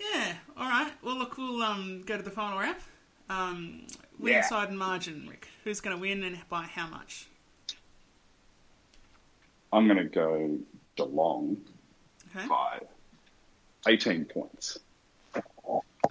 yeah, 0.00 0.34
all 0.56 0.68
right. 0.68 0.90
Well, 1.02 1.16
look, 1.16 1.36
we'll 1.36 1.62
um, 1.62 2.02
go 2.06 2.16
to 2.16 2.22
the 2.22 2.30
final 2.30 2.58
wrap. 2.58 2.80
Um, 3.28 3.86
win 4.18 4.34
Yeah. 4.34 4.42
side 4.42 4.68
and 4.70 4.78
margin, 4.78 5.26
Rick. 5.28 5.48
Who's 5.64 5.80
going 5.80 5.94
to 5.96 6.00
win 6.00 6.22
and 6.22 6.38
by 6.48 6.62
how 6.62 6.86
much? 6.86 7.26
I'm 9.72 9.86
going 9.86 9.98
to 9.98 10.04
go 10.04 10.58
Geelong 10.96 11.56
Okay. 12.34 12.46
by 12.46 12.80
18 13.86 14.24
points. 14.26 14.78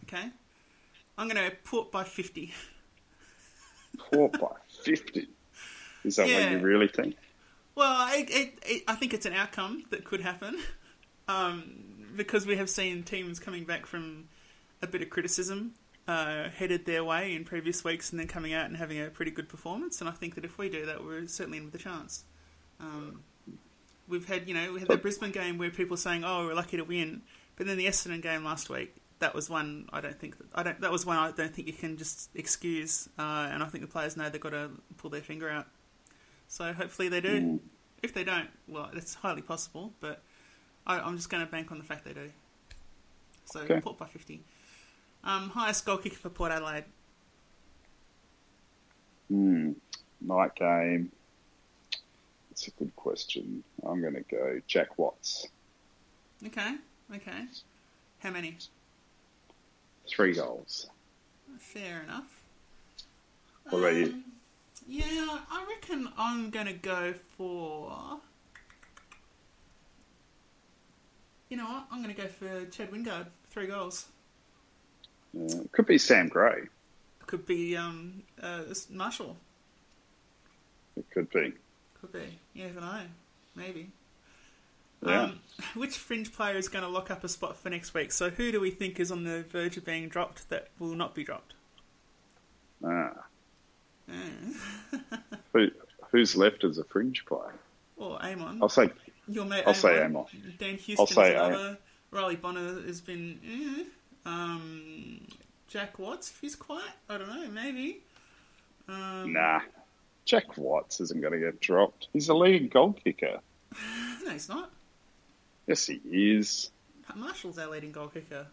Okay. 0.04 0.30
I'm 1.18 1.28
going 1.30 1.50
to 1.50 1.56
put 1.64 1.92
by 1.92 2.04
50. 2.04 2.54
Port 3.98 4.34
by 4.40 4.48
50. 4.84 5.28
Is 6.04 6.16
that 6.16 6.28
Yeah. 6.28 6.44
what 6.44 6.52
you 6.52 6.60
really 6.60 6.88
think? 6.88 7.16
Well, 7.76 8.08
it, 8.14 8.30
it, 8.30 8.60
it, 8.66 8.84
I 8.88 8.96
think 8.96 9.14
it's 9.14 9.26
an 9.26 9.34
outcome 9.34 9.86
that 9.92 10.04
could 10.04 10.22
happen 10.22 10.58
um, 11.28 12.10
because 12.16 12.46
we 12.46 12.58
have 12.58 12.70
seen 12.70 13.04
teams 13.04 13.40
coming 13.40 13.64
back 13.64 13.86
from 13.86 14.28
a 14.82 14.88
bit 14.88 15.02
of 15.02 15.10
criticism 15.10 15.74
uh, 16.08 16.50
headed 16.50 16.86
their 16.86 17.04
way 17.04 17.36
in 17.36 17.46
previous 17.46 17.84
weeks 17.84 18.12
and 18.12 18.20
then 18.20 18.28
coming 18.28 18.54
out 18.54 18.66
and 18.66 18.76
having 18.76 19.00
a 19.00 19.08
pretty 19.08 19.32
good 19.32 19.48
performance. 19.48 20.02
And 20.02 20.10
I 20.10 20.14
think 20.14 20.36
that 20.36 20.44
if 20.44 20.58
we 20.58 20.70
do 20.70 20.86
that, 20.86 21.04
we're 21.04 21.28
certainly 21.28 21.60
in 21.60 21.66
with 21.66 21.76
a 21.76 21.78
chance. 21.78 22.26
Um, 22.80 23.22
we've 24.08 24.28
had, 24.28 24.48
you 24.48 24.54
know, 24.54 24.74
we 24.74 24.80
had 24.80 24.90
that 24.90 25.02
Brisbane 25.02 25.32
game 25.32 25.58
where 25.58 25.70
people 25.70 25.96
saying, 25.96 26.24
"Oh, 26.26 26.48
we're 26.48 26.56
lucky 26.56 26.78
to 26.78 26.84
win," 26.84 27.22
but 27.62 27.68
then 27.68 27.78
the 27.78 27.86
Essendon 27.86 28.24
game 28.24 28.44
last 28.44 28.72
week. 28.72 28.96
That 29.20 29.36
was 29.36 29.48
one 29.48 29.88
I 29.94 30.02
don't 30.02 30.20
think 30.20 30.40
that, 30.40 30.48
I 30.56 30.64
don't. 30.64 30.82
That 30.82 30.92
was 30.92 31.06
one 31.06 31.16
I 31.16 31.30
don't 31.30 31.54
think 31.54 31.68
you 31.68 31.76
can 31.76 31.96
just 31.96 32.32
excuse, 32.34 33.08
uh, 33.20 33.50
and 33.52 33.62
I 33.62 33.68
think 33.68 33.84
the 33.84 33.88
players 33.88 34.18
know 34.18 34.28
they've 34.32 34.42
got 34.42 34.50
to 34.50 34.72
pull 34.98 35.12
their 35.12 35.22
finger 35.22 35.48
out. 35.48 35.68
So 36.48 36.74
hopefully 36.74 37.08
they 37.08 37.22
do. 37.22 37.60
If 38.02 38.16
they 38.16 38.24
don't, 38.24 38.50
well, 38.68 38.90
it's 38.94 39.14
highly 39.14 39.44
possible, 39.44 39.94
but 40.00 40.24
I, 40.88 41.02
I'm 41.02 41.18
just 41.18 41.30
going 41.30 41.46
to 41.46 41.52
bank 41.52 41.72
on 41.72 41.78
the 41.78 41.84
fact 41.84 42.04
they 42.04 42.14
do. 42.14 42.32
So 43.46 43.60
Okay. 43.60 43.80
Port 43.80 44.00
by 44.00 44.08
50. 44.08 44.42
Um, 45.24 45.52
highest 45.52 45.86
goal 45.86 45.98
kicker 45.98 46.16
for 46.16 46.30
Port 46.30 46.52
Adelaide. 46.52 46.86
Hmm. 49.30 49.74
Night 50.20 50.56
game. 50.56 51.12
That's 52.50 52.70
a 52.70 52.72
good 52.72 52.96
question. 52.96 53.64
I'm 53.86 54.02
going 54.02 54.16
to 54.16 54.22
go 54.22 54.62
Jack 54.66 54.98
Watts. 54.98 55.46
Okay, 56.48 56.74
okay. 57.14 57.46
How 58.20 58.32
many? 58.32 58.58
Three 60.08 60.34
goals. 60.34 60.88
Fair 61.58 62.02
enough. 62.04 62.42
What 63.70 63.80
about 63.80 63.96
you? 63.96 64.06
Um, 64.06 64.24
Yeah, 64.88 65.40
I 65.52 65.66
reckon 65.70 66.10
I'm 66.18 66.50
going 66.50 66.68
to 66.68 66.74
go 66.74 67.14
for. 67.38 68.20
You 71.50 71.58
know 71.58 71.66
what? 71.66 71.86
I'm 71.92 72.02
going 72.02 72.16
to 72.16 72.22
go 72.22 72.28
for 72.28 72.66
Chad 72.66 72.92
Wingard. 72.92 73.28
Three 73.50 73.68
goals. 73.68 74.06
Uh, 75.38 75.64
could 75.72 75.86
be 75.86 75.98
Sam 75.98 76.28
Gray. 76.28 76.64
Could 77.28 77.46
be 77.46 77.78
um, 77.78 78.24
uh, 78.42 78.64
Marshall. 78.90 79.38
It 80.98 81.10
could 81.12 81.30
be. 81.30 81.54
Could 82.00 82.12
be. 82.12 82.40
You 82.54 82.66
never 82.66 82.82
know. 82.82 83.02
Maybe. 83.56 83.90
Yeah. 85.06 85.24
Um, 85.24 85.40
which 85.76 85.98
fringe 85.98 86.32
player 86.32 86.56
is 86.58 86.70
going 86.70 86.84
to 86.84 86.90
lock 86.90 87.10
up 87.12 87.24
a 87.24 87.30
spot 87.30 87.58
for 87.58 87.70
next 87.70 87.94
week? 87.94 88.12
So 88.12 88.30
who 88.30 88.52
do 88.52 88.60
we 88.60 88.72
think 88.72 89.00
is 89.00 89.12
on 89.12 89.24
the 89.24 89.44
verge 89.44 89.78
of 89.78 89.86
being 89.86 90.10
dropped 90.10 90.50
that 90.50 90.68
will 90.80 90.96
not 90.96 91.16
be 91.16 91.24
dropped? 91.24 91.54
Ah. 92.86 93.12
Uh, 94.10 94.14
Who, 95.54 95.68
who's 96.12 96.36
left 96.36 96.64
as 96.64 96.78
a 96.78 96.84
fringe 96.84 97.26
player? 97.26 97.54
or 97.98 98.22
Amon. 98.24 98.60
I'll 98.62 98.70
say 98.70 98.90
Your 99.28 99.46
mate 99.46 99.64
I'll 99.68 99.74
say 99.74 99.98
Amon. 100.04 100.26
Amon. 100.34 100.54
Dan 100.58 100.76
Houston 100.78 101.08
say 101.08 101.36
is 101.36 101.40
Am- 101.42 101.46
another. 101.54 101.78
Riley 102.10 102.36
Bonner 102.36 102.82
has 102.82 103.00
been. 103.00 103.40
Eh. 103.46 103.84
Um, 104.26 105.22
Jack 105.68 105.98
Watts, 106.00 106.30
if 106.32 106.42
he's 106.42 106.56
quiet, 106.56 106.92
I 107.10 107.18
don't 107.18 107.30
know, 107.30 107.48
maybe. 107.50 108.02
Um, 108.90 109.32
nah. 109.34 109.62
Jack 110.26 110.58
Watts 110.58 111.00
isn't 111.00 111.22
going 111.22 111.34
to 111.34 111.40
get 111.40 111.62
dropped. 111.62 112.08
He's 112.12 112.28
a 112.30 112.34
leading 112.34 112.68
goal 112.68 112.94
kicker. 112.94 113.40
No, 114.24 114.30
he's 114.32 114.50
not. 114.50 114.70
Yes, 115.72 115.86
he 115.88 116.02
is. 116.36 116.70
Marshall's 117.16 117.58
our 117.58 117.70
leading 117.70 117.94
goal 117.94 118.10
kicker. 118.10 118.46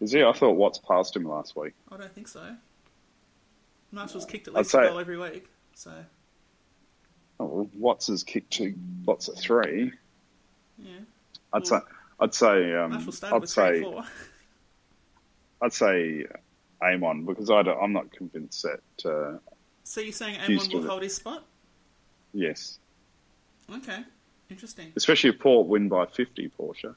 Is 0.00 0.12
he? 0.12 0.24
I 0.24 0.32
thought 0.32 0.52
Watts 0.56 0.78
passed 0.78 1.14
him 1.14 1.24
last 1.28 1.54
week. 1.56 1.74
I 1.92 1.98
don't 1.98 2.10
think 2.14 2.26
so. 2.26 2.56
Marshall's 3.92 4.24
kicked 4.24 4.48
at 4.48 4.54
least 4.54 4.72
a 4.72 4.78
goal 4.78 4.98
every 4.98 5.18
week, 5.18 5.46
so 5.74 5.92
Oh, 7.38 7.44
well, 7.44 7.68
Watts 7.76 8.06
has 8.06 8.22
kicked 8.22 8.50
two. 8.52 8.74
Watts 9.04 9.28
at 9.28 9.36
three. 9.38 9.92
yeah. 10.78 10.90
I'd 11.52 11.68
Well, 11.70 11.80
say. 11.80 11.86
I'd 12.20 12.34
say. 12.34 12.74
Um, 12.76 12.90
Marshall 12.92 13.12
started 13.12 13.34
I'd 13.36 13.40
with 13.42 13.50
say. 13.50 13.84
I'd 15.62 15.72
say 15.74 16.24
Amon 16.80 17.26
because 17.26 17.50
I 17.50 17.62
don't, 17.62 17.78
I'm 17.78 17.92
not 17.92 18.10
convinced 18.10 18.62
that. 18.64 18.80
Uh, 19.10 19.38
So 19.82 20.00
you're 20.00 20.12
saying 20.14 20.38
Amon 20.40 20.66
will 20.72 20.86
hold 20.88 21.02
his 21.02 21.16
spot? 21.16 21.44
yes, 22.32 22.78
Okay, 23.70 24.02
interesting. 24.54 24.92
especially 24.96 25.30
if 25.30 25.38
Port 25.38 25.66
win 25.66 25.88
by 25.88 26.06
50, 26.06 26.48
Portia. 26.48 26.94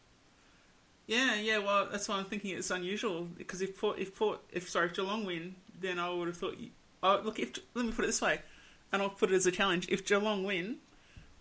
Yeah, 1.07 1.35
yeah. 1.35 1.59
Well, 1.59 1.88
that's 1.89 2.07
why 2.09 2.15
I'm 2.15 2.25
thinking 2.25 2.57
it's 2.57 2.71
unusual 2.71 3.27
because 3.38 3.61
if 3.61 3.77
Port, 3.77 3.99
if 3.99 4.15
Port, 4.15 4.39
if 4.51 4.69
sorry, 4.69 4.88
if 4.88 4.93
Geelong 4.95 5.25
win, 5.25 5.55
then 5.79 5.99
I 5.99 6.09
would 6.09 6.27
have 6.27 6.38
thought. 6.38 6.59
You, 6.59 6.69
oh, 7.01 7.21
look, 7.23 7.39
if 7.39 7.53
let 7.73 7.85
me 7.85 7.91
put 7.91 8.03
it 8.03 8.07
this 8.07 8.21
way, 8.21 8.41
and 8.91 9.01
I'll 9.01 9.09
put 9.09 9.31
it 9.31 9.35
as 9.35 9.45
a 9.45 9.51
challenge. 9.51 9.88
If 9.89 10.05
Geelong 10.05 10.43
win, 10.43 10.77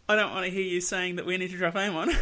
I 0.09 0.15
don't 0.15 0.33
want 0.33 0.45
to 0.45 0.51
hear 0.53 0.63
you 0.63 0.81
saying 0.81 1.17
that 1.17 1.27
we 1.27 1.37
need 1.37 1.51
to 1.51 1.57
drop 1.57 1.75
Amon. 1.75 2.11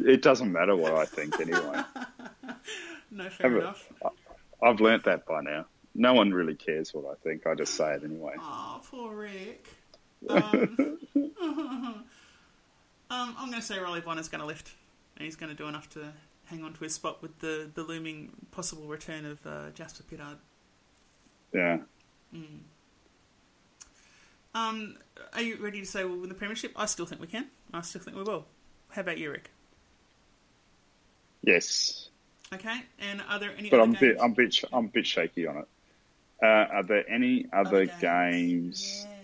It 0.00 0.22
doesn't 0.22 0.52
matter 0.52 0.76
what 0.76 0.94
I 0.94 1.04
think 1.04 1.40
anyway. 1.40 1.60
no, 3.10 3.28
fair 3.30 3.50
Have 3.50 3.58
enough. 3.60 3.88
I've 4.62 4.80
learnt 4.80 5.04
that 5.04 5.26
by 5.26 5.42
now. 5.42 5.66
No 5.94 6.14
one 6.14 6.32
really 6.32 6.54
cares 6.54 6.94
what 6.94 7.04
I 7.10 7.14
think. 7.22 7.46
I 7.46 7.54
just 7.54 7.74
say 7.74 7.94
it 7.94 8.04
anyway. 8.04 8.34
Oh, 8.38 8.80
poor 8.88 9.12
Rick. 9.12 9.66
Um, 10.28 10.98
um, 11.44 12.04
I'm 13.10 13.50
going 13.50 13.60
to 13.60 13.62
say 13.62 13.78
Riley 13.78 14.00
Bonner's 14.00 14.28
going 14.28 14.40
to 14.40 14.46
lift, 14.46 14.72
and 15.16 15.24
he's 15.24 15.36
going 15.36 15.50
to 15.50 15.56
do 15.56 15.68
enough 15.68 15.88
to 15.90 16.12
hang 16.46 16.62
on 16.64 16.72
to 16.74 16.80
his 16.80 16.94
spot 16.94 17.22
with 17.22 17.38
the, 17.40 17.70
the 17.74 17.82
looming 17.82 18.32
possible 18.50 18.86
return 18.86 19.26
of 19.26 19.46
uh, 19.46 19.70
Jasper 19.74 20.02
Pittard. 20.04 20.36
Yeah. 21.52 21.78
Um, 24.54 24.96
are 25.34 25.42
you 25.42 25.56
ready 25.56 25.80
to 25.80 25.86
say 25.86 26.04
we'll 26.04 26.18
win 26.18 26.28
the 26.28 26.34
premiership? 26.34 26.72
I 26.76 26.86
still 26.86 27.06
think 27.06 27.20
we 27.20 27.26
can. 27.26 27.46
I 27.72 27.82
still 27.82 28.00
think 28.00 28.16
we 28.16 28.22
will. 28.22 28.46
How 28.90 29.02
about 29.02 29.18
you, 29.18 29.30
Rick? 29.30 29.50
Yes. 31.42 32.08
Okay, 32.52 32.82
and 32.98 33.22
are 33.28 33.38
there 33.38 33.52
any 33.58 33.68
But 33.70 33.80
other 33.80 33.84
I'm 33.84 33.92
games? 33.92 34.00
bit, 34.00 34.16
I'm 34.20 34.32
bit, 34.32 34.64
I'm 34.72 34.86
bit 34.88 35.06
shaky 35.06 35.46
on 35.46 35.58
it. 35.58 35.68
Uh, 36.42 36.46
are 36.46 36.82
there 36.82 37.04
any 37.10 37.46
other, 37.52 37.82
Other 37.82 37.86
games? 38.00 39.06
Yeah. 39.06 39.17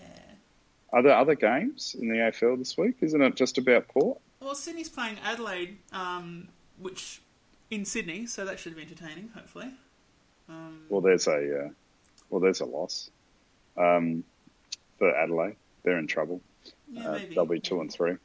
Are 0.95 1.01
there 1.03 1.13
other 1.15 1.35
games 1.35 1.93
in 1.99 2.07
the 2.07 2.15
AFL 2.15 2.57
this 2.57 2.77
week? 2.77 2.95
Isn't 3.01 3.21
it 3.21 3.35
just 3.35 3.57
about 3.57 3.85
Port? 3.89 4.17
Well, 4.39 4.55
Sydney's 4.55 4.87
playing 4.87 5.17
Adelaide, 5.25 5.77
um, 5.91 6.47
which 6.79 7.21
in 7.69 7.83
Sydney, 7.83 8.25
so 8.27 8.45
that 8.45 8.59
should 8.59 8.77
be 8.77 8.81
entertaining. 8.81 9.29
Hopefully. 9.35 9.71
Um, 10.47 10.83
Well, 10.87 11.01
there's 11.01 11.27
a, 11.27 11.65
uh, 11.65 11.69
well, 12.29 12.39
there's 12.39 12.61
a 12.61 12.65
loss. 12.65 13.09
Um, 13.75 14.23
for 14.97 15.13
Adelaide, 15.13 15.57
they're 15.83 15.97
in 15.99 16.07
trouble. 16.07 16.39
yeah, 16.89 17.09
Uh, 17.09 17.11
maybe. 17.17 17.35
they'll 17.35 17.45
be 17.45 17.59
two 17.59 17.81
and 17.81 17.91
three. 17.91 18.15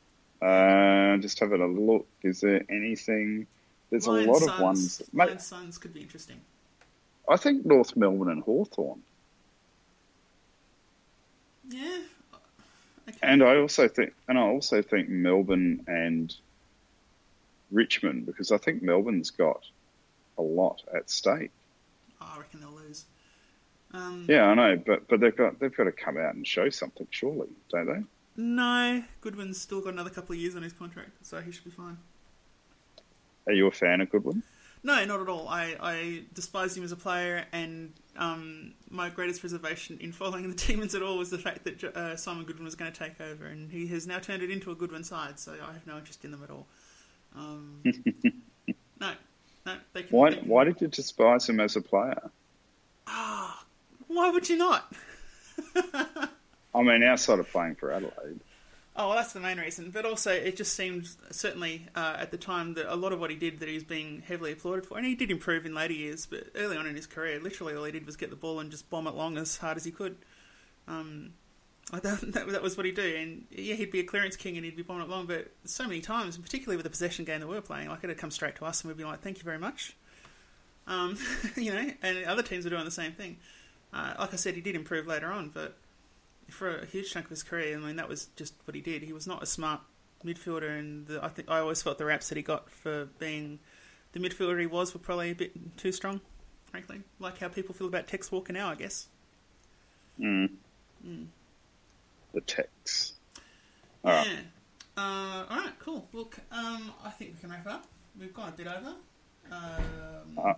Uh, 0.41 1.17
just 1.17 1.41
having 1.41 1.61
a 1.61 1.67
look. 1.67 2.07
Is 2.23 2.41
there 2.41 2.65
anything? 2.69 3.49
There's 3.91 4.07
Lions, 4.07 4.27
a 4.29 4.31
lot 4.31 4.39
Suns, 4.43 4.51
of 4.53 4.61
ones. 4.61 5.03
Mate, 5.13 5.41
Suns 5.41 5.77
could 5.77 5.93
be 5.93 6.03
interesting. 6.03 6.41
I 7.29 7.37
think 7.37 7.67
North 7.67 7.97
Melbourne 7.97 8.31
and 8.31 8.45
Hawthorn. 8.45 9.03
Yeah. 11.69 11.99
And 13.23 13.43
I 13.43 13.57
also 13.57 13.87
think, 13.89 14.13
and 14.29 14.39
I 14.39 14.43
also 14.43 14.83
think 14.83 15.09
Melbourne 15.09 15.85
and 15.87 16.35
Richmond, 17.71 18.27
because 18.27 18.51
I 18.51 18.57
think 18.59 18.83
Melbourne's 18.83 19.31
got 19.31 19.63
a 20.39 20.43
lot 20.43 20.83
at 20.95 21.11
stake. 21.11 21.51
Oh, 22.21 22.33
I 22.35 22.39
reckon 22.39 22.61
they'll 22.61 22.71
lose. 22.71 23.05
Um, 23.93 24.27
Yeah, 24.29 24.47
I 24.47 24.55
know, 24.55 24.83
but 24.85 25.09
but 25.09 25.21
they've 25.21 25.37
got 25.37 25.59
they've 25.59 25.75
got 25.75 25.85
to 25.85 25.93
come 25.93 26.17
out 26.17 26.35
and 26.35 26.47
show 26.47 26.71
something, 26.71 27.07
surely, 27.11 27.49
don't 27.71 27.87
they? 27.87 28.03
No, 28.37 29.03
Goodwin's 29.21 29.61
still 29.61 29.81
got 29.81 29.93
another 29.93 30.11
couple 30.11 30.35
of 30.35 30.41
years 30.41 30.55
on 30.57 30.63
his 30.63 30.73
contract, 30.73 31.11
so 31.27 31.41
he 31.41 31.51
should 31.51 31.65
be 31.65 31.71
fine. 31.71 31.99
Are 33.47 33.53
you 33.53 33.67
a 33.67 33.71
fan 33.71 34.01
of 34.01 34.11
Goodwin? 34.11 34.43
No, 34.83 35.05
not 35.05 35.21
at 35.21 35.29
all. 35.29 35.47
I, 35.49 35.77
I 35.81 36.23
despise 36.33 36.77
him 36.77 36.85
as 36.85 36.93
a 36.93 36.97
player, 36.97 37.45
and 37.53 37.93
um, 38.17 38.73
my 38.91 39.11
greatest 39.11 39.43
reservation 39.43 39.99
in 40.01 40.11
following 40.13 40.49
the 40.49 40.55
Demons 40.67 40.95
at 40.95 41.03
all 41.03 41.19
was 41.19 41.29
the 41.31 41.39
fact 41.39 41.65
that 41.65 41.85
uh, 41.85 42.17
Simon 42.17 42.45
Goodwin 42.45 42.65
was 42.65 42.75
going 42.75 42.91
to 42.91 42.99
take 42.99 43.21
over, 43.21 43.45
and 43.47 43.71
he 43.71 43.87
has 43.89 44.07
now 44.07 44.19
turned 44.19 44.43
it 44.43 44.51
into 44.51 44.71
a 44.71 44.75
Goodwin 44.75 45.05
side, 45.05 45.39
so 45.39 45.53
I 45.53 45.73
have 45.75 45.87
no 45.87 45.99
interest 45.99 46.25
in 46.25 46.31
them 46.31 46.43
at 46.43 46.51
all. 46.51 46.67
Um, 47.37 47.83
no, 49.01 49.13
no, 49.67 49.75
they 49.93 50.03
can. 50.05 50.17
Why 50.17 50.31
they 50.31 50.37
can- 50.37 50.49
why 50.49 50.65
did 50.65 50.81
you 50.81 50.89
despise 50.89 51.47
him 51.49 51.61
as 51.61 51.77
a 51.77 51.83
player? 51.83 52.31
Ah, 53.07 53.65
Why 54.09 54.31
would 54.31 54.49
you 54.49 54.57
not? 54.57 54.93
I 56.75 56.83
mean, 56.83 57.03
outside 57.03 57.39
of 57.39 57.51
playing 57.51 57.75
for 57.75 57.91
Adelaide, 57.93 58.41
Oh, 58.97 59.09
well, 59.09 59.17
that's 59.17 59.33
the 59.33 59.41
main 59.41 59.59
reason. 59.59 59.91
But 59.91 60.05
also, 60.05 60.33
it 60.33 60.57
just 60.57 60.75
seemed, 60.75 61.09
certainly 61.31 61.87
uh, 61.95 62.17
at 62.19 62.33
the 62.33 62.37
time, 62.37 62.75
that 62.75 62.93
a 62.93 62.97
lot 62.97 63.13
of 63.13 63.21
what 63.21 63.31
he 63.31 63.37
did 63.37 63.61
that 63.61 63.69
he 63.69 63.75
was 63.75 63.85
being 63.85 64.23
heavily 64.27 64.53
applauded 64.53 64.85
for. 64.85 64.99
And 64.99 65.07
he 65.07 65.15
did 65.15 65.31
improve 65.31 65.65
in 65.65 65.75
later 65.75 65.95
years, 65.95 66.27
but 66.27 66.49
early 66.57 66.77
on 66.77 66.87
in 66.87 66.97
his 66.97 67.07
career, 67.07 67.39
literally 67.41 67.75
all 67.75 67.85
he 67.85 67.93
did 67.93 68.05
was 68.05 68.17
get 68.17 68.31
the 68.31 68.37
ball 68.37 68.59
and 68.59 68.71
just 68.71 68.91
bomb 68.91 69.07
it 69.07 69.15
long 69.15 69.39
as 69.39 69.57
hard 69.57 69.77
as 69.77 69.85
he 69.85 69.93
could. 69.93 70.17
Um, 70.89 71.35
that, 71.93 72.03
that, 72.03 72.49
that 72.49 72.63
was 72.63 72.77
what 72.77 72.87
he'd 72.87 72.97
do. 72.97 73.17
And 73.17 73.45
yeah, 73.51 73.75
he'd 73.75 73.93
be 73.93 74.01
a 74.01 74.05
clearance 74.05 74.37
king 74.37 74.57
and 74.57 74.65
he'd 74.65 74.77
be 74.77 74.83
bombing 74.83 75.05
it 75.05 75.09
long, 75.09 75.27
but 75.27 75.51
so 75.65 75.87
many 75.87 76.01
times, 76.01 76.37
particularly 76.37 76.77
with 76.77 76.85
the 76.85 76.91
possession 76.91 77.25
game 77.25 77.41
that 77.41 77.47
we 77.47 77.55
were 77.55 77.63
playing, 77.63 77.89
like 77.89 78.05
it'd 78.05 78.19
come 78.19 78.31
straight 78.31 78.57
to 78.57 78.65
us 78.65 78.83
and 78.83 78.89
we'd 78.89 78.99
be 78.99 79.05
like, 79.05 79.21
thank 79.21 79.39
you 79.39 79.45
very 79.45 79.59
much. 79.59 79.97
Um, 80.87 81.17
you 81.57 81.73
know, 81.73 81.91
and 82.03 82.25
other 82.25 82.43
teams 82.43 82.65
were 82.65 82.71
doing 82.71 82.85
the 82.85 82.91
same 82.91 83.13
thing. 83.13 83.39
Uh, 83.93 84.15
like 84.19 84.33
I 84.33 84.37
said, 84.37 84.55
he 84.55 84.61
did 84.61 84.77
improve 84.77 85.07
later 85.07 85.33
on, 85.33 85.49
but 85.49 85.77
for 86.51 86.77
a 86.79 86.87
huge 86.87 87.11
chunk 87.13 87.27
of 87.27 87.31
his 87.31 87.43
career, 87.43 87.77
I 87.77 87.81
mean, 87.81 87.97
that 87.97 88.09
was 88.09 88.27
just 88.37 88.55
what 88.65 88.75
he 88.75 88.81
did. 88.81 89.03
He 89.03 89.13
was 89.13 89.27
not 89.27 89.43
a 89.43 89.47
smart 89.47 89.81
midfielder, 90.25 90.79
and 90.79 91.07
the, 91.07 91.25
I 91.25 91.29
think 91.29 91.51
I 91.51 91.59
always 91.59 91.83
felt 91.83 91.99
the 91.99 92.05
raps 92.05 92.29
that 92.29 92.37
he 92.37 92.43
got 92.43 92.71
for 92.71 93.07
being 93.19 93.59
the 94.13 94.21
midfielder 94.21 94.61
he 94.61 94.67
was 94.67 94.93
were 94.93 95.01
probably 95.01 95.31
a 95.31 95.35
bit 95.35 95.77
too 95.77 95.93
strong, 95.93 96.21
frankly. 96.71 97.01
Like 97.19 97.39
how 97.39 97.49
people 97.49 97.75
feel 97.75 97.87
about 97.87 98.07
Tex 98.07 98.31
Walker 98.31 98.53
now, 98.53 98.71
I 98.71 98.75
guess. 98.75 99.07
mm. 101.05 101.27
the 102.33 102.41
Tex. 102.43 103.15
All 104.05 104.13
right. 104.13 104.27
Yeah. 104.27 104.41
Uh, 104.97 105.45
all 105.49 105.57
right, 105.57 105.73
cool. 105.79 106.09
Look, 106.13 106.39
um, 106.53 106.93
I 107.05 107.11
think 107.11 107.35
we 107.35 107.41
can 107.41 107.51
wrap 107.51 107.67
up. 107.67 107.87
We've 108.19 108.35
gone 108.35 108.49
a 108.49 108.53
bit 108.53 108.67
over. 108.67 108.95
Um, 109.51 110.39
Uh, 110.39 110.55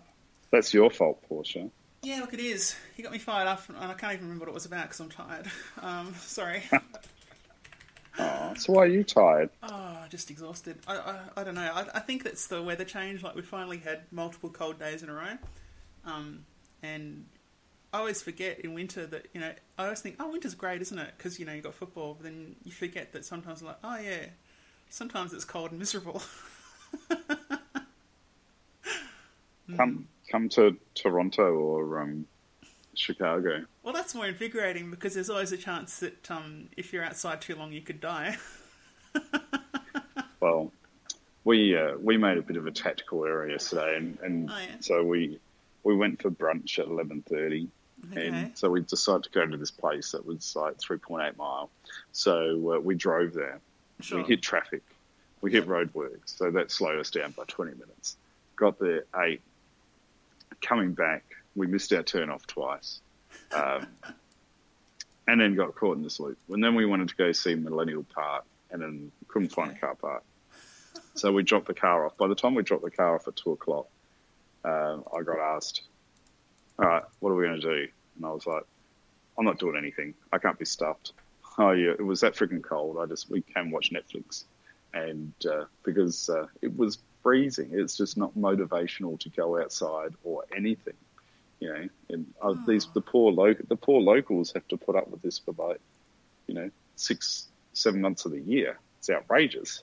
that's 0.51 0.75
your 0.75 0.91
fault, 0.91 1.23
Portia. 1.29 1.71
Yeah, 2.03 2.21
look, 2.21 2.35
it 2.35 2.41
is. 2.41 2.75
He 2.97 3.03
got 3.03 3.13
me 3.13 3.19
fired 3.19 3.47
up, 3.49 3.69
and 3.69 3.77
I 3.79 3.95
can't 3.95 4.15
even 4.15 4.27
remember 4.27 4.45
what 4.45 4.51
it 4.51 4.55
was 4.55 4.67
about 4.67 4.85
because 4.85 5.01
I'm 5.01 5.09
tired. 5.11 5.47
Um, 5.83 6.15
sorry. 6.21 6.63
Oh, 8.19 8.53
so 8.59 8.75
why 8.75 8.83
are 8.83 8.87
you 8.89 9.05
tired? 9.05 9.49
Oh, 9.63 10.05
just 10.11 10.31
exhausted. 10.31 10.77
I, 10.87 10.97
I, 10.97 11.19
I 11.39 11.45
don't 11.45 11.55
know. 11.55 11.63
I, 11.63 11.87
I 11.95 12.01
think 12.01 12.25
that's 12.25 12.47
the 12.47 12.63
weather 12.63 12.85
change. 12.85 13.23
Like 13.23 13.35
we 13.35 13.41
finally 13.41 13.79
had 13.79 14.03
multiple 14.11 14.51
cold 14.51 14.79
days 14.79 15.03
in 15.03 15.09
a 15.09 15.15
row, 15.15 15.39
um, 16.05 16.45
and 16.83 17.25
I 17.91 17.99
always 18.01 18.21
forget 18.21 18.61
in 18.61 18.75
winter 18.75 19.07
that 19.07 19.29
you 19.33 19.41
know 19.41 19.53
I 19.79 19.85
always 19.85 20.01
think, 20.01 20.17
oh, 20.21 20.31
winter's 20.31 20.55
great, 20.55 20.83
isn't 20.83 20.99
it? 20.99 21.15
Because 21.17 21.41
you 21.41 21.47
know 21.47 21.55
you 21.55 21.63
got 21.63 21.73
football. 21.73 22.13
But 22.13 22.25
then 22.25 22.55
you 22.65 22.73
forget 22.73 23.13
that 23.15 23.25
sometimes 23.25 23.63
I'm 23.63 23.69
like, 23.69 23.79
oh 23.83 23.97
yeah, 23.97 24.27
sometimes 24.91 25.33
it's 25.33 25.47
cold 25.47 25.71
and 25.71 25.79
miserable. 25.79 26.23
Come, 29.77 30.07
come 30.33 30.49
to 30.49 30.75
Toronto 30.95 31.53
or 31.55 32.01
um, 32.01 32.27
Chicago. 32.95 33.65
well, 33.83 33.93
that's 33.93 34.15
more 34.15 34.27
invigorating 34.27 34.91
because 34.91 35.13
there's 35.15 35.29
always 35.31 35.53
a 35.53 35.57
chance 35.59 35.99
that 36.01 36.29
um, 36.31 36.69
if 36.77 36.93
you're 36.93 37.05
outside 37.05 37.41
too 37.43 37.55
long, 37.55 37.71
you 37.73 37.83
could 37.83 38.01
die. 38.01 38.37
Well, 40.41 40.73
we 41.45 41.77
uh, 41.77 41.97
we 42.01 42.17
made 42.17 42.37
a 42.37 42.43
bit 42.43 42.57
of 42.57 42.67
a 42.67 42.73
tactical 42.73 43.25
error 43.25 43.49
yesterday, 43.49 43.97
and, 43.97 44.19
and 44.25 44.51
Oh, 44.51 44.59
yeah. 44.59 44.67
so 44.81 45.05
we 45.05 45.39
we 45.85 45.95
went 45.95 46.21
for 46.21 46.33
brunch 46.33 46.81
at 46.81 46.87
eleven 46.87 47.23
thirty, 47.23 47.69
Okay. 48.11 48.27
and 48.27 48.59
so 48.59 48.69
we 48.69 48.81
decided 48.81 49.23
to 49.23 49.31
go 49.31 49.47
to 49.47 49.57
this 49.57 49.71
place 49.71 50.11
that 50.11 50.27
was 50.27 50.57
like 50.57 50.81
three 50.81 50.97
point 50.99 51.29
eight 51.29 51.37
mile. 51.37 51.71
So 52.11 52.75
uh, 52.75 52.81
we 52.81 52.97
drove 52.97 53.35
there. 53.35 53.61
Sure. 54.01 54.19
We 54.19 54.25
hit 54.25 54.43
traffic, 54.43 54.83
we 55.43 55.53
hit 55.53 55.69
roadworks, 55.69 56.37
so 56.37 56.51
that 56.51 56.73
slowed 56.73 56.99
us 56.99 57.13
down 57.13 57.31
by 57.37 57.45
twenty 57.47 57.75
minutes. 57.75 58.17
Got 58.57 58.81
there 58.81 59.05
eight. 59.19 59.43
Coming 60.63 60.93
back, 60.93 61.25
we 61.55 61.67
missed 61.67 61.93
our 61.93 62.03
turn 62.03 62.31
off 62.31 62.47
twice. 62.47 63.01
Um, 63.53 63.87
and 65.29 65.41
then 65.41 65.55
got 65.55 65.75
caught 65.75 65.97
in 65.97 66.03
this 66.03 66.19
loop. 66.21 66.39
And 66.49 66.63
then 66.63 66.75
we 66.75 66.87
wanted 66.87 67.09
to 67.09 67.17
go 67.17 67.33
see 67.33 67.55
Millennial 67.55 68.05
Park, 68.15 68.45
and 68.71 68.83
then 68.83 69.13
couldn't 69.29 69.51
find 69.53 69.71
a 69.71 69.75
car 69.75 69.95
park. 69.95 70.25
So 71.15 71.33
we 71.33 71.43
dropped 71.43 71.67
the 71.67 71.75
car 71.75 72.07
off. 72.07 72.17
By 72.17 72.29
the 72.29 72.35
time 72.35 72.55
we 72.55 72.63
dropped 72.63 72.85
the 72.85 72.91
car 72.91 73.15
off 73.15 73.29
at 73.29 73.37
two 73.37 73.53
o'clock, 73.53 73.87
um, 74.65 75.05
I 75.15 75.23
got 75.23 75.39
asked, 75.39 75.83
"All 76.79 76.87
right, 76.87 77.05
what 77.21 77.31
are 77.31 77.35
we 77.35 77.45
going 77.45 77.61
to 77.61 77.87
do?" 77.87 77.89
And 78.17 78.27
I 78.27 78.31
was 78.31 78.47
like, 78.47 78.65
"I'm 79.39 79.45
not 79.45 79.59
doing 79.59 79.77
anything. 79.77 80.15
I 80.33 80.39
can't 80.39 80.59
be 80.59 80.65
stuffed." 80.65 81.13
Oh 81.59 81.73
yeah, 81.73 81.91
it 81.91 82.03
was 82.03 82.21
that 82.21 82.33
freaking 82.33 82.63
cold. 82.63 82.97
I 82.99 83.05
just 83.05 83.29
we 83.29 83.43
came 83.43 83.71
watch 83.71 83.93
Netflix, 83.93 84.45
and 84.95 85.35
uh, 85.45 85.67
because 85.83 86.31
uh, 86.31 86.47
it 86.63 86.75
was 86.75 86.97
freezing, 87.23 87.71
it's 87.73 87.97
just 87.97 88.17
not 88.17 88.37
motivational 88.37 89.19
to 89.21 89.29
go 89.31 89.61
outside 89.61 90.15
or 90.25 90.45
anything. 90.57 90.95
You 91.61 91.69
know, 91.73 91.89
and 92.09 92.27
uh, 92.43 92.55
these 92.67 92.89
the 92.93 93.01
poor 93.01 93.31
lo- 93.33 93.55
the 93.69 93.77
poor 93.77 94.01
locals 94.01 94.53
have 94.53 94.67
to 94.69 94.77
put 94.77 94.97
up 94.97 95.09
with 95.09 95.23
this 95.23 95.39
for 95.39 95.55
like, 95.57 95.81
you 96.47 96.55
know, 96.55 96.71
six 96.97 97.47
seven 97.73 98.01
months 98.01 98.25
of 98.25 98.33
the 98.33 98.41
year. 98.41 98.79
It's 98.99 99.11
outrageous. 99.11 99.83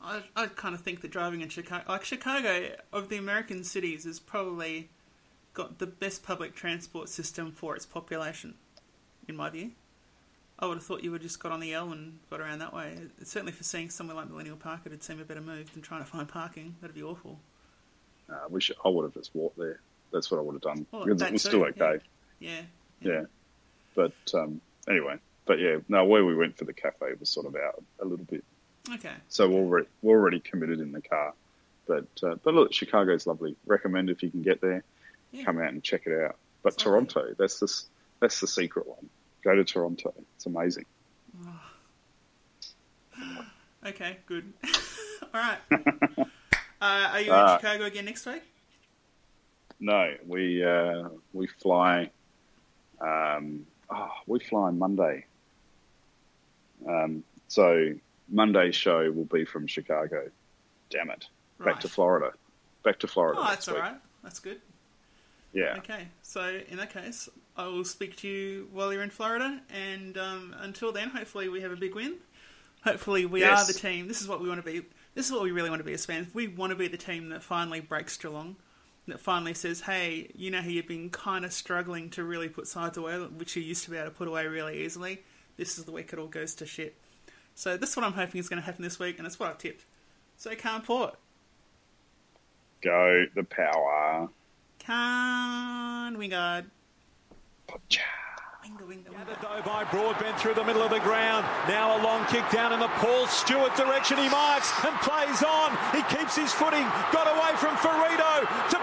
I, 0.00 0.22
I 0.34 0.46
kind 0.46 0.74
of 0.74 0.80
think 0.82 1.00
that 1.02 1.10
driving 1.10 1.40
in 1.40 1.48
Chicago, 1.48 1.84
like 1.88 2.04
Chicago, 2.04 2.76
of 2.92 3.08
the 3.08 3.16
American 3.16 3.64
cities, 3.64 4.04
has 4.04 4.20
probably 4.20 4.88
got 5.54 5.78
the 5.78 5.86
best 5.86 6.22
public 6.22 6.54
transport 6.54 7.08
system 7.08 7.50
for 7.50 7.74
its 7.74 7.86
population, 7.86 8.54
in 9.26 9.36
my 9.36 9.50
view. 9.50 9.72
I 10.58 10.66
would 10.66 10.78
have 10.78 10.84
thought 10.84 11.04
you 11.04 11.10
would 11.10 11.20
have 11.20 11.28
just 11.28 11.38
got 11.40 11.52
on 11.52 11.60
the 11.60 11.74
L 11.74 11.92
and 11.92 12.18
got 12.30 12.40
around 12.40 12.60
that 12.60 12.72
way. 12.74 12.96
Certainly 13.22 13.52
for 13.52 13.62
seeing 13.64 13.90
somewhere 13.90 14.16
like 14.16 14.28
Millennial 14.30 14.56
Park, 14.56 14.80
it'd 14.86 15.02
seem 15.02 15.20
a 15.20 15.24
better 15.24 15.40
move 15.42 15.72
than 15.72 15.82
trying 15.82 16.00
to 16.02 16.06
find 16.06 16.26
parking. 16.26 16.76
That'd 16.80 16.96
be 16.96 17.02
awful. 17.02 17.38
Uh, 18.30 18.36
I 18.44 18.46
wish 18.48 18.70
I 18.84 18.88
would 18.88 19.02
have 19.04 19.14
just 19.14 19.34
walked 19.34 19.58
there. 19.58 19.80
That's 20.12 20.30
what 20.30 20.38
I 20.38 20.40
would 20.40 20.54
have 20.54 20.62
done 20.62 20.86
Well, 20.92 21.04
because 21.04 21.20
that 21.20 21.28
it 21.28 21.32
was 21.34 21.42
too, 21.42 21.48
still 21.50 21.60
yeah. 21.60 21.66
okay. 21.84 22.04
Yeah. 22.40 22.60
Yeah. 23.00 23.22
But 23.94 24.12
um, 24.34 24.60
anyway, 24.88 25.16
but 25.44 25.58
yeah, 25.58 25.76
no, 25.88 26.04
where 26.04 26.24
we 26.24 26.34
went 26.34 26.56
for 26.56 26.64
the 26.64 26.72
cafe 26.72 27.12
was 27.20 27.28
sort 27.28 27.46
of 27.46 27.54
out 27.56 27.82
a 28.00 28.04
little 28.04 28.24
bit. 28.24 28.42
Okay. 28.94 29.12
So 29.28 29.48
we're 29.48 29.60
already, 29.60 29.86
we're 30.02 30.18
already 30.18 30.40
committed 30.40 30.80
in 30.80 30.92
the 30.92 31.02
car. 31.02 31.34
But 31.86 32.06
uh, 32.22 32.36
but 32.42 32.54
look, 32.54 32.72
Chicago's 32.72 33.26
lovely. 33.26 33.56
Recommend 33.66 34.10
if 34.10 34.22
you 34.22 34.30
can 34.30 34.42
get 34.42 34.60
there, 34.60 34.82
Yeah. 35.32 35.44
come 35.44 35.58
out 35.60 35.68
and 35.72 35.82
check 35.82 36.06
it 36.06 36.18
out. 36.24 36.36
But 36.62 36.74
It's 36.74 36.86
lovely. 36.86 37.06
Toronto, 37.06 37.34
that's 37.38 37.60
the, 37.60 37.82
that's 38.20 38.40
the 38.40 38.46
secret 38.48 38.86
one. 38.88 39.08
Go 39.46 39.54
to 39.54 39.62
Toronto. 39.62 40.12
It's 40.34 40.46
amazing. 40.46 40.86
Okay. 43.86 44.16
Good. 44.26 44.52
All 45.32 45.40
right. 45.40 45.58
uh, 45.70 46.24
are 46.80 47.20
you 47.20 47.26
in 47.32 47.38
Ah. 47.38 47.56
Chicago 47.58 47.84
again 47.84 48.06
next 48.06 48.26
week? 48.26 48.42
No, 49.78 50.14
we 50.26 50.64
uh, 50.64 51.10
we 51.32 51.46
fly. 51.46 52.10
Um, 53.00 53.64
oh, 53.88 54.10
we 54.26 54.40
fly 54.40 54.62
on 54.62 54.80
Monday. 54.80 55.26
Um, 56.88 57.22
so 57.46 57.92
Monday's 58.28 58.74
show 58.74 59.12
will 59.12 59.26
be 59.26 59.44
from 59.44 59.68
Chicago. 59.68 60.28
Damn 60.90 61.10
it! 61.10 61.26
Back 61.58 61.66
Right. 61.66 61.80
to 61.82 61.88
Florida. 61.88 62.32
Back 62.82 62.98
to 62.98 63.06
Florida. 63.06 63.38
Oh, 63.40 63.46
that's 63.48 63.68
all 63.68 63.78
right. 63.78 63.94
That's 64.24 64.40
good. 64.40 64.60
Yeah. 65.52 65.76
Okay, 65.78 66.08
so 66.22 66.58
in 66.68 66.78
that 66.78 66.92
case, 66.92 67.28
I 67.56 67.66
will 67.68 67.84
speak 67.84 68.16
to 68.16 68.28
you 68.28 68.68
while 68.72 68.92
you're 68.92 69.02
in 69.02 69.10
Florida, 69.10 69.60
and 69.70 70.16
um, 70.18 70.54
until 70.60 70.92
then, 70.92 71.08
hopefully 71.10 71.48
we 71.48 71.60
have 71.62 71.72
a 71.72 71.76
big 71.76 71.94
win. 71.94 72.16
Hopefully 72.84 73.24
we 73.26 73.40
Yes. 73.40 73.68
are 73.68 73.72
the 73.72 73.78
team. 73.78 74.08
This 74.08 74.20
is 74.20 74.28
what 74.28 74.40
we 74.40 74.48
want 74.48 74.64
to 74.64 74.70
be. 74.70 74.82
This 75.14 75.26
is 75.26 75.32
what 75.32 75.42
we 75.42 75.50
really 75.50 75.70
want 75.70 75.80
to 75.80 75.84
be 75.84 75.94
as 75.94 76.04
fans. 76.04 76.28
We 76.34 76.46
want 76.48 76.70
to 76.70 76.76
be 76.76 76.88
the 76.88 76.98
team 76.98 77.30
that 77.30 77.42
finally 77.42 77.80
breaks 77.80 78.16
Geelong, 78.16 78.56
that 79.08 79.18
finally 79.20 79.54
says, 79.54 79.80
"Hey, 79.82 80.30
you 80.34 80.50
know 80.50 80.60
how 80.60 80.68
you've 80.68 80.86
been 80.86 81.08
kind 81.10 81.44
of 81.44 81.52
struggling 81.52 82.10
to 82.10 82.22
really 82.24 82.48
put 82.48 82.66
sides 82.68 82.96
away, 82.98 83.16
which 83.18 83.56
you 83.56 83.62
used 83.62 83.84
to 83.84 83.90
be 83.90 83.96
able 83.96 84.10
to 84.10 84.14
put 84.16 84.28
away 84.28 84.46
really 84.46 84.84
easily. 84.84 85.24
This 85.56 85.78
is 85.78 85.84
the 85.86 85.92
week 85.92 86.12
it 86.12 86.18
all 86.18 86.26
goes 86.28 86.54
to 86.56 86.66
shit." 86.66 86.96
So 87.54 87.76
this 87.78 87.90
is 87.90 87.96
what 87.96 88.04
I'm 88.04 88.12
hoping 88.12 88.38
is 88.38 88.50
going 88.50 88.60
to 88.60 88.66
happen 88.66 88.82
this 88.82 88.98
week, 88.98 89.16
and 89.18 89.26
it's 89.26 89.38
what 89.40 89.48
I've 89.48 89.58
tipped. 89.58 89.84
So 90.36 90.54
Calm 90.54 90.82
Port, 90.82 91.16
Go 92.82 93.24
the 93.34 93.42
power. 93.44 94.28
Calm 94.78 96.16
Wingard, 96.16 96.66
Pacha. 96.66 96.75
Gathered 97.66 99.38
though 99.42 99.62
by 99.64 99.84
Broadbent 99.90 100.38
through 100.38 100.54
the 100.54 100.64
middle 100.64 100.82
of 100.82 100.90
the 100.90 101.00
ground. 101.00 101.46
Now 101.68 101.96
a 101.96 102.00
long 102.02 102.26
kick 102.26 102.44
down 102.50 102.72
in 102.72 102.80
the 102.80 102.88
Paul 102.98 103.26
Stewart 103.26 103.74
direction. 103.76 104.18
He 104.18 104.28
marks 104.28 104.70
and 104.84 104.94
plays 105.00 105.42
on. 105.42 105.76
He 105.94 106.02
keeps 106.14 106.36
his 106.36 106.52
footing. 106.52 106.84
Got 107.12 107.30
away 107.30 107.54
from 107.56 107.76
Ferrito 107.78 108.46
to 108.70 108.78